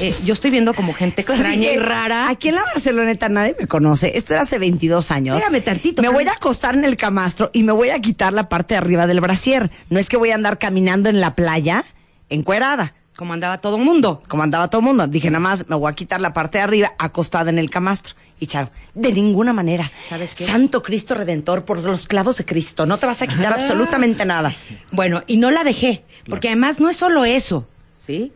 Eh, 0.00 0.12
yo 0.24 0.34
estoy 0.34 0.50
viendo 0.50 0.74
como 0.74 0.92
gente 0.92 1.20
extraña 1.20 1.70
y 1.70 1.76
rara. 1.76 2.28
Aquí 2.28 2.48
en 2.48 2.56
la 2.56 2.64
Barceloneta 2.64 3.28
nadie 3.28 3.54
me 3.58 3.68
conoce. 3.68 4.18
Esto 4.18 4.32
era 4.32 4.42
hace 4.42 4.58
22 4.58 5.12
años. 5.12 5.38
Espérame 5.38 5.62
tantito, 5.62 6.02
Me 6.02 6.08
voy 6.08 6.26
a 6.26 6.32
acostar 6.32 6.74
en 6.74 6.84
el 6.84 6.96
camastro 6.96 7.48
y 7.52 7.62
me 7.62 7.70
voy 7.70 7.90
a 7.90 8.00
quitar 8.00 8.32
la 8.32 8.48
parte 8.48 8.74
de 8.74 8.78
arriba 8.78 9.06
del 9.06 9.20
brasier. 9.20 9.70
No 9.90 10.00
es 10.00 10.08
que 10.08 10.16
voy 10.16 10.32
a 10.32 10.34
andar 10.34 10.58
caminando 10.58 11.08
en 11.08 11.20
la 11.20 11.36
playa 11.36 11.84
encuerada. 12.28 12.92
Como 13.16 13.32
andaba 13.32 13.58
todo 13.58 13.76
el 13.76 13.84
mundo. 13.84 14.20
Como 14.28 14.42
andaba 14.42 14.68
todo 14.68 14.80
el 14.80 14.86
mundo. 14.86 15.06
Dije, 15.06 15.30
nada 15.30 15.40
más 15.40 15.68
me 15.68 15.76
voy 15.76 15.90
a 15.90 15.94
quitar 15.94 16.20
la 16.20 16.32
parte 16.32 16.58
de 16.58 16.64
arriba 16.64 16.94
acostada 16.98 17.50
en 17.50 17.58
el 17.58 17.70
camastro. 17.70 18.14
Y 18.40 18.46
Charo, 18.46 18.70
de 18.94 19.12
ninguna 19.12 19.52
manera. 19.52 19.90
¿Sabes 20.02 20.34
qué? 20.34 20.44
Santo 20.44 20.82
Cristo 20.82 21.14
Redentor, 21.14 21.64
por 21.64 21.78
los 21.78 22.08
clavos 22.08 22.36
de 22.38 22.44
Cristo, 22.44 22.86
no 22.86 22.98
te 22.98 23.06
vas 23.06 23.22
a 23.22 23.28
quitar 23.28 23.52
absolutamente 23.60 24.24
nada. 24.24 24.54
Bueno, 24.90 25.22
y 25.28 25.36
no 25.36 25.52
la 25.52 25.62
dejé, 25.62 26.04
porque 26.28 26.48
además 26.48 26.80
no 26.80 26.90
es 26.90 26.96
solo 26.96 27.24
eso, 27.24 27.68
¿sí? 27.98 28.32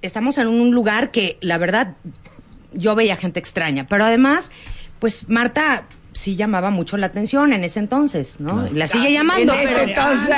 Estamos 0.00 0.38
en 0.38 0.48
un 0.48 0.70
lugar 0.70 1.10
que, 1.10 1.36
la 1.42 1.58
verdad, 1.58 1.96
yo 2.72 2.94
veía 2.94 3.16
gente 3.16 3.38
extraña, 3.38 3.86
pero 3.86 4.04
además, 4.04 4.50
pues 4.98 5.28
Marta 5.28 5.84
sí 6.12 6.36
llamaba 6.36 6.70
mucho 6.70 6.96
la 6.96 7.06
atención 7.06 7.52
en 7.52 7.64
ese 7.64 7.78
entonces, 7.80 8.40
¿no? 8.40 8.66
Y 8.66 8.70
La 8.74 8.86
sigue 8.86 9.12
llamando, 9.12 9.52
en 9.54 9.60
ese 9.60 9.74
pero... 9.74 9.88
entonces, 9.88 10.36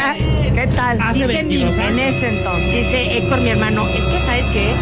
¿qué 0.54 0.66
tal? 0.74 0.98
Dice 1.14 1.42
mi, 1.42 1.62
En 1.62 1.98
ese 1.98 2.28
entonces. 2.38 2.72
dice 2.74 3.18
Héctor, 3.18 3.40
mi 3.40 3.48
hermano, 3.50 3.86
es 3.88 4.04
que, 4.04 4.18
¿sabes 4.26 4.46
qué? 4.46 4.72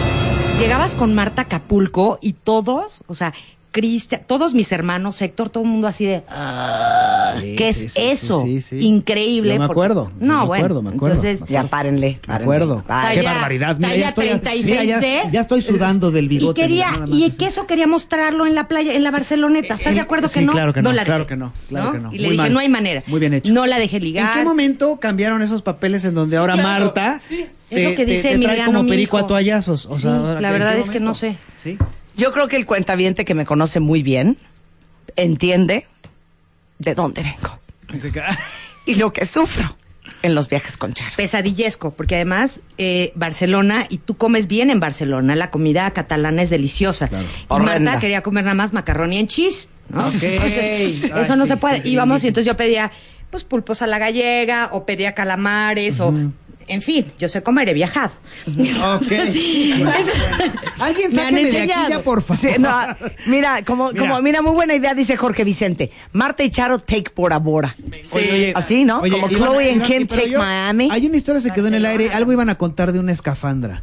Llegabas 0.60 0.94
con 0.94 1.14
Marta 1.14 1.42
Acapulco 1.42 2.18
y 2.20 2.34
todos, 2.34 3.02
o 3.06 3.14
sea, 3.14 3.32
Cristian, 3.72 4.22
todos 4.26 4.52
mis 4.54 4.72
hermanos, 4.72 5.20
Héctor, 5.22 5.48
todo 5.50 5.62
el 5.64 5.70
mundo 5.70 5.86
así 5.86 6.04
de... 6.04 6.22
"Ah, 6.28 7.34
Sí, 7.40 7.54
¿Qué 7.56 7.72
sí, 7.72 7.84
es 7.86 7.92
sí, 7.92 8.00
eso? 8.02 8.42
sí, 8.42 8.60
sí. 8.60 8.80
Increíble. 8.80 9.52
Yo 9.54 9.58
me 9.60 9.64
acuerdo, 9.66 10.10
No, 10.18 10.40
me 10.40 10.46
bueno, 10.46 10.64
acuerdo, 10.64 10.82
me 10.82 10.90
acuerdo. 10.90 11.16
entonces... 11.16 11.48
Ya 11.48 11.62
párenle. 11.64 12.18
Me 12.22 12.26
párenle. 12.26 12.42
acuerdo. 12.44 12.84
Qué 13.14 13.22
barbaridad. 13.22 13.76
Mira, 13.78 13.94
ya 13.96 14.08
estoy, 14.08 14.26
36 14.26 14.66
mira, 14.66 14.84
ya, 15.30 15.40
estoy 15.40 15.62
sudando 15.62 16.10
del 16.10 16.24
Y 16.24 16.28
bigote. 16.28 16.60
quería, 16.60 16.90
nada 16.90 17.06
más 17.06 17.18
y 17.18 17.30
que 17.36 17.46
eso 17.46 17.66
quería 17.66 17.86
mostrarlo 17.86 18.46
en 18.46 18.54
la 18.56 18.66
playa, 18.66 18.92
en 18.94 19.04
la 19.04 19.10
Barceloneta. 19.12 19.74
¿Estás 19.74 19.94
de 19.94 20.00
acuerdo 20.00 20.28
que 20.28 20.40
Sí, 20.40 20.44
no? 20.44 20.52
claro 20.52 20.72
que 20.72 20.82
no, 20.82 20.92
la 20.92 21.04
claro 21.04 21.26
que 21.28 21.36
no, 21.36 21.52
claro 21.68 21.92
que 21.92 21.98
no. 22.00 22.12
Y 22.12 22.18
le 22.18 22.24
Muy 22.24 22.30
dije, 22.32 22.42
mal. 22.42 22.52
no 22.52 22.58
hay 22.58 22.68
manera. 22.68 23.02
Muy 23.06 23.20
bien 23.20 23.34
hecho. 23.34 23.52
No 23.52 23.66
la 23.66 23.78
dejé 23.78 24.00
ligar. 24.00 24.32
¿En 24.36 24.38
qué 24.40 24.44
momento 24.44 24.98
cambiaron 24.98 25.42
esos 25.42 25.62
papeles 25.62 26.04
en 26.04 26.14
donde 26.14 26.36
ahora 26.36 26.54
claro, 26.54 26.86
Marta 26.86 27.20
sí. 27.20 27.46
Es 27.70 27.84
lo 27.84 27.94
que 27.94 28.04
dice 28.04 28.22
te 28.22 28.28
trae 28.30 28.34
Emiliano, 28.34 28.66
como 28.66 28.82
mi 28.82 28.90
perico 28.90 29.16
hijo. 29.16 29.24
a 29.26 29.28
toallazos? 29.28 29.86
O 29.86 29.94
Sí, 29.94 30.02
sea, 30.02 30.18
la 30.40 30.48
¿en 30.48 30.52
verdad 30.52 30.76
es 30.76 30.90
que 30.90 30.98
no 30.98 31.14
sé. 31.14 31.36
¿Sí? 31.56 31.78
Yo 32.16 32.32
creo 32.32 32.48
que 32.48 32.56
el 32.56 32.66
cuentaviente 32.66 33.24
que 33.24 33.34
me 33.34 33.46
conoce 33.46 33.80
muy 33.80 34.02
bien 34.02 34.36
entiende 35.16 35.86
de 36.78 36.94
dónde 36.94 37.22
vengo 37.22 37.58
y 38.86 38.94
lo 38.94 39.12
que 39.12 39.26
sufro 39.26 39.76
en 40.22 40.34
los 40.34 40.48
viajes 40.48 40.76
con 40.76 40.92
Charo. 40.92 41.12
Pesadillesco, 41.16 41.92
porque 41.92 42.16
además 42.16 42.62
eh, 42.78 43.12
Barcelona, 43.14 43.86
y 43.88 43.98
tú 43.98 44.16
comes 44.16 44.48
bien 44.48 44.70
en 44.70 44.80
Barcelona, 44.80 45.34
la 45.36 45.50
comida 45.50 45.90
catalana 45.92 46.42
es 46.42 46.50
deliciosa. 46.50 47.08
Y 47.12 47.44
Horrenda. 47.48 47.92
Marta 47.92 48.00
quería 48.00 48.22
comer 48.22 48.44
nada 48.44 48.54
más 48.54 48.72
macarroni 48.72 49.18
en 49.18 49.28
cheese, 49.28 49.68
¿no? 49.88 50.00
Ok. 50.00 50.22
Entonces, 50.22 51.12
Ay, 51.12 51.22
eso 51.22 51.36
no 51.36 51.44
sí, 51.44 51.48
se 51.50 51.56
puede. 51.56 51.82
sí, 51.82 51.90
y 51.90 51.92
y 51.92 51.96
entonces 51.96 52.44
yo 52.44 52.56
pedía, 52.56 52.90
pues, 53.30 53.44
pulpos 53.44 53.82
a 53.82 53.86
la 53.86 53.98
gallega, 53.98 54.68
o 54.72 54.84
pedía 54.84 55.14
calamares, 55.14 56.00
o... 56.00 56.12
En 56.70 56.80
fin, 56.82 57.04
yo 57.18 57.28
sé 57.28 57.42
comer, 57.42 57.68
he 57.68 57.74
viajado. 57.74 58.12
Entonces, 58.46 59.28
Alguien 60.80 61.12
me 61.14 61.20
han 61.20 61.26
sáqueme 61.34 61.42
de 61.42 61.48
aquí 61.48 61.56
enseñado. 61.58 61.88
ya, 61.88 62.02
por 62.02 62.22
favor. 62.22 62.40
Sí, 62.40 62.48
no, 62.58 62.70
mira, 63.26 63.64
como, 63.64 63.88
Mira. 63.90 64.00
como, 64.00 64.22
mira, 64.22 64.40
muy 64.42 64.52
buena 64.52 64.74
idea, 64.74 64.94
dice 64.94 65.16
Jorge 65.16 65.42
Vicente. 65.44 65.90
Marta 66.12 66.44
y 66.44 66.50
Charo 66.50 66.78
take 66.78 67.10
Bora 67.14 67.38
Bora. 67.38 67.74
Oye, 68.12 68.32
oye, 68.32 68.52
Así, 68.54 68.84
¿no? 68.84 69.00
oye, 69.00 69.10
como 69.12 69.28
iban- 69.28 69.36
Chloe 69.36 69.72
and 69.72 69.82
Kim 69.82 70.06
take 70.06 70.30
yo- 70.30 70.38
Miami. 70.38 70.88
Hay 70.92 71.06
una 71.06 71.16
historia 71.16 71.40
que 71.42 71.48
se 71.48 71.52
quedó 71.54 71.66
en 71.68 71.74
el 71.74 71.84
aire. 71.86 72.10
Algo 72.10 72.32
iban 72.32 72.48
a 72.50 72.54
contar 72.56 72.92
de 72.92 73.00
una 73.00 73.10
escafandra. 73.12 73.82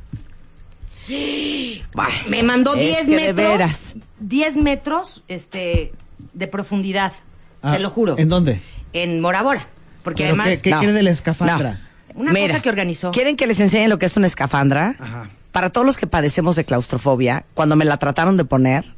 me 2.30 2.44
mandó 2.44 2.74
Es 2.76 2.80
10 2.80 2.98
que 3.06 3.12
de 3.12 3.34
metros. 3.34 3.36
veras. 3.52 3.96
10 4.20 4.58
metros 4.58 5.24
este, 5.28 5.92
de 6.34 6.48
profundidad. 6.48 7.14
Ah, 7.62 7.74
te 7.74 7.80
lo 7.80 7.90
juro. 7.90 8.16
¿En 8.18 8.30
dónde? 8.30 8.62
En 8.94 9.22
Bora 9.22 9.42
Bora. 9.44 9.68
Porque 10.04 10.24
¿Pero 10.24 10.36
además. 10.42 10.48
qué- 10.58 10.62
qué 10.62 10.70
No. 10.72 10.80
quiere 10.80 10.94
de 10.94 11.04
la 11.04 11.12
escafandra? 11.12 11.82
Una 12.18 12.34
Mira, 12.34 12.48
cosa 12.48 12.62
que 12.62 12.70
organizó. 12.70 13.12
¿Quieren 13.12 13.38
que 13.38 13.48
les 13.48 13.60
enseñe 13.60 13.88
lo 13.88 14.00
que 14.00 14.08
es 14.08 14.18
una 14.18 14.28
escafandra? 14.28 14.96
Ajá. 15.00 15.30
Para 15.52 15.70
todos 15.70 15.88
los 15.88 15.98
que 15.98 16.08
padecemos 16.08 16.56
de 16.56 16.66
claustrofobia, 16.66 17.46
cuando 17.54 17.76
me 17.76 17.86
la 17.86 17.98
trataron 17.98 18.36
de 18.38 18.44
poner, 18.46 18.94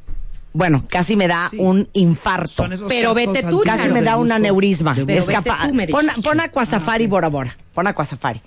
bueno, 0.54 0.84
casi 0.90 1.16
me 1.16 1.28
da 1.28 1.52
un 1.58 1.88
infarto. 1.94 2.68
Pero 2.88 3.14
vete 3.14 3.44
tú, 3.44 3.62
Casi 3.64 3.90
me 3.90 4.02
da 4.02 4.18
un 4.18 4.32
aneurisma. 4.32 4.96
Escapa- 4.96 5.68
tú, 5.68 5.74
me 5.74 5.88
pon, 5.88 6.06
pon 6.24 6.40
Aquasafari 6.40 7.08
Bora 7.08 7.28
Bora. 7.30 7.56
Pon 7.74 7.86
Aquasafari. 7.88 8.42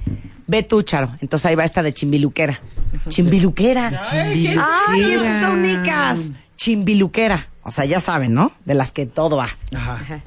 Ve 0.46 0.62
tú, 0.62 0.82
Charo. 0.82 1.12
Entonces 1.20 1.46
ahí 1.46 1.54
va 1.54 1.64
esta 1.64 1.82
de 1.82 1.94
chimbiluquera. 1.94 2.60
Chimbiluquera. 3.08 4.02
Ay, 4.10 4.56
Ay, 4.88 5.12
esas 5.12 5.42
son 5.42 5.60
únicas. 5.60 6.32
Chimbiluquera. 6.56 7.48
O 7.62 7.70
sea, 7.70 7.84
ya 7.84 8.00
saben, 8.00 8.34
¿no? 8.34 8.52
De 8.64 8.74
las 8.74 8.92
que 8.92 9.06
todo 9.06 9.36
va. 9.36 9.48
Ajá. 9.74 10.20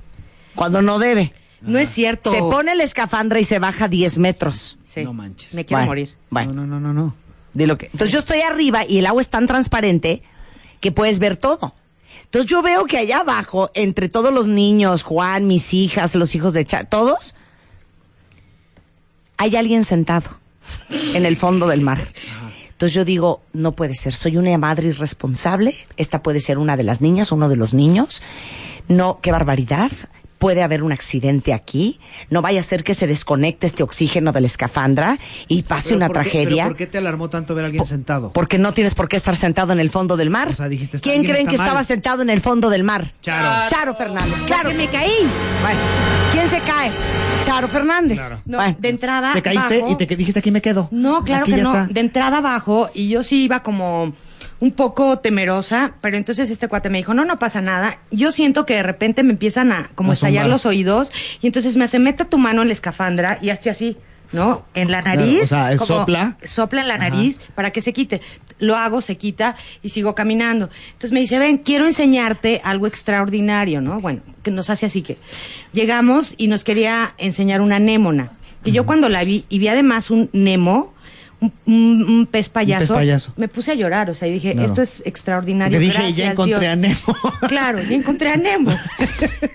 Cuando 0.56 0.82
no 0.82 1.00
debe. 1.00 1.34
No 1.66 1.80
es 1.80 1.90
cierto. 1.90 2.32
Se 2.32 2.40
pone 2.40 2.76
la 2.76 2.84
escafandra 2.84 3.40
y 3.40 3.44
se 3.44 3.60
baja 3.60 3.88
10 3.88 4.18
metros. 4.20 4.78
Sí. 4.84 5.04
No 5.04 5.14
manches. 5.14 5.54
Me 5.54 5.66
quiero 5.66 5.80
Bueno, 5.80 5.88
morir. 5.92 6.16
Bueno, 6.30 6.54
No, 6.54 6.66
no, 6.66 6.80
no, 6.80 6.94
no, 6.94 6.94
no. 6.94 7.16
de 7.54 7.68
lo 7.68 7.78
que. 7.78 7.88
Entonces 7.88 8.12
yo 8.12 8.20
estoy 8.20 8.42
arriba 8.42 8.86
y 8.88 9.00
el 9.00 9.06
agua 9.06 9.22
es 9.22 9.30
tan 9.30 9.48
transparente 9.48 10.22
que 10.82 10.92
puedes 10.92 11.20
ver 11.20 11.38
todo. 11.38 11.74
Entonces 12.24 12.50
yo 12.50 12.62
veo 12.62 12.86
que 12.86 12.98
allá 12.98 13.20
abajo, 13.20 13.70
entre 13.76 14.10
todos 14.10 14.34
los 14.34 14.48
niños, 14.48 15.04
Juan, 15.04 15.48
mis 15.48 15.74
hijas, 15.74 16.16
los 16.16 16.36
hijos 16.36 16.54
de 16.54 16.66
Char, 16.66 16.88
todos, 16.90 17.36
hay 19.38 19.56
alguien 19.56 19.84
sentado 19.84 20.30
en 21.14 21.26
el 21.26 21.38
fondo 21.38 21.68
del 21.68 21.82
mar. 21.82 22.08
Entonces 22.70 22.94
yo 22.94 23.06
digo, 23.06 23.42
no 23.54 23.74
puede 23.74 23.96
ser, 23.96 24.14
soy 24.14 24.36
una 24.38 24.58
madre 24.58 24.88
irresponsable, 24.90 25.76
esta 25.98 26.22
puede 26.22 26.40
ser 26.42 26.58
una 26.58 26.76
de 26.76 26.84
las 26.84 27.00
niñas, 27.00 27.32
uno 27.32 27.48
de 27.48 27.56
los 27.56 27.74
niños. 27.74 28.22
No, 28.88 29.20
qué 29.22 29.32
barbaridad. 29.32 29.92
Puede 30.38 30.64
haber 30.64 30.84
un 30.84 30.92
accidente 30.92 31.54
aquí. 31.54 32.00
No 32.30 32.42
vaya 32.42 32.60
a 32.60 32.64
ser 32.64 32.84
que 32.84 32.94
se 32.94 33.08
desconecte 33.08 33.68
este 33.68 33.84
oxígeno 33.84 34.32
de 34.34 34.42
la 34.42 34.48
escafandra 34.48 35.18
y 35.48 35.64
pase 35.64 35.90
Pero 35.90 35.98
una 35.98 36.08
¿por 36.08 36.18
qué- 36.18 36.22
tragedia. 36.30 36.64
pero 36.64 36.68
¿Por 36.70 36.78
qué 36.78 36.88
te 36.88 36.98
alarmó 36.98 37.30
tanto 37.30 37.56
ver 37.56 37.64
a 37.64 37.68
alguien 37.68 37.86
sentado? 37.86 38.34
Porque 38.34 38.58
no 38.58 38.74
tienes 38.74 38.96
por 38.96 39.08
qué 39.08 39.16
estar 39.16 39.36
sentado 39.36 39.72
en 39.74 39.80
el 39.80 39.90
fondo 39.90 40.18
del 40.18 40.30
mar. 40.30 40.50
O 40.50 40.54
sea, 40.54 40.68
dijiste, 40.68 41.00
¿Quién 41.00 41.24
creen 41.24 41.48
que 41.48 41.58
mal. 41.58 41.66
estaba 41.68 41.84
sentado 41.84 42.22
en 42.22 42.30
el 42.30 42.42
fondo 42.42 42.70
del 42.70 42.84
mar? 42.84 43.14
Charo. 43.22 43.70
Charo 43.70 43.96
Fernández. 43.96 44.44
Claro. 44.44 44.70
que 44.70 44.76
me 44.76 44.88
caí. 44.88 45.12
Bueno, 45.62 45.80
¿quién 46.32 46.50
se 46.50 46.62
cae? 46.62 46.92
Charo 47.44 47.68
Fernández. 47.68 48.20
No, 48.46 48.58
Bueno, 48.58 48.76
de 48.80 48.90
entrada. 48.90 49.34
Te 49.34 49.42
caíste 49.42 49.80
bajo. 49.82 49.92
y 49.94 49.96
te 49.98 50.08
que- 50.08 50.16
dijiste 50.18 50.40
aquí 50.40 50.52
me 50.52 50.62
quedo. 50.62 50.90
No, 50.92 51.24
claro 51.24 51.44
Aquí 51.44 51.54
que 51.54 51.62
no. 51.62 51.70
está. 51.72 51.88
De 51.94 52.00
entrada 52.02 52.38
abajo 52.40 52.90
y 52.94 53.08
yo 53.10 53.24
sí 53.24 53.44
iba 53.46 53.62
como 53.64 54.14
un 54.66 54.72
poco 54.72 55.20
temerosa, 55.20 55.94
pero 56.02 56.18
entonces 56.18 56.50
este 56.50 56.68
cuate 56.68 56.90
me 56.90 56.98
dijo, 56.98 57.14
no, 57.14 57.24
no 57.24 57.38
pasa 57.40 57.62
nada. 57.62 58.00
Yo 58.12 58.32
siento 58.32 58.66
que 58.66 58.74
de 58.76 58.84
repente 58.84 59.22
me 59.24 59.32
empiezan 59.32 59.72
a 59.72 59.92
como 59.96 60.10
A 60.12 60.14
estallar 60.14 60.48
los 60.48 60.66
oídos 60.66 61.12
y 61.42 61.48
entonces 61.48 61.76
me 61.78 61.84
hace, 61.84 62.00
meta 62.00 62.26
tu 62.26 62.38
mano 62.38 62.62
en 62.64 62.70
la 62.70 62.74
escafandra 62.74 63.38
y 63.42 63.50
hazte 63.52 63.70
así. 63.70 63.98
¿No? 64.32 64.66
En 64.74 64.90
la 64.92 65.04
Claro, 65.04 65.22
nariz. 65.22 65.44
o 65.44 65.46
sea, 65.46 65.78
sopla. 65.78 66.38
Sopla 66.44 66.82
en 66.82 66.88
la 66.88 66.98
nariz 66.98 67.40
para 67.54 67.70
que 67.70 67.80
se 67.80 67.94
quite. 67.94 68.22
Lo 68.58 68.76
hago, 68.76 69.02
se 69.02 69.18
quita 69.18 69.56
y 69.84 69.90
sigo 69.90 70.16
caminando. 70.16 70.72
Entonces 70.88 71.12
me 71.12 71.20
dice, 71.20 71.38
ven, 71.38 71.60
quiero 71.60 71.86
enseñarte 71.86 72.60
algo 72.64 72.88
extraordinario, 72.88 73.82
¿no? 73.82 74.02
Bueno, 74.02 74.22
que 74.42 74.50
nos 74.50 74.72
hace 74.72 74.88
así 74.88 75.04
que. 75.04 75.18
Llegamos 75.74 76.34
y 76.38 76.48
nos 76.48 76.64
quería 76.64 77.14
enseñar 77.20 77.62
una 77.62 77.76
anémona. 77.76 78.32
Que 78.64 78.72
yo 78.72 78.88
cuando 78.88 79.10
la 79.10 79.24
vi 79.24 79.46
y 79.48 79.60
vi 79.60 79.68
además 79.68 80.10
un 80.10 80.32
Nemo, 80.34 80.95
un, 81.42 81.54
un- 81.66 82.04
un 82.10 82.26
pez 82.28 82.50
payaso, 82.50 82.94
payaso. 82.94 83.34
me 83.38 83.48
puse 83.48 83.72
a 83.72 83.76
llorar. 83.76 84.10
O 84.10 84.16
sea, 84.16 84.28
y 84.28 84.34
dije, 84.34 84.56
esto 84.64 84.82
es 84.82 85.02
extraordinario. 85.06 85.76
Porque 85.78 85.86
dije, 85.86 85.98
gracias, 85.98 86.18
ya 86.18 86.32
encontré 86.32 86.60
Dios". 86.60 86.72
a 86.72 86.76
Nemo. 86.76 86.98
Claro, 87.48 87.80
ya 87.82 87.96
encontré 87.96 88.30
a 88.32 88.38
Nemo. 88.38 88.72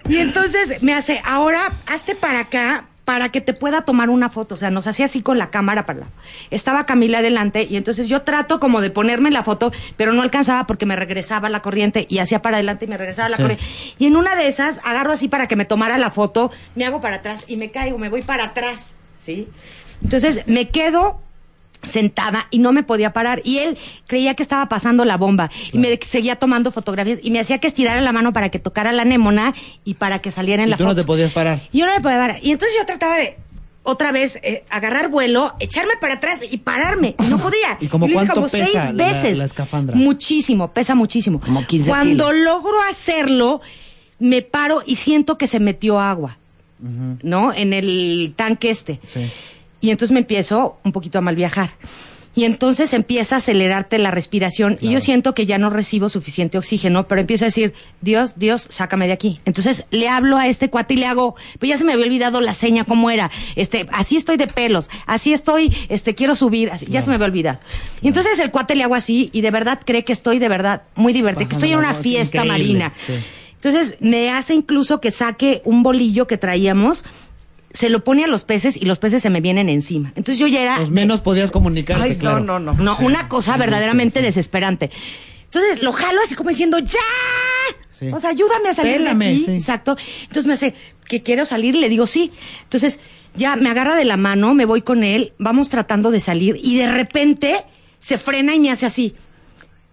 y 0.09 0.16
entonces 0.18 0.83
me 0.83 0.95
hace, 0.95 1.20
ahora 1.24 1.61
hazte 1.87 2.14
para 2.14 2.41
acá 2.41 2.87
para 3.05 3.31
que 3.31 3.41
te 3.41 3.55
pueda 3.55 3.83
tomar 3.83 4.09
una 4.09 4.28
foto. 4.31 4.55
O 4.55 4.59
sea, 4.59 4.70
nos 4.70 4.87
hacía 4.87 5.07
así 5.07 5.20
con 5.20 5.37
la 5.37 5.51
cámara 5.51 5.85
para 5.85 6.01
la... 6.01 6.07
Estaba 6.51 6.87
Camila 6.87 7.18
adelante 7.18 7.66
y 7.68 7.76
entonces 7.76 8.09
yo 8.09 8.22
trato 8.22 8.61
como 8.61 8.81
de 8.81 8.91
ponerme 8.91 9.33
la 9.33 9.43
foto, 9.43 9.72
pero 9.97 10.12
no 10.12 10.22
alcanzaba 10.22 10.64
porque 10.68 10.87
me 10.87 10.95
regresaba 10.95 11.49
la 11.49 11.61
corriente 11.61 12.07
y 12.09 12.18
hacía 12.18 12.41
para 12.41 12.59
adelante 12.59 12.85
y 12.85 12.89
me 12.89 12.97
regresaba 12.97 13.28
la 13.28 13.37
Sí. 13.37 13.43
corriente. 13.43 13.64
Y 13.99 14.07
en 14.07 14.14
una 14.14 14.37
de 14.37 14.47
esas 14.47 14.81
agarro 14.85 15.12
así 15.12 15.26
para 15.26 15.49
que 15.49 15.57
me 15.57 15.64
tomara 15.64 15.99
la 15.99 16.11
foto, 16.12 16.53
me 16.76 16.85
hago 16.87 17.01
para 17.01 17.16
atrás 17.16 17.47
y 17.49 17.57
me 17.57 17.72
caigo, 17.72 17.99
me 17.99 18.11
voy 18.11 18.22
para 18.22 18.45
atrás, 18.45 18.95
¿sí? 19.16 19.49
Entonces 20.05 20.45
me 20.47 20.68
quedo 20.68 21.20
sentada 21.83 22.47
y 22.51 22.59
no 22.59 22.72
me 22.72 22.83
podía 22.83 23.12
parar 23.12 23.41
y 23.45 23.59
él 23.59 23.78
creía 24.07 24.35
que 24.35 24.43
estaba 24.43 24.68
pasando 24.68 25.05
la 25.05 25.16
bomba 25.16 25.51
y 25.72 25.78
me 25.78 25.99
seguía 26.03 26.37
tomando 26.37 26.70
fotografías 26.70 27.20
y 27.22 27.31
me 27.31 27.41
hacía 27.41 27.59
que 27.59 27.66
estirara 27.68 28.01
la 28.01 28.12
mano 28.12 28.33
para 28.33 28.51
que 28.51 28.59
tocara 28.59 28.93
la 28.93 29.03
anémona 29.03 29.55
y 29.85 29.95
para 29.95 30.20
que 30.20 30.31
saliera 30.31 30.62
en 30.62 30.68
Y 30.68 30.70
la 30.72 30.76
tú 30.76 30.85
foto. 30.85 30.95
no 30.95 31.01
te 31.03 31.07
podías 31.07 31.33
parar. 31.33 31.61
Y 31.72 31.78
yo 31.78 31.87
no 31.87 31.95
me 31.95 32.01
podía 32.01 32.18
parar. 32.18 32.39
Y 32.43 32.51
entonces 32.53 32.76
yo 32.78 32.85
trataba 32.87 33.16
de 33.16 33.37
otra 33.83 34.12
vez 34.12 34.39
eh, 34.43 34.64
agarrar 34.68 35.09
vuelo, 35.09 35.55
echarme 35.59 35.95
para 36.01 36.14
atrás 36.14 36.45
y 36.49 36.59
pararme. 36.59 37.14
Y 37.18 37.28
no 37.28 37.39
podía. 37.39 37.78
¿Y 37.81 37.87
como 37.87 38.07
cuánto 38.12 38.35
como 38.35 38.49
pesa 38.49 38.64
seis 38.66 38.74
la- 38.74 38.93
veces. 38.93 39.39
la 39.39 39.45
escafandra? 39.47 39.97
Muchísimo, 39.97 40.72
pesa 40.72 40.95
muchísimo. 40.95 41.41
Como 41.41 41.66
15 41.66 41.89
Cuando 41.89 42.28
kilos. 42.31 42.45
logro 42.45 42.74
hacerlo, 42.91 43.62
me 44.18 44.43
paro 44.43 44.83
y 44.87 44.97
siento 44.97 45.39
que 45.39 45.47
se 45.47 45.61
metió 45.61 45.99
agua. 45.99 46.37
¿no? 47.22 47.53
En 47.53 47.72
el 47.74 48.33
tanque 48.37 48.70
este. 48.70 49.01
Y 49.81 49.91
entonces 49.91 50.12
me 50.12 50.20
empiezo 50.20 50.78
un 50.85 50.93
poquito 50.93 51.18
a 51.18 51.22
mal 51.22 51.37
viajar. 51.37 51.70
Y 52.33 52.45
entonces 52.45 52.95
empieza 52.95 53.35
a 53.35 53.39
acelerarte 53.39 53.99
la 53.99 54.12
respiración 54.12 54.78
y 54.81 54.91
yo 54.91 55.01
siento 55.01 55.35
que 55.35 55.47
ya 55.47 55.59
no 55.59 55.68
recibo 55.68 56.09
suficiente 56.09 56.59
oxígeno, 56.59 57.09
pero 57.09 57.20
empiezo 57.20 57.45
a 57.45 57.49
decir, 57.49 57.74
Dios, 58.01 58.39
Dios, 58.39 58.66
sácame 58.68 59.09
de 59.09 59.12
aquí. 59.12 59.41
Entonces 59.47 59.85
le 59.91 60.09
hablo 60.09 60.37
a 60.37 60.47
este 60.47 60.70
cuate 60.70 60.95
y 60.95 60.99
le 60.99 61.07
hago, 61.07 61.35
pues 61.59 61.70
ya 61.70 61.76
se 61.76 61.85
me 61.85 61.93
había 61.93 62.05
olvidado 62.05 62.41
la 62.41 62.55
seña 62.55 62.85
cómo 62.85 63.11
era. 63.11 63.33
Este, 63.57 63.87
así 63.93 64.16
estoy 64.16 64.37
de 64.37 64.47
pelos, 64.47 64.89
así 65.07 65.33
estoy, 65.33 65.76
este, 65.89 66.14
quiero 66.14 66.37
subir, 66.37 66.70
así, 66.70 66.87
ya 66.89 67.03
se 67.03 67.11
me 67.11 67.16
había 67.16 67.26
olvidado. 67.26 67.59
Y 68.01 68.07
entonces 68.07 68.39
el 68.39 68.53
cuate 68.53 68.76
le 68.76 68.85
hago 68.85 68.95
así 68.95 69.31
y 69.33 69.41
de 69.41 69.51
verdad 69.51 69.81
cree 69.85 70.05
que 70.05 70.12
estoy 70.12 70.39
de 70.39 70.49
verdad 70.49 70.83
muy 70.95 71.12
divertida, 71.12 71.49
que 71.49 71.55
estoy 71.57 71.72
en 71.72 71.78
una 71.78 71.95
fiesta 71.95 72.45
marina. 72.45 72.93
Entonces 73.57 73.97
me 74.01 74.31
hace 74.31 74.55
incluso 74.55 75.01
que 75.01 75.11
saque 75.11 75.62
un 75.64 75.83
bolillo 75.83 76.28
que 76.28 76.39
traíamos, 76.39 77.05
se 77.73 77.89
lo 77.89 78.03
pone 78.05 78.25
a 78.25 78.27
los 78.27 78.45
peces 78.45 78.77
y 78.77 78.85
los 78.85 78.99
peces 78.99 79.23
se 79.23 79.31
me 79.31 79.41
vienen 79.41 79.68
encima. 79.68 80.12
Entonces 80.16 80.39
yo 80.39 80.47
ya 80.47 80.62
era... 80.62 80.77
Pues 80.77 80.91
menos 80.91 81.21
podías 81.21 81.51
comunicarte, 81.51 82.03
Ay, 82.03 82.16
claro. 82.16 82.41
no, 82.41 82.59
no, 82.59 82.75
no. 82.75 82.83
No, 82.83 82.99
una 83.01 83.29
cosa 83.29 83.57
verdaderamente 83.57 84.23
desesperante. 84.23 84.91
Entonces 85.45 85.83
lo 85.83 85.93
jalo 85.93 86.21
así 86.25 86.35
como 86.35 86.51
diciendo, 86.51 86.79
¡ya! 86.79 86.99
Sí. 87.91 88.09
O 88.12 88.18
sea, 88.18 88.31
ayúdame 88.31 88.71
a 88.71 88.75
salir 88.75 88.97
Pélame, 88.97 89.27
de 89.27 89.33
aquí. 89.35 89.45
sí. 89.45 89.51
Exacto. 89.53 89.97
Entonces 90.23 90.47
me 90.47 90.55
hace, 90.55 90.75
que 91.07 91.23
quiero 91.23 91.45
salir, 91.45 91.77
le 91.77 91.89
digo 91.89 92.07
sí. 92.07 92.33
Entonces 92.62 93.01
ya 93.35 93.57
me 93.57 93.71
agarra 93.71 93.95
de 93.95 94.05
la 94.05 94.16
mano, 94.16 94.55
me 94.55 94.64
voy 94.64 94.83
con 94.83 95.05
él, 95.05 95.33
vamos 95.39 95.68
tratando 95.68 96.11
de 96.11 96.21
salir 96.21 96.59
y 96.62 96.77
de 96.77 96.91
repente 96.91 97.64
se 97.99 98.18
frena 98.18 98.55
y 98.55 98.61
me 98.61 98.71
hace 98.71 98.87
así, 98.87 99.14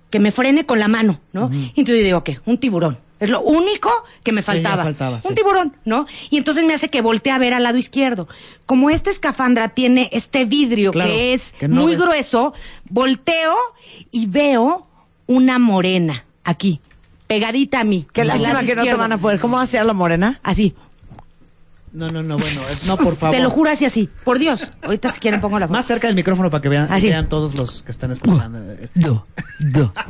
que 0.10 0.20
me 0.20 0.32
frene 0.32 0.66
con 0.66 0.80
la 0.80 0.88
mano, 0.88 1.20
¿no? 1.34 1.52
Y 1.54 1.82
entonces 1.82 1.98
yo 1.98 2.04
digo, 2.06 2.24
¿qué? 2.24 2.40
Un 2.46 2.58
tiburón. 2.58 2.98
Es 3.20 3.30
lo 3.30 3.42
único 3.42 3.90
que 4.24 4.32
me 4.32 4.42
faltaba. 4.42 4.84
faltaba, 4.84 5.16
Un 5.16 5.22
sí. 5.30 5.34
tiburón, 5.36 5.76
¿no? 5.86 6.06
Y 6.30 6.38
entonces 6.38 6.64
me 6.66 6.74
hace 6.74 6.90
que 6.90 7.02
voltee 7.02 7.32
a 7.34 7.38
ver 7.40 7.54
al 7.54 7.64
lado 7.64 7.78
izquierdo. 7.78 8.28
Como 8.66 8.90
esta 8.90 9.10
escafandra 9.10 9.70
tiene 9.70 10.10
este 10.14 10.46
vidrio 10.46 10.92
Claro, 10.92 11.10
que 11.10 11.34
es 11.34 11.54
que 11.54 11.68
no 11.68 11.82
muy 11.82 11.94
ves. 11.96 12.02
grueso, 12.02 12.54
volteo 12.90 13.54
y 14.12 14.28
veo 14.28 14.88
una 15.26 15.58
morena 15.60 16.26
aquí, 16.44 16.80
pegadita 17.28 17.80
a 17.80 17.84
mí. 17.84 18.06
Qué 18.14 18.24
lástima 18.24 18.64
que 18.64 18.76
no 18.76 18.84
te 18.84 18.94
van 18.94 19.12
a 19.12 19.18
poder. 19.18 19.40
¿Cómo 19.40 19.58
va 19.58 19.64
a 19.64 19.66
ser 19.68 19.86
la 19.86 19.94
morena? 19.94 20.40
Así. 20.44 20.74
No, 21.98 22.10
no, 22.10 22.22
no, 22.22 22.38
bueno, 22.38 22.62
eh, 22.70 22.78
no, 22.86 22.96
por 22.96 23.16
favor. 23.16 23.36
Te 23.36 23.42
lo 23.42 23.50
juro 23.50 23.72
así, 23.72 23.84
así. 23.84 24.08
Por 24.24 24.38
Dios. 24.38 24.72
Ahorita 24.84 25.12
si 25.12 25.20
quieren 25.20 25.42
pongo 25.42 25.58
la 25.58 25.68
foto. 25.68 25.78
Más 25.78 25.86
cerca 25.88 26.06
del 26.06 26.16
micrófono 26.16 26.52
para 26.52 26.62
que 26.62 26.70
vean, 26.70 26.88
Así. 26.92 27.08
vean 27.08 27.28
todos 27.28 27.56
los 27.56 27.82
que 27.82 27.92
están 27.92 28.12
escuchando. 28.12 28.60
Eh, 28.74 28.88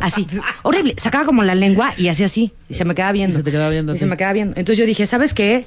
Así. 0.01 0.27
Horrible. 0.63 0.95
Sacaba 0.97 1.25
como 1.25 1.43
la 1.43 1.55
lengua 1.55 1.93
y 1.97 2.09
hacía 2.09 2.25
así. 2.25 2.53
Y 2.67 2.73
se 2.73 2.83
me 2.83 2.93
quedaba 2.93 3.13
viendo. 3.13 3.35
Y 3.35 3.37
se 3.37 3.43
te 3.43 3.51
quedaba 3.51 3.69
viendo 3.69 3.95
Y 3.95 3.97
se 3.97 4.05
me 4.05 4.17
quedaba 4.17 4.33
viendo. 4.33 4.53
Entonces 4.57 4.77
yo 4.79 4.85
dije, 4.85 5.07
¿sabes 5.07 5.33
qué? 5.33 5.65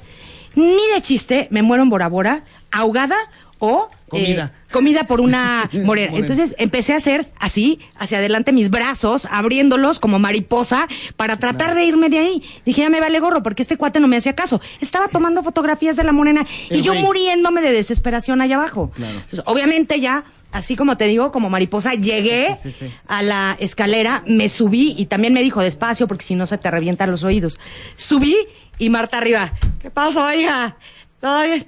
Ni 0.53 0.79
de 0.93 1.01
chiste 1.01 1.47
me 1.49 1.63
muero 1.63 1.81
en 1.81 1.89
Bora 1.89 2.07
Bora, 2.07 2.43
ahogada 2.71 3.15
o 3.63 3.89
Comida. 4.09 4.51
eh, 4.53 4.71
comida 4.73 5.03
por 5.05 5.21
una 5.21 5.69
morena. 5.85 6.17
Entonces 6.17 6.55
empecé 6.57 6.93
a 6.93 6.97
hacer 6.97 7.31
así, 7.39 7.79
hacia 7.95 8.17
adelante 8.17 8.51
mis 8.51 8.69
brazos, 8.71 9.27
abriéndolos 9.31 9.99
como 9.99 10.19
mariposa 10.19 10.87
para 11.15 11.37
tratar 11.37 11.75
de 11.75 11.85
irme 11.85 12.09
de 12.09 12.17
ahí. 12.19 12.43
Dije, 12.65 12.81
ya 12.81 12.89
me 12.89 12.99
vale 12.99 13.19
gorro, 13.19 13.41
porque 13.43 13.61
este 13.61 13.77
cuate 13.77 13.99
no 14.01 14.07
me 14.09 14.17
hacía 14.17 14.33
caso. 14.35 14.59
Estaba 14.81 15.07
tomando 15.07 15.43
fotografías 15.43 15.95
de 15.95 16.03
la 16.03 16.11
morena 16.11 16.45
y 16.69 16.81
yo 16.81 16.93
muriéndome 16.95 17.61
de 17.61 17.71
desesperación 17.71 18.41
allá 18.41 18.55
abajo. 18.57 18.91
Entonces, 18.97 19.43
obviamente 19.45 19.99
ya, 20.01 20.25
así 20.51 20.75
como 20.75 20.97
te 20.97 21.05
digo, 21.05 21.31
como 21.31 21.49
mariposa, 21.51 21.93
llegué 21.93 22.57
Sí, 22.61 22.71
sí, 22.73 22.87
sí. 22.87 22.93
a 23.07 23.21
la 23.21 23.55
escalera, 23.59 24.23
me 24.25 24.49
subí 24.49 24.95
y 24.97 25.05
también 25.05 25.33
me 25.33 25.43
dijo 25.43 25.61
despacio 25.61 26.07
porque 26.07 26.25
si 26.25 26.35
no 26.35 26.47
se 26.47 26.57
te 26.57 26.69
revientan 26.71 27.11
los 27.11 27.23
oídos. 27.23 27.59
Subí 27.95 28.35
y 28.79 28.89
Marta 28.89 29.19
arriba. 29.19 29.53
¿Qué 29.79 29.91
pasó, 29.91 30.33
hija? 30.33 30.75
¿Todo 31.21 31.43
bien? 31.43 31.63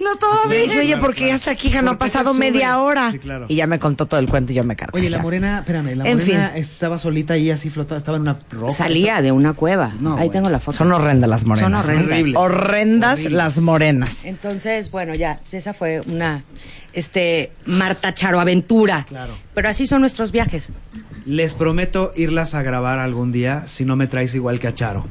No, 0.00 0.10
no 0.12 0.48
bien. 0.50 0.68
dije, 0.68 0.80
oye, 0.80 0.96
porque 0.98 1.28
ya 1.28 1.34
hasta 1.36 1.52
aquí 1.52 1.68
hija, 1.68 1.80
no 1.80 1.92
ha 1.92 1.98
¿Por 1.98 2.06
qué 2.06 2.12
te 2.12 2.18
pasado 2.18 2.34
media 2.34 2.78
hora. 2.78 3.10
Sí, 3.10 3.18
claro. 3.18 3.46
Y 3.48 3.56
ya 3.56 3.66
me 3.66 3.78
contó 3.78 4.04
todo 4.04 4.20
el 4.20 4.28
cuento 4.28 4.52
y 4.52 4.54
yo 4.54 4.64
me 4.64 4.76
cargo. 4.76 4.96
Oye, 4.98 5.08
la 5.08 5.18
morena, 5.20 5.60
espérame, 5.60 5.96
la 5.96 6.04
En 6.06 6.18
morena 6.18 6.48
fin. 6.50 6.62
estaba 6.62 6.98
solita 6.98 7.34
ahí 7.34 7.50
así 7.50 7.70
flotando, 7.70 7.96
estaba 7.96 8.16
en 8.16 8.22
una 8.22 8.38
roca. 8.50 8.74
Salía 8.74 9.22
de 9.22 9.32
una 9.32 9.54
cueva. 9.54 9.94
No, 9.98 10.10
Ahí 10.12 10.16
bueno. 10.28 10.32
tengo 10.32 10.50
la 10.50 10.60
foto. 10.60 10.76
Son 10.76 10.92
horrendas 10.92 11.30
las 11.30 11.44
morenas. 11.46 11.64
Son 11.66 11.74
horrendas. 11.74 12.10
Horribles. 12.12 12.36
Horrendas 12.36 13.12
Horribles. 13.14 13.32
las 13.32 13.58
morenas. 13.58 14.26
Entonces, 14.26 14.90
bueno, 14.90 15.14
ya, 15.14 15.40
esa 15.50 15.72
fue 15.72 16.02
una, 16.06 16.44
este, 16.92 17.50
Marta 17.64 18.12
Charo 18.12 18.40
aventura. 18.40 19.04
Claro. 19.08 19.32
Pero 19.54 19.68
así 19.70 19.86
son 19.86 20.00
nuestros 20.02 20.32
viajes. 20.32 20.70
Les 21.24 21.54
prometo 21.54 22.12
irlas 22.14 22.54
a 22.54 22.62
grabar 22.62 22.98
algún 22.98 23.32
día 23.32 23.62
si 23.66 23.86
no 23.86 23.96
me 23.96 24.06
traes 24.06 24.34
igual 24.34 24.60
que 24.60 24.68
a 24.68 24.74
Charo 24.74 25.06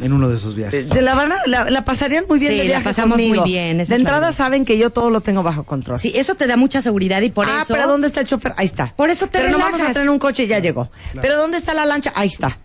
en 0.00 0.12
uno 0.12 0.28
de 0.28 0.36
esos 0.36 0.54
viajes. 0.54 0.88
Se 0.88 1.00
la 1.02 1.14
van 1.14 1.32
a, 1.32 1.38
la, 1.46 1.70
la 1.70 1.84
pasarían 1.84 2.24
muy 2.28 2.38
bien 2.38 2.52
Sí, 2.52 2.58
de 2.58 2.64
la 2.64 2.68
viaje 2.68 2.84
pasamos 2.84 3.20
muy 3.20 3.38
bien, 3.40 3.78
De 3.78 3.86
la 3.86 3.96
entrada 3.96 4.32
saben 4.32 4.64
que 4.64 4.78
yo 4.78 4.90
todo 4.90 5.10
lo 5.10 5.20
tengo 5.20 5.42
bajo 5.42 5.64
control. 5.64 5.98
Sí, 5.98 6.12
eso 6.14 6.34
te 6.34 6.46
da 6.46 6.56
mucha 6.56 6.82
seguridad 6.82 7.22
y 7.22 7.30
por 7.30 7.46
ah, 7.46 7.62
eso. 7.62 7.72
pero 7.72 7.88
¿dónde 7.88 8.06
está 8.06 8.20
el 8.20 8.26
chofer? 8.26 8.54
Ahí 8.56 8.66
está. 8.66 8.94
Por 8.94 9.10
eso 9.10 9.26
te 9.26 9.38
Pero 9.38 9.50
no 9.50 9.58
vamos 9.58 9.80
a 9.80 9.92
tener 9.92 10.10
un 10.10 10.18
coche, 10.18 10.46
ya 10.46 10.58
llegó. 10.58 10.90
Pero 11.20 11.36
¿dónde 11.36 11.58
está 11.58 11.74
la 11.74 11.86
lancha? 11.86 12.12
Ahí 12.14 12.28
está. 12.28 12.58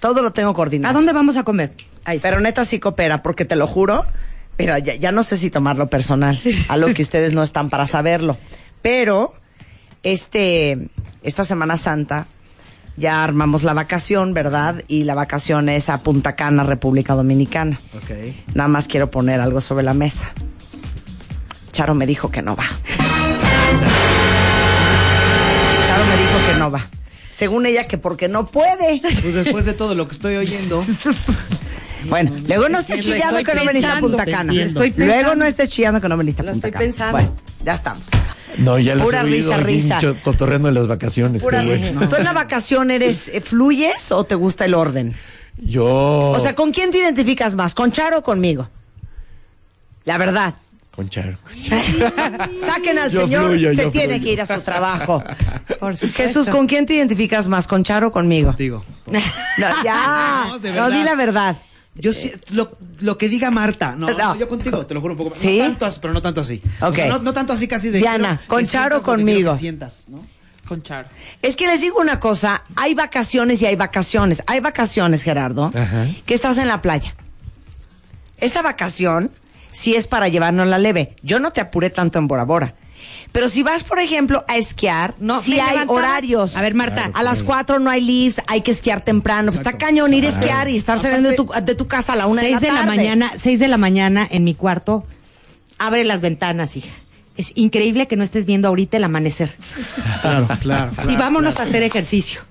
Todo 0.00 0.22
lo 0.22 0.32
tengo 0.32 0.54
coordinado. 0.54 0.90
¿A 0.90 0.94
dónde 0.94 1.12
vamos 1.12 1.36
a 1.36 1.44
comer? 1.44 1.72
Ahí 2.04 2.16
está. 2.16 2.28
Pero 2.28 2.40
neta 2.40 2.64
sí 2.64 2.78
coopera, 2.78 3.22
porque 3.22 3.44
te 3.44 3.56
lo 3.56 3.66
juro, 3.66 4.04
mira, 4.58 4.78
ya, 4.78 4.94
ya 4.94 5.12
no 5.12 5.22
sé 5.22 5.36
si 5.36 5.50
tomarlo 5.50 5.88
personal, 5.88 6.38
a 6.68 6.76
lo 6.76 6.92
que 6.92 7.02
ustedes 7.02 7.32
no 7.32 7.42
están 7.42 7.70
para 7.70 7.86
saberlo. 7.86 8.36
Pero, 8.80 9.34
este, 10.02 10.88
esta 11.22 11.44
Semana 11.44 11.76
Santa, 11.76 12.26
ya 12.96 13.24
armamos 13.24 13.62
la 13.62 13.74
vacación, 13.74 14.34
¿verdad? 14.34 14.84
Y 14.88 15.04
la 15.04 15.14
vacación 15.14 15.68
es 15.68 15.88
a 15.88 16.02
Punta 16.02 16.36
Cana, 16.36 16.62
República 16.64 17.14
Dominicana. 17.14 17.80
Ok. 17.94 18.10
Nada 18.54 18.68
más 18.68 18.88
quiero 18.88 19.10
poner 19.10 19.40
algo 19.40 19.60
sobre 19.60 19.84
la 19.84 19.94
mesa. 19.94 20.32
Charo 21.72 21.94
me 21.94 22.06
dijo 22.06 22.30
que 22.30 22.42
no 22.42 22.54
va. 22.54 22.64
Charo 25.86 26.04
me 26.06 26.16
dijo 26.16 26.46
que 26.46 26.54
no 26.58 26.70
va. 26.70 26.86
Según 27.34 27.66
ella, 27.66 27.88
que 27.88 27.98
porque 27.98 28.28
no 28.28 28.46
puede. 28.46 29.00
Pues 29.00 29.34
después 29.34 29.64
de 29.64 29.72
todo 29.72 29.94
lo 29.94 30.06
que 30.06 30.12
estoy 30.12 30.36
oyendo, 30.36 30.84
Bueno, 32.08 32.30
luego 32.46 32.68
no 32.68 32.78
estés 32.78 32.96
Lo 33.06 33.14
chillando 33.14 33.38
estoy 33.38 33.54
que 33.54 33.60
no 33.60 33.66
veniste 33.66 33.90
a. 33.90 34.00
Punta 34.00 34.26
Cana. 34.26 34.52
Estoy. 34.62 34.92
Luego 34.96 35.34
no 35.34 35.44
estés 35.44 35.68
chillando 35.70 36.00
que 36.00 36.08
no 36.08 36.16
veniste 36.16 36.42
a 36.42 36.44
Lo 36.44 36.52
Punta 36.52 36.68
estoy 36.68 36.72
Cana. 36.72 36.84
pensando. 36.84 37.12
Bueno, 37.12 37.36
ya 37.64 37.74
estamos. 37.74 38.08
No, 38.58 38.78
ya 38.78 38.94
les 38.94 39.04
Pura 39.04 39.20
he 39.20 39.24
oído 39.24 39.36
risa, 39.36 39.54
al 39.54 39.64
risa. 39.64 40.20
cotorreando 40.22 40.68
en 40.68 40.74
las 40.74 40.86
vacaciones. 40.86 41.42
Pura 41.42 41.62
risa. 41.62 42.08
¿Tú 42.08 42.16
en 42.16 42.24
la 42.24 42.32
vacación 42.32 42.90
eres 42.90 43.28
eh, 43.28 43.40
fluyes 43.40 44.12
o 44.12 44.24
te 44.24 44.34
gusta 44.34 44.64
el 44.66 44.74
orden? 44.74 45.14
Yo. 45.56 45.84
O 45.86 46.38
sea, 46.40 46.54
¿con 46.54 46.70
quién 46.72 46.90
te 46.90 46.98
identificas 46.98 47.54
más? 47.54 47.74
¿Con 47.74 47.92
Charo 47.92 48.18
o 48.18 48.22
conmigo? 48.22 48.68
La 50.04 50.18
verdad. 50.18 50.54
Con 50.94 51.08
Charo. 51.08 51.38
Saquen 52.66 52.98
al 52.98 53.10
Yo 53.10 53.22
señor, 53.22 53.46
fluyo, 53.50 53.70
se 53.74 53.86
tiene 53.86 54.14
fluyo. 54.16 54.24
que 54.24 54.32
ir 54.32 54.40
a 54.42 54.46
su 54.46 54.60
trabajo. 54.60 55.22
Por 55.80 55.96
supuesto. 55.96 56.22
Jesús, 56.22 56.48
¿con 56.50 56.66
quién 56.66 56.84
te 56.84 56.94
identificas 56.94 57.48
más? 57.48 57.66
¿Con 57.66 57.82
Charo 57.84 58.08
o 58.08 58.12
conmigo? 58.12 58.54
digo. 58.58 58.84
No, 59.58 59.66
ya. 59.84 60.58
No, 60.74 60.90
di 60.90 61.02
la 61.02 61.14
verdad. 61.14 61.56
Yo 61.94 62.12
sí, 62.14 62.32
lo, 62.50 62.76
lo 63.00 63.18
que 63.18 63.28
diga 63.28 63.50
Marta. 63.50 63.94
No, 63.96 64.08
No. 64.10 64.16
no, 64.16 64.36
yo 64.36 64.48
contigo, 64.48 64.86
te 64.86 64.94
lo 64.94 65.00
juro 65.00 65.12
un 65.14 65.18
poco. 65.18 65.34
¿Sí? 65.36 65.58
No 65.58 65.64
tanto 65.64 65.86
así, 65.86 65.98
pero 66.00 66.14
no 66.14 66.22
tanto 66.22 66.40
así. 66.40 66.62
O 66.80 66.88
Ok. 66.88 66.94
sea, 66.96 67.08
no, 67.08 67.18
no 67.18 67.32
tanto 67.34 67.52
así 67.52 67.68
casi 67.68 67.90
de. 67.90 67.98
Diana, 67.98 68.36
quiero 68.38 68.48
¿con 68.48 68.66
Charo 68.66 68.98
o 68.98 69.02
conmigo? 69.02 69.52
que 69.52 69.58
sientas, 69.58 70.04
¿no? 70.08 70.24
Con 70.66 70.82
Charo. 70.82 71.08
Es 71.42 71.54
que 71.56 71.66
les 71.66 71.80
digo 71.82 72.00
una 72.00 72.18
cosa, 72.18 72.62
hay 72.76 72.94
vacaciones 72.94 73.60
y 73.60 73.66
hay 73.66 73.76
vacaciones. 73.76 74.42
Hay 74.46 74.60
vacaciones, 74.60 75.22
Gerardo, 75.22 75.70
Ajá. 75.74 76.06
que 76.24 76.32
estás 76.34 76.56
en 76.58 76.68
la 76.68 76.80
playa. 76.80 77.14
Esa 78.38 78.62
vacación 78.62 79.30
sí 79.70 79.94
es 79.94 80.06
para 80.06 80.28
llevarnos 80.28 80.66
la 80.66 80.78
leve. 80.78 81.16
Yo 81.22 81.40
no 81.40 81.52
te 81.52 81.60
apuré 81.60 81.90
tanto 81.90 82.18
en 82.18 82.26
Bora 82.26 82.44
Bora. 82.44 82.74
Pero 83.32 83.48
si 83.48 83.62
vas, 83.62 83.82
por 83.82 83.98
ejemplo, 83.98 84.44
a 84.46 84.58
esquiar, 84.58 85.14
No, 85.18 85.40
sí 85.40 85.52
me 85.54 85.62
hay 85.62 85.76
levantabas- 85.78 85.88
horarios. 85.90 86.56
A 86.56 86.60
ver, 86.60 86.74
Marta. 86.74 86.94
Claro. 87.04 87.12
A 87.14 87.22
las 87.22 87.42
cuatro 87.42 87.78
no 87.78 87.88
hay 87.88 88.02
leaves, 88.02 88.42
hay 88.46 88.60
que 88.60 88.70
esquiar 88.72 89.02
temprano. 89.02 89.46
Pues 89.52 89.56
está 89.56 89.78
cañón 89.78 90.12
ir 90.12 90.26
a 90.26 90.28
esquiar 90.28 90.68
y 90.68 90.76
estar 90.76 90.98
saliendo 90.98 91.30
de 91.30 91.36
tu, 91.36 91.46
de 91.62 91.74
tu 91.74 91.86
casa 91.88 92.12
a 92.12 92.16
la 92.16 92.26
una 92.26 92.42
seis 92.42 92.60
de 92.60 92.66
la 92.66 92.72
de 92.74 92.78
la 92.80 92.84
tarde. 92.84 92.96
mañana, 92.96 93.32
seis 93.36 93.58
de 93.58 93.68
la 93.68 93.78
mañana 93.78 94.28
en 94.30 94.44
mi 94.44 94.54
cuarto. 94.54 95.06
Abre 95.78 96.04
las 96.04 96.20
ventanas, 96.20 96.76
hija. 96.76 96.92
Es 97.38 97.52
increíble 97.54 98.06
que 98.06 98.16
no 98.16 98.24
estés 98.24 98.44
viendo 98.44 98.68
ahorita 98.68 98.98
el 98.98 99.04
amanecer. 99.04 99.50
Claro, 100.20 100.48
claro. 100.60 100.92
y 101.10 101.16
vámonos 101.16 101.58
a 101.58 101.62
hacer 101.62 101.82
ejercicio. 101.82 102.42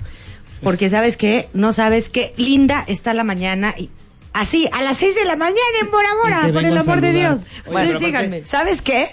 Porque 0.64 0.90
sabes 0.90 1.16
qué, 1.18 1.48
no 1.54 1.74
sabes 1.74 2.10
qué 2.10 2.34
linda 2.38 2.84
está 2.88 3.14
la 3.14 3.24
mañana 3.24 3.74
y 3.78 3.90
así, 4.34 4.68
a 4.74 4.82
las 4.82 4.98
seis 4.98 5.14
de 5.16 5.26
la 5.26 5.36
mañana 5.36 5.60
en 5.82 5.92
Bora 5.92 6.08
por 6.52 6.64
el 6.66 6.76
amor 6.78 7.02
de. 7.02 7.14
Dios. 7.14 7.42
Ustedes 7.68 8.00
síganme. 8.00 8.46
¿Sabes 8.46 8.82
qué? 8.82 9.08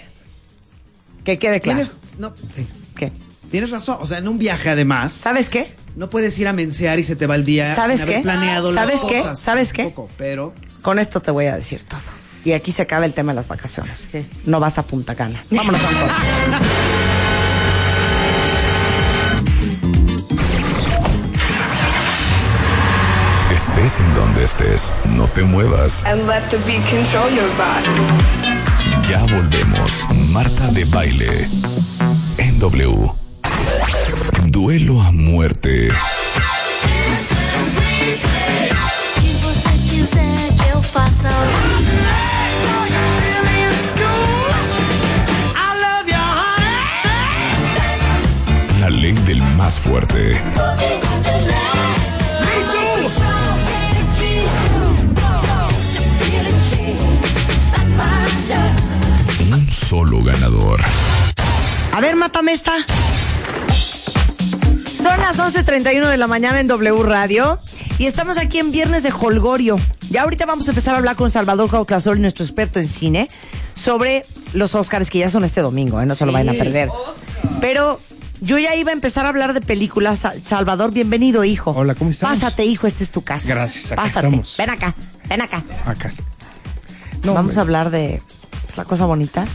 Que 1.29 1.37
quede 1.37 1.61
claro. 1.61 1.77
Tienes, 1.81 1.93
no, 2.17 2.33
sí. 2.55 2.65
¿Qué? 2.95 3.11
Tienes 3.51 3.69
razón. 3.69 3.97
O 4.01 4.07
sea, 4.07 4.17
en 4.17 4.27
un 4.27 4.39
viaje 4.39 4.67
además, 4.71 5.13
¿Sabes 5.13 5.49
qué? 5.49 5.71
no 5.95 6.09
puedes 6.09 6.39
ir 6.39 6.47
a 6.47 6.53
mensear 6.53 6.97
y 6.97 7.03
se 7.03 7.15
te 7.15 7.27
va 7.27 7.35
el 7.35 7.45
día 7.45 7.75
¿Sabes 7.75 7.97
sin 7.97 8.03
haber 8.05 8.15
qué? 8.17 8.21
planeado 8.23 8.71
las 8.71 8.87
¿Sabes 8.89 9.01
qué? 9.07 9.19
cosas. 9.19 9.39
¿Sabes 9.39 9.71
qué? 9.71 9.93
Pero 10.17 10.55
Con 10.81 10.97
esto 10.97 11.21
te 11.21 11.29
voy 11.29 11.45
a 11.45 11.55
decir 11.55 11.83
todo. 11.83 11.99
Y 12.45 12.53
aquí 12.53 12.71
se 12.71 12.81
acaba 12.81 13.05
el 13.05 13.13
tema 13.13 13.31
de 13.31 13.35
las 13.35 13.47
vacaciones. 13.47 14.09
No 14.45 14.59
vas 14.59 14.79
a 14.79 14.87
Punta 14.87 15.13
Cana. 15.13 15.43
Vámonos 15.51 15.81
a 15.83 15.87
un 15.89 17.09
Estés 23.51 23.99
en 23.99 24.13
donde 24.13 24.43
estés, 24.43 24.93
no 25.05 25.27
te 25.27 25.43
muevas. 25.43 26.05
And 26.05 26.27
let 26.27 26.41
the 26.49 26.57
beat 26.65 26.81
control 26.89 27.29
your 27.31 27.49
body. 27.57 28.58
Ya 29.07 29.25
volvemos. 29.25 30.05
Marta 30.31 30.71
de 30.71 30.85
baile. 30.85 31.47
En 32.37 32.59
W. 32.59 33.11
Duelo 34.47 35.01
a 35.01 35.11
muerte. 35.11 35.89
que 39.15 39.33
você 39.43 39.71
quiser 39.89 40.55
que 40.55 40.69
eu 40.73 40.81
faça. 40.81 41.29
La 48.79 48.89
ley 48.89 49.13
del 49.25 49.41
más 49.57 49.79
fuerte. 49.79 50.41
Ganador. 60.23 60.81
A 61.93 62.01
ver, 62.01 62.15
mátame 62.15 62.53
esta. 62.53 62.73
Son 64.95 65.19
las 65.21 65.37
11.31 65.39 66.07
de 66.09 66.17
la 66.17 66.27
mañana 66.27 66.59
en 66.59 66.67
W 66.67 67.03
Radio 67.03 67.59
y 67.97 68.05
estamos 68.05 68.37
aquí 68.37 68.59
en 68.59 68.71
Viernes 68.71 69.03
de 69.03 69.11
Holgorio. 69.17 69.75
Ya 70.09 70.23
ahorita 70.23 70.45
vamos 70.45 70.67
a 70.67 70.71
empezar 70.71 70.95
a 70.95 70.97
hablar 70.97 71.15
con 71.15 71.31
Salvador 71.31 71.69
Cauclasol, 71.69 72.19
nuestro 72.21 72.43
experto 72.43 72.79
en 72.79 72.87
cine, 72.87 73.27
sobre 73.75 74.25
los 74.53 74.75
Oscars 74.75 75.09
que 75.09 75.19
ya 75.19 75.29
son 75.29 75.43
este 75.45 75.61
domingo, 75.61 76.01
¿eh? 76.01 76.05
no 76.05 76.15
se 76.15 76.25
lo 76.25 76.31
vayan 76.31 76.49
a 76.55 76.57
perder. 76.57 76.89
Pero 77.61 77.99
yo 78.41 78.57
ya 78.57 78.75
iba 78.75 78.89
a 78.89 78.93
empezar 78.93 79.25
a 79.25 79.29
hablar 79.29 79.53
de 79.53 79.61
películas. 79.61 80.19
Sa- 80.19 80.33
Salvador, 80.43 80.91
bienvenido, 80.91 81.43
hijo. 81.45 81.71
Hola, 81.71 81.95
¿cómo 81.95 82.09
estás? 82.11 82.29
Pásate, 82.31 82.65
hijo, 82.65 82.87
esta 82.87 83.03
es 83.03 83.11
tu 83.11 83.21
casa. 83.23 83.47
Gracias, 83.47 83.91
acá 83.91 84.01
Pásate. 84.03 84.27
estamos. 84.27 84.55
Ven 84.57 84.69
acá, 84.69 84.95
ven 85.29 85.41
acá. 85.41 85.63
Acá. 85.85 86.11
Vamos 87.23 87.57
a 87.57 87.61
hablar 87.61 87.89
de 87.89 88.21
pues, 88.65 88.77
la 88.77 88.85
cosa 88.85 89.05
bonita. 89.05 89.45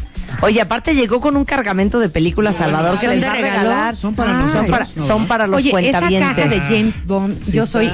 Oye, 0.43 0.61
aparte 0.61 0.95
llegó 0.95 1.20
con 1.20 1.37
un 1.37 1.45
cargamento 1.45 1.99
de 1.99 2.09
películas, 2.09 2.57
Salvador, 2.57 2.99
que 2.99 3.07
¿Son 3.07 3.14
les 3.14 3.24
va 3.24 3.32
a 3.32 3.35
regalar. 3.37 3.97
Son 3.97 4.14
para 4.14 4.30
Ah, 4.39 4.41
nosotros, 4.43 4.62
son 4.62 4.70
para, 4.70 4.85
¿no? 4.97 5.07
son 5.07 5.26
para 5.26 5.47
los 5.47 5.57
Oye, 5.59 5.68
esa 5.70 6.01
cuentavientes. 6.01 6.37
caja 6.37 6.49
de 6.49 6.61
James 6.61 7.07
Bond, 7.07 7.45
yo 7.51 7.66
soy 7.66 7.91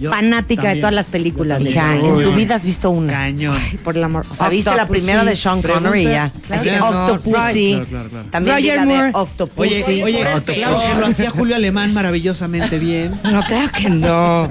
Yo 0.00 0.10
fanática 0.10 0.68
de 0.68 0.76
todas 0.76 0.94
las 0.94 1.06
películas. 1.08 1.62
de 1.62 1.70
en 1.72 2.22
tu 2.22 2.32
vida 2.32 2.54
has 2.54 2.64
visto 2.64 2.90
una. 2.90 3.12
Cañón. 3.14 3.56
Ay, 3.60 3.78
por 3.78 3.96
el 3.96 4.04
amor. 4.04 4.26
O 4.30 4.34
sea, 4.34 4.48
viste 4.48 4.70
la 4.70 4.82
Octopussy. 4.84 5.00
primera 5.00 5.24
de 5.24 5.34
Sean 5.36 5.60
Connery 5.60 6.04
ya. 6.04 6.30
Claro 6.46 6.60
Así, 6.60 6.70
que 6.70 6.76
no. 6.76 6.88
Octopussy. 6.88 7.70
Claro, 7.72 7.86
claro, 7.86 8.08
claro. 8.08 8.26
También 8.30 8.56
Roger 8.56 8.76
la 8.76 8.80
de 8.84 8.86
Moore. 8.86 9.10
Octopussy. 9.14 9.72
Oye, 9.82 10.04
oye, 10.04 10.22
Octopussy. 10.26 10.54
claro 10.60 10.78
que 10.80 11.00
lo 11.00 11.06
hacía 11.06 11.30
Julio 11.30 11.56
Alemán 11.56 11.92
maravillosamente 11.94 12.78
bien. 12.78 13.12
No, 13.24 13.42
claro 13.42 13.70
que 13.76 13.90
no. 13.90 14.48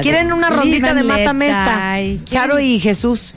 ¿Quieren 0.00 0.32
una 0.32 0.48
rondita 0.48 0.94
de 0.94 1.00
and 1.00 1.08
Let 1.10 1.16
Mátame 1.18 1.48
esta? 1.48 1.94
Die. 1.96 2.20
Charo 2.24 2.58
y 2.58 2.80
Jesús. 2.80 3.34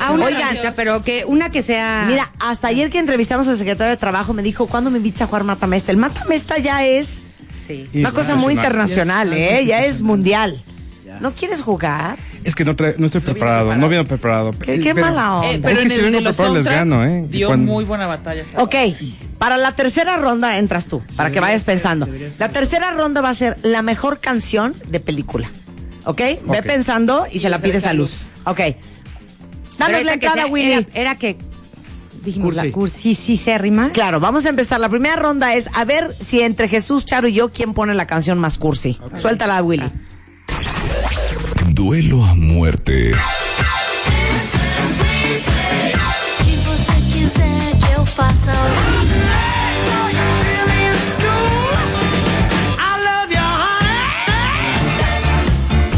Ah, 0.00 0.12
una 0.12 0.26
Oigan. 0.26 0.58
pero 0.76 1.02
que 1.02 1.24
una 1.24 1.50
que 1.50 1.62
sea. 1.62 2.04
Mira, 2.08 2.30
hasta 2.38 2.68
ayer 2.68 2.90
que 2.90 2.98
entrevistamos 2.98 3.48
al 3.48 3.56
secretario 3.56 3.90
de 3.90 3.96
Trabajo 3.96 4.32
me 4.34 4.42
dijo, 4.42 4.66
¿cuándo 4.66 4.90
me 4.90 4.98
invitas 4.98 5.22
a 5.22 5.26
jugar 5.26 5.44
Mátame 5.44 5.76
esta? 5.76 5.90
El 5.92 5.98
Mátame 5.98 6.34
esta 6.36 6.58
ya 6.58 6.84
es 6.86 7.22
sí. 7.66 7.88
una 7.94 8.12
cosa 8.12 8.36
muy 8.36 8.54
internacional, 8.54 9.30
Ya 9.30 9.36
es 9.36 9.60
¿eh? 9.60 9.66
Ya 9.66 9.84
es 9.84 10.02
mundial. 10.02 10.62
¿No 11.20 11.34
quieres 11.34 11.60
jugar? 11.60 12.16
Es 12.44 12.54
que 12.54 12.64
no, 12.64 12.74
trae- 12.76 12.94
no 12.96 13.04
estoy 13.04 13.20
preparado, 13.20 13.76
no 13.76 13.88
viene 13.88 14.04
preparado. 14.04 14.52
Qué, 14.52 14.80
qué 14.80 14.94
Pero- 14.94 15.06
mala 15.06 15.34
onda. 15.36 15.50
Eh, 15.52 15.60
pero 15.62 15.76
que 15.76 15.82
en 15.82 15.90
si 15.90 15.96
el 15.96 16.10
vengo 16.12 16.24
preparado 16.24 16.54
les 16.54 16.64
gano, 16.64 17.04
¿eh? 17.04 17.26
dio 17.28 17.48
Cuando- 17.48 17.72
muy 17.72 17.84
buena 17.84 18.06
batalla. 18.06 18.44
Ok, 18.56 18.74
para 19.36 19.56
la 19.58 19.74
tercera 19.74 20.16
ronda 20.16 20.56
entras 20.58 20.86
tú, 20.86 21.02
para 21.16 21.30
que 21.30 21.40
vayas 21.40 21.62
pensando. 21.64 22.08
La 22.38 22.48
tercera 22.48 22.92
ronda 22.92 23.20
va 23.20 23.28
a 23.30 23.34
ser 23.34 23.58
la 23.62 23.82
mejor 23.82 24.20
canción 24.20 24.74
de 24.88 25.00
película. 25.00 25.50
¿Ok? 26.04 26.20
Ve 26.46 26.62
pensando 26.62 27.26
y 27.30 27.40
se 27.40 27.50
la 27.50 27.58
pides 27.58 27.84
a 27.84 27.92
Luz. 27.92 28.18
Ok. 28.44 28.60
Danos 29.80 30.04
la 30.04 30.12
entrada, 30.14 30.34
sea- 30.42 30.46
Willy. 30.46 30.72
Era, 30.72 30.86
era 30.94 31.14
que. 31.16 31.36
Dijimos 32.24 32.52
Cursi. 32.52 32.66
la 32.66 32.72
cursi, 32.72 33.14
sí, 33.14 33.36
se 33.38 33.56
rima. 33.56 33.90
Claro, 33.92 34.20
vamos 34.20 34.44
a 34.44 34.50
empezar. 34.50 34.78
La 34.78 34.90
primera 34.90 35.16
ronda 35.16 35.54
es 35.54 35.70
a 35.74 35.84
ver 35.86 36.14
si 36.20 36.42
entre 36.42 36.68
Jesús, 36.68 37.06
Charo 37.06 37.28
y 37.28 37.32
yo, 37.32 37.50
¿quién 37.50 37.72
pone 37.72 37.94
la 37.94 38.06
canción 38.06 38.38
más 38.38 38.58
cursi? 38.58 38.98
Suéltala, 39.14 39.62
Willy. 39.62 39.90
Duelo 41.72 42.22
a 42.24 42.34
muerte. 42.34 43.12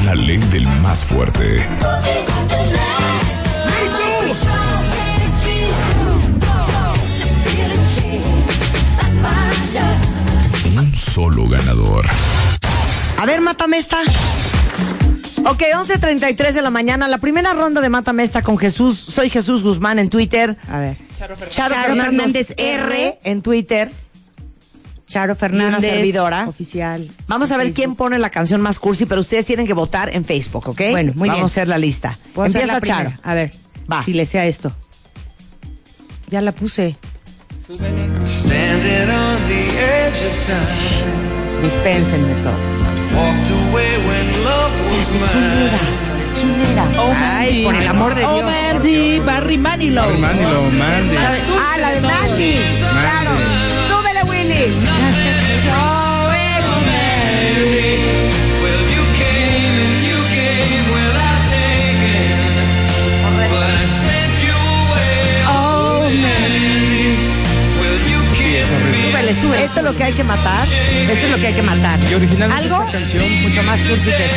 La 0.05 0.15
ley 0.15 0.39
del 0.51 0.67
más 0.83 1.05
fuerte. 1.05 1.61
A 13.23 13.25
ver, 13.25 13.41
mátame 13.41 13.79
esta. 13.79 13.99
Ok, 15.49 15.63
11.33 15.77 16.55
de 16.55 16.61
la 16.61 16.71
mañana. 16.71 17.07
La 17.07 17.19
primera 17.19 17.53
ronda 17.53 17.81
de 17.81 17.89
Mátame 17.89 18.25
esta 18.25 18.43
con 18.43 18.59
Jesús. 18.59 18.99
Soy 18.99 19.31
Jesús 19.31 19.63
Guzmán 19.63 20.01
en 20.01 20.11
Twitter. 20.11 20.59
A 20.69 20.81
ver. 20.81 20.97
Charo, 21.17 21.37
Charo 21.49 21.75
Fernández 21.77 22.49
Fernández 22.49 22.55
R 22.57 23.21
en 23.23 23.43
Twitter. 23.43 23.93
Charo 25.07 25.37
Fernández. 25.37 25.89
servidora. 25.89 26.49
Oficial. 26.49 27.09
Vamos 27.29 27.53
a 27.53 27.59
ver 27.59 27.67
Facebook. 27.67 27.77
quién 27.77 27.95
pone 27.95 28.19
la 28.19 28.31
canción 28.31 28.61
más 28.61 28.81
cursi, 28.81 29.07
pero 29.07 29.21
ustedes 29.21 29.47
tienen 29.47 29.69
que 29.69 29.75
votar 29.75 30.13
en 30.13 30.25
Facebook, 30.25 30.71
¿ok? 30.71 30.81
Bueno, 30.91 31.13
muy 31.15 31.29
Vamos 31.29 31.35
bien. 31.37 31.43
a 31.45 31.47
hacer 31.47 31.69
la 31.69 31.79
lista. 31.79 32.19
Puedo 32.35 32.49
hacer 32.49 32.63
Empieza 32.63 32.81
la. 32.81 32.87
Charo. 33.05 33.13
A 33.23 33.35
ver. 33.35 33.53
Va. 33.91 34.03
Si 34.03 34.15
le 34.15 34.27
sea 34.27 34.47
esto. 34.47 34.73
Ya 36.27 36.41
la 36.41 36.51
puse. 36.51 36.97
Standing 37.67 39.11
on 39.11 39.47
the 39.47 39.69
edge 39.69 40.27
of 40.27 40.45
time. 40.45 41.63
Dispénsenme 41.63 42.35
todos. 42.43 42.92
Walked 43.15 43.51
away 43.51 43.91
when 44.07 44.27
love 44.45 44.73
was 44.89 45.09
mine. 45.21 45.71
¿Quién 46.35 46.55
era? 46.73 46.85
Oh, 46.99 47.13
Ay, 47.15 47.47
Mandy. 47.47 47.65
por 47.65 47.75
el 47.77 47.87
amor 47.89 48.15
de 48.15 48.25
Oh, 48.25 48.35
Dios. 48.35 48.47
Mandy, 48.51 49.19
Barry 49.21 49.59
Manilow. 49.59 50.07
Barry 50.07 50.19
Manilow, 50.21 50.63
Mandy. 50.73 51.17
Ah, 51.59 51.77
la 51.79 51.91
de 51.91 52.01
Mandy. 52.01 52.55
Claro. 53.03 53.31
Súbele, 53.89 54.23
Willy. 54.25 54.65
Súbele. 69.37 69.65
Esto 69.65 69.79
es 69.81 69.85
lo 69.85 69.95
que 69.97 70.05
hay 70.05 70.13
que 70.13 70.25
matar. 70.25 70.67
Esto 70.69 71.27
es 71.27 71.31
lo 71.31 71.37
que 71.39 71.47
hay 71.49 71.55
que 71.55 71.63
matar. 71.63 71.99
Y 72.11 72.15
originalmente 72.15 72.65
Algo 72.65 72.85
esta 72.87 72.99
canción, 72.99 73.43
mucho 73.43 73.63
más 73.65 73.81
cursi 73.81 74.07
que 74.11 74.25
esto. 74.25 74.37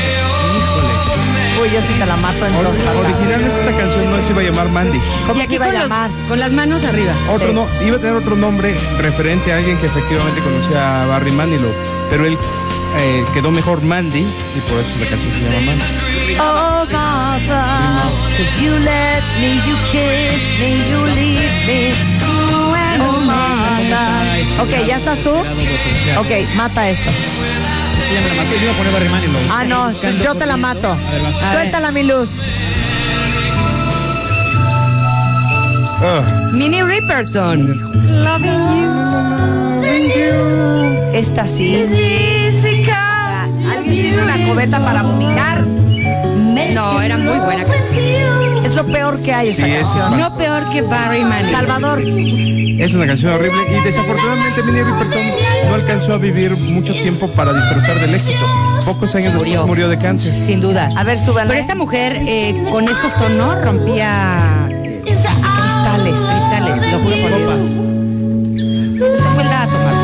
Uy, 1.61 1.69
yo 1.73 1.81
sí 1.81 1.93
te 1.97 2.05
la 2.05 2.17
mato 2.17 2.45
en 2.45 2.55
or- 2.55 2.65
dos 2.65 2.77
palabras. 2.77 3.05
originalmente 3.13 3.59
esta 3.59 3.77
canción 3.77 4.11
no 4.11 4.21
se 4.21 4.31
iba 4.33 4.41
a 4.41 4.43
llamar 4.43 4.69
Mandy. 4.69 4.99
¿Cómo 5.25 5.35
Y 5.35 5.37
se 5.37 5.43
aquí 5.45 5.55
iba 5.55 5.65
a 5.65 5.69
con, 5.69 5.79
los- 5.79 5.89
llamar? 5.89 6.11
con 6.27 6.39
las 6.39 6.51
manos 6.51 6.83
arriba. 6.83 7.13
Otro 7.31 7.47
Sí. 7.49 7.53
no, 7.53 7.67
iba 7.85 7.95
a 7.95 7.99
tener 7.99 8.15
otro 8.15 8.35
nombre 8.35 8.75
referente 8.99 9.53
a 9.53 9.57
alguien 9.57 9.77
que 9.77 9.85
efectivamente 9.85 10.41
conocía 10.41 11.03
a 11.03 11.05
Barry 11.07 11.31
Manilow, 11.31 11.71
pero 12.09 12.25
él 12.25 12.37
eh, 12.97 13.25
quedó 13.33 13.51
mejor 13.51 13.81
Mandy 13.83 14.19
y 14.21 14.59
por 14.69 14.79
eso 14.79 14.91
la 14.99 15.05
canción 15.07 15.31
se 15.31 15.41
llama 15.43 15.65
Mandy. 15.65 16.35
Oh, 16.39 16.85
Martha, 16.91 18.03
'cause 18.37 18.61
you 18.63 18.71
let 18.79 19.23
me, 19.39 19.55
you 19.65 19.75
kiss 19.91 20.59
me, 20.59 20.89
you 20.89 21.05
leave 21.15 21.65
me. 21.67 21.93
Oh, 22.99 23.21
Martha. 23.21 24.24
Ok, 24.59 24.87
¿ya 24.87 24.97
estás 24.97 25.19
tú? 25.19 25.31
Ok, 25.31 26.55
mata 26.55 26.89
esto. 26.89 27.09
Es 27.09 28.05
que 28.05 28.13
ya 28.13 28.21
me 28.21 28.27
la 28.29 28.43
maté. 28.43 28.55
Yo 28.57 28.63
iba 28.63 28.73
a 28.73 28.77
poner 28.77 28.93
Barry 28.93 29.09
Manilow. 29.09 29.41
Ah, 29.51 29.63
no, 29.63 29.91
yo 30.23 30.35
te 30.35 30.45
la 30.45 30.57
mato. 30.57 30.91
A 30.91 31.11
ver, 31.11 31.21
vas. 31.21 31.51
Suéltala, 31.51 31.91
mi 31.91 32.03
luz. 32.03 32.41
Ah, 36.01 36.51
Mini 36.53 36.81
Ripperton. 36.83 37.95
Esta 41.13 41.47
sí. 41.47 41.85
¿Alguien 43.69 43.95
tiene 43.95 44.21
una 44.21 44.37
cubeta 44.47 44.79
para 44.79 45.01
vomitar? 45.03 45.65
No, 46.73 47.01
era 47.01 47.17
muy 47.17 47.39
buena 47.39 47.63
canción. 47.63 48.44
Es 48.75 48.85
lo 48.85 48.91
peor 48.91 49.21
que 49.21 49.33
hay 49.33 49.47
esta 49.49 49.65
Sí, 49.65 49.71
canción. 49.71 50.19
No 50.19 50.37
peor 50.37 50.69
que 50.69 50.81
Barry 50.81 51.23
Manilow. 51.23 51.51
Salvador, 51.51 52.01
es 52.01 52.93
una 52.93 53.07
canción 53.07 53.33
horrible 53.33 53.57
y 53.71 53.85
desafortunadamente 53.85 54.63
Minnie 54.63 54.83
Riperton 54.83 55.21
no 55.69 55.75
alcanzó 55.75 56.13
a 56.13 56.17
vivir 56.17 56.57
mucho 56.57 56.91
tiempo 56.91 57.29
para 57.29 57.53
disfrutar 57.53 57.97
del 58.01 58.15
éxito. 58.15 58.45
Pocos 58.83 59.15
años 59.15 59.27
después 59.31 59.47
Murió. 59.47 59.65
murió 59.65 59.87
de 59.87 59.97
cáncer. 59.97 60.41
Sin 60.41 60.59
duda. 60.59 60.89
a 60.97 61.03
ver, 61.05 61.17
súbela. 61.17 61.47
Pero 61.47 61.59
esta 61.61 61.73
mujer 61.75 62.17
eh, 62.27 62.65
con 62.69 62.83
estos 62.89 63.15
tonos 63.15 63.63
rompía 63.63 64.67
eh, 64.69 65.01
cristales, 65.05 66.19
cristales, 66.19 66.77
lo 66.91 66.99
juro 66.99 67.15
por 67.21 67.37
Dios. 67.37 67.61
Tomar. 69.71 69.95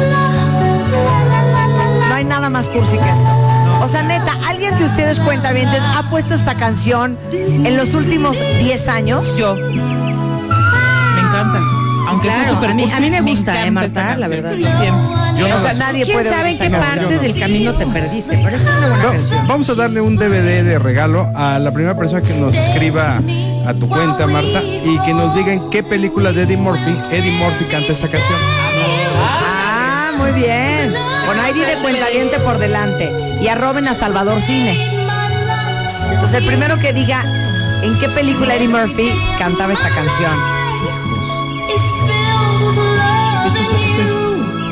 No 2.07 2.15
hay 2.15 2.23
nada 2.23 2.49
más 2.49 2.69
cursi 2.69 2.97
que 2.97 3.03
esto. 3.03 3.40
O 3.81 3.87
sea, 3.87 4.03
neta, 4.03 4.33
¿alguien 4.47 4.77
de 4.77 4.85
ustedes 4.85 5.19
cuentavientes 5.19 5.81
ha 5.81 6.09
puesto 6.09 6.35
esta 6.35 6.53
canción 6.55 7.17
en 7.31 7.75
los 7.77 7.93
últimos 7.95 8.37
10 8.59 8.87
años? 8.87 9.35
Yo. 9.37 9.55
Me 9.55 9.71
encanta. 11.21 11.59
Aunque 12.07 12.27
Claro, 12.27 12.43
sea 12.43 12.53
súper 12.53 12.69
a 12.69 12.73
mí- 12.73 12.83
cursi, 12.83 12.97
a 12.97 12.99
mí 12.99 13.09
me 13.11 13.21
gusta, 13.21 13.51
encanta 13.51 13.67
eh, 13.67 13.71
Marta, 13.71 14.17
la 14.17 14.27
verdad. 14.27 14.53
Siempre. 14.53 15.09
Yo 15.37 15.47
no 15.47 15.55
o 15.55 15.59
sea, 15.59 15.73
nadie 15.73 16.03
¿Quién 16.03 16.17
puede 16.17 16.29
sabe 16.29 16.51
en 16.51 16.57
qué 16.57 16.69
canción. 16.69 16.99
parte 17.05 17.19
del 17.19 17.39
camino 17.39 17.75
te 17.75 17.87
perdiste? 17.87 18.37
Pero 18.43 18.55
es 18.55 18.61
una 18.61 18.79
buena 18.87 18.97
No, 18.97 19.11
canción. 19.11 19.47
vamos 19.47 19.69
a 19.69 19.75
darle 19.75 20.01
un 20.01 20.17
DVD 20.17 20.63
de 20.63 20.79
regalo 20.79 21.31
a 21.35 21.57
la 21.59 21.71
primera 21.71 21.95
persona 21.97 22.21
que 22.21 22.33
nos 22.35 22.55
escriba 22.55 23.19
a 23.65 23.73
tu 23.73 23.87
cuenta, 23.87 24.27
Marta, 24.27 24.61
y 24.63 24.99
que 25.05 25.13
nos 25.13 25.33
diga 25.35 25.53
en 25.53 25.69
qué 25.69 25.83
película 25.83 26.31
de 26.31 26.43
Eddie 26.43 26.57
Murphy 26.57 26.95
Eddie 27.11 27.31
Murphy 27.37 27.65
canta 27.65 27.91
esta 27.91 28.07
canción. 28.07 28.37
Ah, 29.23 30.11
muy 30.17 30.31
bien. 30.31 30.93
Con 31.31 31.39
ID 31.49 31.65
de 31.65 31.75
cuentaviente 31.81 32.39
por 32.39 32.57
delante. 32.57 33.09
Y 33.41 33.47
arroben 33.47 33.87
a 33.87 33.93
Salvador 33.93 34.41
Cine. 34.41 34.77
Entonces, 36.11 36.39
el 36.39 36.45
primero 36.45 36.77
que 36.77 36.91
diga 36.91 37.23
en 37.81 37.97
qué 37.99 38.09
película 38.09 38.55
Eddie 38.55 38.67
Murphy 38.67 39.09
cantaba 39.39 39.71
esta 39.71 39.87
canción. 39.89 40.37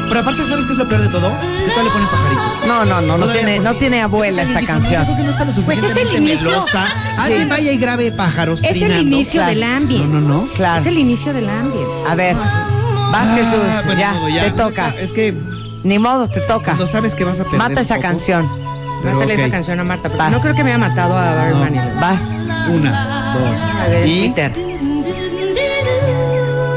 Pero 0.10 0.22
aparte, 0.22 0.44
¿sabes 0.50 0.66
qué 0.66 0.72
es 0.74 0.78
lo 0.80 0.90
peor 0.90 1.02
de 1.02 1.08
todo? 1.10 1.30
Que 1.40 1.72
todavía 1.72 1.84
le 1.84 1.90
ponen 1.92 2.08
pajaritos. 2.10 2.68
No, 2.68 2.84
no, 2.86 3.02
no, 3.02 3.18
no 3.20 3.28
tiene, 3.28 3.56
pues, 3.56 3.64
no 3.64 3.76
tiene 3.76 4.02
abuela 4.02 4.42
esta 4.42 4.62
canción. 4.62 5.06
que 5.16 5.24
no 5.24 5.30
está 5.30 5.46
lo 5.46 5.52
Pues 5.54 5.82
es 5.84 5.96
el 5.96 6.14
inicio. 6.18 6.50
melosa. 6.50 6.88
Alguien 7.18 7.44
Sí. 7.44 7.50
vaya 7.50 7.72
y 7.72 7.78
grabe 7.78 8.12
pájaros 8.12 8.60
Es 8.64 8.72
el 8.72 8.80
trinando. 8.80 9.02
inicio 9.16 9.40
claro. 9.40 9.50
del 9.52 9.64
ambiente. 9.64 10.08
No, 10.08 10.20
no, 10.22 10.28
no. 10.46 10.48
Claro. 10.56 10.82
Es 10.82 10.88
el 10.88 10.98
inicio 10.98 11.32
del 11.32 11.48
ambiente. 11.48 11.92
A 12.10 12.16
ver, 12.16 12.36
vas 12.36 13.28
Ah, 13.30 13.36
Jesús, 13.36 13.84
pues, 13.86 13.98
ya, 13.98 14.14
modo, 14.14 14.28
te 14.42 14.52
toca. 14.52 14.90
Es 15.00 15.12
que 15.12 15.34
Ni 15.84 15.98
modo, 16.00 16.28
te 16.28 16.42
toca. 16.42 16.66
cuando 16.66 16.88
sabes 16.88 17.16
que 17.16 17.24
vas 17.24 17.40
a 17.40 17.44
perder 17.44 17.60
Mata 17.60 17.82
esa 17.82 17.96
poco, 17.96 18.08
canción. 18.08 18.50
pero 19.04 19.16
Mátale 19.16 19.36
esa 19.36 19.50
canción 19.50 19.80
a 19.80 19.84
Marta, 19.84 20.10
porque 20.10 20.30
no 20.32 20.40
creo 20.42 20.56
que 20.56 20.64
me 20.64 20.70
haya 20.72 20.78
matado 20.78 21.18
a 21.18 21.34
Barry 21.36 21.54
No. 21.54 21.60
Manilow. 21.60 22.00
Vas. 22.02 22.36
Una, 22.70 23.34
dos. 23.34 23.60
A 23.62 23.88
ver, 23.88 24.08
y 24.08 24.30
Peter. 24.30 24.52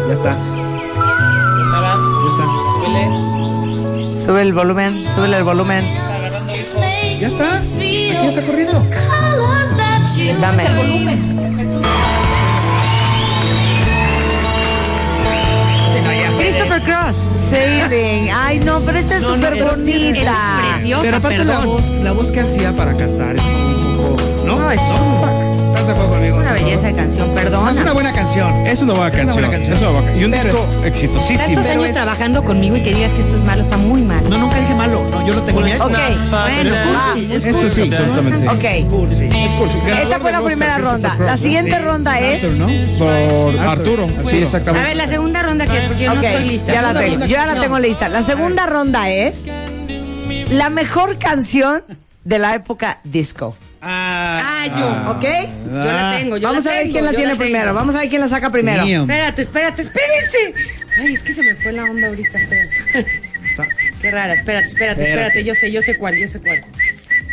ya 0.08 0.12
está. 0.14 0.36
Ya 0.36 2.28
está. 2.28 2.44
Sube 4.24 4.42
el 4.42 4.52
volumen, 4.52 5.04
sube 5.12 5.36
el 5.36 5.42
volumen. 5.42 5.84
Ya 7.20 7.26
está. 7.26 7.56
Aquí 7.58 8.08
está 8.28 8.42
corriendo. 8.42 8.86
Dame. 10.40 10.64
Christopher 16.72 16.82
Cross. 16.82 17.26
Sailing. 17.50 18.30
Ay, 18.32 18.58
no, 18.60 18.80
pero 18.80 18.98
esta 18.98 19.16
es 19.16 19.22
No, 19.22 19.28
no, 19.30 19.34
súper 19.36 19.54
es- 19.54 19.64
es- 19.64 19.78
bonita. 19.78 20.20
es 20.20 20.72
preciosa, 20.74 21.02
Pero 21.02 21.16
aparte 21.18 21.38
la 21.44 21.44
perdón. 21.58 21.66
voz, 21.66 21.92
la 22.02 22.12
voz 22.12 22.30
que 22.32 22.40
hacía 22.40 22.72
para 22.76 22.96
cantar 22.96 23.36
es 23.36 23.42
como 23.42 23.66
un 23.66 23.96
poco, 23.96 24.22
¿no? 24.46 24.58
No, 24.58 24.70
es 24.70 24.80
¿Estás 24.80 25.86
de 25.86 25.92
acuerdo 25.92 26.10
conmigo? 26.14 26.36
una 26.36 26.52
belleza 26.52 26.86
de 26.86 26.94
canción, 26.94 27.28
No, 27.28 27.34
es 27.38 27.42
perdón. 27.44 27.78
una 27.78 27.92
buena 27.92 28.12
canción. 28.12 28.66
Es 28.66 28.80
una 28.82 28.92
buena 28.94 29.08
Es 29.08 29.14
una 29.14 29.24
canción. 29.24 29.32
buena 29.34 29.50
canción. 29.50 29.74
es 29.74 29.80
una 29.82 29.90
buena 29.90 30.12
ca- 30.12 30.16
Y 30.18 30.24
un 30.24 30.30
Pero- 30.30 30.42
disco 30.44 30.66
exitosísimo. 30.84 31.38
Tantos 31.44 31.66
años 31.66 31.84
es- 31.86 31.92
trabajando 31.92 32.44
conmigo 32.44 32.76
y 32.76 32.82
que 32.82 32.94
digas 32.94 33.12
que 33.14 33.22
esto 33.22 33.36
es 33.36 33.42
malo, 33.42 33.62
está 33.62 33.76
muy 33.78 34.02
mal. 34.02 34.22
No, 34.28 34.38
nunca 34.38 34.56
dije 34.60 34.74
malo. 34.74 35.02
No, 35.10 35.26
yo 35.26 35.34
lo 35.34 35.42
tengo 35.42 35.60
bien. 35.62 35.80
Ok, 35.80 35.90
Pero 35.92 36.70
es 36.70 36.76
ah, 36.76 37.10
cursi, 37.14 37.32
es 37.32 37.44
es 37.44 37.52
cursi. 37.54 37.82
absolutamente. 37.82 38.48
ok. 38.48 38.90
Cursi. 38.90 39.24
Es 39.24 39.52
cursi. 39.52 39.78
Esta 40.02 40.20
fue 40.20 40.32
la 40.32 40.42
primera 40.42 40.78
ronda. 40.78 41.16
La 41.18 41.36
siguiente 41.36 41.78
ronda 41.78 42.20
es. 42.20 42.54
¿no? 42.56 42.66
Por 42.98 43.58
Arturo. 43.58 44.06
Sí, 44.24 44.36
A 44.36 44.42
exactamente. 44.42 44.88
ver, 44.88 44.96
la 44.96 45.06
segunda 45.08 45.31
ronda 45.52 45.66
que 45.66 45.78
es, 45.78 45.84
porque 45.84 46.02
yo 46.04 46.14
no 46.14 46.20
estoy 46.20 46.44
lista. 46.48 46.72
ya 46.72 46.82
la 46.82 46.88
Segunda 46.92 47.00
tengo. 47.02 47.12
ronda 47.20 47.26
Yo 47.26 47.32
ya 47.36 47.46
la 47.46 47.54
no. 47.54 47.60
tengo 47.62 47.78
lista. 47.78 48.08
La 48.08 48.22
segunda 48.22 48.66
ronda 48.66 49.10
es 49.10 49.52
la 50.50 50.70
mejor 50.70 51.18
canción 51.18 51.82
de 52.24 52.38
la 52.38 52.54
época 52.54 53.00
disco. 53.04 53.56
Ah, 53.84 54.66
yo. 54.68 55.10
¿Ok? 55.12 55.24
Yo 55.70 55.84
la 55.92 56.16
tengo, 56.16 56.36
yo 56.36 56.48
Vamos 56.48 56.64
la 56.64 56.70
a 56.70 56.74
ver 56.74 56.82
tengo, 56.84 56.92
quién 56.92 57.04
la 57.04 57.12
tiene 57.12 57.36
primero. 57.36 57.74
Vamos 57.74 57.94
a 57.96 58.00
ver 58.00 58.08
quién 58.08 58.20
la 58.20 58.28
saca 58.28 58.50
primero. 58.50 58.78
Damn. 58.86 59.02
Espérate, 59.02 59.42
espérate, 59.42 59.82
espérense. 59.82 60.54
Ay, 60.98 61.14
es 61.14 61.22
que 61.22 61.32
se 61.34 61.42
me 61.42 61.54
fue 61.56 61.72
la 61.72 61.84
onda 61.84 62.06
ahorita. 62.08 62.38
fea. 62.48 62.66
Qué 64.00 64.10
rara, 64.10 64.34
espérate, 64.34 64.68
espérate, 64.68 65.02
espérate. 65.02 65.44
Yo 65.44 65.54
sé, 65.56 65.72
yo 65.72 65.82
sé 65.82 65.96
cuál, 65.98 66.14
yo 66.16 66.28
sé 66.28 66.38
cuál. 66.40 66.64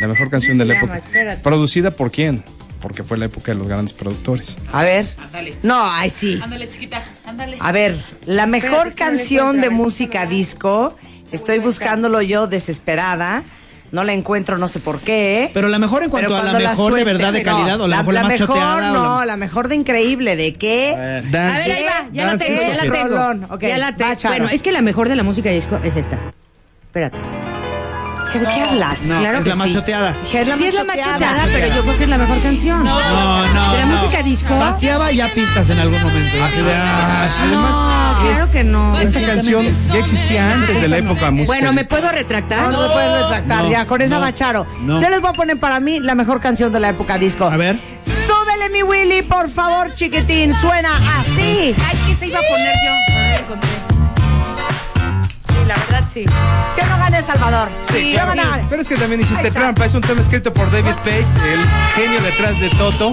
La 0.00 0.08
mejor 0.08 0.28
canción 0.30 0.58
de 0.58 0.64
la 0.64 0.74
llama? 0.74 0.94
época. 0.96 0.98
Espérate. 0.98 1.42
¿Producida 1.42 1.92
por 1.92 2.10
quién? 2.10 2.42
Porque 2.80 3.02
fue 3.04 3.16
la 3.18 3.26
época 3.26 3.52
de 3.52 3.58
los 3.58 3.68
grandes 3.68 3.92
productores. 3.92 4.56
A 4.72 4.82
ver. 4.82 5.06
Ándale. 5.18 5.54
No, 5.62 5.80
ay 5.84 6.10
sí. 6.10 6.40
Ándale, 6.42 6.68
chiquita. 6.68 7.02
Ándale. 7.30 7.56
A 7.60 7.72
ver, 7.72 7.96
la 8.26 8.46
mejor 8.46 8.88
Espérate, 8.88 8.88
es 8.88 8.94
que 8.94 9.04
no 9.04 9.10
la 9.10 9.16
canción 9.18 9.60
de 9.60 9.70
música 9.70 10.26
disco. 10.26 10.96
Estoy 11.32 11.58
buscándolo 11.60 12.20
yo 12.22 12.46
desesperada. 12.46 13.42
No 13.92 14.04
la 14.04 14.12
encuentro, 14.12 14.56
no 14.56 14.68
sé 14.68 14.78
por 14.78 15.00
qué. 15.00 15.50
Pero 15.52 15.66
la 15.68 15.80
mejor 15.80 16.04
en 16.04 16.10
cuanto 16.10 16.36
a 16.36 16.44
la 16.44 16.58
mejor 16.58 16.94
de 16.94 17.02
verdad 17.02 17.32
de 17.32 17.42
no, 17.42 17.44
calidad 17.50 17.80
o 17.80 17.88
la, 17.88 17.98
mejor 17.98 18.14
la, 18.14 18.22
más 18.22 18.38
choteada. 18.38 18.92
no, 18.92 19.18
la- 19.20 19.26
la 19.26 19.36
mejor 19.36 19.66
de 19.68 19.74
increíble. 19.74 20.36
¿De 20.36 20.52
qué? 20.52 20.94
A 20.94 21.20
ver, 21.26 21.36
ahí 21.72 21.84
va, 21.84 22.08
ya 22.12 22.26
la 22.26 22.36
tengo, 22.38 22.60
ya 22.60 22.74
la 22.74 22.82
tengo. 22.92 23.58
Ya 23.60 23.78
la 23.78 23.96
tengo. 23.96 24.14
Bueno, 24.28 24.48
es 24.48 24.62
que 24.62 24.70
la 24.70 24.82
mejor 24.82 25.08
de 25.08 25.16
la 25.16 25.24
música 25.24 25.50
disco 25.50 25.80
es 25.82 25.96
esta. 25.96 26.18
Espérate. 26.86 27.18
¿Qué- 28.32 28.38
¿De 28.40 28.46
qué 28.46 28.60
hablas? 28.62 29.02
No, 29.02 29.18
Claro 29.18 29.38
es 29.38 29.44
que 29.44 29.50
la 29.54 29.64
sí. 29.64 29.72
choteada. 29.74 30.16
¿Qué 30.30 30.44
sí 30.56 30.66
es 30.66 30.74
la 30.74 30.84
más 30.84 30.96
choteada, 30.96 31.42
pero 31.52 31.74
yo 31.74 31.82
creo 31.82 31.96
que 31.98 32.04
es 32.04 32.10
la 32.10 32.18
mejor 32.18 32.42
canción. 32.42 32.84
No, 32.84 33.00
no. 33.00 33.42
¿De 33.72 33.78
la 33.78 33.86
no. 33.86 33.96
música 33.96 34.22
disco? 34.22 34.56
Vaciaba 34.56 35.10
ya 35.12 35.28
pistas 35.34 35.68
en 35.70 35.78
algún 35.78 36.02
momento. 36.02 36.44
Así 36.44 36.56
de, 36.60 36.72
ah, 36.74 37.28
No, 37.52 38.28
claro 38.30 38.50
que 38.50 38.64
no. 38.64 38.98
Esta 38.98 39.20
canción 39.26 39.64
ya 39.92 39.98
existía 39.98 40.52
antes 40.52 40.80
de 40.80 40.88
la 40.88 40.98
época 40.98 41.30
musical. 41.30 41.46
Bueno, 41.46 41.72
¿me 41.72 41.84
puedo 41.84 42.10
retractar? 42.10 42.70
No, 42.70 42.72
no 42.72 42.88
me 42.88 42.94
puedes 42.94 43.22
retractar, 43.22 43.64
No, 43.64 43.70
ya, 43.70 43.86
con 43.86 44.00
esa 44.02 44.16
no, 44.16 44.20
Macharo. 44.22 44.66
no. 44.80 45.00
Yo 45.00 45.08
les 45.10 45.20
voy 45.20 45.30
a 45.30 45.34
poner 45.34 45.58
para 45.58 45.80
mí 45.80 46.00
la 46.00 46.14
mejor 46.14 46.40
canción 46.40 46.72
de 46.72 46.80
la 46.80 46.90
época 46.90 47.18
disco. 47.18 47.44
A 47.46 47.56
ver. 47.56 47.80
Súbele 48.26 48.68
mi 48.70 48.82
Willy, 48.82 49.22
por 49.22 49.50
favor, 49.50 49.92
chiquitín. 49.94 50.52
Suena 50.54 50.96
así. 51.18 51.74
Ay, 51.78 51.96
es 51.96 52.02
que 52.06 52.14
se 52.14 52.26
iba 52.28 52.38
a 52.38 52.42
poner 52.42 52.74
yo. 52.84 53.14
No 53.14 53.20
la 53.20 53.36
encontré. 53.38 53.70
Sí, 53.70 53.89
la 55.70 55.76
verdad 55.76 56.04
sí. 56.12 56.24
Si 56.74 56.80
no 56.88 56.98
gane 56.98 57.22
Salvador. 57.22 57.68
Sí, 57.92 58.16
no 58.18 58.26
gane. 58.26 58.66
Pero 58.68 58.82
es 58.82 58.88
que 58.88 58.96
también 58.96 59.20
hiciste 59.20 59.50
trampa. 59.50 59.84
Es 59.84 59.94
un 59.94 60.00
tema 60.00 60.20
escrito 60.20 60.52
por 60.52 60.68
David 60.70 60.96
Page, 61.04 61.24
el 61.52 61.60
genio 61.94 62.20
detrás 62.22 62.58
de 62.60 62.70
Toto, 62.70 63.12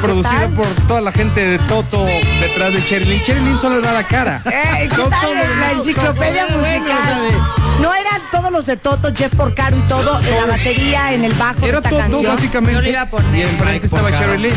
producido 0.00 0.50
por 0.56 0.66
toda 0.88 1.00
la 1.00 1.12
gente 1.12 1.40
de 1.40 1.58
Toto 1.60 2.04
detrás 2.40 2.72
de 2.72 2.84
Cherilyn. 2.84 3.22
Cherilyn 3.22 3.56
solo 3.58 3.80
da 3.80 3.92
la 3.92 4.02
cara. 4.02 4.42
Eh, 4.46 4.88
¿qué 4.90 4.96
tal 4.96 5.60
la 5.60 5.72
enciclopedia 5.72 6.46
Bueno, 6.46 6.58
musical? 6.58 7.71
De- 7.76 7.82
No 7.82 7.94
eran 7.94 8.20
todos 8.30 8.50
los 8.52 8.66
de 8.66 8.76
Toto, 8.76 9.12
Jeff 9.14 9.34
Porcaro 9.34 9.76
y 9.76 9.80
todo, 9.82 10.20
en 10.20 10.36
la 10.36 10.46
batería, 10.46 11.12
en 11.12 11.24
el 11.24 11.32
bajo 11.34 11.60
de 11.60 11.68
Era 11.68 11.78
esta 11.78 11.90
todo 11.90 11.98
canción. 12.00 12.34
básicamente. 12.36 12.74
Yo 12.74 12.80
le 12.80 12.90
iba 12.90 13.00
a 13.02 13.10
poner. 13.10 13.34
Y 13.34 13.42
enfrente 13.42 13.86
estaba 13.86 14.08
Porcaro. 14.08 14.26
Cherilyn. 14.32 14.54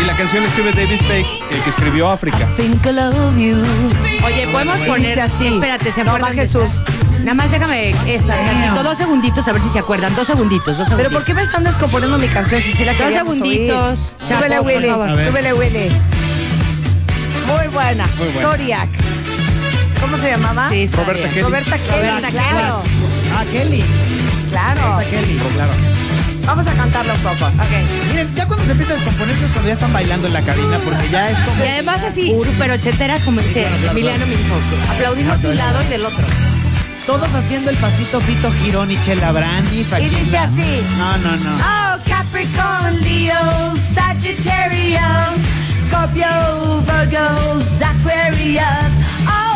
Y 0.00 0.04
la 0.04 0.16
canción 0.16 0.42
la 0.42 0.48
escribe 0.48 0.72
David 0.72 1.00
Page, 1.02 1.26
el 1.50 1.62
que 1.62 1.70
escribió 1.70 2.08
África. 2.10 2.38
Think 2.56 2.86
I 2.86 2.92
love 2.92 3.36
you. 3.36 3.62
Oye, 4.24 4.48
podemos 4.50 4.76
Dice 4.76 4.86
poner. 4.86 5.20
así. 5.20 5.46
Espérate, 5.48 5.92
se 5.92 6.04
No, 6.04 6.10
acuerdan 6.12 6.30
va 6.30 6.34
de 6.36 6.42
Jesús. 6.46 6.62
esta? 6.64 6.90
Nada 7.20 7.34
más 7.34 7.50
déjame 7.50 7.90
esta, 8.06 8.34
tantito, 8.34 8.82
dos 8.82 8.96
segunditos 8.96 9.46
a 9.46 9.52
ver 9.52 9.60
si 9.60 9.68
se 9.68 9.78
acuerdan. 9.78 10.14
Dos 10.16 10.26
segunditos, 10.26 10.64
dos 10.78 10.88
Pero 10.88 10.88
segunditos. 10.88 11.12
¿por 11.12 11.24
qué 11.24 11.34
me 11.34 11.42
están 11.42 11.64
descomponiendo 11.64 12.16
mi 12.18 12.28
canción 12.28 12.62
si 12.62 12.72
sí 12.72 12.82
la 12.84 12.92
Dos 12.92 13.02
queríamos 13.02 13.34
segunditos. 13.34 13.98
oír? 13.98 13.98
Chapo, 14.26 14.34
Súbele, 14.40 14.56
por 14.56 14.66
Willy. 14.66 14.88
favor. 14.88 15.08
A 15.10 15.14
ver. 15.16 15.26
Súbele, 15.28 15.52
Willy. 15.52 15.88
Muy 17.46 17.68
buena. 17.68 18.06
Muy 18.16 18.28
buena. 18.28 18.40
Zodiac. 18.50 18.88
¿Cómo 20.00 20.16
se 20.16 20.30
llamaba? 20.30 20.68
Sí, 20.68 20.82
está 20.82 21.02
Roberta. 21.02 21.28
Kelly. 21.28 21.42
Roberta 21.42 21.78
Kelly, 21.78 22.08
Roberta 22.08 22.28
claro. 22.30 22.82
Ah, 23.36 23.44
Kelly. 23.52 23.84
Claro. 24.50 24.98
Kelly, 25.10 25.38
claro. 25.54 25.72
Vamos 26.46 26.66
a 26.66 26.72
cantarlo 26.72 27.14
un 27.14 27.20
poco. 27.20 27.50
Miren, 28.08 28.34
ya 28.34 28.46
cuando 28.46 28.64
se 28.64 28.72
empieza 28.72 28.92
a 28.92 28.96
descomponerse 28.96 29.44
es 29.44 29.50
cuando 29.52 29.68
ya 29.68 29.74
están 29.74 29.92
bailando 29.92 30.26
en 30.26 30.32
la 30.32 30.42
cabina, 30.42 30.78
porque 30.84 31.08
ya 31.10 31.30
es 31.30 31.38
como. 31.38 31.64
Y 31.64 31.68
además 31.68 32.02
así, 32.02 32.34
súper 32.42 32.70
ochenteras, 32.72 33.22
como 33.24 33.40
dice 33.40 33.68
Emiliano 33.90 34.26
mismo. 34.26 34.54
Aplaudiendo 34.90 35.36
de 35.38 35.48
un 35.48 35.56
lado 35.56 35.82
y 35.82 35.86
del 35.86 36.04
otro. 36.04 36.24
Todos 37.06 37.28
haciendo 37.34 37.70
el 37.70 37.76
pasito 37.76 38.20
Fito 38.20 38.52
Girón 38.52 38.90
y 38.90 39.00
Chela 39.02 39.32
Brandi. 39.32 39.86
Y 40.00 40.08
dice 40.08 40.38
así. 40.38 40.82
No, 40.98 41.18
no, 41.18 41.36
no. 41.36 41.56
Oh, 41.56 41.98
Capricorn, 42.08 43.00
Leo, 43.02 43.74
Sagittarius, 43.94 45.40
Scorpio, 45.86 46.26
Virgos, 46.86 47.82
Aquarius. 47.82 48.92
Oh, 49.26 49.49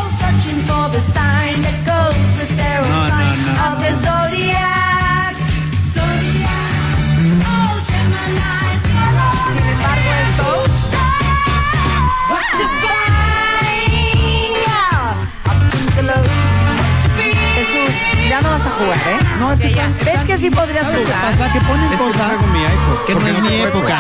ya 18.29 18.41
no 18.41 18.51
vas 18.51 18.67
a 18.67 18.71
jugar, 18.71 18.99
¿eh? 18.99 19.19
No, 19.39 19.53
es 19.53 19.61
que 19.61 19.67
están- 19.69 19.95
¿Ves 20.05 20.25
que 20.25 20.39
sí 20.39 20.51
podrías 20.51 20.87
¿Sabes 20.87 21.01
qué 21.05 21.13
jugar? 21.13 21.37
pasa? 21.39 21.53
Que 21.53 21.61
ponen 21.61 21.85
Es 21.85 21.91
que 21.91 21.97
cosas 21.99 22.17
traigo 22.23 22.47
mi 22.49 22.61
iPod. 22.61 23.07
que 23.07 23.15
no 23.15 23.27
es 23.27 23.43
mi 23.43 23.61
época. 23.61 23.99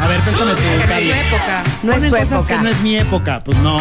A 0.00 0.06
ver, 0.06 0.20
préstame 0.20 0.50
tu 0.52 0.62
Que 0.62 0.76
no 0.76 0.82
es 0.82 0.86
cable. 0.88 1.20
época. 1.20 1.62
No 1.82 1.92
es 1.92 2.08
tu 2.08 2.16
época. 2.16 2.46
que 2.56 2.62
no 2.62 2.68
es 2.68 2.80
mi 2.80 2.96
época. 2.96 3.40
Pues 3.44 3.58
no. 3.58 3.78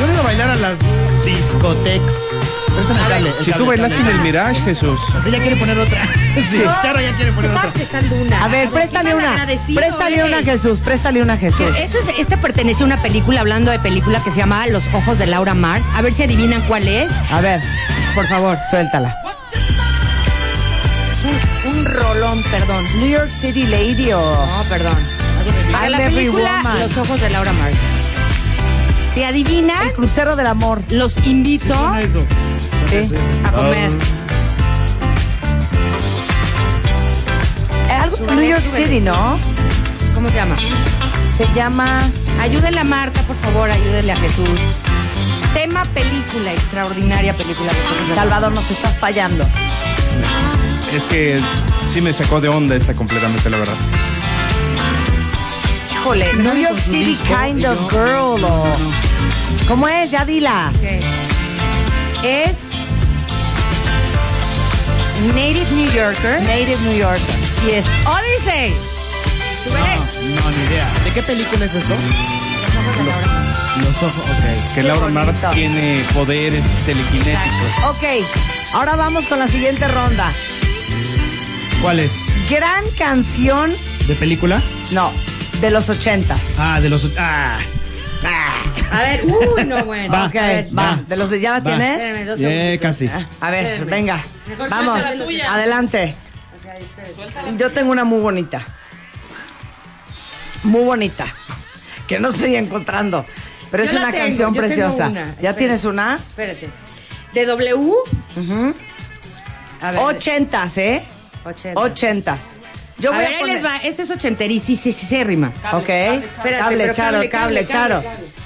Yo 0.00 0.06
no 0.06 0.12
iba 0.12 0.20
a 0.20 0.24
bailar 0.24 0.50
a 0.50 0.56
las 0.56 0.78
discotecas 1.24 2.14
Préstame 2.74 3.00
el 3.00 3.08
cable. 3.08 3.28
el 3.28 3.44
Si 3.44 3.50
cable, 3.50 3.58
tú 3.58 3.66
bailaste 3.66 3.94
en 3.96 4.02
cable. 4.02 4.16
el 4.16 4.22
Mirage, 4.22 4.60
Jesús. 4.62 5.00
Así 5.16 5.30
ya 5.30 5.38
quiere 5.40 5.56
poner 5.56 5.78
otra. 5.78 6.02
Sí, 6.50 6.62
Charo 6.80 7.00
ya 7.00 7.12
quiere 7.16 7.32
poner 7.32 7.50
Estaba 7.50 7.68
otra. 7.68 7.72
prestando 7.72 8.14
una. 8.14 8.44
A 8.44 8.48
ver, 8.48 8.70
préstale 8.70 9.14
una. 9.16 9.44
Préstale 9.74 10.24
una, 10.24 10.42
Jesús. 10.44 10.78
Préstale 10.78 11.20
una, 11.22 11.36
Jesús. 11.36 11.76
Esto 11.76 11.98
es, 11.98 12.08
esta 12.18 12.36
pertenece 12.36 12.82
a 12.84 12.86
una 12.86 13.02
película, 13.02 13.40
hablando 13.40 13.70
de 13.72 13.80
película 13.80 14.22
que 14.22 14.30
se 14.30 14.36
llama 14.38 14.66
Los 14.68 14.86
Ojos 14.94 15.18
de 15.18 15.26
Laura 15.26 15.54
Mars. 15.54 15.84
A 15.96 16.00
ver 16.02 16.12
si 16.14 16.22
adivinan 16.22 16.62
cuál 16.68 16.86
es. 16.86 17.10
A 17.32 17.40
ver, 17.40 17.60
Por 18.14 18.26
favor. 18.28 18.56
suéltala. 18.70 19.14
Un, 21.66 21.70
un 21.72 21.84
rolón, 21.84 22.42
perdón. 22.44 22.84
New 23.00 23.08
York 23.10 23.32
City 23.32 23.66
Lady 23.66 24.12
o. 24.12 24.20
No, 24.20 24.64
perdón. 24.68 24.96
La 25.72 25.86
every 25.86 26.14
película 26.14 26.58
woman. 26.58 26.78
Los 26.80 26.96
Ojos 26.96 27.20
de 27.20 27.28
Laura 27.30 27.52
Mars. 27.52 27.76
Si 29.10 29.22
adivinan, 29.24 29.88
El 29.88 29.92
crucero 29.94 30.36
del 30.36 30.46
amor. 30.46 30.82
los 30.90 31.16
invito 31.26 31.74
Suena 31.74 32.00
eso. 32.00 32.24
Sí. 32.88 33.12
a 33.44 33.50
comer. 33.52 33.90
Eh, 37.88 37.92
Algo 37.92 38.16
de 38.16 38.32
New 38.36 38.48
York 38.50 38.64
súbele. 38.64 38.84
City, 38.86 39.00
¿no? 39.00 39.38
¿Cómo 40.14 40.28
se 40.28 40.36
llama? 40.36 40.56
Se 41.28 41.46
llama. 41.54 42.10
Ayúdenle 42.40 42.80
a 42.80 42.84
Marta, 42.84 43.22
por 43.22 43.36
favor, 43.36 43.70
ayúdenle 43.70 44.12
a 44.12 44.16
Jesús. 44.16 44.48
Tema 45.54 45.84
película, 45.86 46.52
extraordinaria 46.52 47.36
película. 47.36 47.72
Laura 47.72 48.14
Salvador, 48.14 48.52
nos 48.52 48.70
estás 48.70 48.96
fallando. 48.96 49.46
Es 50.92 51.04
que 51.04 51.40
sí 51.88 52.00
me 52.00 52.12
sacó 52.12 52.40
de 52.40 52.48
onda 52.48 52.76
esta 52.76 52.94
completamente, 52.94 53.50
la 53.50 53.58
verdad. 53.58 53.76
Híjole, 55.92 56.32
New 56.34 56.56
York 56.62 56.78
City 56.78 57.18
kind 57.26 57.64
of 57.66 57.78
girl 57.90 58.42
o. 58.44 58.64
¿Cómo 59.70 59.86
es? 59.86 60.10
Ya 60.10 60.24
dila. 60.24 60.72
Ok. 60.74 62.24
Es 62.24 62.56
Native 65.32 65.64
New 65.70 65.92
Yorker 65.92 66.42
Native 66.42 66.76
New 66.82 66.98
Yorker. 66.98 67.24
y 67.64 67.70
es 67.70 67.86
Odyssey. 68.04 68.74
Súbele. 69.62 70.34
No, 70.34 70.50
ni 70.50 70.64
idea. 70.64 70.92
¿De 71.04 71.10
qué 71.12 71.22
película 71.22 71.66
es 71.66 71.74
esto? 71.76 71.94
Los 71.94 72.74
ojos 72.76 72.98
de 72.98 73.04
Laura. 73.04 73.54
Los 73.76 74.02
ojos, 74.02 74.24
ok. 74.28 74.74
Que 74.74 74.82
Laura 74.82 75.08
Mars 75.08 75.40
tiene 75.54 76.04
poderes 76.14 76.64
telequinéticos. 76.84 77.84
Ok, 77.90 78.26
ahora 78.72 78.96
vamos 78.96 79.24
con 79.28 79.38
la 79.38 79.46
siguiente 79.46 79.86
ronda. 79.86 80.32
¿Cuál 81.80 82.00
es? 82.00 82.24
Gran 82.50 82.82
canción, 82.98 83.72
¿De 84.08 84.16
película? 84.16 84.60
no, 84.90 85.12
de 85.60 85.70
los 85.70 85.88
ochentas. 85.88 86.54
Ah, 86.58 86.80
de 86.80 86.88
los. 86.90 87.08
Ah. 87.16 87.56
A 88.92 89.02
ver, 89.02 89.20
uy, 89.24 89.64
no, 89.66 89.84
bueno. 89.84 90.12
Va, 90.12 90.26
Ok, 90.26 90.36
A 90.36 90.46
ver, 90.48 90.66
va. 90.76 90.82
va. 90.96 91.00
¿De 91.06 91.16
los 91.16 91.30
de 91.30 91.40
ya 91.40 91.50
la 91.52 91.58
Va. 91.60 91.64
tienes? 91.64 91.98
espérame, 92.02 92.26
dos 92.26 92.40
Yeah, 92.40 92.50
segunditos. 92.50 92.82
casi. 92.86 93.10
A 93.40 93.50
ver, 93.50 93.66
Espérame. 93.66 93.90
venga. 93.90 94.20
Mejor 94.48 94.68
Vamos, 94.68 94.92
suéltala 94.94 95.14
la 95.16 95.24
tuya. 95.24 95.52
adelante. 95.54 96.14
Yo 97.58 97.72
tengo 97.72 97.92
una 97.92 98.04
muy 98.04 98.20
bonita. 98.20 98.64
Muy 100.64 100.82
bonita. 100.84 101.26
Que 102.06 102.18
no 102.18 102.30
estoy 102.30 102.56
encontrando. 102.56 103.24
Pero 103.70 103.84
es 103.84 103.92
Yo 103.92 103.98
una 103.98 104.10
tengo, 104.10 104.24
canción 104.24 104.52
yo 104.54 104.60
preciosa. 104.60 105.08
una. 105.08 105.22
¿Ya 105.22 105.28
Espérate. 105.30 105.58
tienes 105.58 105.84
una? 105.84 106.16
Espérese. 106.16 106.68
De 107.32 107.46
W. 107.46 107.92
A 109.80 109.90
ver. 109.92 110.00
Ochentas, 110.00 110.76
¿eh? 110.78 111.02
Ochenta. 111.44 111.80
Ochentas. 111.80 112.50
Yo 112.98 113.10
a 113.12 113.14
voy 113.14 113.24
ver, 113.24 113.28
a 113.28 113.36
ahí 113.36 113.40
poner... 113.40 113.54
les 113.62 113.64
va. 113.64 113.76
Este 113.78 114.02
es 114.02 114.10
ochenteri, 114.10 114.58
sí, 114.58 114.76
sí, 114.76 114.92
sí, 114.92 115.06
se 115.06 115.24
rima. 115.24 115.52
Ok. 115.72 115.88
Espérate, 115.88 116.58
Cable, 116.58 116.92
charo, 116.92 117.16
cable, 117.16 117.28
cable, 117.28 117.28
cable, 117.30 117.66
charo. 117.66 117.94
cable, 118.02 118.08
cable. 118.16 118.39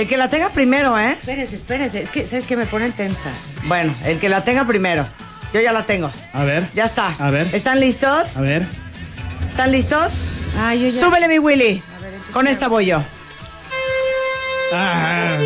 El 0.00 0.08
que 0.08 0.16
la 0.16 0.30
tenga 0.30 0.48
primero, 0.48 0.98
¿eh? 0.98 1.12
Espérense, 1.20 1.56
espérense. 1.56 2.00
Es 2.02 2.10
que, 2.10 2.26
¿sabes 2.26 2.46
qué? 2.46 2.56
Me 2.56 2.64
ponen 2.64 2.90
tensa. 2.92 3.28
Bueno, 3.64 3.94
el 4.06 4.18
que 4.18 4.30
la 4.30 4.42
tenga 4.42 4.64
primero. 4.64 5.04
Yo 5.52 5.60
ya 5.60 5.72
la 5.74 5.82
tengo. 5.82 6.10
A 6.32 6.42
ver. 6.42 6.66
Ya 6.72 6.86
está. 6.86 7.12
A 7.18 7.30
ver. 7.30 7.54
¿Están 7.54 7.80
listos? 7.80 8.38
A 8.38 8.40
ver. 8.40 8.66
¿Están 9.46 9.70
listos? 9.72 10.28
Ah, 10.58 10.74
yo 10.74 10.88
ya. 10.88 11.02
Súbele 11.02 11.28
mi 11.28 11.38
Willy. 11.38 11.82
Con 12.32 12.46
esta 12.46 12.68
voy 12.68 12.86
yo. 12.86 13.02
Ah. 14.72 15.36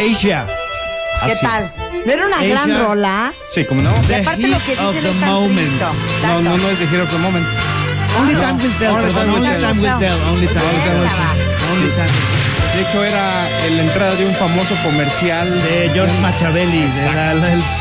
Asia. 0.00 0.46
¿Qué 1.26 1.32
Así. 1.32 1.44
tal? 1.44 1.70
¿No 2.06 2.10
era 2.12 2.26
una 2.26 2.36
Asia. 2.38 2.48
gran 2.54 2.78
rola? 2.86 3.32
Sí, 3.54 3.66
¿cómo 3.66 3.82
no? 3.82 3.90
Y 4.04 4.06
The 4.06 4.16
aparte 4.16 4.48
lo 4.48 4.56
que 4.60 4.64
heat 4.64 4.78
of 4.80 4.94
dicen 4.94 5.02
the 5.02 5.10
es 5.10 5.20
tan 5.20 5.28
moment. 5.28 5.58
triste. 5.58 6.26
No, 6.26 6.40
no, 6.40 6.56
no 6.56 6.70
es 6.70 6.78
de 6.78 6.84
Hero 6.86 7.04
of 7.04 7.10
the 7.10 7.18
Moment. 7.18 7.46
Only 8.18 8.34
No. 8.34 8.40
time 8.40 8.62
will 8.62 8.72
tell, 8.78 8.94
Only 8.94 9.12
perdón. 9.12 9.26
time 9.26 9.32
will 9.34 9.36
Only 9.36 9.50
tell. 9.50 9.60
time 9.60 9.80
will 9.82 9.98
tell. 9.98 10.22
Only 10.30 10.46
time 10.46 10.64
will 11.82 11.92
tell. 11.94 12.41
De 12.74 12.80
hecho, 12.82 13.04
era 13.04 13.46
la 13.76 13.82
entrada 13.82 14.14
de 14.14 14.24
un 14.26 14.34
famoso 14.36 14.74
comercial 14.82 15.50
De 15.62 15.90
George 15.92 16.18
Machiavelli, 16.20 16.80
de 16.80 17.14
la, 17.14 17.34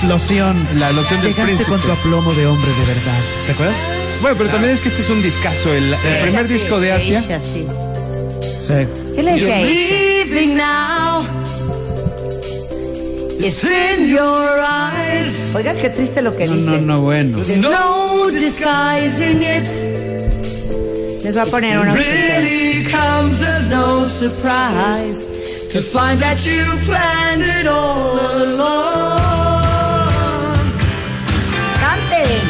loción. 0.08 0.68
La 0.78 0.92
loción 0.92 1.22
del 1.22 1.30
Llegaste 1.32 1.44
príncipe. 1.54 1.70
con 1.70 1.82
tu 1.82 1.92
aplomo 1.92 2.34
de 2.34 2.46
hombre 2.46 2.70
de 2.72 2.80
verdad. 2.86 3.20
¿Te 3.46 3.52
acuerdas? 3.54 3.76
Bueno, 4.22 4.38
pero 4.38 4.50
también 4.50 4.74
es 4.74 4.82
que 4.82 4.90
este 4.90 5.02
es 5.02 5.10
un 5.10 5.24
discazo. 5.24 5.74
El, 5.74 5.94
el 5.94 6.18
primer 6.24 6.48
Sí, 6.48 6.54
disco 6.54 6.80
de 6.80 6.92
Asia. 6.92 7.20
Asia, 7.20 7.40
sí. 7.40 7.66
Sí. 8.68 8.74
¿Qué 9.16 9.24
le 9.24 9.34
dice 9.34 9.54
ahí? 9.54 10.26
Leaving 10.30 10.58
now. 10.58 11.26
It's 13.40 13.64
in 13.64 14.08
your 14.08 14.60
eyes. 14.60 15.50
Oiga, 15.56 15.74
qué 15.74 15.90
triste 15.90 16.22
lo 16.22 16.36
que 16.36 16.46
No, 16.46 16.54
dice. 16.54 16.70
no, 16.70 16.78
no, 16.82 17.02
bueno. 17.02 17.38
No 17.58 18.28
disguising 18.30 19.42
it. 19.42 20.31
Les 21.24 21.36
voy 21.36 21.42
a 21.42 21.46
poner 21.46 21.78
una. 21.80 21.94
Really 21.94 22.84
comes 22.86 23.42
as 23.44 23.68
no 23.70 24.08
surprise 24.08 25.28
to 25.70 25.82
find 25.82 26.20
that 26.20 26.44
you 26.46 26.66
planned 26.86 27.44
it 27.44 27.68
all 27.68 28.20
along. 28.44 29.62
¡Canten! 31.80 32.42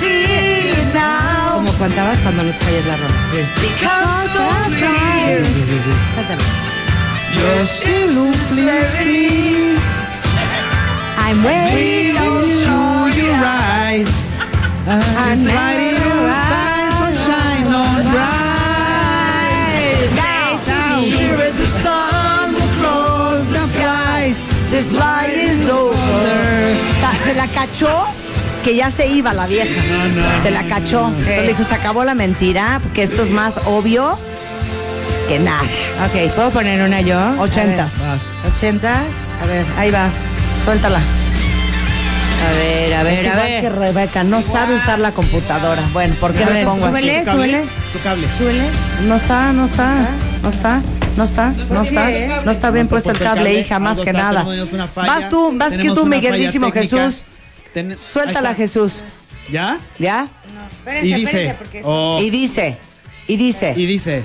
See 0.00 0.24
it 0.24 0.94
now. 0.94 1.56
Como 1.56 1.72
cantabas 1.78 2.18
cuando 2.20 2.44
nos 2.44 2.56
traías 2.56 2.86
la 2.86 2.96
rola. 2.96 3.14
Becomes 3.60 4.30
so 4.32 4.48
clear. 4.78 5.44
Sí, 5.44 5.62
sí, 5.68 5.78
sí. 5.84 5.92
Your 7.36 7.66
simplicity. 7.66 9.26
I'm 11.18 11.44
waiting. 11.44 12.14
Your 13.16 13.34
eyes. 13.44 14.08
Lighting 14.86 15.96
your 15.96 16.30
eyes, 16.30 16.75
sunshine 17.76 17.96
on 17.96 18.02
bright. 18.12 19.66
Down. 20.66 21.02
Here 21.02 21.34
as 21.34 21.54
the 21.56 21.66
sun 21.82 22.54
will 22.54 22.72
cross 22.80 23.46
the 23.48 23.66
skies. 23.74 24.38
This 24.70 24.92
light 24.92 25.36
is 25.36 25.68
over. 25.68 25.96
O 25.96 26.94
sea, 27.00 27.12
se 27.24 27.34
la 27.34 27.46
cachó 27.48 28.06
que 28.64 28.74
ya 28.74 28.90
se 28.90 29.06
iba 29.06 29.32
la 29.32 29.46
vieja. 29.46 29.80
se 30.42 30.50
la 30.50 30.64
cachó. 30.64 31.08
Entonces 31.08 31.46
dijo, 31.48 31.64
se 31.64 31.74
acabó 31.74 32.04
la 32.04 32.14
mentira, 32.14 32.80
porque 32.82 33.02
esto 33.04 33.22
es 33.22 33.30
más 33.30 33.60
obvio 33.66 34.18
que 35.28 35.38
nada. 35.38 35.62
Ok, 36.06 36.32
¿puedo 36.34 36.50
poner 36.50 36.82
una 36.82 37.00
yo? 37.00 37.18
Ochentas. 37.40 38.00
Ochenta. 38.52 39.02
A 39.42 39.46
ver, 39.46 39.64
ahí 39.78 39.90
va. 39.90 40.08
Suéltala. 40.64 41.00
A 42.46 42.52
ver, 42.52 42.94
a 42.94 43.00
Es 43.00 43.04
ver, 43.04 43.18
a 43.18 43.22
igual 43.32 43.46
ver. 43.48 43.60
que 43.62 43.68
Rebeca, 43.70 44.24
no 44.24 44.42
sabe 44.42 44.76
usar 44.76 44.98
la 44.98 45.12
computadora. 45.12 45.82
Bueno, 45.92 46.14
¿por 46.20 46.32
qué 46.34 46.44
A 46.44 46.46
me 46.46 46.52
ver, 46.52 46.64
pongo 46.64 46.86
súbele, 46.86 47.18
así? 47.18 47.30
súbele. 47.30 47.64
Tu 47.92 48.00
cable. 48.02 48.28
Súbele. 48.38 48.64
No 49.02 49.16
está, 49.16 49.52
no 49.52 49.64
está, 49.64 50.08
no 50.42 50.48
está, 50.48 50.82
no 51.16 51.24
está, 51.24 51.48
no 51.50 51.82
está, 51.82 52.08
no 52.44 52.50
está 52.50 52.70
bien 52.70 52.86
No 52.86 52.90
puesto 52.90 53.10
el 53.10 53.10
puesto 53.10 53.10
el 53.10 53.18
cable, 53.18 53.54
hija, 53.60 53.78
más 53.78 54.00
que 54.00 54.12
nada. 54.12 54.44
Vas 54.94 55.28
tú, 55.28 55.50
vas 55.54 55.76
que 55.76 55.90
tú, 55.90 56.06
Miguelísimo. 56.06 56.70
Jesús. 56.70 57.24
Suéltala. 58.00 58.54
Jesús. 58.54 59.04
¿Ya? 59.50 59.78
¿Ya? 59.98 60.28
Espérense, 60.78 61.06
Y 61.06 61.12
espérense, 61.12 61.38
dice. 61.40 61.54
porque 61.58 61.78
es- 61.80 61.84
oh, 61.86 62.18
Y 62.20 62.30
dice, 62.30 62.78
y 63.28 63.36
dice. 63.36 63.74
y 63.76 63.86
dice. 63.86 64.24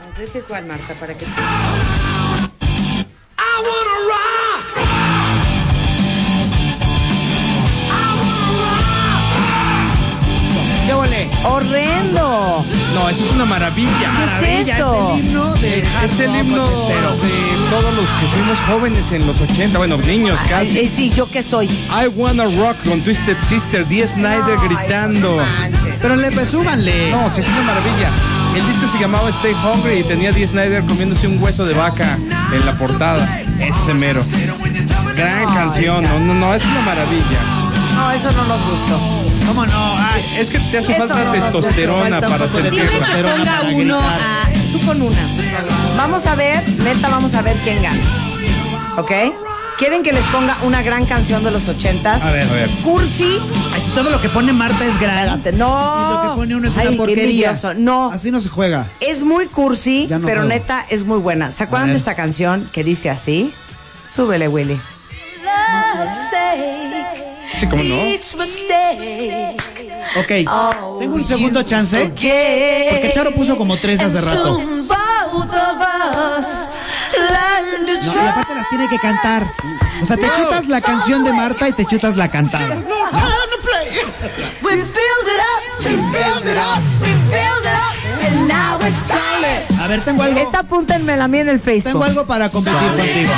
Vamos 0.00 0.16
a 0.16 0.20
decir 0.20 0.42
cuál, 0.48 0.66
Marta, 0.66 0.92
para 0.94 1.14
que... 1.14 1.24
I 1.24 1.28
wanna 3.60 3.96
rock. 4.08 4.23
¿Qué 11.04 11.10
volé? 11.10 11.30
¡Horrendo! 11.44 12.64
No, 12.94 13.08
eso 13.08 13.24
es 13.24 13.30
una 13.32 13.44
maravilla. 13.44 13.90
¿Qué 14.40 14.60
es 14.60 14.68
eso? 14.68 15.14
El 15.14 15.24
himno 15.24 15.54
de 15.56 15.84
Es 16.04 16.20
el 16.20 16.34
himno 16.34 16.64
de 16.88 16.94
todos 17.70 17.94
los 17.94 18.06
que 18.06 18.26
fuimos 18.32 18.60
jóvenes 18.68 19.12
en 19.12 19.26
los 19.26 19.40
80, 19.40 19.78
bueno, 19.78 19.96
niños 19.98 20.38
Ay, 20.44 20.48
casi. 20.48 20.78
eh, 20.78 20.88
sí, 20.88 21.10
¿yo 21.10 21.28
qué 21.28 21.42
soy? 21.42 21.66
I 21.66 22.06
Wanna 22.14 22.44
Rock 22.44 22.76
con 22.88 23.00
Twisted 23.00 23.36
Sister, 23.40 23.86
Dee 23.86 24.06
Snyder 24.06 24.56
gritando. 24.62 25.42
Pero 26.00 26.16
le 26.16 26.30
pues, 26.30 26.48
súbanle. 26.48 27.10
No, 27.10 27.30
sí, 27.30 27.40
es 27.40 27.48
una 27.48 27.62
maravilla. 27.62 28.08
El 28.54 28.66
disco 28.66 28.88
se 28.88 28.98
llamaba 28.98 29.28
Stay 29.30 29.54
Hungry 29.54 30.00
y 30.00 30.04
tenía 30.04 30.32
Dee 30.32 30.46
Snyder 30.46 30.84
comiéndose 30.84 31.26
un 31.26 31.42
hueso 31.42 31.64
de 31.64 31.74
vaca 31.74 32.16
en 32.52 32.64
la 32.64 32.78
portada. 32.78 33.42
Ese 33.58 33.94
mero. 33.94 34.22
Gran 35.14 35.46
canción, 35.46 36.04
no, 36.04 36.20
no, 36.20 36.34
no, 36.34 36.54
es 36.54 36.64
una 36.64 36.80
maravilla. 36.80 37.40
No, 37.96 38.10
eso 38.10 38.32
no 38.32 38.44
nos 38.44 38.64
gustó. 38.64 39.23
¿Cómo 39.46 39.66
no? 39.66 39.94
Ay, 39.98 40.22
Es 40.38 40.48
que 40.48 40.58
te 40.58 40.78
hace 40.78 40.92
Eso 40.92 41.06
falta 41.06 41.24
no, 41.24 41.32
testosterona 41.32 42.20
falta 42.20 42.28
para. 42.48 42.70
Dime 42.70 42.88
que 42.88 42.98
ponga 43.22 43.62
uno 43.72 44.00
a... 44.00 44.48
Tú 44.72 44.80
con 44.86 45.02
una. 45.02 45.26
Vamos 45.96 46.26
a 46.26 46.34
ver, 46.34 46.66
neta, 46.80 47.08
vamos 47.08 47.34
a 47.34 47.42
ver 47.42 47.56
quién 47.64 47.82
gana. 47.82 48.00
¿Ok? 48.96 49.10
¿Quieren 49.78 50.04
que 50.04 50.12
les 50.12 50.24
ponga 50.26 50.56
una 50.62 50.82
gran 50.82 51.04
canción 51.04 51.42
de 51.42 51.50
los 51.50 51.66
ochentas? 51.68 52.22
A 52.22 52.30
ver, 52.30 52.48
a 52.48 52.52
ver. 52.52 52.70
Cursi. 52.84 53.38
Así 53.74 53.90
todo 53.92 54.08
lo 54.10 54.20
que 54.20 54.28
pone 54.28 54.52
Marta 54.52 54.84
es 54.84 54.98
gran. 55.00 55.18
Espérate, 55.26 55.52
no. 55.52 55.66
Y 55.66 56.14
lo 56.26 56.30
que 56.30 56.36
pone 56.36 56.56
uno 56.56 56.68
es 56.68 56.74
Ay, 56.76 56.86
una 56.88 56.96
porquería. 56.96 57.54
No. 57.76 58.12
Así 58.12 58.30
no 58.30 58.40
se 58.40 58.48
juega. 58.48 58.86
Es 59.00 59.24
muy 59.24 59.46
cursi, 59.46 60.06
no 60.08 60.20
pero 60.20 60.42
juego. 60.42 60.48
neta 60.48 60.86
es 60.88 61.04
muy 61.04 61.18
buena. 61.18 61.50
¿Se 61.50 61.64
acuerdan 61.64 61.90
de 61.90 61.96
esta 61.96 62.14
canción 62.14 62.68
que 62.72 62.84
dice 62.84 63.10
así? 63.10 63.52
Súbele, 64.06 64.46
Willy. 64.46 64.80
Sí, 67.58 67.66
¿cómo 67.68 67.82
no? 67.82 67.94
Ok. 70.20 70.28
Tengo 70.98 71.14
un 71.14 71.26
segundo 71.26 71.62
chance. 71.62 71.96
Porque 72.90 73.12
Charo 73.14 73.32
puso 73.34 73.56
como 73.56 73.76
tres 73.76 74.00
hace 74.00 74.20
rato. 74.20 74.60
No, 78.06 78.12
y 78.24 78.26
aparte 78.28 78.54
las 78.54 78.68
tiene 78.68 78.88
que 78.88 78.98
cantar. 78.98 79.42
O 80.02 80.06
sea, 80.06 80.16
te 80.16 80.26
chutas 80.36 80.68
la 80.68 80.80
canción 80.80 81.24
de 81.24 81.32
Marta 81.32 81.68
y 81.68 81.72
te 81.72 81.84
chutas 81.86 82.16
la 82.16 82.28
cantada. 82.28 82.76
A 88.52 89.86
ver, 89.88 90.00
tengo 90.02 90.22
algo. 90.22 90.38
Esta 90.40 90.60
apúntenmela 90.60 91.24
a 91.24 91.28
mí 91.28 91.38
en 91.38 91.48
el 91.48 91.60
Facebook. 91.60 91.92
Tengo 91.92 92.04
algo 92.04 92.24
para 92.26 92.48
competir 92.48 92.78
contigo. 92.80 93.32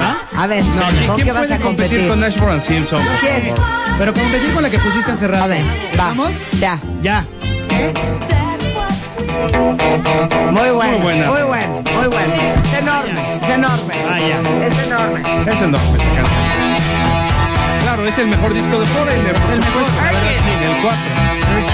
¿Va? 0.00 0.16
A 0.42 0.46
ver, 0.46 0.64
No, 0.64 0.90
¿y 1.02 1.06
¿con 1.06 1.14
quién 1.16 1.26
qué 1.26 1.32
vas 1.32 1.50
a 1.50 1.58
competir 1.58 1.62
competir? 2.00 2.08
con 2.08 2.24
Ashford 2.24 2.50
and 2.52 2.62
Simpson? 2.62 3.00
¿Quién? 3.20 3.54
Pero 3.98 4.12
competir 4.14 4.52
con 4.52 4.62
la 4.62 4.70
que 4.70 4.78
pusiste 4.78 5.12
hace 5.12 5.28
rato. 5.28 5.44
A 5.44 5.46
ver, 5.46 5.64
va. 5.98 6.06
¿Vamos? 6.08 6.30
Ya. 6.58 6.78
Ya. 7.02 7.26
Muy 10.50 10.70
bueno, 10.70 10.92
Muy 10.98 11.00
buena. 11.02 11.30
muy 11.30 11.42
bueno, 11.42 11.82
muy 11.94 12.06
bueno. 12.08 12.34
Es 12.62 12.74
enorme, 12.78 13.36
es 13.36 13.42
enorme. 13.50 13.94
Ah, 14.08 14.18
ya. 14.20 14.66
Es 14.66 14.86
enorme. 14.86 15.20
Es 15.20 15.60
enorme 15.60 15.98
esa 15.98 16.14
canción. 16.14 16.26
Claro, 17.82 18.06
es 18.06 18.18
el 18.18 18.26
mejor 18.28 18.54
disco 18.54 18.78
de 18.78 18.86
Foreigner, 18.86 19.32
por 19.34 19.54
supuesto. 19.54 20.00
El 20.62 20.82
4. 20.82 20.98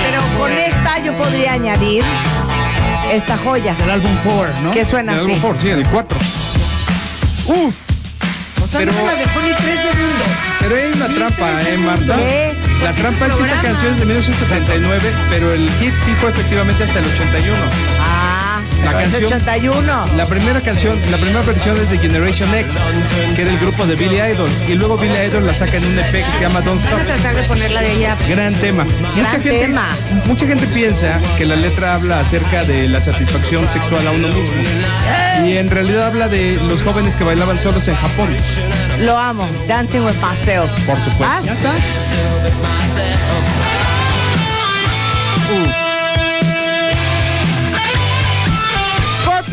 Pero 0.02 0.20
con 0.38 0.52
esta 0.52 0.98
yo 1.00 1.16
podría 1.16 1.52
añadir 1.54 2.04
esta 3.12 3.36
joya 3.38 3.74
Del 3.74 3.90
álbum 3.90 4.16
4, 4.24 4.54
¿no? 4.62 4.70
que 4.72 4.84
suena 4.84 5.12
El 5.12 5.18
así. 5.20 5.26
álbum 5.32 5.40
Four, 5.40 5.56
sí, 5.60 5.68
el 5.70 5.86
4. 5.88 6.18
Uf, 7.46 7.74
O 8.62 8.66
sea, 8.66 8.80
Pero- 8.80 8.92
no 8.92 8.98
me 9.00 9.06
la 9.06 9.14
dejó 9.18 9.40
ni 9.42 9.52
tres 9.54 9.80
segundos. 9.80 10.26
pero 10.60 10.74
hay 10.76 10.90
una 10.92 11.06
trampa, 11.06 11.62
¿eh, 11.62 11.78
Marta? 11.78 12.16
¿Qué? 12.16 12.54
La 12.82 12.92
trampa 12.92 13.26
es 13.26 13.34
que 13.34 13.42
esta 13.44 13.62
canción 13.62 13.92
es 13.94 14.00
de 14.00 14.06
1969, 14.06 15.10
pero 15.30 15.52
el 15.52 15.70
hit 15.78 15.92
sí 16.04 16.14
fue 16.20 16.30
efectivamente 16.30 16.84
hasta 16.84 16.98
el 16.98 17.04
81. 17.06 17.56
Ah, 18.88 18.92
La 18.92 19.02
canción- 19.02 19.24
81. 19.24 20.06
La 20.16 20.26
primera 20.26 20.60
canción, 20.60 21.00
la 21.10 21.16
primera 21.16 21.42
versión 21.42 21.76
es 21.76 21.90
de 21.90 21.98
Generation 21.98 22.54
X, 22.54 22.74
que 23.34 23.42
era 23.42 23.50
el 23.50 23.58
grupo 23.58 23.84
de 23.86 23.96
Billy 23.96 24.16
Idol. 24.16 24.48
Y 24.68 24.74
luego 24.74 24.96
Billy 24.96 25.16
Idol 25.28 25.44
la 25.46 25.54
saca 25.54 25.76
en 25.76 25.84
un 25.86 25.98
EP 25.98 26.12
que 26.12 26.22
se 26.22 26.40
llama 26.40 26.60
Don't 26.60 26.80
Stop. 26.80 26.98
Vamos 26.98 27.10
a 27.10 27.14
tratar 27.14 27.34
de 27.36 27.42
ponerla 27.48 27.80
de 27.80 27.92
ella. 27.92 28.16
Gran 28.28 28.54
tema. 28.54 28.84
mucha 29.14 29.30
gente, 29.32 29.50
tema. 29.50 29.86
mucha 30.26 30.46
gente 30.46 30.66
piensa 30.68 31.20
que 31.36 31.44
la 31.46 31.56
letra 31.56 31.94
habla 31.94 32.20
acerca 32.20 32.64
de 32.64 32.88
la 32.88 33.00
satisfacción 33.00 33.66
sexual 33.72 34.06
a 34.06 34.12
uno 34.12 34.28
mismo. 34.28 34.62
Y 35.44 35.56
en 35.56 35.70
realidad 35.70 36.06
habla 36.08 36.28
de 36.28 36.58
los 36.68 36.80
jóvenes 36.82 37.16
que 37.16 37.24
bailaban 37.24 37.58
solos 37.60 37.86
en 37.88 37.96
Japón. 37.96 38.28
Lo 39.00 39.16
amo. 39.18 39.46
Dancing 39.68 40.00
with 40.00 40.14
myself. 40.22 40.70
Por 40.86 40.96
supuesto. 40.98 41.24
¿Vas? 41.24 41.44
¿Ya 41.44 41.52
está? 41.52 41.74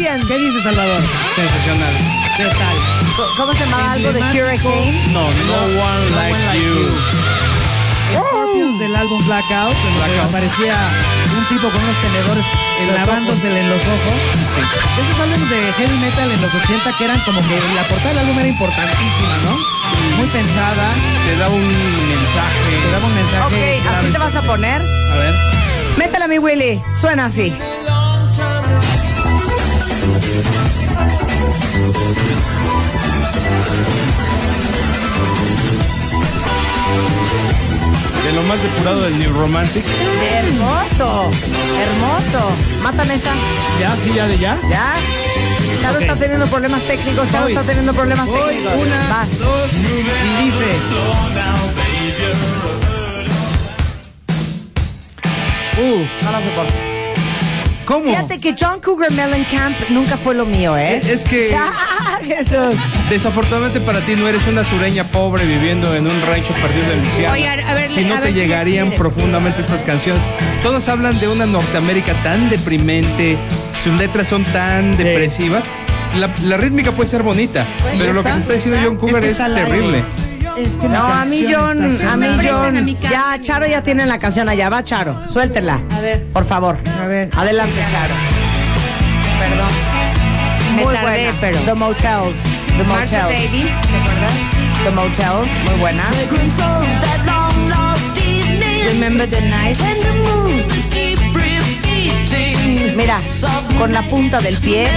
Scorpions. 0.04 0.26
¿Qué 0.28 0.38
dice 0.38 0.62
Salvador? 0.64 1.02
Sensacional. 1.36 1.94
¿Qué 2.36 2.44
tal? 2.44 2.76
¿Cómo 3.38 3.54
se 3.54 3.60
llamaba 3.60 3.92
algo 3.94 4.12
de 4.12 4.20
Hurricane? 4.20 5.14
No, 5.14 5.32
no 5.32 5.82
one 5.82 6.10
like 6.12 6.60
you. 6.60 6.90
Scorpions 8.12 8.80
del 8.80 8.96
álbum 8.96 9.26
Blackout, 9.26 9.76
en 9.88 10.00
donde 10.00 10.20
aparecía 10.20 10.76
un 11.38 11.46
tipo 11.48 11.70
con 11.70 11.82
unos 11.82 11.96
tenedores 12.02 12.46
lavándosele 12.98 13.62
en 13.62 13.70
los 13.70 13.82
ojos. 13.82 14.18
De 14.98 15.04
esos 15.04 15.20
álbumes 15.22 15.50
de 15.50 15.74
heavy 15.74 15.98
metal 15.98 16.32
en 16.32 16.42
los 16.42 16.54
80 16.54 16.98
que 16.98 17.06
eran 17.06 17.20
como 17.22 17.40
que 17.48 17.62
la 17.76 17.88
portada 17.88 18.10
del 18.10 18.20
álbum 18.20 18.40
era 18.40 18.48
importantísima, 18.50 19.38
¿no? 19.44 19.58
Muy 20.18 20.28
pensada, 20.28 20.94
Te 21.26 21.38
da 21.38 21.48
un 21.50 21.66
mensaje. 21.66 22.82
te 22.84 22.92
daba 22.92 23.06
un 23.08 23.16
mensaje. 23.16 23.44
Ok, 23.78 23.82
claro. 23.84 23.98
así 24.00 24.12
te 24.12 24.18
vas 24.18 24.36
a 24.36 24.42
poner. 24.42 24.82
A 24.82 25.16
ver. 25.16 25.34
Métela, 25.98 26.28
mi 26.28 26.40
Willy. 26.40 26.82
Suena 26.92 27.26
así. 27.28 27.54
De 38.24 38.32
lo 38.32 38.42
más 38.44 38.62
depurado 38.62 39.02
del 39.02 39.20
New 39.20 39.34
Romantic. 39.34 39.84
Hermoso. 40.34 41.30
Hermoso. 41.82 42.52
Mátame 42.82 43.16
esa. 43.16 43.32
¿Ya? 43.80 43.96
¿Sí? 43.98 44.14
¿Ya 44.16 44.28
de 44.28 44.38
ya? 44.38 44.58
¿Ya? 44.70 44.94
Charo 45.82 45.96
Ok. 45.96 46.02
está 46.02 46.16
teniendo 46.16 46.46
problemas 46.48 46.82
técnicos. 46.84 47.30
Charo 47.30 47.44
Voy. 47.44 47.54
está 47.54 47.64
teniendo 47.66 47.94
problemas 47.94 48.28
Voy, 48.28 48.40
técnicos. 48.56 48.74
una, 48.76 49.10
Vas. 49.10 49.40
dos, 49.40 49.70
y 49.74 50.46
dice... 50.46 50.78
Uh, 55.82 56.06
No 56.24 56.32
la 56.32 56.42
soporto. 56.42 56.93
¿Cómo? 57.86 58.06
Fíjate 58.10 58.40
que 58.40 58.56
John 58.60 58.80
Cougar 58.82 59.12
Mellencamp 59.12 59.78
nunca 59.90 60.18
fue 60.18 60.36
lo 60.36 60.46
mío, 60.46 60.78
¿eh? 60.78 60.98
Es- 60.98 61.08
es 61.10 61.24
que- 61.24 61.56
Jesús. 62.26 62.76
Desafortunadamente 63.10 63.80
para 63.82 64.00
ti 64.02 64.14
no 64.16 64.28
eres 64.28 64.46
una 64.48 64.64
sureña 64.64 65.04
pobre 65.04 65.46
viviendo 65.46 65.94
en 65.96 66.08
un 66.08 66.22
rancho 66.22 66.54
perdido 66.54 66.92
en 66.94 67.00
Luisiana. 67.00 67.34
Oye, 67.34 67.48
a 67.50 67.74
ver, 67.74 67.92
si 67.92 68.02
no 68.06 68.16
a 68.16 68.18
te 68.18 68.24
ver 68.26 68.34
si 68.34 68.40
me 68.40 68.46
llegarían 68.46 68.92
profundamente 68.92 69.62
estas 69.62 69.82
canciones. 69.84 70.24
Todos 70.62 70.88
hablan 70.88 71.20
de 71.20 71.28
una 71.28 71.46
Norteamérica 71.46 72.14
tan 72.24 72.50
deprimente, 72.50 73.38
sus 73.84 73.94
letras 74.00 74.28
son 74.30 74.44
tan 74.46 74.96
depresivas. 74.98 75.64
La, 76.18 76.34
la 76.44 76.58
rítmica 76.58 76.92
puede 76.92 77.10
ser 77.10 77.24
bonita, 77.24 77.66
pero 77.84 78.06
ya 78.06 78.14
lo 78.14 78.24
que 78.24 78.32
se 78.32 78.38
está 78.40 78.54
diciendo 78.54 78.80
John 78.84 78.98
Cougar 78.98 79.22
que 79.24 79.32
es, 79.32 79.40
aire. 79.40 80.04
Es 80.58 80.70
que 80.78 80.88
No, 80.88 81.04
a 81.04 81.26
mí 81.26 81.46
John, 81.52 81.84
está 81.84 82.14
a 82.14 82.18
mí 82.18 82.28
John. 82.48 82.98
Ya, 83.02 83.38
Charo 83.42 83.66
ya 83.68 83.82
tiene 83.82 84.06
la 84.06 84.20
canción 84.20 84.48
allá. 84.50 84.70
Va, 84.70 84.84
Charo. 84.84 85.16
Suéltela. 85.32 85.80
A 85.96 86.00
ver. 86.02 86.24
Por 86.32 86.46
favor. 86.46 86.78
A 87.02 87.08
ver. 87.08 87.30
Adelante, 87.36 87.78
Charo. 87.92 88.14
Perdón. 89.40 89.68
Me 90.76 90.84
Muy 90.84 90.94
tardé, 90.94 91.24
buena. 91.24 91.38
pero. 91.42 91.60
The 91.62 91.74
Motels. 91.74 92.36
The 92.78 92.84
Martha 92.84 93.24
Motels. 93.24 93.52
Davis, 93.52 93.74
¿te 93.82 93.98
acuerdas? 93.98 94.34
The 94.84 94.92
Motels. 94.92 95.50
Muy 95.66 95.80
buena. 95.80 96.04
Remember 98.88 99.28
the 99.30 99.42
night. 99.42 99.78
Mira, 102.96 103.22
con 103.78 103.94
la 103.94 104.02
punta 104.04 104.40
del 104.42 104.58
pie 104.58 104.88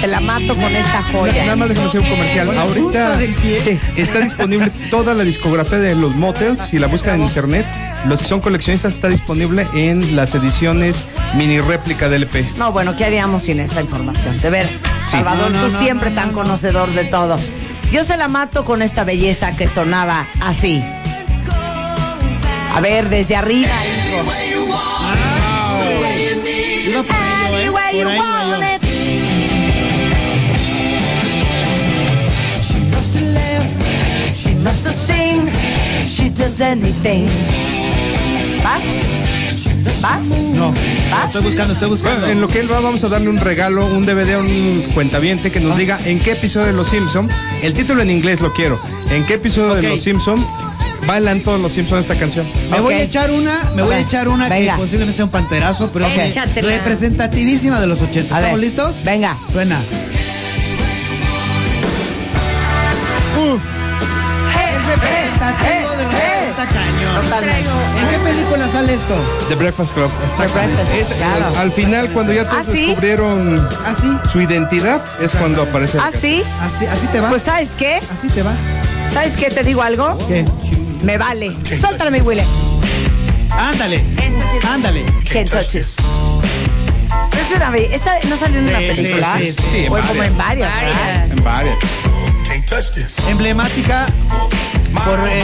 te 0.00 0.06
la 0.06 0.20
mato 0.20 0.56
con 0.56 0.74
esta 0.74 1.00
Nada 1.00 1.12
joya. 1.12 1.56
más 1.56 1.68
déjame 1.68 1.88
hacer 1.88 2.00
un 2.00 2.08
comercial. 2.08 2.46
Con 2.46 2.56
la 2.56 2.64
punta 2.64 3.06
Ahorita 3.08 3.16
del 3.16 3.34
pie. 3.34 3.60
Sí. 3.62 3.78
está 3.96 4.20
disponible 4.20 4.70
toda 4.90 5.14
la 5.14 5.24
discografía 5.24 5.78
de 5.78 5.94
los 5.94 6.14
Motels. 6.14 6.60
Si 6.60 6.78
la 6.78 6.86
buscan 6.86 7.16
en 7.16 7.22
internet, 7.28 7.66
los 8.06 8.20
que 8.20 8.26
son 8.28 8.40
coleccionistas 8.40 8.94
está 8.94 9.08
disponible 9.08 9.66
en 9.74 10.16
las 10.16 10.34
ediciones 10.34 11.04
mini 11.34 11.60
réplica 11.60 12.08
del 12.08 12.22
LP. 12.24 12.44
No, 12.56 12.72
bueno, 12.72 12.96
¿qué 12.96 13.04
haríamos 13.04 13.42
sin 13.44 13.60
esa 13.60 13.80
información? 13.80 14.38
De 14.40 14.50
ver, 14.50 14.68
Salvador, 15.10 15.50
No, 15.50 15.60
no, 15.62 15.66
tú 15.66 15.72
no, 15.72 15.78
siempre 15.80 16.10
no, 16.10 16.16
tan 16.16 16.26
no, 16.32 16.32
no. 16.32 16.42
conocedor 16.42 16.92
de 16.92 17.04
todo. 17.04 17.38
Yo 17.92 18.04
se 18.04 18.16
la 18.16 18.28
mato 18.28 18.64
con 18.64 18.82
esta 18.82 19.04
belleza 19.04 19.56
que 19.56 19.68
sonaba 19.68 20.26
así. 20.42 20.82
A 22.74 22.80
ver, 22.80 23.08
desde 23.08 23.36
arriba. 23.36 23.70
hijo. 23.86 24.53
Por 28.02 28.08
ahí. 28.08 28.18
She 32.62 32.80
loves 32.90 33.10
to 33.12 33.20
laugh, 33.20 34.34
she 34.34 34.54
loves 34.64 34.80
to 34.82 34.90
sing, 34.92 35.46
she 36.06 36.30
does 36.30 36.60
anything. 36.60 37.26
¿Vas? 38.62 38.84
¿Vas? 40.00 40.26
No, 40.54 40.72
¿Vas? 41.10 41.26
estoy 41.26 41.42
buscando, 41.42 41.72
estoy 41.74 41.88
buscando. 41.88 42.20
Bueno, 42.20 42.32
en 42.32 42.40
lo 42.40 42.48
que 42.48 42.60
él 42.60 42.70
va, 42.72 42.80
vamos 42.80 43.04
a 43.04 43.08
darle 43.08 43.28
un 43.28 43.38
regalo, 43.38 43.86
un 43.86 44.04
DVD 44.06 44.34
a 44.34 44.38
un 44.38 44.82
cuentaviente 44.94 45.50
que 45.52 45.60
nos 45.60 45.76
diga 45.78 45.98
en 46.04 46.18
qué 46.20 46.32
episodio 46.32 46.66
de 46.66 46.72
Los 46.72 46.88
Simpson, 46.88 47.28
el 47.62 47.72
título 47.74 48.02
en 48.02 48.10
inglés 48.10 48.40
lo 48.40 48.52
quiero, 48.52 48.78
en 49.10 49.24
qué 49.24 49.34
episodio 49.34 49.72
Ok. 49.72 49.76
de 49.80 49.88
Los 49.88 50.02
Simpson 50.02 50.44
bailan 51.06 51.40
todos 51.40 51.60
los 51.60 51.72
Simpson 51.72 51.98
esta 52.00 52.14
canción. 52.16 52.46
Me 52.70 52.80
voy 52.80 52.94
a 52.94 53.02
echar 53.02 53.30
una, 53.30 53.70
me 53.74 53.82
voy 53.82 53.94
a 53.94 53.98
echar 54.00 54.28
una 54.28 54.48
Venga. 54.48 54.74
que 54.74 54.82
posiblemente 54.82 55.16
sea 55.16 55.24
un 55.26 55.30
panterazo, 55.30 55.90
pero 55.92 56.06
Ok. 56.06 56.12
es 56.16 56.32
Échatela. 56.36 56.68
representativísima 56.68 57.80
de 57.80 57.86
los 57.86 58.00
80. 58.00 58.34
A 58.34 58.40
ver, 58.40 58.48
¿Estamos 58.48 58.60
listos? 58.60 59.02
venga. 59.04 59.36
Suena. 59.52 59.78
es 63.44 64.84
representativo 64.86 65.90
de 65.96 66.04
los 66.04 66.14
80 66.14 66.66
cañón. 66.66 67.24
Totalmente. 67.24 67.68
¿En 68.00 68.08
qué 68.10 68.18
película 68.18 68.68
sale 68.68 68.94
esto? 68.94 69.14
The 69.48 69.54
Breakfast 69.54 69.92
Club. 69.94 70.10
Breakfast, 70.36 70.92
Es, 70.92 71.08
claro. 71.08 71.46
al, 71.48 71.56
al 71.56 71.72
final, 71.72 72.08
cuando 72.10 72.32
ya 72.32 72.44
todos 72.48 72.66
¿Ah, 72.68 72.72
sí? 72.72 72.86
descubrieron 72.86 73.68
Así, 73.86 74.08
su 74.32 74.40
identidad, 74.40 75.02
es 75.20 75.32
cuando 75.32 75.62
aparece. 75.62 75.98
la 75.98 76.06
¿Ah, 76.06 76.10
sí? 76.12 76.42
así, 76.62 76.86
así 76.86 77.06
te 77.08 77.20
vas. 77.20 77.30
Pues 77.30 77.42
¿sabes 77.42 77.70
qué? 77.76 78.00
así 78.12 78.28
te 78.28 78.42
vas. 78.42 78.58
¿Sabes 79.12 79.36
qué? 79.36 79.48
Te 79.50 79.62
digo 79.62 79.82
algo. 79.82 80.16
¿Qué? 80.28 80.44
Me 81.04 81.18
vale. 81.18 81.54
Suéltame, 81.80 82.10
mi 82.18 82.20
Willy. 82.20 82.42
Ándale. 83.50 84.02
Ándale. 84.66 85.04
Can't 85.30 85.50
touch 85.50 85.68
this. 85.72 85.96
Es 87.40 87.56
una 87.56 87.70
be- 87.70 87.94
esta 87.94 88.18
no 88.28 88.36
salió 88.36 88.58
en 88.58 88.68
una 88.68 88.78
Sí, 88.78 88.86
sí, 88.86 88.94
película. 88.94 89.38
sí, 89.38 89.52
sí, 89.52 89.78
en 89.84 89.88
Fue 89.88 90.00
como 90.00 90.22
en 90.22 90.36
varias. 90.36 90.72
¿verdad? 90.80 91.30
En 91.30 91.44
varias. 91.44 91.78
Emblemática 93.28 94.06
por 95.04 95.18
eh, 95.28 95.42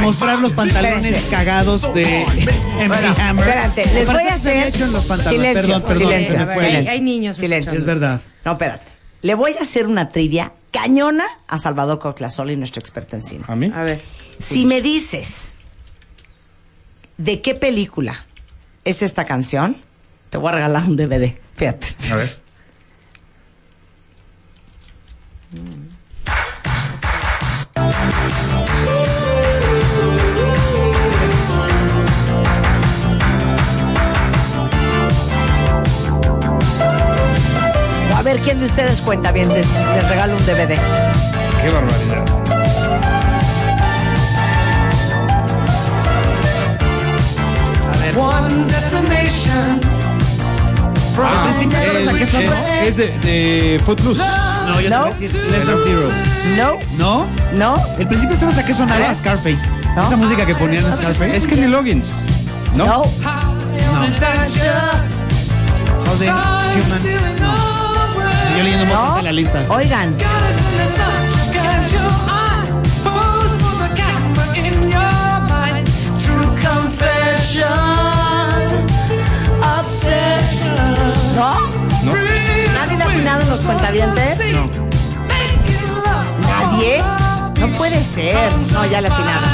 mostrar 0.00 0.38
los 0.38 0.52
pantalones 0.52 1.12
Espérense. 1.12 1.28
cagados 1.28 1.94
de 1.94 2.24
MC 2.24 2.88
Bueno, 2.88 3.14
Hammer. 3.18 3.48
espérate, 3.48 3.86
les 3.94 4.06
voy 4.06 4.22
a 4.26 4.32
que 4.32 4.38
se 4.38 4.48
había 4.50 4.62
hacer 4.62 4.74
hecho 4.74 4.84
en 4.86 4.92
los 4.92 5.04
pantalones. 5.04 5.40
silencio, 5.40 5.62
perdón, 5.62 5.82
perdón. 5.82 6.02
silencio, 6.08 6.32
se 6.32 6.38
me 6.38 6.44
fue. 6.46 6.54
hay, 6.64 6.70
silencio. 6.70 6.92
hay 6.92 7.00
niños. 7.00 7.36
Silencio. 7.36 7.72
Sí, 7.72 7.78
es 7.78 7.84
verdad. 7.84 8.20
No, 8.44 8.52
espérate. 8.52 8.84
Le 9.22 9.34
voy 9.34 9.54
a 9.58 9.62
hacer 9.62 9.86
una 9.86 10.08
trivia 10.10 10.52
cañona 10.70 11.24
a 11.48 11.58
Salvador 11.58 11.98
Coclasoli, 11.98 12.56
nuestro 12.56 12.80
experto 12.80 13.16
en 13.16 13.22
cine. 13.22 13.44
¿A 13.48 13.54
mí? 13.56 13.70
A 13.74 13.82
ver. 13.82 14.02
Si 14.38 14.64
me 14.66 14.82
dices 14.82 15.58
de 17.16 17.40
qué 17.42 17.54
película 17.54 18.26
es 18.84 19.02
esta 19.02 19.24
canción, 19.24 19.82
te 20.30 20.38
voy 20.38 20.50
a 20.50 20.52
regalar 20.52 20.84
un 20.84 20.96
DVD. 20.96 21.36
Fíjate. 21.54 21.86
A 22.12 22.16
ver. 22.16 22.28
A 38.14 38.22
ver 38.22 38.38
quién 38.40 38.58
de 38.58 38.66
ustedes 38.66 39.00
cuenta 39.00 39.30
bien, 39.32 39.48
les, 39.48 39.66
les 39.68 40.08
regalo 40.08 40.36
un 40.36 40.44
DVD. 40.44 40.76
Qué 41.62 41.70
barbaridad. 41.70 42.45
Ah, 51.18 51.44
Al 51.44 51.54
principio 51.54 51.78
sabes 51.78 52.08
a 52.08 52.12
qué 52.12 52.88
es, 52.88 52.96
de, 52.96 53.06
de 53.20 53.80
Footloose. 53.84 54.22
No, 54.22 54.80
yo 54.80 54.82
te 54.82 54.90
No. 54.90 55.00
voy 55.00 55.10
a 55.10 55.12
decir 55.14 55.34
Less 55.50 55.66
Than 55.66 55.78
Zero. 55.84 56.08
No, 56.56 56.78
¿No? 56.98 57.26
no. 57.54 57.82
El 57.98 58.06
principio 58.06 58.36
sabes 58.36 58.58
a 58.58 58.64
qué 58.66 58.74
sonaba 58.74 59.14
Scarface. 59.14 59.68
¿No? 59.94 60.06
Esa 60.06 60.16
música 60.16 60.46
que 60.46 60.54
ponían 60.54 60.84
en 60.84 60.96
Scarface. 60.96 61.36
Es 61.36 61.46
Kenny 61.46 61.66
Loggins. 61.68 62.10
¿No? 62.74 62.86
No. 62.86 63.02
How 63.02 63.06
the 66.18 66.28
Human. 66.28 67.02
No. 67.40 68.56
Yo 68.56 68.62
leyendo 68.62 68.86
más 68.94 69.10
No. 69.10 69.16
de 69.16 69.22
la 69.24 69.32
lista. 69.32 69.62
Oigan, 69.68 70.14
puede 87.76 88.02
ser. 88.02 88.52
No, 88.72 88.86
ya 88.86 89.00
le 89.00 89.08
atinaron. 89.08 89.48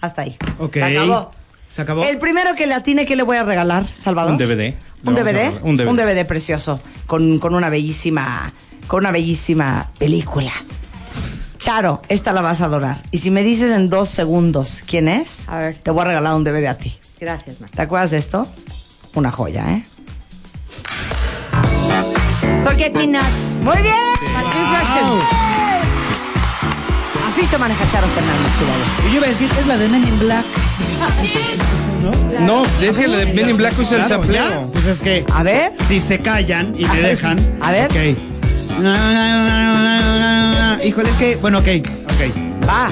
Hasta 0.00 0.22
ahí. 0.22 0.36
Ok. 0.58 0.74
Se 0.74 0.84
acabó. 0.84 1.30
Se 1.68 1.82
acabó. 1.82 2.04
El 2.04 2.18
primero 2.18 2.54
que 2.54 2.66
le 2.66 2.74
atine, 2.74 3.06
¿qué 3.06 3.16
le 3.16 3.22
voy 3.22 3.36
a 3.36 3.42
regalar, 3.42 3.86
Salvador? 3.86 4.32
Un 4.32 4.38
DVD. 4.38 4.74
¿Un 5.04 5.14
DVD? 5.14 5.62
un 5.62 5.76
DVD. 5.76 5.88
Un 5.88 5.96
DVD 5.96 6.26
precioso. 6.26 6.80
Con, 7.06 7.38
con 7.38 7.54
una 7.54 7.70
bellísima. 7.70 8.52
Con 8.86 9.00
una 9.00 9.10
bellísima 9.10 9.90
película. 9.98 10.52
Charo, 11.58 12.02
esta 12.08 12.32
la 12.32 12.42
vas 12.42 12.60
a 12.60 12.66
adorar. 12.66 12.98
Y 13.10 13.18
si 13.18 13.30
me 13.30 13.42
dices 13.42 13.70
en 13.72 13.88
dos 13.88 14.10
segundos 14.10 14.82
quién 14.86 15.08
es, 15.08 15.48
A 15.48 15.56
ver. 15.58 15.76
te 15.82 15.90
voy 15.90 16.02
a 16.02 16.04
regalar 16.04 16.34
un 16.34 16.44
DVD 16.44 16.66
a 16.66 16.76
ti. 16.76 16.98
Gracias, 17.18 17.60
Marta. 17.60 17.76
¿Te 17.76 17.82
acuerdas 17.82 18.10
de 18.10 18.18
esto? 18.18 18.46
Una 19.14 19.30
joya, 19.30 19.64
¿eh? 19.72 19.84
Forget 22.64 22.92
Me 22.94 23.06
Not. 23.06 23.22
Muy 23.62 23.82
bien. 23.82 23.94
Patricia 24.20 24.80
Russian. 24.80 25.20
Así 27.32 27.46
se 27.46 27.58
maneja 27.58 27.88
Charo 27.90 28.06
Fernández, 28.08 28.48
Chihuahua. 28.58 28.86
Yo 29.10 29.16
iba 29.16 29.26
a 29.26 29.28
decir, 29.30 29.50
es 29.58 29.66
la 29.66 29.76
de 29.76 29.88
Men 29.88 30.04
in 30.04 30.18
Black. 30.18 30.44
No, 32.40 32.64
es 32.80 32.96
que 32.96 33.08
la 33.08 33.16
de 33.18 33.26
Men 33.32 33.50
in 33.50 33.56
Black 33.56 33.74
usa 33.78 33.98
el 33.98 34.04
Claro, 34.04 34.22
ya. 34.32 34.42
sampleo. 34.48 34.70
Pues 34.72 34.86
es 34.86 35.00
que 35.00 35.24
A 35.32 35.42
ver. 35.42 35.72
si 35.88 36.00
se 36.00 36.18
callan 36.20 36.74
y 36.78 36.84
ver, 36.86 37.02
dejan. 37.16 37.38
a 37.60 37.70
ver. 37.72 37.86
Ok. 37.90 37.96
Híjole, 40.84 41.08
es 41.10 41.16
que. 41.16 41.36
Bueno, 41.36 41.58
ok. 41.58 41.66
Ok. 42.04 42.68
Va. 42.68 42.90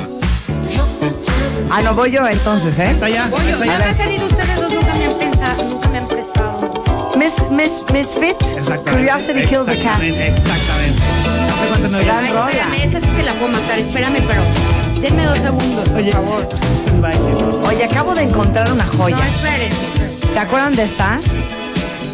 Ah, 1.70 1.81
no 1.82 1.94
voy 1.94 2.11
yo 2.11 2.27
entonces, 2.28 2.78
¿eh? 2.78 2.90
Está 2.90 3.09
ya. 3.09 3.24
Está 3.27 3.39
ya 3.44 3.65
ya. 3.65 3.78
me 3.78 3.85
han 3.85 3.94
salido 3.94 4.27
ustedes 4.27 4.57
dos, 4.61 4.73
nunca 4.74 4.93
me 4.94 5.07
han 5.07 5.15
pensado, 5.19 5.81
Miss, 7.23 7.40
Miss, 7.51 7.85
Misfit. 7.93 8.36
Curiosity 8.90 9.43
Kills 9.47 9.66
the 9.66 9.78
Cat. 9.81 10.03
Exactamente, 10.03 10.27
exactamente. 10.28 11.03
¿Hace 11.53 11.69
cuánto 11.69 11.89
no 11.89 11.99
Gran 12.01 12.16
había- 12.19 12.28
Ay, 12.28 12.32
rola. 12.32 12.51
espérame, 12.51 12.82
esta 12.85 13.01
sí 13.01 13.07
te 13.16 13.23
la 13.23 13.32
puedo 13.35 13.53
matar, 13.53 13.78
espérame, 13.78 14.19
pero 14.27 14.43
denme 15.01 15.24
dos 15.27 15.39
segundos, 15.39 15.89
por 15.89 15.99
Oye, 15.99 16.11
favor. 16.11 16.49
Oye, 17.69 17.85
acabo 17.85 18.15
de 18.16 18.23
encontrar 18.23 18.73
una 18.73 18.85
joya. 18.86 19.15
No, 19.16 19.23
espérense. 19.23 19.77
¿Se 20.32 20.39
acuerdan 20.40 20.74
de 20.74 20.82
esta? 20.82 21.20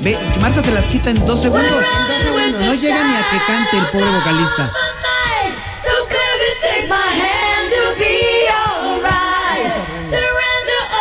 Ve, 0.03 0.19
Marta 0.43 0.61
te 0.61 0.73
las 0.73 0.85
quita 0.85 1.09
en 1.09 1.25
dos 1.27 1.41
segundos. 1.41 1.73
En 1.73 2.09
dos 2.15 2.23
segundos. 2.23 2.61
No 2.67 2.75
llega 2.75 3.03
ni 3.05 3.17
a 3.17 3.31
que 3.31 3.39
cante 3.47 3.79
el 3.79 3.87
pobre 3.87 4.11
vocalista. 4.19 4.73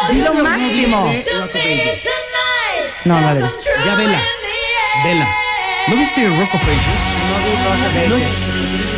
Es 0.09 0.23
lo 0.23 0.33
máximo. 0.35 1.11
No, 3.07 3.19
no 3.19 3.33
la 3.33 3.39
he 3.39 3.43
visto. 3.43 3.59
Ya 3.85 3.95
vela. 3.95 4.21
Vela. 5.03 5.27
¿No 5.87 5.95
viste 5.95 6.27
Rock 6.27 6.53
of 6.55 6.61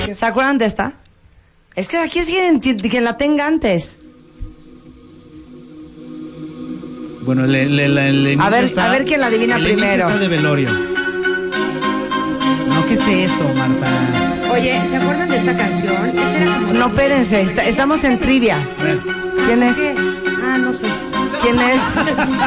Ages? 0.05 0.17
¿Se 0.17 0.25
acuerdan 0.25 0.57
de 0.57 0.65
esta? 0.65 0.93
Es 1.75 1.87
que 1.87 1.97
aquí 1.97 2.19
es 2.19 2.25
quien, 2.27 2.59
quien 2.59 3.03
la 3.03 3.15
tenga 3.17 3.45
antes. 3.45 3.99
Bueno, 7.21 7.45
le, 7.45 7.65
le, 7.67 7.87
le- 7.89 8.09
el 8.09 8.27
inicio 8.29 8.49
ver, 8.51 8.63
está- 8.63 8.85
a 8.85 8.89
ver 8.89 9.05
quién 9.05 9.19
la 9.21 9.27
adivina 9.27 9.57
el 9.57 9.63
primero. 9.63 10.07
está 10.07 10.17
de 10.19 10.27
velorio. 10.27 10.69
No, 12.67 12.85
¿qué 12.87 12.93
es 12.95 12.99
eso, 13.31 13.43
Marta? 13.55 13.87
Oye, 14.51 14.81
¿se 14.87 14.95
acuerdan 14.97 15.29
de 15.29 15.37
esta 15.37 15.55
canción? 15.55 16.07
Esta 16.07 16.37
era 16.37 16.55
como 16.55 16.67
de- 16.69 16.79
No, 16.79 16.87
espérense, 16.87 17.41
está- 17.41 17.65
estamos 17.65 18.03
en 18.03 18.17
trivia. 18.19 18.57
A 18.79 18.83
ver. 18.83 18.99
¿Quién 19.45 19.61
es? 19.61 19.77
¿Qué? 19.77 19.93
Ah, 20.43 20.57
no 20.57 20.73
sé. 20.73 20.87
¿Quién 21.41 21.59
es? 21.59 21.81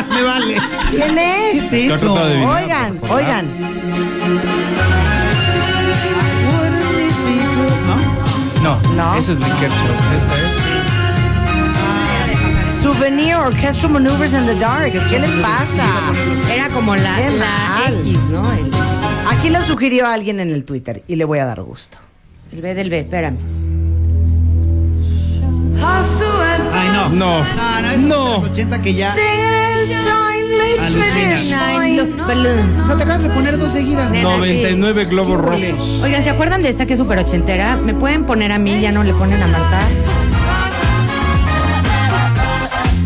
Me 0.09 0.23
vale. 0.23 0.57
¿Quién 0.91 1.15
¿Qué 1.15 1.51
es? 1.51 1.73
es 1.73 1.93
eso? 1.95 2.15
de 2.15 2.21
adivinar, 2.21 2.63
Oigan, 2.63 2.99
oigan. 3.11 3.47
¿No? 7.87 7.97
No, 8.63 8.95
No. 8.95 9.15
esa 9.19 9.33
es 9.33 9.39
de 9.41 9.45
Kershaw. 9.47 9.95
Esta 10.17 10.37
es. 10.39 10.53
Souvenir 12.83 13.35
Orchestral 13.37 13.93
Maneuvers 13.93 14.35
in 14.35 14.45
the 14.47 14.55
Dark. 14.57 14.93
¿Qué 15.09 15.19
les 15.21 15.31
pasa? 15.37 15.87
Era 16.53 16.69
como 16.69 16.97
la, 16.97 17.17
Qué 17.17 17.31
la. 17.31 17.91
X, 18.01 18.19
¿no? 18.31 18.51
El, 18.53 18.71
Aquí 19.31 19.51
lo 19.51 19.61
sugirió 19.63 20.07
alguien 20.09 20.41
en 20.41 20.51
el 20.51 20.65
Twitter 20.65 21.03
y 21.07 21.17
le 21.17 21.25
voy 21.25 21.39
a 21.39 21.47
dar 21.47 21.63
gusto. 21.63 21.99
el 22.53 22.61
B 22.61 22.75
del 22.75 22.91
B, 22.91 22.99
espérame. 23.01 23.37
No. 27.11 27.39
No. 27.39 27.45
No, 27.45 27.83
no, 27.83 27.91
es 27.91 27.99
No. 27.99 28.25
de 28.25 28.31
los 28.43 28.51
80 28.51 28.83
que 28.83 28.95
ya. 28.95 29.13
O 32.73 32.87
sea, 32.87 32.97
te 32.97 33.03
acabas 33.03 33.23
de 33.23 33.29
poner 33.31 33.59
dos 33.59 33.73
seguidas. 33.73 34.11
Nena, 34.11 34.29
sí. 34.31 34.37
99 34.39 35.05
globos 35.07 35.41
rojos. 35.41 36.01
Oigan, 36.03 36.23
¿se 36.23 36.31
acuerdan 36.31 36.63
de 36.63 36.69
esta 36.69 36.87
que 36.87 36.95
es 36.95 36.99
súper 36.99 37.19
ochentera? 37.19 37.77
¿Me 37.77 37.95
pueden 37.95 38.25
poner 38.25 38.53
a 38.53 38.59
mí? 38.59 38.81
Ya 38.81 38.91
no 38.93 39.03
le 39.05 39.13
ponen 39.15 39.43
a 39.43 39.47
Marta. 39.47 39.79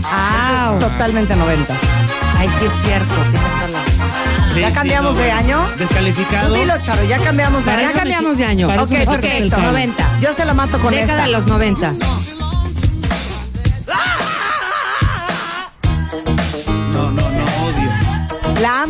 Ah, 0.05 0.77
totalmente 0.78 1.35
90. 1.36 1.74
Ay, 2.39 2.48
sí 2.59 2.66
es 2.66 2.73
cierto. 2.85 3.14
Sí, 4.55 4.60
¿Ya 4.60 4.68
sí, 4.68 4.74
cambiamos 4.74 5.16
no, 5.16 5.23
de 5.23 5.27
bueno. 5.32 5.39
año? 5.40 5.62
Descalificado. 5.78 6.48
Tú 6.55 6.60
dilo, 6.60 6.74
Charo, 6.82 7.05
ya 7.05 7.18
cambiamos 7.18 7.64
de 7.64 7.70
año. 7.70 7.82
Ya 7.82 7.93
cambiamos 7.93 8.39
de 8.39 8.44
año. 8.44 8.68
Ok, 8.68 8.89
perfecto. 8.89 9.20
quita 9.20 9.56
el 9.56 9.62
90. 9.62 10.20
Yo 10.20 10.32
se 10.32 10.44
la 10.44 10.55
mato 10.55 10.78
con 10.78 10.93
Década 10.93 11.12
esta. 11.12 11.24
de 11.27 11.32
los 11.32 11.47
90. 11.47 11.94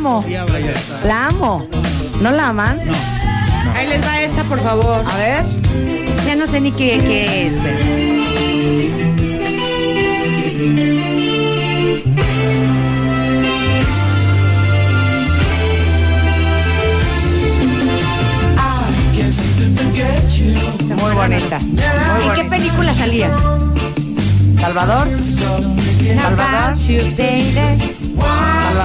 Amo. 0.07 0.25
La 1.05 1.27
amo. 1.27 1.67
¿No 2.21 2.31
la 2.31 2.49
aman? 2.49 2.81
No. 2.87 2.93
Ahí 3.75 3.89
les 3.89 4.01
va 4.07 4.21
esta 4.21 4.45
por 4.45 4.63
favor. 4.63 5.05
A 5.05 5.17
ver. 5.17 5.45
Ya 6.25 6.37
no 6.37 6.47
sé 6.47 6.61
ni 6.61 6.73
qué, 6.73 6.99
qué 6.99 7.47
es, 7.47 7.55
pero. 7.55 8.07
Muy 20.97 21.15
bonita. 21.15 21.59
Muy 21.59 22.29
¿En 22.29 22.35
qué 22.35 22.45
película 22.45 22.95
salía? 22.95 23.31
Salvador. 24.61 25.09
Salvador. 26.23 26.77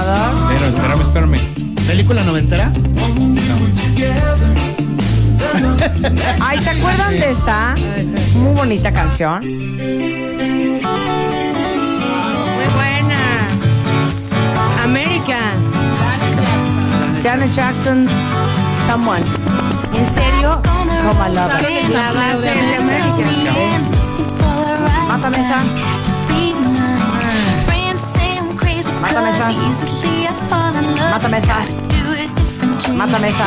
Salvador. 0.02 0.48
Pero 0.48 0.66
espérame, 0.66 1.02
espérame. 1.02 1.38
¿Película 1.86 2.24
noventera? 2.24 2.72
Ay, 6.40 6.58
¿se 6.58 6.70
acuerdan 6.70 7.12
de 7.12 7.30
esta? 7.30 7.74
Muy 8.34 8.54
bonita 8.54 8.92
canción. 8.92 9.40
Muy 9.46 10.80
buena. 12.74 13.20
América. 14.82 15.38
Janet 17.22 17.52
Jackson's 17.54 18.10
Someone. 18.86 19.24
¿En 19.96 20.14
serio? 20.14 20.60
Como. 21.02 21.28
La 21.34 21.46
base 21.46 21.80
es 21.80 21.88
de 21.88 22.76
América. 22.76 23.28
Mátame 25.08 25.38
esa. 25.40 25.58
Mátame 29.02 29.30
esa. 29.30 29.50
Mátame 31.10 31.38
esa. 31.38 31.64
Mátame 32.94 33.28
esa. 33.28 33.46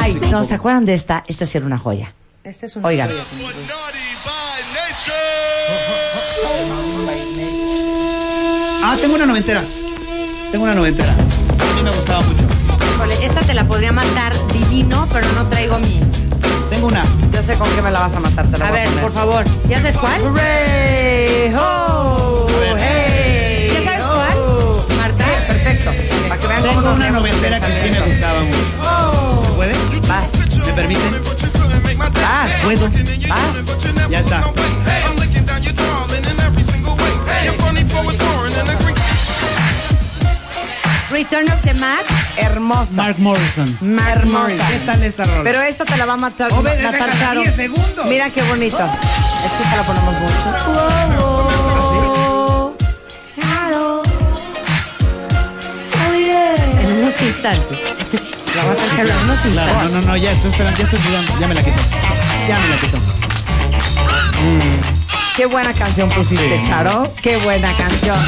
Ay, 0.00 0.14
no, 0.30 0.42
¿se 0.44 0.54
acuerdan 0.54 0.84
de 0.84 0.94
esta? 0.94 1.24
Esta 1.28 1.46
sí 1.46 1.58
era 1.58 1.66
una 1.66 1.78
joya. 1.78 2.12
Esta 2.42 2.66
es 2.66 2.76
una 2.76 2.88
Oigan. 2.88 3.10
Ah, 8.82 8.96
tengo 9.00 9.14
una 9.14 9.26
noventera. 9.26 9.62
Tengo 10.50 10.64
una 10.64 10.74
noventera. 10.74 11.12
A 11.12 11.74
mí 11.76 11.82
me 11.82 11.90
gustaba 11.90 12.20
mucho. 12.22 12.44
Híjole, 12.94 13.24
esta 13.26 13.40
te 13.40 13.54
la 13.54 13.64
podría 13.64 13.92
matar 13.92 14.32
divino, 14.52 15.08
pero 15.12 15.26
no 15.32 15.46
traigo 15.46 15.78
mi. 15.78 16.00
Tengo 16.70 16.88
una. 16.88 17.02
Yo 17.32 17.42
sé 17.42 17.54
con 17.56 17.68
qué 17.74 17.82
me 17.82 17.90
la 17.90 18.00
vas 18.00 18.14
a 18.14 18.20
matar. 18.20 18.46
Te 18.46 18.58
la 18.58 18.66
A 18.66 18.70
voy 18.70 18.78
ver, 18.80 18.88
poner. 18.88 19.02
por 19.02 19.12
favor. 19.12 19.44
¿Ya 19.68 19.78
sabes 19.80 19.96
cuál? 19.96 20.20
Hooray, 20.22 21.54
ho, 21.54 22.23
Para 26.34 26.40
que 26.40 26.46
vean 26.48 26.62
cómo 26.62 26.72
Tengo 26.74 26.88
nos 26.88 26.96
una 26.96 27.10
noventera 27.10 27.60
que 27.60 27.66
sí 27.66 27.90
me 27.90 28.00
gustaba 28.00 28.40
mucho. 28.40 29.44
¿Se 29.46 29.52
puede? 29.52 29.74
Vas, 30.08 30.66
¿Me 30.66 30.72
permiten? 30.72 31.22
vas, 31.98 32.50
¿Puedo? 32.64 32.90
vas. 33.28 34.10
Ya 34.10 34.18
está. 34.18 34.42
Return 41.10 41.48
of 41.52 41.60
the 41.62 41.74
Mac. 41.74 42.04
Hermosa. 42.36 42.90
Mark 42.94 43.18
Morrison. 43.18 43.66
Hermosa. 44.08 44.66
¿Qué 44.68 44.78
tal 44.84 45.02
esta 45.04 45.24
rola? 45.24 45.42
Pero 45.44 45.62
esta 45.62 45.84
te 45.84 45.96
la 45.96 46.06
va 46.06 46.14
a 46.14 46.16
matar, 46.16 46.50
Oh, 46.52 46.62
ven, 46.62 46.82
matar 46.82 46.92
déjala 47.06 47.18
Charo. 47.18 47.40
10 47.42 47.54
segundos. 47.54 48.06
Mira 48.08 48.30
qué 48.30 48.42
bonito. 48.42 48.78
Es 48.78 49.52
que 49.52 49.62
esta 49.62 49.76
la 49.76 49.82
ponemos 49.84 50.14
mucho. 50.14 50.34
En 51.06 51.33
unos 57.14 57.22
instantes. 57.22 57.78
La 58.54 58.64
vas 58.64 58.78
a 58.78 58.86
echar 58.86 59.06
en 59.06 59.16
unos 59.24 59.38
Claro, 59.40 59.88
no, 59.88 59.88
no, 59.88 60.00
no, 60.02 60.16
ya 60.16 60.32
estoy 60.32 60.50
esperando, 60.50 60.78
ya 60.78 60.84
estoy 60.84 61.00
sudando, 61.00 61.40
ya 61.40 61.48
me 61.48 61.54
la 61.54 61.62
quito. 61.62 61.80
Ya 62.48 62.58
me 62.58 62.68
la 62.68 62.76
quito. 62.76 62.98
Qué 65.36 65.46
buena 65.46 65.72
canción 65.74 66.08
pusiste, 66.10 66.62
Charo. 66.64 67.12
Qué 67.22 67.36
buena 67.38 67.76
canción. 67.76 68.18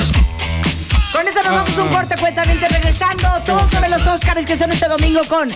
Con 1.12 1.26
esto 1.26 1.42
nos 1.44 1.52
vamos 1.52 1.78
a 1.78 1.82
un 1.82 1.88
corte 1.88 2.16
cuentamente 2.18 2.68
regresando. 2.68 3.28
Todo 3.44 3.66
sobre 3.68 3.88
los 3.88 4.04
Oscars 4.06 4.44
que 4.44 4.56
son 4.56 4.72
este 4.72 4.88
domingo 4.88 5.20
con 5.28 5.48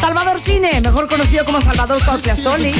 Salvador 0.00 0.38
Cine, 0.38 0.80
mejor 0.80 1.08
conocido 1.08 1.44
como 1.44 1.60
Salvador 1.60 2.00
Soli. 2.36 2.74